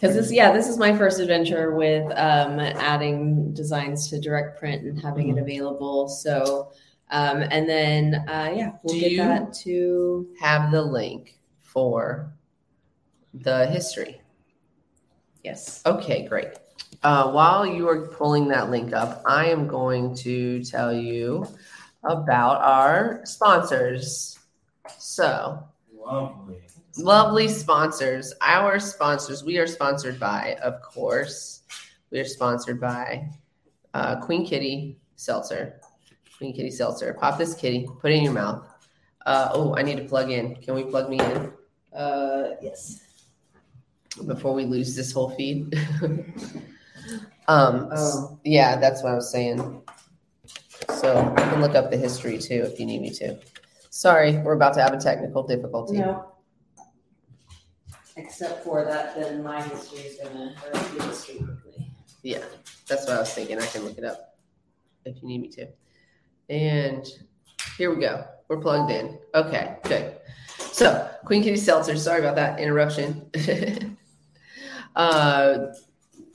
Because 0.00 0.14
this, 0.14 0.30
yeah, 0.32 0.52
this 0.52 0.68
is 0.68 0.78
my 0.78 0.96
first 0.96 1.18
adventure 1.18 1.74
with 1.74 2.04
um, 2.12 2.60
adding 2.60 3.52
designs 3.52 4.08
to 4.10 4.20
direct 4.20 4.58
print 4.58 4.84
and 4.84 5.00
having 5.00 5.28
it 5.36 5.38
available. 5.40 6.08
So 6.08 6.70
Um, 7.10 7.42
and 7.50 7.66
then, 7.66 8.14
uh, 8.28 8.52
yeah, 8.54 8.72
we'll 8.82 8.94
Do 8.94 9.00
get 9.00 9.10
you- 9.12 9.16
that 9.24 9.52
to. 9.64 10.28
Have 10.40 10.70
the 10.70 10.82
link 10.82 11.38
for 11.62 12.30
the 13.32 13.66
history. 13.66 14.20
Yes. 15.42 15.80
Okay, 15.86 16.26
great. 16.28 16.48
Uh, 17.02 17.30
while 17.32 17.64
you 17.64 17.88
are 17.88 18.08
pulling 18.08 18.48
that 18.48 18.70
link 18.70 18.92
up, 18.92 19.22
I 19.24 19.46
am 19.46 19.66
going 19.66 20.14
to 20.16 20.62
tell 20.64 20.92
you 20.92 21.46
about 22.04 22.60
our 22.60 23.22
sponsors. 23.24 24.38
So, 24.98 25.62
Lovely. 25.96 26.60
Lovely 26.98 27.48
sponsors. 27.48 28.32
Our 28.40 28.78
sponsors, 28.78 29.44
we 29.44 29.58
are 29.58 29.66
sponsored 29.66 30.18
by, 30.18 30.56
of 30.62 30.82
course, 30.82 31.62
we 32.10 32.20
are 32.20 32.24
sponsored 32.24 32.80
by 32.80 33.28
uh, 33.94 34.16
Queen 34.20 34.46
Kitty 34.46 34.98
Seltzer. 35.16 35.80
Queen 36.36 36.52
Kitty 36.54 36.70
Seltzer. 36.70 37.14
Pop 37.14 37.38
this 37.38 37.54
kitty, 37.54 37.86
put 38.00 38.10
it 38.12 38.14
in 38.16 38.24
your 38.24 38.32
mouth. 38.32 38.64
Uh, 39.26 39.50
oh, 39.52 39.74
I 39.76 39.82
need 39.82 39.96
to 39.98 40.04
plug 40.04 40.30
in. 40.30 40.56
Can 40.56 40.74
we 40.74 40.84
plug 40.84 41.10
me 41.10 41.18
in 41.20 41.52
Uh, 41.94 42.50
yes. 42.62 43.00
before 44.26 44.54
we 44.54 44.64
lose 44.64 44.94
this 44.96 45.12
whole 45.12 45.30
feed? 45.30 45.74
um, 47.48 47.88
Oh. 47.92 48.38
yeah, 48.44 48.76
that's 48.76 49.02
what 49.02 49.12
I 49.12 49.14
was 49.16 49.30
saying. 49.30 49.82
So 50.94 51.34
I 51.36 51.40
can 51.50 51.60
look 51.60 51.74
up 51.74 51.90
the 51.90 51.96
history 51.96 52.38
too 52.38 52.62
if 52.72 52.78
you 52.80 52.86
need 52.86 53.02
me 53.02 53.10
to. 53.10 53.38
Sorry, 53.90 54.38
we're 54.38 54.52
about 54.54 54.74
to 54.74 54.80
have 54.82 54.92
a 54.92 54.98
technical 54.98 55.42
difficulty. 55.42 55.98
No. 55.98 56.32
Except 58.18 58.64
for 58.64 58.84
that, 58.84 59.14
then 59.14 59.44
my 59.44 59.62
history 59.62 60.00
is 60.00 60.16
gonna 60.16 60.52
erase 60.66 60.92
your 60.92 61.02
history 61.04 61.36
quickly. 61.36 61.86
Yeah, 62.22 62.42
that's 62.88 63.06
what 63.06 63.16
I 63.16 63.20
was 63.20 63.32
thinking. 63.32 63.60
I 63.60 63.66
can 63.66 63.84
look 63.84 63.96
it 63.96 64.04
up 64.04 64.36
if 65.04 65.22
you 65.22 65.28
need 65.28 65.40
me 65.40 65.48
to. 65.50 65.68
And 66.50 67.06
here 67.76 67.94
we 67.94 68.00
go. 68.00 68.26
We're 68.48 68.60
plugged 68.60 68.90
in. 68.90 69.18
Okay, 69.34 69.76
good. 69.84 70.16
So, 70.58 71.08
Queen 71.26 71.44
Kitty 71.44 71.58
Seltzer, 71.58 71.96
sorry 71.96 72.20
about 72.20 72.34
that 72.34 72.58
interruption. 72.58 73.30
uh, 74.96 75.66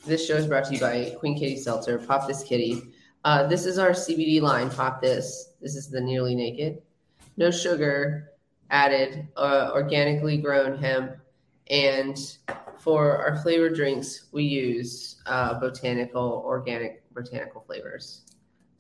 this 0.06 0.26
show 0.26 0.36
is 0.36 0.48
brought 0.48 0.66
to 0.66 0.74
you 0.74 0.80
by 0.80 1.14
Queen 1.20 1.38
Kitty 1.38 1.58
Seltzer. 1.58 1.98
Pop 2.00 2.28
this 2.28 2.44
kitty. 2.44 2.82
Uh, 3.26 3.48
this 3.48 3.66
is 3.66 3.78
our 3.78 3.92
CBD 3.92 4.42
line. 4.42 4.70
Pop 4.70 5.02
this. 5.02 5.54
This 5.62 5.76
is 5.76 5.90
the 5.90 6.00
Nearly 6.00 6.34
Naked. 6.34 6.82
No 7.36 7.52
sugar 7.52 8.30
added, 8.70 9.28
uh, 9.36 9.72
organically 9.74 10.38
grown 10.38 10.78
hemp. 10.78 11.18
And 11.70 12.18
for 12.80 13.18
our 13.18 13.38
flavored 13.42 13.76
drinks, 13.76 14.26
we 14.32 14.44
use 14.44 15.22
uh, 15.26 15.60
botanical, 15.60 16.44
organic 16.46 17.04
botanical 17.14 17.62
flavors. 17.62 18.22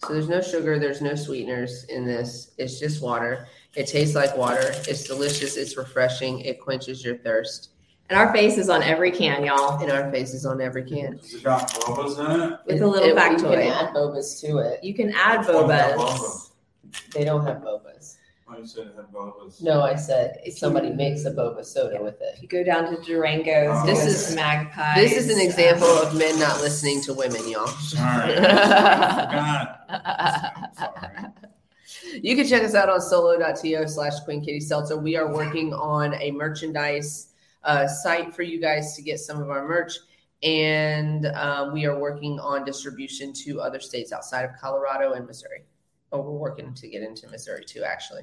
So 0.05 0.11
there's 0.13 0.27
no 0.27 0.41
sugar, 0.41 0.79
there's 0.79 1.01
no 1.01 1.15
sweeteners 1.15 1.85
in 1.85 2.05
this. 2.05 2.51
It's 2.57 2.77
just 2.79 3.01
water. 3.01 3.47
It 3.75 3.87
tastes 3.87 4.15
like 4.15 4.35
water. 4.35 4.73
It's 4.87 5.05
delicious. 5.05 5.55
It's 5.55 5.77
refreshing. 5.77 6.41
It 6.41 6.59
quenches 6.59 7.05
your 7.05 7.17
thirst. 7.19 7.69
And 8.09 8.19
our 8.19 8.33
face 8.33 8.57
is 8.57 8.69
on 8.69 8.83
every 8.83 9.11
can, 9.11 9.45
y'all. 9.45 9.81
And 9.81 9.89
our 9.89 10.11
faces 10.11 10.45
on 10.45 10.59
every 10.59 10.83
can. 10.83 11.13
Has 11.13 11.33
it 11.35 11.43
got 11.43 11.69
bobas 11.71 12.19
in 12.19 12.41
it? 12.41 12.59
With 12.65 12.81
a 12.81 12.87
little 12.87 13.09
It- 13.09 13.15
factoid. 13.15 13.39
You 13.39 13.47
can 13.47 13.71
add 13.71 13.93
bobas 13.95 14.41
to 14.41 14.57
it. 14.57 14.83
You 14.83 14.93
can 14.93 15.13
add 15.13 15.47
What 15.47 15.67
bobas. 15.69 16.49
They 17.13 17.23
don't 17.23 17.45
have 17.45 17.57
bobas. 17.61 17.92
You 18.57 18.65
said 18.67 18.87
it 18.87 18.95
had 18.95 19.11
bobas. 19.11 19.61
No, 19.61 19.81
I 19.81 19.95
said 19.95 20.39
If 20.43 20.57
somebody 20.57 20.89
makes 20.91 21.25
a 21.25 21.31
boba 21.31 21.65
soda 21.65 22.01
with 22.01 22.21
it. 22.21 22.39
You 22.41 22.47
go 22.47 22.63
down 22.63 22.95
to 22.95 23.01
Durango's, 23.01 23.79
Oh. 23.81 23.85
this 23.85 24.03
This 24.03 24.29
is 24.29 24.35
Magpie. 24.35 24.95
This 24.95 25.13
is 25.13 25.29
an 25.29 25.39
example 25.41 25.87
of 25.87 26.15
men 26.17 26.39
not 26.39 26.61
listening 26.61 27.01
to 27.03 27.13
women, 27.13 27.47
y'all. 27.49 27.67
Sorry. 27.67 28.35
I. 29.89 30.69
Sorry. 30.77 32.19
You 32.21 32.35
can 32.35 32.47
check 32.47 32.63
us 32.63 32.75
out 32.75 32.89
on 32.89 33.01
solo.to 33.01 33.87
slash 33.87 34.19
Queen 34.25 34.43
Kitty 34.43 34.59
Seltzer. 34.59 34.97
We 34.97 35.15
are 35.15 35.33
working 35.33 35.73
on 35.73 36.13
a 36.15 36.31
merchandise 36.31 37.29
uh, 37.63 37.87
site 37.87 38.35
for 38.35 38.43
you 38.43 38.59
guys 38.61 38.95
to 38.95 39.01
get 39.01 39.19
some 39.19 39.41
of 39.41 39.49
our 39.49 39.67
merch. 39.67 39.93
And 40.43 41.25
um, 41.27 41.73
we 41.73 41.85
are 41.85 41.97
working 41.97 42.39
on 42.39 42.65
distribution 42.65 43.31
to 43.45 43.61
other 43.61 43.79
states 43.79 44.11
outside 44.11 44.43
of 44.43 44.51
Colorado 44.59 45.13
and 45.13 45.25
Missouri. 45.25 45.63
Oh, 46.11 46.21
we're 46.21 46.37
working 46.37 46.73
to 46.75 46.87
get 46.87 47.01
into 47.01 47.27
Missouri 47.29 47.63
too, 47.65 47.83
actually, 47.83 48.21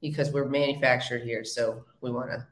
because 0.00 0.30
we're 0.32 0.48
manufactured 0.48 1.22
here. 1.22 1.44
So 1.44 1.84
we 2.00 2.10
want 2.10 2.30
to 2.30 2.46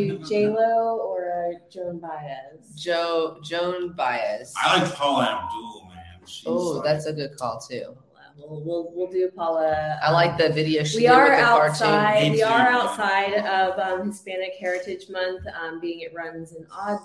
you 0.00 0.18
do 0.18 0.24
J 0.24 0.48
Lo 0.48 0.98
or 0.98 1.54
Joan 1.70 2.00
Baez? 2.00 2.74
Joe 2.76 3.38
Joan 3.42 3.92
Baez. 3.94 4.52
I 4.58 4.82
like 4.82 4.94
Paula 4.94 5.24
Abdul, 5.44 5.86
man. 5.88 6.04
She's 6.26 6.46
Oh, 6.46 6.52
like- 6.52 6.84
that's 6.84 7.06
a 7.06 7.12
good 7.14 7.36
call 7.38 7.58
too. 7.58 7.96
We'll, 8.36 8.62
we'll, 8.62 8.92
we'll 8.92 9.10
do 9.10 9.30
Paula. 9.30 9.98
I 10.02 10.10
like 10.10 10.36
the 10.36 10.48
video 10.48 10.82
she 10.82 10.98
We 10.98 11.02
did 11.02 11.10
are 11.10 11.30
with 11.30 11.38
the 11.38 11.44
outside. 11.44 12.22
Me 12.22 12.30
We 12.32 12.42
are 12.42 12.68
outside 12.68 13.34
of 13.34 13.78
um, 13.78 14.08
Hispanic 14.08 14.54
Heritage 14.58 15.08
Month, 15.08 15.46
um, 15.60 15.80
being 15.80 16.00
it 16.00 16.12
runs 16.14 16.52
an 16.52 16.66
odd 16.72 16.98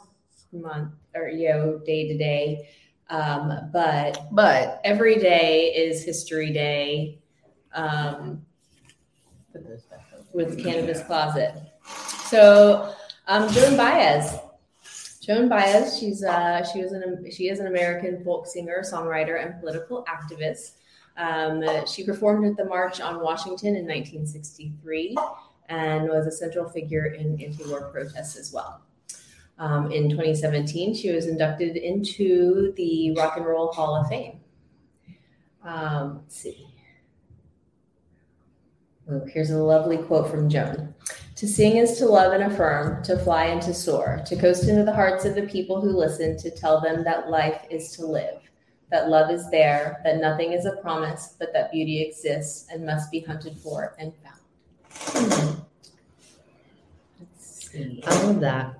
month 0.51 0.93
or 1.13 1.29
you 1.29 1.49
know 1.49 1.79
day 1.85 2.07
to 2.07 2.17
day, 2.17 2.69
um, 3.09 3.69
but. 3.71 4.27
But 4.31 4.81
every 4.83 5.17
day 5.19 5.73
is 5.75 6.03
History 6.03 6.51
Day 6.51 7.19
um, 7.73 8.43
with 10.33 10.61
Cannabis 10.63 11.03
Closet. 11.03 11.53
So 12.25 12.93
um, 13.27 13.47
Joan 13.49 13.77
Baez, 13.77 14.35
Joan 15.21 15.47
Baez, 15.47 15.99
she's 15.99 16.23
uh, 16.23 16.65
she 16.65 16.81
was 16.81 16.91
an 16.91 17.25
she 17.31 17.49
is 17.49 17.59
an 17.59 17.67
American 17.67 18.23
folk 18.23 18.47
singer, 18.47 18.83
songwriter, 18.83 19.43
and 19.43 19.59
political 19.59 20.03
activist. 20.05 20.71
Um, 21.19 21.61
she 21.85 22.05
performed 22.05 22.45
at 22.45 22.55
the 22.55 22.65
March 22.65 23.01
on 23.01 23.21
Washington 23.21 23.75
in 23.75 23.85
1963 23.85 25.15
and 25.67 26.07
was 26.07 26.25
a 26.25 26.31
central 26.31 26.67
figure 26.69 27.07
in 27.07 27.39
anti-war 27.41 27.89
protests 27.91 28.37
as 28.37 28.53
well. 28.53 28.81
Um, 29.59 29.91
in 29.91 30.09
2017, 30.09 30.95
she 30.95 31.11
was 31.11 31.27
inducted 31.27 31.75
into 31.75 32.71
the 32.77 33.13
Rock 33.17 33.35
and 33.35 33.45
Roll 33.45 33.73
Hall 33.73 33.97
of 33.97 34.07
Fame. 34.07 34.39
Um, 35.63 36.21
let's 36.23 36.37
see. 36.37 36.65
Oh, 39.11 39.25
here's 39.25 39.49
a 39.49 39.57
lovely 39.57 39.97
quote 39.97 40.31
from 40.31 40.49
Joan. 40.49 40.95
To 41.35 41.47
sing 41.47 41.77
is 41.77 41.97
to 41.97 42.05
love 42.05 42.31
and 42.31 42.43
affirm, 42.43 43.03
to 43.03 43.17
fly 43.17 43.45
and 43.45 43.61
to 43.63 43.73
soar, 43.73 44.21
to 44.25 44.35
coast 44.37 44.69
into 44.69 44.83
the 44.83 44.93
hearts 44.93 45.25
of 45.25 45.35
the 45.35 45.43
people 45.43 45.81
who 45.81 45.89
listen, 45.89 46.37
to 46.37 46.51
tell 46.51 46.79
them 46.79 47.03
that 47.03 47.29
life 47.29 47.65
is 47.69 47.91
to 47.93 48.05
live, 48.05 48.48
that 48.91 49.09
love 49.09 49.31
is 49.31 49.49
there, 49.49 50.01
that 50.03 50.17
nothing 50.17 50.53
is 50.53 50.65
a 50.65 50.73
promise, 50.77 51.35
but 51.39 51.53
that 51.53 51.71
beauty 51.71 52.01
exists 52.01 52.67
and 52.71 52.85
must 52.85 53.11
be 53.11 53.19
hunted 53.19 53.57
for 53.57 53.95
and 53.99 54.13
found. 54.23 55.63
Let's 57.19 57.69
see. 57.69 58.03
I 58.05 58.23
love 58.23 58.39
that. 58.39 58.79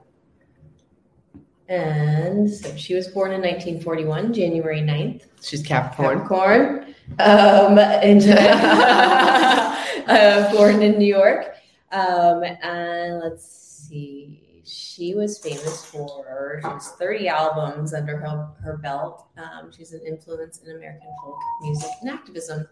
And 1.68 2.50
so 2.50 2.76
she 2.76 2.96
was 2.96 3.08
born 3.08 3.32
in 3.32 3.42
1941, 3.42 4.34
January 4.34 4.82
9th. 4.82 5.26
She's 5.42 5.62
Capricorn. 5.62 6.22
Capricorn. 6.22 6.96
Um, 7.20 7.78
and 7.78 8.24
uh, 10.08 10.52
born 10.52 10.82
in 10.82 10.98
New 10.98 11.06
York. 11.06 11.54
Um, 11.92 12.44
and 12.44 13.20
let's 13.20 13.46
see. 13.46 14.39
She 14.70 15.16
was 15.16 15.40
famous 15.40 15.86
for 15.86 16.60
she 16.62 16.68
has 16.68 16.90
30 16.92 17.28
albums 17.28 17.94
under 17.94 18.18
her, 18.18 18.50
her 18.62 18.78
belt. 18.78 19.28
Um, 19.36 19.72
she's 19.76 19.94
an 19.94 20.02
influence 20.06 20.60
in 20.60 20.76
American 20.76 21.10
folk 21.24 21.40
music 21.62 21.90
and 22.02 22.12
activism. 22.12 22.68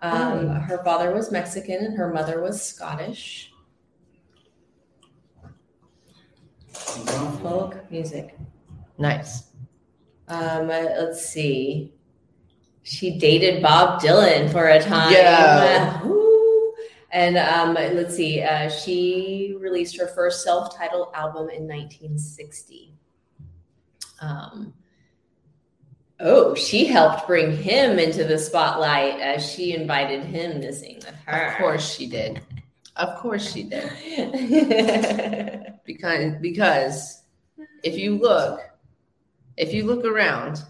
Um, 0.00 0.48
Her 0.48 0.82
father 0.82 1.14
was 1.14 1.30
Mexican 1.30 1.84
and 1.84 1.96
her 1.96 2.12
mother 2.12 2.40
was 2.40 2.62
Scottish. 2.62 3.52
Folk 7.42 7.90
music. 7.90 8.36
Nice. 8.98 9.50
Um, 10.28 10.70
uh, 10.70 10.86
let's 10.98 11.26
see. 11.26 11.92
She 12.82 13.18
dated 13.18 13.62
Bob 13.62 14.00
Dylan 14.00 14.50
for 14.50 14.68
a 14.68 14.80
time. 14.80 15.12
Yeah. 15.12 16.00
Uh. 16.10 16.23
And 17.14 17.36
um, 17.36 17.74
let's 17.74 18.16
see. 18.16 18.42
Uh, 18.42 18.68
she 18.68 19.56
released 19.60 19.96
her 19.98 20.08
first 20.08 20.42
self-titled 20.42 21.10
album 21.14 21.48
in 21.48 21.62
1960. 21.62 22.92
Um, 24.20 24.74
oh, 26.18 26.56
she 26.56 26.86
helped 26.86 27.28
bring 27.28 27.56
him 27.56 28.00
into 28.00 28.24
the 28.24 28.36
spotlight 28.36 29.20
as 29.20 29.48
she 29.48 29.74
invited 29.74 30.24
him 30.24 30.60
to 30.60 30.72
sing 30.72 30.96
with 30.96 31.14
her. 31.26 31.52
Of 31.52 31.58
course 31.58 31.94
she 31.94 32.08
did. 32.08 32.42
Of 32.96 33.16
course 33.20 33.52
she 33.52 33.62
did. 33.62 35.70
Because 35.86 36.36
because 36.40 37.22
if 37.82 37.98
you 37.98 38.16
look, 38.16 38.58
if 39.58 39.74
you 39.74 39.84
look 39.84 40.06
around, 40.06 40.62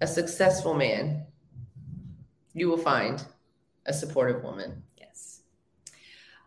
a 0.00 0.06
successful 0.06 0.74
man, 0.74 1.26
you 2.52 2.68
will 2.68 2.78
find 2.78 3.24
a 3.86 3.92
supportive 3.92 4.44
woman. 4.44 4.83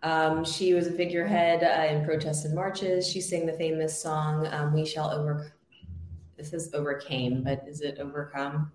Um, 0.03 0.45
she 0.45 0.73
was 0.73 0.87
a 0.87 0.91
figurehead 0.91 1.63
uh, 1.63 1.93
in 1.93 2.05
protests 2.05 2.45
and 2.45 2.53
marches. 2.53 3.07
She 3.07 3.19
sang 3.19 3.45
the 3.45 3.53
famous 3.53 3.99
song 3.99 4.47
um, 4.47 4.73
"We 4.73 4.85
Shall 4.85 5.11
Over." 5.11 5.53
This 6.37 6.53
is 6.53 6.71
overcame, 6.73 7.43
but 7.43 7.63
is 7.67 7.81
it 7.81 7.97
overcome? 7.99 8.71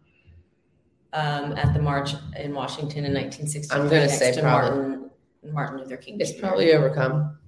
Um, 1.13 1.53
at 1.53 1.75
the 1.75 1.81
march 1.81 2.15
in 2.37 2.55
Washington 2.55 3.05
in 3.05 3.13
1963, 3.13 3.79
I'm 3.79 3.89
say 4.09 4.33
to 4.33 4.41
probably. 4.41 4.71
Martin 4.71 5.03
Martin 5.51 5.79
Luther 5.79 5.97
King. 5.97 6.21
It's 6.21 6.33
Jr. 6.33 6.41
probably 6.41 6.73
overcome. 6.73 7.39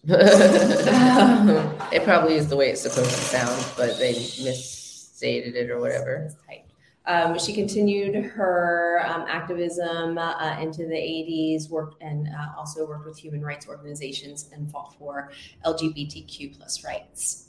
it 0.04 2.04
probably 2.04 2.34
is 2.34 2.48
the 2.48 2.56
way 2.56 2.70
it's 2.70 2.82
supposed 2.82 3.10
to 3.10 3.16
sound, 3.16 3.66
but 3.76 3.98
they 3.98 4.12
misstated 4.12 5.56
it 5.56 5.70
or 5.70 5.80
whatever. 5.80 6.26
It's 6.26 6.36
tight. 6.46 6.67
Um, 7.08 7.38
she 7.38 7.54
continued 7.54 8.14
her 8.26 9.02
um, 9.06 9.24
activism 9.26 10.18
uh, 10.18 10.58
into 10.60 10.86
the 10.86 10.94
80s, 10.94 11.70
worked 11.70 12.02
and 12.02 12.28
uh, 12.28 12.48
also 12.56 12.86
worked 12.86 13.06
with 13.06 13.18
human 13.18 13.42
rights 13.42 13.66
organizations 13.66 14.50
and 14.52 14.70
fought 14.70 14.94
for 14.98 15.30
LGBTQ 15.64 16.58
plus 16.58 16.84
rights. 16.84 17.48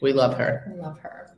We 0.00 0.12
love 0.12 0.36
her. 0.36 0.72
I 0.72 0.74
love 0.74 0.98
her. 0.98 1.36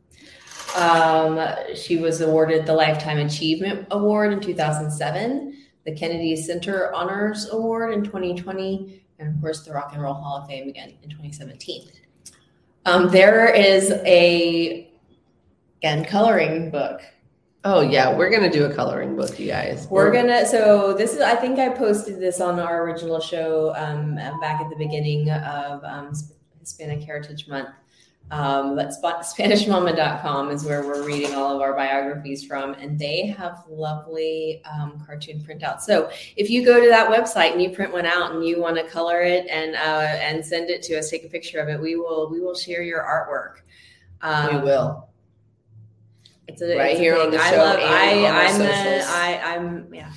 Um, 0.77 1.75
she 1.75 1.99
was 1.99 2.23
awarded 2.23 2.65
the 2.65 2.73
Lifetime 2.73 3.19
Achievement 3.19 3.87
Award 3.91 4.33
in 4.33 4.41
2007, 4.41 5.59
the 5.85 5.95
Kennedy 5.95 6.37
Center 6.37 6.93
Honors 6.95 7.51
Award 7.51 7.93
in 7.93 8.03
2020, 8.03 9.03
and 9.19 9.35
of 9.35 9.41
course 9.41 9.65
the 9.65 9.73
Rock 9.73 9.91
and 9.93 10.03
Roll 10.03 10.15
Hall 10.15 10.39
of 10.39 10.49
Fame 10.49 10.69
again 10.69 10.95
in 11.03 11.11
2017. 11.11 11.91
Um, 12.87 13.11
there 13.11 13.49
is 13.53 13.91
a 14.05 14.91
again 15.87 16.05
coloring 16.05 16.71
book. 16.71 17.01
Oh 17.65 17.81
yeah, 17.81 18.17
we're 18.17 18.31
gonna 18.31 18.51
do 18.51 18.65
a 18.65 18.75
coloring 18.75 19.15
book, 19.15 19.39
you 19.39 19.47
guys. 19.47 19.87
We're 19.89 20.13
gonna. 20.13 20.45
So 20.47 20.95
this 20.95 21.15
is. 21.15 21.21
I 21.21 21.37
think 21.37 21.59
I 21.59 21.69
posted 21.69 22.21
this 22.21 22.41
on 22.41 22.59
our 22.59 22.85
original 22.85 23.21
show 23.21 23.73
um, 23.77 24.17
back 24.41 24.61
at 24.61 24.69
the 24.69 24.77
beginning 24.77 25.31
of 25.31 25.85
um, 25.85 26.13
Hispanic 26.61 27.03
Heritage 27.03 27.47
Month. 27.49 27.69
Um, 28.33 28.75
but 28.75 28.93
Sp- 28.95 29.23
SpanishMama.com 29.23 30.51
is 30.51 30.65
where 30.65 30.83
we're 30.83 31.07
reading 31.07 31.37
all 31.37 31.55
of 31.55 31.63
our 31.63 31.75
biographies 31.75 32.45
from, 32.45 32.75
and 32.75 32.99
they 32.99 33.27
have 33.27 33.63
lovely 33.69 34.63
um, 34.65 35.01
cartoon 35.07 35.45
printouts. 35.49 35.83
So 35.83 36.11
if 36.37 36.51
you 36.51 36.65
go 36.65 36.81
to 36.81 36.89
that 36.89 37.09
website 37.09 37.53
and 37.53 37.63
you 37.63 37.71
print 37.71 37.93
one 37.93 38.07
out 38.07 38.33
and 38.33 38.45
you 38.45 38.61
want 38.61 38.77
to 38.77 38.89
color 38.89 39.21
it 39.21 39.47
and 39.49 39.77
uh, 39.77 40.17
and 40.21 40.45
send 40.45 40.71
it 40.71 40.83
to 40.85 40.99
us, 40.99 41.11
take 41.11 41.25
a 41.25 41.29
picture 41.29 41.61
of 41.61 41.69
it. 41.69 41.81
We 41.81 41.95
will 41.95 42.29
we 42.29 42.41
will 42.41 42.57
share 42.57 42.83
your 42.83 43.03
artwork. 43.03 43.63
Um, 44.23 44.57
we 44.57 44.63
will. 44.63 45.09
It's 46.49 46.63
a, 46.63 46.77
Right 46.77 46.93
it's 46.93 47.01
here 47.01 47.19
on 47.21 47.31
the 47.31 47.39
I 47.39 47.51
show 47.51 47.57
love. 47.57 47.79
I 47.81 48.27
I'm 48.27 48.61
A. 48.61 49.03
I, 49.05 49.55
I'm. 49.55 49.95
Yeah. 49.95 50.13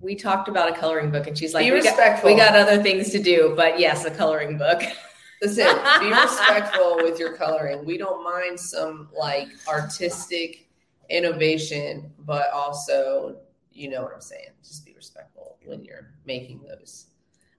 We 0.00 0.14
talked 0.14 0.48
about 0.48 0.68
a 0.70 0.78
coloring 0.78 1.10
book, 1.10 1.26
and 1.26 1.36
she's 1.36 1.54
like, 1.54 1.64
Be 1.64 1.72
we 1.72 1.82
got, 1.82 1.88
respectful. 1.90 2.30
we 2.30 2.36
got 2.36 2.54
other 2.54 2.82
things 2.82 3.10
to 3.10 3.22
do, 3.22 3.54
but 3.56 3.80
yes, 3.80 4.04
a 4.04 4.10
coloring 4.10 4.58
book. 4.58 4.82
Listen, 5.42 5.66
be 6.00 6.10
respectful 6.10 6.96
with 6.96 7.18
your 7.18 7.34
coloring. 7.36 7.84
We 7.84 7.98
don't 7.98 8.24
mind 8.24 8.58
some 8.58 9.08
like 9.16 9.48
artistic 9.68 10.68
innovation, 11.10 12.10
but 12.20 12.50
also, 12.52 13.36
you 13.72 13.90
know 13.90 14.02
what 14.02 14.12
I'm 14.14 14.20
saying. 14.20 14.48
Just 14.62 14.86
be 14.86 14.94
respectful 14.94 15.58
when 15.64 15.84
you're 15.84 16.10
making 16.24 16.62
those. 16.62 17.06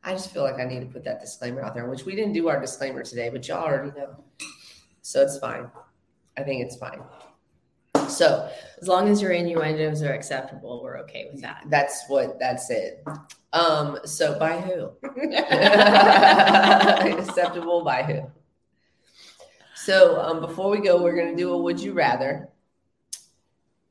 I 0.03 0.13
just 0.13 0.31
feel 0.31 0.43
like 0.43 0.59
I 0.59 0.63
need 0.63 0.79
to 0.79 0.85
put 0.85 1.03
that 1.03 1.19
disclaimer 1.19 1.61
out 1.61 1.75
there, 1.75 1.85
which 1.87 2.05
we 2.05 2.15
didn't 2.15 2.33
do 2.33 2.47
our 2.47 2.59
disclaimer 2.59 3.03
today, 3.03 3.29
but 3.29 3.47
y'all 3.47 3.63
already 3.63 3.91
know. 3.97 4.23
So 5.01 5.21
it's 5.21 5.37
fine. 5.37 5.69
I 6.37 6.43
think 6.43 6.63
it's 6.63 6.77
fine. 6.77 7.01
So 8.09 8.49
As 8.81 8.87
long 8.87 9.09
as 9.09 9.21
your 9.21 9.31
innuendos 9.31 10.03
are 10.03 10.13
acceptable, 10.13 10.81
we're 10.83 10.99
okay 10.99 11.27
with 11.31 11.41
that. 11.41 11.63
that's 11.67 12.05
what 12.07 12.37
that's 12.39 12.69
it. 12.69 13.03
Um, 13.53 13.97
so 14.05 14.37
by 14.37 14.61
who? 14.61 14.91
Acceptable 17.19 17.83
by 17.83 18.03
who? 18.03 18.21
So 19.75 20.19
um, 20.19 20.41
before 20.41 20.69
we 20.69 20.79
go, 20.79 21.01
we're 21.01 21.15
going 21.15 21.35
to 21.35 21.35
do 21.35 21.51
a 21.53 21.57
would 21.57 21.79
you 21.79 21.93
rather. 21.93 22.49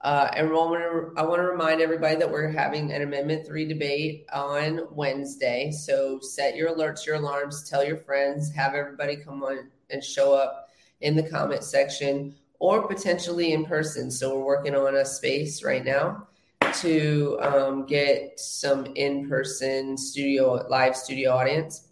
Uh, 0.02 0.28
and 0.34 0.47
I 0.47 0.51
I 0.51 1.22
want 1.24 1.40
to 1.40 1.48
remind 1.48 1.80
everybody 1.80 2.14
that 2.16 2.30
we're 2.30 2.48
having 2.48 2.93
an 2.93 3.02
Amendment 3.02 3.44
Three 3.44 3.66
debate 3.66 4.26
on 4.32 4.82
Wednesday. 4.93 5.72
So 5.72 6.20
set 6.20 6.55
your 6.55 6.72
alerts, 6.72 7.05
your 7.05 7.16
alarms, 7.16 7.68
tell 7.68 7.84
your 7.84 7.97
friends, 7.97 8.52
have 8.52 8.74
everybody 8.74 9.16
come 9.16 9.43
on 9.43 9.68
and 9.90 10.05
show 10.05 10.32
up 10.32 10.68
in 11.01 11.16
the 11.16 11.28
comment 11.28 11.64
section 11.64 12.36
or 12.59 12.87
potentially 12.87 13.53
in 13.53 13.65
person. 13.65 14.11
So 14.11 14.37
we're 14.37 14.45
working 14.45 14.74
on 14.74 14.97
a 14.97 15.05
space 15.05 15.62
right 15.62 15.85
now 15.85 16.27
to 16.74 17.39
um, 17.41 17.87
get 17.87 18.39
some 18.39 18.87
in-person 18.95 19.97
studio 19.97 20.66
live 20.69 20.97
studio 20.97 21.33
audience. 21.33 21.89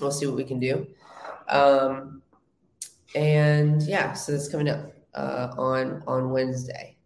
We'll 0.00 0.10
see 0.10 0.26
what 0.26 0.36
we 0.36 0.44
can 0.44 0.60
do. 0.60 0.86
Um, 1.48 2.22
and 3.14 3.82
yeah, 3.82 4.12
so 4.12 4.32
that's 4.32 4.48
coming 4.48 4.68
up 4.68 4.92
uh, 5.14 5.54
on 5.58 6.02
on 6.06 6.30
Wednesday. 6.30 6.96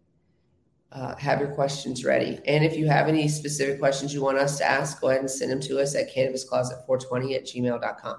Uh, 0.91 1.15
have 1.17 1.39
your 1.39 1.53
questions 1.53 2.05
ready, 2.05 2.39
and 2.45 2.63
if 2.63 2.77
you 2.77 2.87
have 2.87 3.07
any 3.07 3.27
specific 3.27 3.77
questions 3.77 4.13
you 4.13 4.21
want 4.21 4.37
us 4.37 4.57
to 4.57 4.65
ask, 4.65 5.01
go 5.01 5.09
ahead 5.09 5.19
and 5.19 5.29
send 5.29 5.51
them 5.51 5.59
to 5.59 5.79
us 5.79 5.95
at 5.95 6.13
cannabiscloset420 6.13 7.35
at 7.35 7.45
gmail.com. 7.45 8.17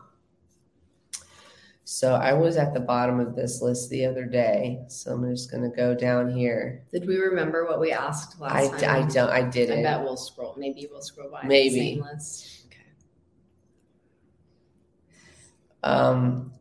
So 1.90 2.12
I 2.16 2.34
was 2.34 2.58
at 2.58 2.74
the 2.74 2.80
bottom 2.80 3.18
of 3.18 3.34
this 3.34 3.62
list 3.62 3.88
the 3.88 4.04
other 4.04 4.26
day, 4.26 4.80
so 4.88 5.12
I'm 5.12 5.34
just 5.34 5.50
going 5.50 5.62
to 5.62 5.74
go 5.74 5.94
down 5.94 6.30
here. 6.30 6.84
Did 6.92 7.08
we 7.08 7.16
remember 7.16 7.64
what 7.64 7.80
we 7.80 7.92
asked 7.92 8.38
last 8.38 8.74
I, 8.74 8.78
time? 8.78 9.04
I 9.04 9.08
don't 9.08 9.30
I 9.30 9.38
I 9.38 9.42
didn't. 9.44 9.84
bet 9.84 10.02
we'll 10.02 10.18
scroll. 10.18 10.54
Maybe 10.58 10.86
we'll 10.92 11.00
scroll 11.00 11.30
by. 11.30 11.40
the 11.40 11.48
Maybe. 11.48 11.94
same 11.94 12.02
list. 12.02 12.66
Okay. 12.66 12.82
Um, 15.82 16.52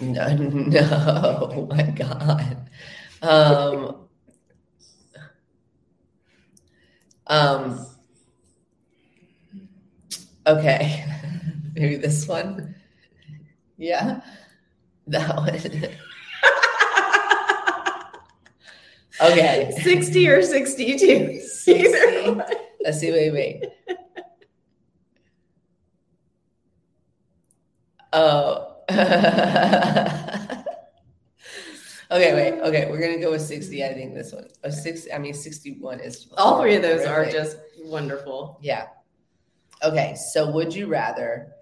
no, 0.00 0.34
no, 0.38 1.50
oh 1.52 1.66
my 1.66 1.82
God. 1.82 2.70
Um, 3.20 4.08
um, 7.26 7.86
okay, 10.46 11.04
maybe 11.74 11.96
this 11.96 12.26
one. 12.26 12.74
Yeah, 13.76 14.22
that 15.10 15.36
one. 15.36 15.90
Okay, 19.22 19.70
60 19.82 20.28
or 20.28 20.42
62. 20.42 21.40
60. 21.40 21.72
Either 21.72 22.46
let's 22.82 22.98
see. 23.00 23.12
Wait, 23.12 23.32
wait. 23.32 23.64
Oh. 28.12 28.76
okay, 28.90 29.04
wait. 32.10 32.60
Okay, 32.60 32.90
we're 32.90 33.00
gonna 33.00 33.20
go 33.20 33.30
with 33.30 33.42
sixty. 33.42 33.84
I 33.84 33.94
think 33.94 34.14
this 34.14 34.32
one. 34.32 34.48
Oh, 34.64 34.70
six. 34.70 35.06
I 35.14 35.18
mean, 35.18 35.34
sixty-one 35.34 36.00
is 36.00 36.26
All 36.36 36.60
three 36.60 36.74
of 36.74 36.82
those 36.82 37.06
are 37.06 37.24
just 37.30 37.58
wonderful. 37.84 38.58
Yeah. 38.60 38.86
Okay, 39.84 40.16
so 40.16 40.50
would 40.50 40.74
you 40.74 40.88
rather 40.88 41.52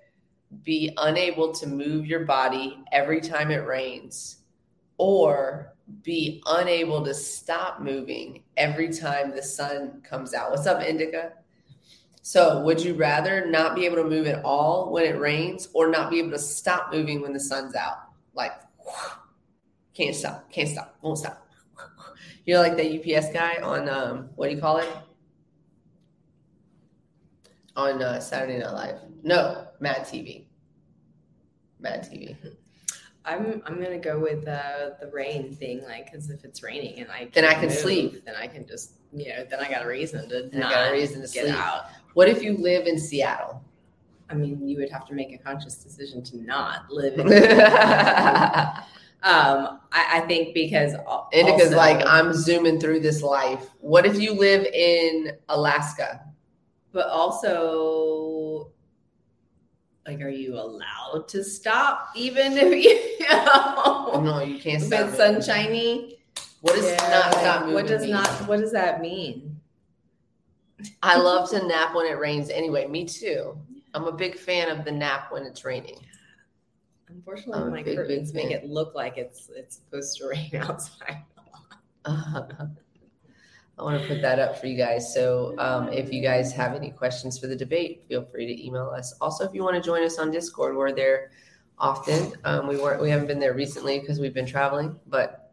be 0.65 0.93
unable 0.97 1.53
to 1.53 1.67
move 1.67 2.07
your 2.07 2.25
body 2.25 2.79
every 2.93 3.21
time 3.21 3.51
it 3.51 3.67
rains 3.67 4.39
or 4.97 5.75
be 6.03 6.43
unable 6.47 7.05
to 7.05 7.15
stop 7.15 7.81
moving 7.81 8.43
every 8.57 8.93
time 8.93 9.31
the 9.31 9.43
sun 9.43 10.01
comes 10.03 10.35
out? 10.35 10.51
What's 10.51 10.67
up, 10.67 10.83
Indica? 10.83 11.33
So, 12.23 12.61
would 12.63 12.83
you 12.83 12.95
rather 12.95 13.47
not 13.47 13.75
be 13.75 13.87
able 13.87 13.97
to 13.97 14.05
move 14.05 14.27
at 14.27 14.45
all 14.45 14.93
when 14.93 15.05
it 15.05 15.19
rains 15.19 15.69
or 15.73 15.89
not 15.89 16.11
be 16.11 16.19
able 16.19 16.33
to 16.33 16.39
stop 16.39 16.93
moving 16.93 17.23
when 17.23 17.33
the 17.33 17.41
sun's 17.41 17.75
out? 17.75 17.99
Like, 18.35 18.53
can't 19.95 20.15
stop, 20.15 20.51
can't 20.51 20.69
stop, 20.69 20.97
won't 21.01 21.19
stop. 21.19 21.47
You're 22.45 22.59
like 22.59 22.77
the 22.77 23.17
UPS 23.17 23.33
guy 23.33 23.57
on, 23.63 23.89
um, 23.89 24.31
what 24.37 24.49
do 24.49 24.55
you 24.55 24.61
call 24.61 24.79
it? 24.79 24.89
On 27.77 28.03
uh, 28.03 28.21
Saturday 28.21 28.59
Night 28.59 28.73
Live. 28.73 28.97
No, 29.23 29.68
Mad 29.81 30.03
TV. 30.07 30.45
Mad 31.81 32.03
TV. 32.11 32.37
I'm 33.25 33.63
I'm 33.67 33.81
gonna 33.83 33.99
go 33.99 34.19
with 34.19 34.47
uh, 34.49 34.91
the 35.01 35.11
rain 35.13 35.55
thing, 35.55 35.83
like 35.85 36.07
because 36.11 36.31
if 36.31 36.45
it's 36.45 36.63
raining 36.63 36.99
and 37.01 37.11
I 37.11 37.29
Then 37.33 37.45
I 37.45 37.53
can't 37.55 37.65
move, 37.65 37.73
sleep. 37.75 38.25
then 38.25 38.35
I 38.37 38.47
can 38.47 38.67
just 38.67 38.93
you 39.13 39.29
know 39.29 39.45
then 39.49 39.61
I 39.61 39.69
got 39.71 39.85
a 39.85 39.89
reason 39.89 40.29
to 40.31 40.49
Then 40.51 40.63
I 40.63 40.67
not 40.67 40.73
got 40.73 40.89
a 40.89 40.93
reason 40.93 41.17
to 41.23 41.29
get 41.29 41.45
sleep. 41.47 41.55
out. 41.55 41.85
What 42.15 42.29
if 42.29 42.43
you 42.43 42.57
live 42.57 42.87
in 42.87 42.99
Seattle? 42.99 43.63
I 44.31 44.35
mean, 44.35 44.67
you 44.69 44.77
would 44.79 44.91
have 44.91 45.07
to 45.09 45.15
make 45.15 45.33
a 45.33 45.39
conscious 45.39 45.77
decision 45.77 46.23
to 46.25 46.37
not 46.43 46.91
live 46.91 47.19
in. 47.19 47.29
Um, 49.21 49.81
I, 49.91 50.19
I 50.19 50.21
think 50.29 50.55
because 50.55 50.95
also- 51.05 51.77
like, 51.77 52.07
I'm 52.07 52.33
zooming 52.33 52.79
through 52.79 53.01
this 53.01 53.21
life. 53.21 53.69
What 53.81 54.07
if 54.07 54.17
you 54.21 54.33
live 54.33 54.65
in 54.67 55.33
Alaska? 55.49 56.25
but 56.93 57.09
also 57.09 58.18
like 60.09 60.21
are 60.23 60.29
you 60.31 60.55
allowed 60.59 61.29
to 61.29 61.45
stop 61.45 62.09
even 62.17 62.57
if 62.57 62.73
you 62.85 63.29
know 63.29 64.21
No, 64.25 64.43
you 64.43 64.59
can't 64.59 64.81
if 64.83 64.89
stop. 64.89 65.09
it's 65.09 65.17
sunshiny 65.19 66.19
What 66.63 66.75
does 66.77 66.87
Yeah, 66.87 66.97
not 67.11 67.33
stop 67.35 67.61
moving? 67.61 67.75
what 67.75 67.87
does 67.87 68.03
mean? 68.03 68.11
not 68.13 68.29
what 68.49 68.59
does 68.59 68.73
that 68.73 69.01
mean 69.01 69.55
I 71.03 71.19
love 71.19 71.51
to 71.51 71.67
nap 71.67 71.93
when 71.97 72.07
it 72.07 72.21
rains 72.21 72.51
anyway. 72.51 72.87
Me 72.87 73.05
too. 73.05 73.59
I'm 73.95 74.05
a 74.05 74.13
big 74.13 74.39
fan 74.39 74.69
of 74.69 74.85
the 74.85 74.93
nap 74.93 75.33
when 75.33 75.43
it's 75.43 75.65
raining. 75.65 75.99
unfortunately 77.09 77.63
I'm 77.65 77.71
my 77.71 77.77
big, 77.79 77.87
big 77.87 77.97
curtains 77.97 78.33
make 78.33 78.51
it 78.53 78.65
look 78.65 78.95
like 78.95 79.19
it's 79.19 79.51
it's 79.55 79.77
supposed 79.77 80.17
to 80.19 80.29
rain 80.29 80.51
outside 80.55 81.23
uh-huh. 82.05 82.67
I 83.79 83.83
want 83.83 84.01
to 84.03 84.09
put 84.09 84.21
that 84.23 84.39
up 84.39 84.59
for 84.59 84.67
you 84.67 84.77
guys. 84.77 85.15
So, 85.15 85.55
um, 85.59 85.89
if 85.93 86.13
you 86.13 86.21
guys 86.21 86.53
have 86.53 86.75
any 86.75 86.91
questions 86.91 87.39
for 87.39 87.47
the 87.47 87.57
debate, 87.57 88.05
feel 88.09 88.25
free 88.25 88.47
to 88.47 88.67
email 88.67 88.91
us. 88.91 89.15
Also, 89.21 89.45
if 89.45 89.55
you 89.55 89.63
want 89.63 89.77
to 89.77 89.83
join 89.83 90.03
us 90.03 90.19
on 90.19 90.31
Discord, 90.31 90.77
we're 90.77 90.93
there 90.93 91.31
often. 91.79 92.33
Um, 92.45 92.67
we 92.67 92.77
weren't, 92.77 93.01
we 93.01 93.11
haven't 93.11 93.29
been 93.29 93.39
there 93.39 93.55
recently 93.55 94.01
because 94.01 94.19
we've 94.19 94.35
been 94.35 94.47
traveling, 94.47 94.99
but 95.07 95.53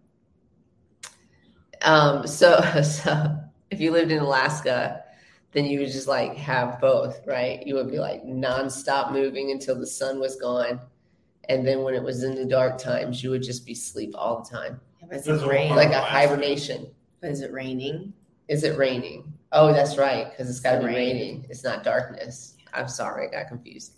um, 1.84 2.26
so 2.26 2.60
so 2.84 3.38
if 3.72 3.80
you 3.80 3.92
lived 3.92 4.12
in 4.12 4.20
Alaska, 4.20 5.04
then 5.52 5.66
you 5.66 5.80
would 5.80 5.92
just 5.92 6.08
like 6.08 6.36
have 6.36 6.82
both, 6.82 7.26
right? 7.26 7.66
You 7.66 7.76
would 7.76 7.90
be 7.90 8.00
like 8.00 8.26
nonstop 8.26 9.12
moving 9.12 9.52
until 9.52 9.80
the 9.80 9.88
sun 9.88 10.20
was 10.20 10.36
gone. 10.36 10.80
And 11.48 11.66
then 11.66 11.84
when 11.84 11.94
it 11.94 12.02
was 12.02 12.24
in 12.24 12.34
the 12.34 12.46
dark 12.46 12.80
times, 12.80 13.24
you 13.24 13.30
would 13.30 13.44
just 13.44 13.66
be 13.66 13.76
sleep 13.76 14.12
all 14.16 14.44
the 14.44 14.50
time, 14.50 14.82
yeah, 15.00 15.08
but 15.12 15.28
it 15.28 15.44
are 15.44 15.48
rain 15.48 15.76
like 15.76 15.90
a 15.90 16.00
Alaska. 16.00 16.12
hibernation. 16.12 16.88
But 17.26 17.32
is 17.32 17.42
it 17.42 17.52
raining 17.52 18.14
Is 18.48 18.64
it 18.64 18.78
raining? 18.78 19.34
Oh, 19.52 19.74
that's 19.74 19.98
right, 19.98 20.30
because 20.30 20.48
it's 20.48 20.60
got 20.60 20.74
to 20.76 20.80
be 20.82 20.86
Rain. 20.86 20.96
raining. 20.96 21.46
It's 21.50 21.64
not 21.64 21.84
darkness. 21.84 22.56
I'm 22.72 22.88
sorry, 22.88 23.30
I 23.30 23.32
got 23.32 23.48
confused. 23.48 23.94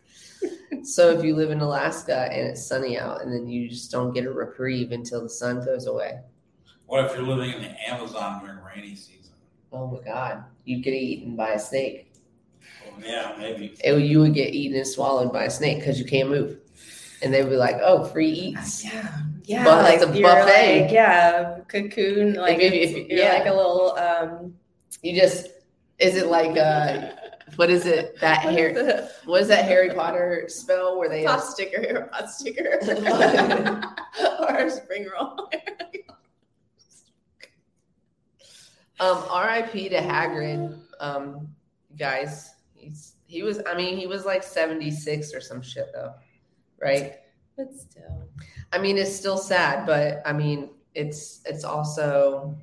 so 0.84 1.10
if 1.10 1.22
you 1.22 1.36
live 1.36 1.50
in 1.50 1.60
Alaska 1.60 2.28
and 2.32 2.48
it's 2.48 2.64
sunny 2.66 2.98
out, 2.98 3.20
and 3.20 3.30
then 3.30 3.46
you 3.46 3.68
just 3.68 3.90
don't 3.90 4.14
get 4.14 4.24
a 4.24 4.32
reprieve 4.32 4.92
until 4.92 5.22
the 5.22 5.28
sun 5.28 5.62
goes 5.62 5.86
away. 5.86 6.20
What 6.86 7.04
if 7.04 7.12
you're 7.12 7.26
living 7.26 7.52
in 7.52 7.60
the 7.60 7.90
Amazon 7.90 8.42
during 8.42 8.60
rainy 8.64 8.94
season? 8.94 9.34
Oh 9.70 9.86
my 9.88 10.00
God, 10.02 10.44
you 10.64 10.80
get 10.80 10.94
eaten 10.94 11.36
by 11.36 11.50
a 11.50 11.58
snake. 11.58 12.10
Well, 12.86 12.94
yeah, 13.04 13.34
maybe. 13.38 13.74
It, 13.84 13.98
you 14.02 14.20
would 14.20 14.32
get 14.34 14.54
eaten 14.54 14.78
and 14.78 14.86
swallowed 14.86 15.30
by 15.30 15.44
a 15.44 15.50
snake 15.50 15.80
because 15.80 15.98
you 15.98 16.06
can't 16.06 16.30
move, 16.30 16.56
and 17.22 17.34
they 17.34 17.42
would 17.42 17.50
be 17.50 17.56
like, 17.56 17.76
"Oh, 17.82 18.04
free 18.04 18.30
eats." 18.30 18.82
yeah 18.82 19.24
yeah 19.50 19.64
But 19.64 19.82
like 19.84 19.94
it's 19.96 20.04
a 20.04 20.06
buffet. 20.06 20.82
like 20.82 20.92
yeah 20.92 21.58
cocoon 21.68 22.34
like 22.34 22.58
If 22.60 22.72
you- 22.74 22.80
it's- 22.80 22.96
if- 22.96 23.08
you're 23.08 23.18
yeah. 23.26 23.32
like 23.38 23.46
a 23.46 23.54
little 23.54 23.92
um 23.98 24.54
You 25.02 25.18
just 25.20 25.48
is 25.98 26.16
it 26.16 26.26
like 26.28 26.56
uh, 26.56 27.10
what 27.56 27.68
is 27.68 27.84
it 27.84 28.18
that 28.20 28.44
what 28.44 28.52
is 28.54 28.58
Harry? 28.58 28.72
the- 28.72 29.10
What 29.26 29.40
is 29.42 29.48
that 29.48 29.64
Harry 29.66 29.90
Potter 29.92 30.44
spell 30.48 30.98
where 30.98 31.08
they? 31.10 31.24
pot 31.24 31.42
sticker, 31.44 32.08
pot 32.12 32.30
sticker, 32.30 32.78
or 34.40 34.54
a 34.56 34.70
spring 34.70 35.08
roll. 35.12 35.50
Um, 39.00 39.24
R.I.P. 39.30 39.88
to 39.88 39.96
Hagrid. 39.96 40.78
Um, 41.00 41.48
guys, 41.98 42.50
he's 42.74 43.14
he 43.26 43.42
was. 43.42 43.62
I 43.66 43.74
mean, 43.74 43.96
he 43.96 44.06
was 44.06 44.26
like 44.26 44.42
seventy 44.42 44.90
six 44.90 45.32
or 45.34 45.40
some 45.40 45.62
shit 45.62 45.88
though, 45.94 46.12
right? 46.82 47.14
but 47.56 47.72
still, 47.74 48.28
I 48.72 48.78
mean, 48.78 48.96
it's 48.98 49.14
still 49.14 49.36
sad, 49.36 49.84
but 49.86 50.22
I 50.24 50.32
mean, 50.32 50.70
it's 50.94 51.40
it's 51.44 51.64
also, 51.64 52.56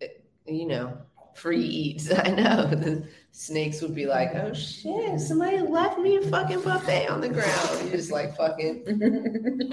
it- 0.00 0.24
you 0.46 0.66
know, 0.66 0.96
free 1.34 1.64
eats. 1.64 2.10
I 2.24 2.30
know 2.30 2.66
the 2.66 3.06
snakes 3.32 3.80
would 3.82 3.94
be 3.94 4.06
like, 4.06 4.34
"Oh 4.34 4.52
shit, 4.54 5.20
somebody 5.20 5.58
left 5.58 5.98
me 5.98 6.16
a 6.16 6.22
fucking 6.22 6.62
buffet 6.62 7.06
on 7.08 7.20
the 7.20 7.28
ground." 7.28 7.80
You're 7.82 7.90
just 7.92 8.10
like 8.10 8.34
fucking. 8.36 8.84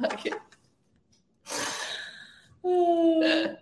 Fucking- 0.00 0.34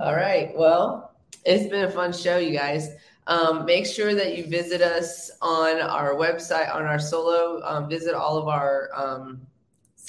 All 0.00 0.14
right. 0.14 0.52
Well, 0.56 1.12
it's 1.44 1.68
been 1.70 1.84
a 1.84 1.90
fun 1.90 2.12
show, 2.12 2.38
you 2.38 2.52
guys. 2.56 2.88
Um, 3.26 3.64
make 3.64 3.86
sure 3.86 4.14
that 4.14 4.36
you 4.36 4.46
visit 4.46 4.82
us 4.82 5.30
on 5.40 5.80
our 5.80 6.14
website, 6.14 6.74
on 6.74 6.84
our 6.84 6.98
solo. 6.98 7.62
Um, 7.64 7.88
visit 7.88 8.14
all 8.14 8.36
of 8.36 8.48
our 8.48 8.90
um, 8.94 9.40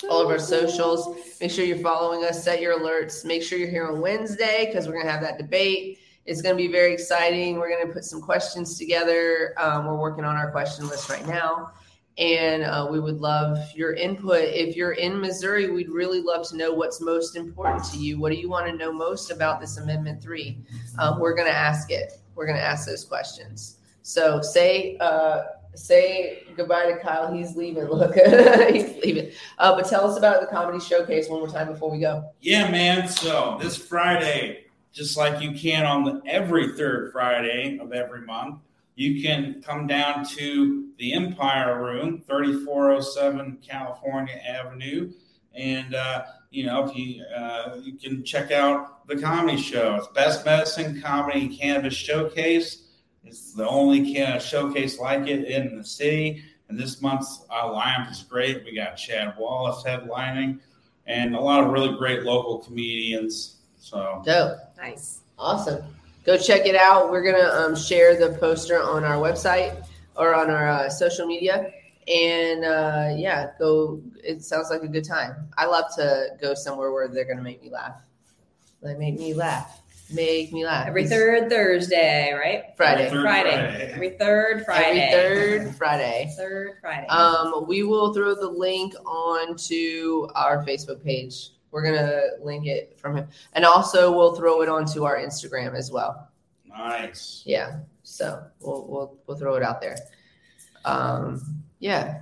all 0.09 0.21
of 0.21 0.29
our 0.29 0.39
socials. 0.39 1.17
Make 1.39 1.51
sure 1.51 1.63
you're 1.63 1.77
following 1.77 2.25
us. 2.25 2.43
Set 2.43 2.61
your 2.61 2.77
alerts. 2.79 3.23
Make 3.23 3.41
sure 3.41 3.57
you're 3.57 3.69
here 3.69 3.87
on 3.87 4.01
Wednesday 4.01 4.65
because 4.67 4.87
we're 4.87 4.97
gonna 4.97 5.11
have 5.11 5.21
that 5.21 5.37
debate. 5.37 5.99
It's 6.25 6.41
gonna 6.41 6.55
be 6.55 6.67
very 6.67 6.93
exciting. 6.93 7.57
We're 7.57 7.69
gonna 7.69 7.93
put 7.93 8.03
some 8.03 8.21
questions 8.21 8.77
together. 8.77 9.53
Um, 9.57 9.85
we're 9.85 9.95
working 9.95 10.25
on 10.25 10.35
our 10.35 10.51
question 10.51 10.87
list 10.89 11.09
right 11.09 11.25
now, 11.25 11.71
and 12.17 12.63
uh, 12.63 12.87
we 12.91 12.99
would 12.99 13.21
love 13.21 13.57
your 13.73 13.93
input. 13.93 14.43
If 14.43 14.75
you're 14.75 14.93
in 14.93 15.21
Missouri, 15.21 15.69
we'd 15.69 15.89
really 15.89 16.21
love 16.21 16.45
to 16.49 16.57
know 16.57 16.73
what's 16.73 16.99
most 16.99 17.37
important 17.37 17.85
to 17.91 17.97
you. 17.97 18.19
What 18.19 18.33
do 18.33 18.37
you 18.37 18.49
want 18.49 18.65
to 18.67 18.73
know 18.73 18.91
most 18.91 19.31
about 19.31 19.61
this 19.61 19.77
Amendment 19.77 20.21
Three? 20.21 20.57
Um, 20.99 21.19
we're 21.19 21.35
gonna 21.35 21.49
ask 21.51 21.89
it. 21.91 22.19
We're 22.35 22.45
gonna 22.45 22.59
ask 22.59 22.87
those 22.87 23.03
questions. 23.03 23.77
So 24.01 24.41
say 24.41 24.97
uh, 24.99 25.43
say 25.73 26.43
goodbye 26.55 26.91
to 26.91 26.97
Kyle. 26.99 27.33
He's 27.33 27.55
leaving. 27.55 27.85
Look, 27.89 28.15
he's 28.15 28.95
leaving. 29.03 29.31
Uh, 29.57 29.75
but 29.75 29.87
tell 29.87 30.09
us 30.09 30.17
about 30.17 30.41
the 30.41 30.47
comedy 30.47 30.79
showcase 30.79 31.29
one 31.29 31.39
more 31.39 31.49
time 31.49 31.67
before 31.67 31.91
we 31.91 31.99
go. 31.99 32.29
Yeah, 32.41 32.69
man. 32.69 33.07
So 33.07 33.57
this 33.61 33.77
Friday, 33.77 34.65
just 34.93 35.17
like 35.17 35.41
you 35.41 35.51
can 35.53 35.85
on 35.85 36.03
the, 36.03 36.21
every 36.25 36.73
third 36.73 37.11
Friday 37.11 37.77
of 37.79 37.93
every 37.93 38.21
month, 38.21 38.59
you 38.95 39.21
can 39.21 39.61
come 39.61 39.87
down 39.87 40.25
to 40.25 40.89
the 40.97 41.13
Empire 41.13 41.83
Room, 41.83 42.23
3407 42.25 43.57
California 43.61 44.35
Avenue, 44.47 45.11
and 45.53 45.93
uh, 45.95 46.23
you 46.55 46.65
know 46.65 46.87
if 46.87 46.95
you 46.95 47.23
uh, 47.25 47.77
you 47.83 47.93
can 47.93 48.23
check 48.23 48.51
out 48.51 49.05
the 49.07 49.17
comedy 49.17 49.61
show. 49.61 49.95
It's 49.95 50.07
Best 50.07 50.45
Medicine 50.45 51.01
Comedy 51.01 51.41
and 51.41 51.59
Cannabis 51.59 51.93
Showcase. 51.93 52.83
It's 53.25 53.53
the 53.53 53.67
only 53.67 54.13
cannabis 54.13 54.45
showcase 54.45 54.97
like 54.97 55.27
it 55.27 55.45
in 55.45 55.77
the 55.77 55.83
city. 55.83 56.43
And 56.69 56.79
this 56.79 57.01
month's 57.01 57.41
uh, 57.49 57.65
lineup 57.65 58.09
is 58.09 58.23
great. 58.23 58.63
We 58.63 58.73
got 58.73 58.95
Chad 58.95 59.35
Wallace 59.37 59.83
headlining 59.85 60.59
and 61.05 61.35
a 61.35 61.39
lot 61.39 61.63
of 61.63 61.71
really 61.71 61.95
great 61.97 62.23
local 62.23 62.59
comedians. 62.59 63.57
So 63.77 64.23
Dope. 64.25 64.57
nice. 64.77 65.19
Awesome. 65.37 65.83
Go 66.25 66.37
check 66.37 66.65
it 66.65 66.75
out. 66.75 67.11
We're 67.11 67.23
gonna 67.23 67.49
um, 67.49 67.75
share 67.75 68.17
the 68.17 68.37
poster 68.39 68.81
on 68.81 69.03
our 69.03 69.17
website 69.17 69.85
or 70.15 70.33
on 70.33 70.49
our 70.49 70.69
uh, 70.69 70.89
social 70.89 71.27
media. 71.27 71.71
And 72.07 72.63
uh, 72.63 73.13
yeah, 73.15 73.51
go. 73.59 74.01
It 74.25 74.43
sounds 74.43 74.69
like 74.69 74.83
a 74.83 74.87
good 74.87 75.05
time. 75.05 75.49
I 75.57 75.65
love 75.65 75.85
to 75.97 76.29
go 76.41 76.53
somewhere 76.53 76.91
where 76.91 77.07
they're 77.07 77.25
gonna 77.25 77.41
make 77.41 77.61
me 77.61 77.69
laugh. 77.69 78.01
They 78.81 78.95
make 78.95 79.17
me 79.17 79.33
laugh. 79.33 79.81
Make 80.13 80.53
me 80.53 80.65
laugh. 80.65 80.87
Every 80.87 81.07
third 81.07 81.49
Thursday, 81.49 82.31
right? 82.33 82.75
Friday. 82.77 83.09
Third 83.09 83.23
Friday. 83.23 83.49
Friday. 83.51 83.91
Every 83.93 84.09
third 84.11 84.65
Friday. 84.65 84.99
Every 84.99 85.59
third 85.59 85.75
Friday. 85.75 86.33
Third 86.37 86.77
Friday. 86.79 87.07
Um, 87.07 87.65
we 87.67 87.83
will 87.83 88.13
throw 88.13 88.35
the 88.35 88.49
link 88.49 88.93
onto 89.05 90.27
our 90.35 90.63
Facebook 90.63 91.03
page. 91.03 91.51
We're 91.71 91.83
gonna 91.83 92.21
link 92.43 92.67
it 92.67 92.99
from 92.99 93.17
him, 93.17 93.27
and 93.53 93.65
also 93.65 94.15
we'll 94.15 94.35
throw 94.35 94.61
it 94.61 94.69
onto 94.69 95.03
our 95.05 95.17
Instagram 95.17 95.75
as 95.75 95.91
well. 95.91 96.29
Nice. 96.65 97.41
Yeah. 97.45 97.79
So 98.03 98.43
we'll 98.59 98.85
we'll 98.87 99.17
we'll 99.25 99.37
throw 99.37 99.55
it 99.55 99.63
out 99.63 99.81
there. 99.81 99.97
Um, 100.85 101.63
yeah. 101.79 102.21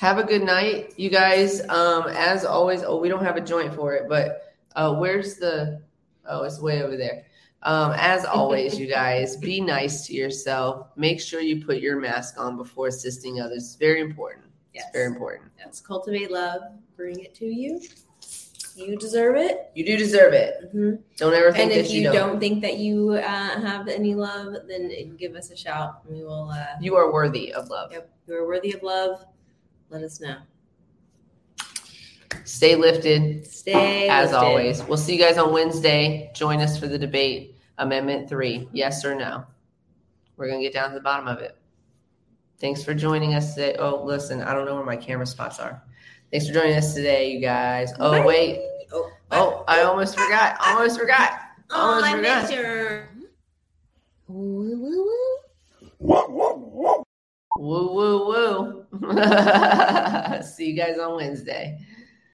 Have 0.00 0.16
a 0.16 0.24
good 0.24 0.42
night, 0.42 0.94
you 0.96 1.10
guys. 1.10 1.60
Um, 1.68 2.04
as 2.08 2.46
always, 2.46 2.82
oh, 2.82 2.98
we 2.98 3.10
don't 3.10 3.22
have 3.22 3.36
a 3.36 3.40
joint 3.42 3.74
for 3.74 3.92
it, 3.94 4.08
but 4.08 4.54
uh, 4.74 4.94
where's 4.94 5.34
the? 5.36 5.82
Oh, 6.26 6.42
it's 6.44 6.58
way 6.58 6.82
over 6.82 6.96
there. 6.96 7.24
Um, 7.64 7.92
as 7.98 8.24
always, 8.24 8.78
you 8.78 8.86
guys, 9.00 9.36
be 9.36 9.60
nice 9.60 10.06
to 10.06 10.14
yourself. 10.14 10.86
Make 10.96 11.20
sure 11.20 11.42
you 11.42 11.62
put 11.62 11.80
your 11.80 12.00
mask 12.00 12.40
on 12.40 12.56
before 12.56 12.86
assisting 12.86 13.42
others. 13.42 13.64
It's 13.64 13.74
very 13.76 14.00
important. 14.00 14.46
Yes. 14.72 14.84
It's 14.86 14.92
very 14.94 15.06
important. 15.06 15.50
Yes. 15.58 15.82
Cultivate 15.82 16.30
love. 16.30 16.62
Bring 16.96 17.20
it 17.20 17.34
to 17.34 17.44
you. 17.44 17.78
You 18.76 18.96
deserve 18.96 19.36
it. 19.36 19.70
You 19.74 19.84
do 19.84 19.98
deserve 19.98 20.32
it. 20.32 20.70
hmm 20.72 20.92
Don't 21.18 21.34
ever 21.34 21.52
think 21.52 21.72
And 21.72 21.72
if 21.78 21.88
that 21.88 21.92
you, 21.92 22.00
you 22.04 22.12
don't. 22.12 22.14
don't. 22.30 22.40
think 22.40 22.62
that 22.62 22.78
you 22.78 23.10
uh, 23.10 23.60
have 23.60 23.86
any 23.88 24.14
love, 24.14 24.54
then 24.66 25.14
give 25.18 25.34
us 25.34 25.50
a 25.50 25.56
shout. 25.56 26.00
We 26.08 26.22
will. 26.24 26.48
Uh, 26.48 26.64
You 26.80 26.96
are 26.96 27.12
worthy 27.12 27.52
of 27.52 27.68
love. 27.68 27.92
Yep. 27.92 28.08
You 28.28 28.34
are 28.36 28.46
worthy 28.46 28.72
of 28.72 28.82
love. 28.82 29.26
Let 29.90 30.02
us 30.02 30.20
know. 30.20 30.36
Stay 32.44 32.76
lifted. 32.76 33.46
Stay 33.46 34.08
As 34.08 34.30
lifted. 34.30 34.46
always, 34.46 34.82
we'll 34.84 34.96
see 34.96 35.14
you 35.16 35.20
guys 35.20 35.36
on 35.38 35.52
Wednesday. 35.52 36.30
Join 36.34 36.60
us 36.60 36.78
for 36.78 36.86
the 36.86 36.98
debate. 36.98 37.56
Amendment 37.78 38.28
three, 38.28 38.68
yes 38.72 39.04
or 39.04 39.14
no? 39.14 39.44
We're 40.36 40.48
gonna 40.48 40.60
get 40.60 40.72
down 40.74 40.90
to 40.90 40.94
the 40.94 41.00
bottom 41.00 41.26
of 41.28 41.38
it. 41.38 41.56
Thanks 42.58 42.84
for 42.84 42.92
joining 42.92 43.34
us 43.34 43.54
today. 43.54 43.76
Oh, 43.78 44.04
listen, 44.04 44.42
I 44.42 44.52
don't 44.52 44.66
know 44.66 44.74
where 44.74 44.84
my 44.84 44.96
camera 44.96 45.26
spots 45.26 45.58
are. 45.58 45.82
Thanks 46.30 46.46
for 46.46 46.52
joining 46.52 46.76
us 46.76 46.92
today, 46.94 47.30
you 47.32 47.40
guys. 47.40 47.92
Oh 47.98 48.10
Bye. 48.12 48.24
wait, 48.26 48.60
Oh, 48.92 49.10
oh 49.30 49.64
I 49.66 49.80
almost 49.82 50.14
forgot. 50.18 50.56
Almost 50.60 50.98
forgot. 51.00 51.32
oh, 51.70 51.80
almost 51.80 52.06
I 52.06 52.16
forgot. 52.16 52.52
your. 52.52 53.08
Woo, 54.28 54.78
woo, 54.78 55.06
woo. 55.98 57.04
Woo 57.58 57.94
woo 57.94 58.26
woo. 58.28 58.79
see 60.42 60.70
you 60.70 60.76
guys 60.76 60.98
on 60.98 61.16
Wednesday. 61.16 61.78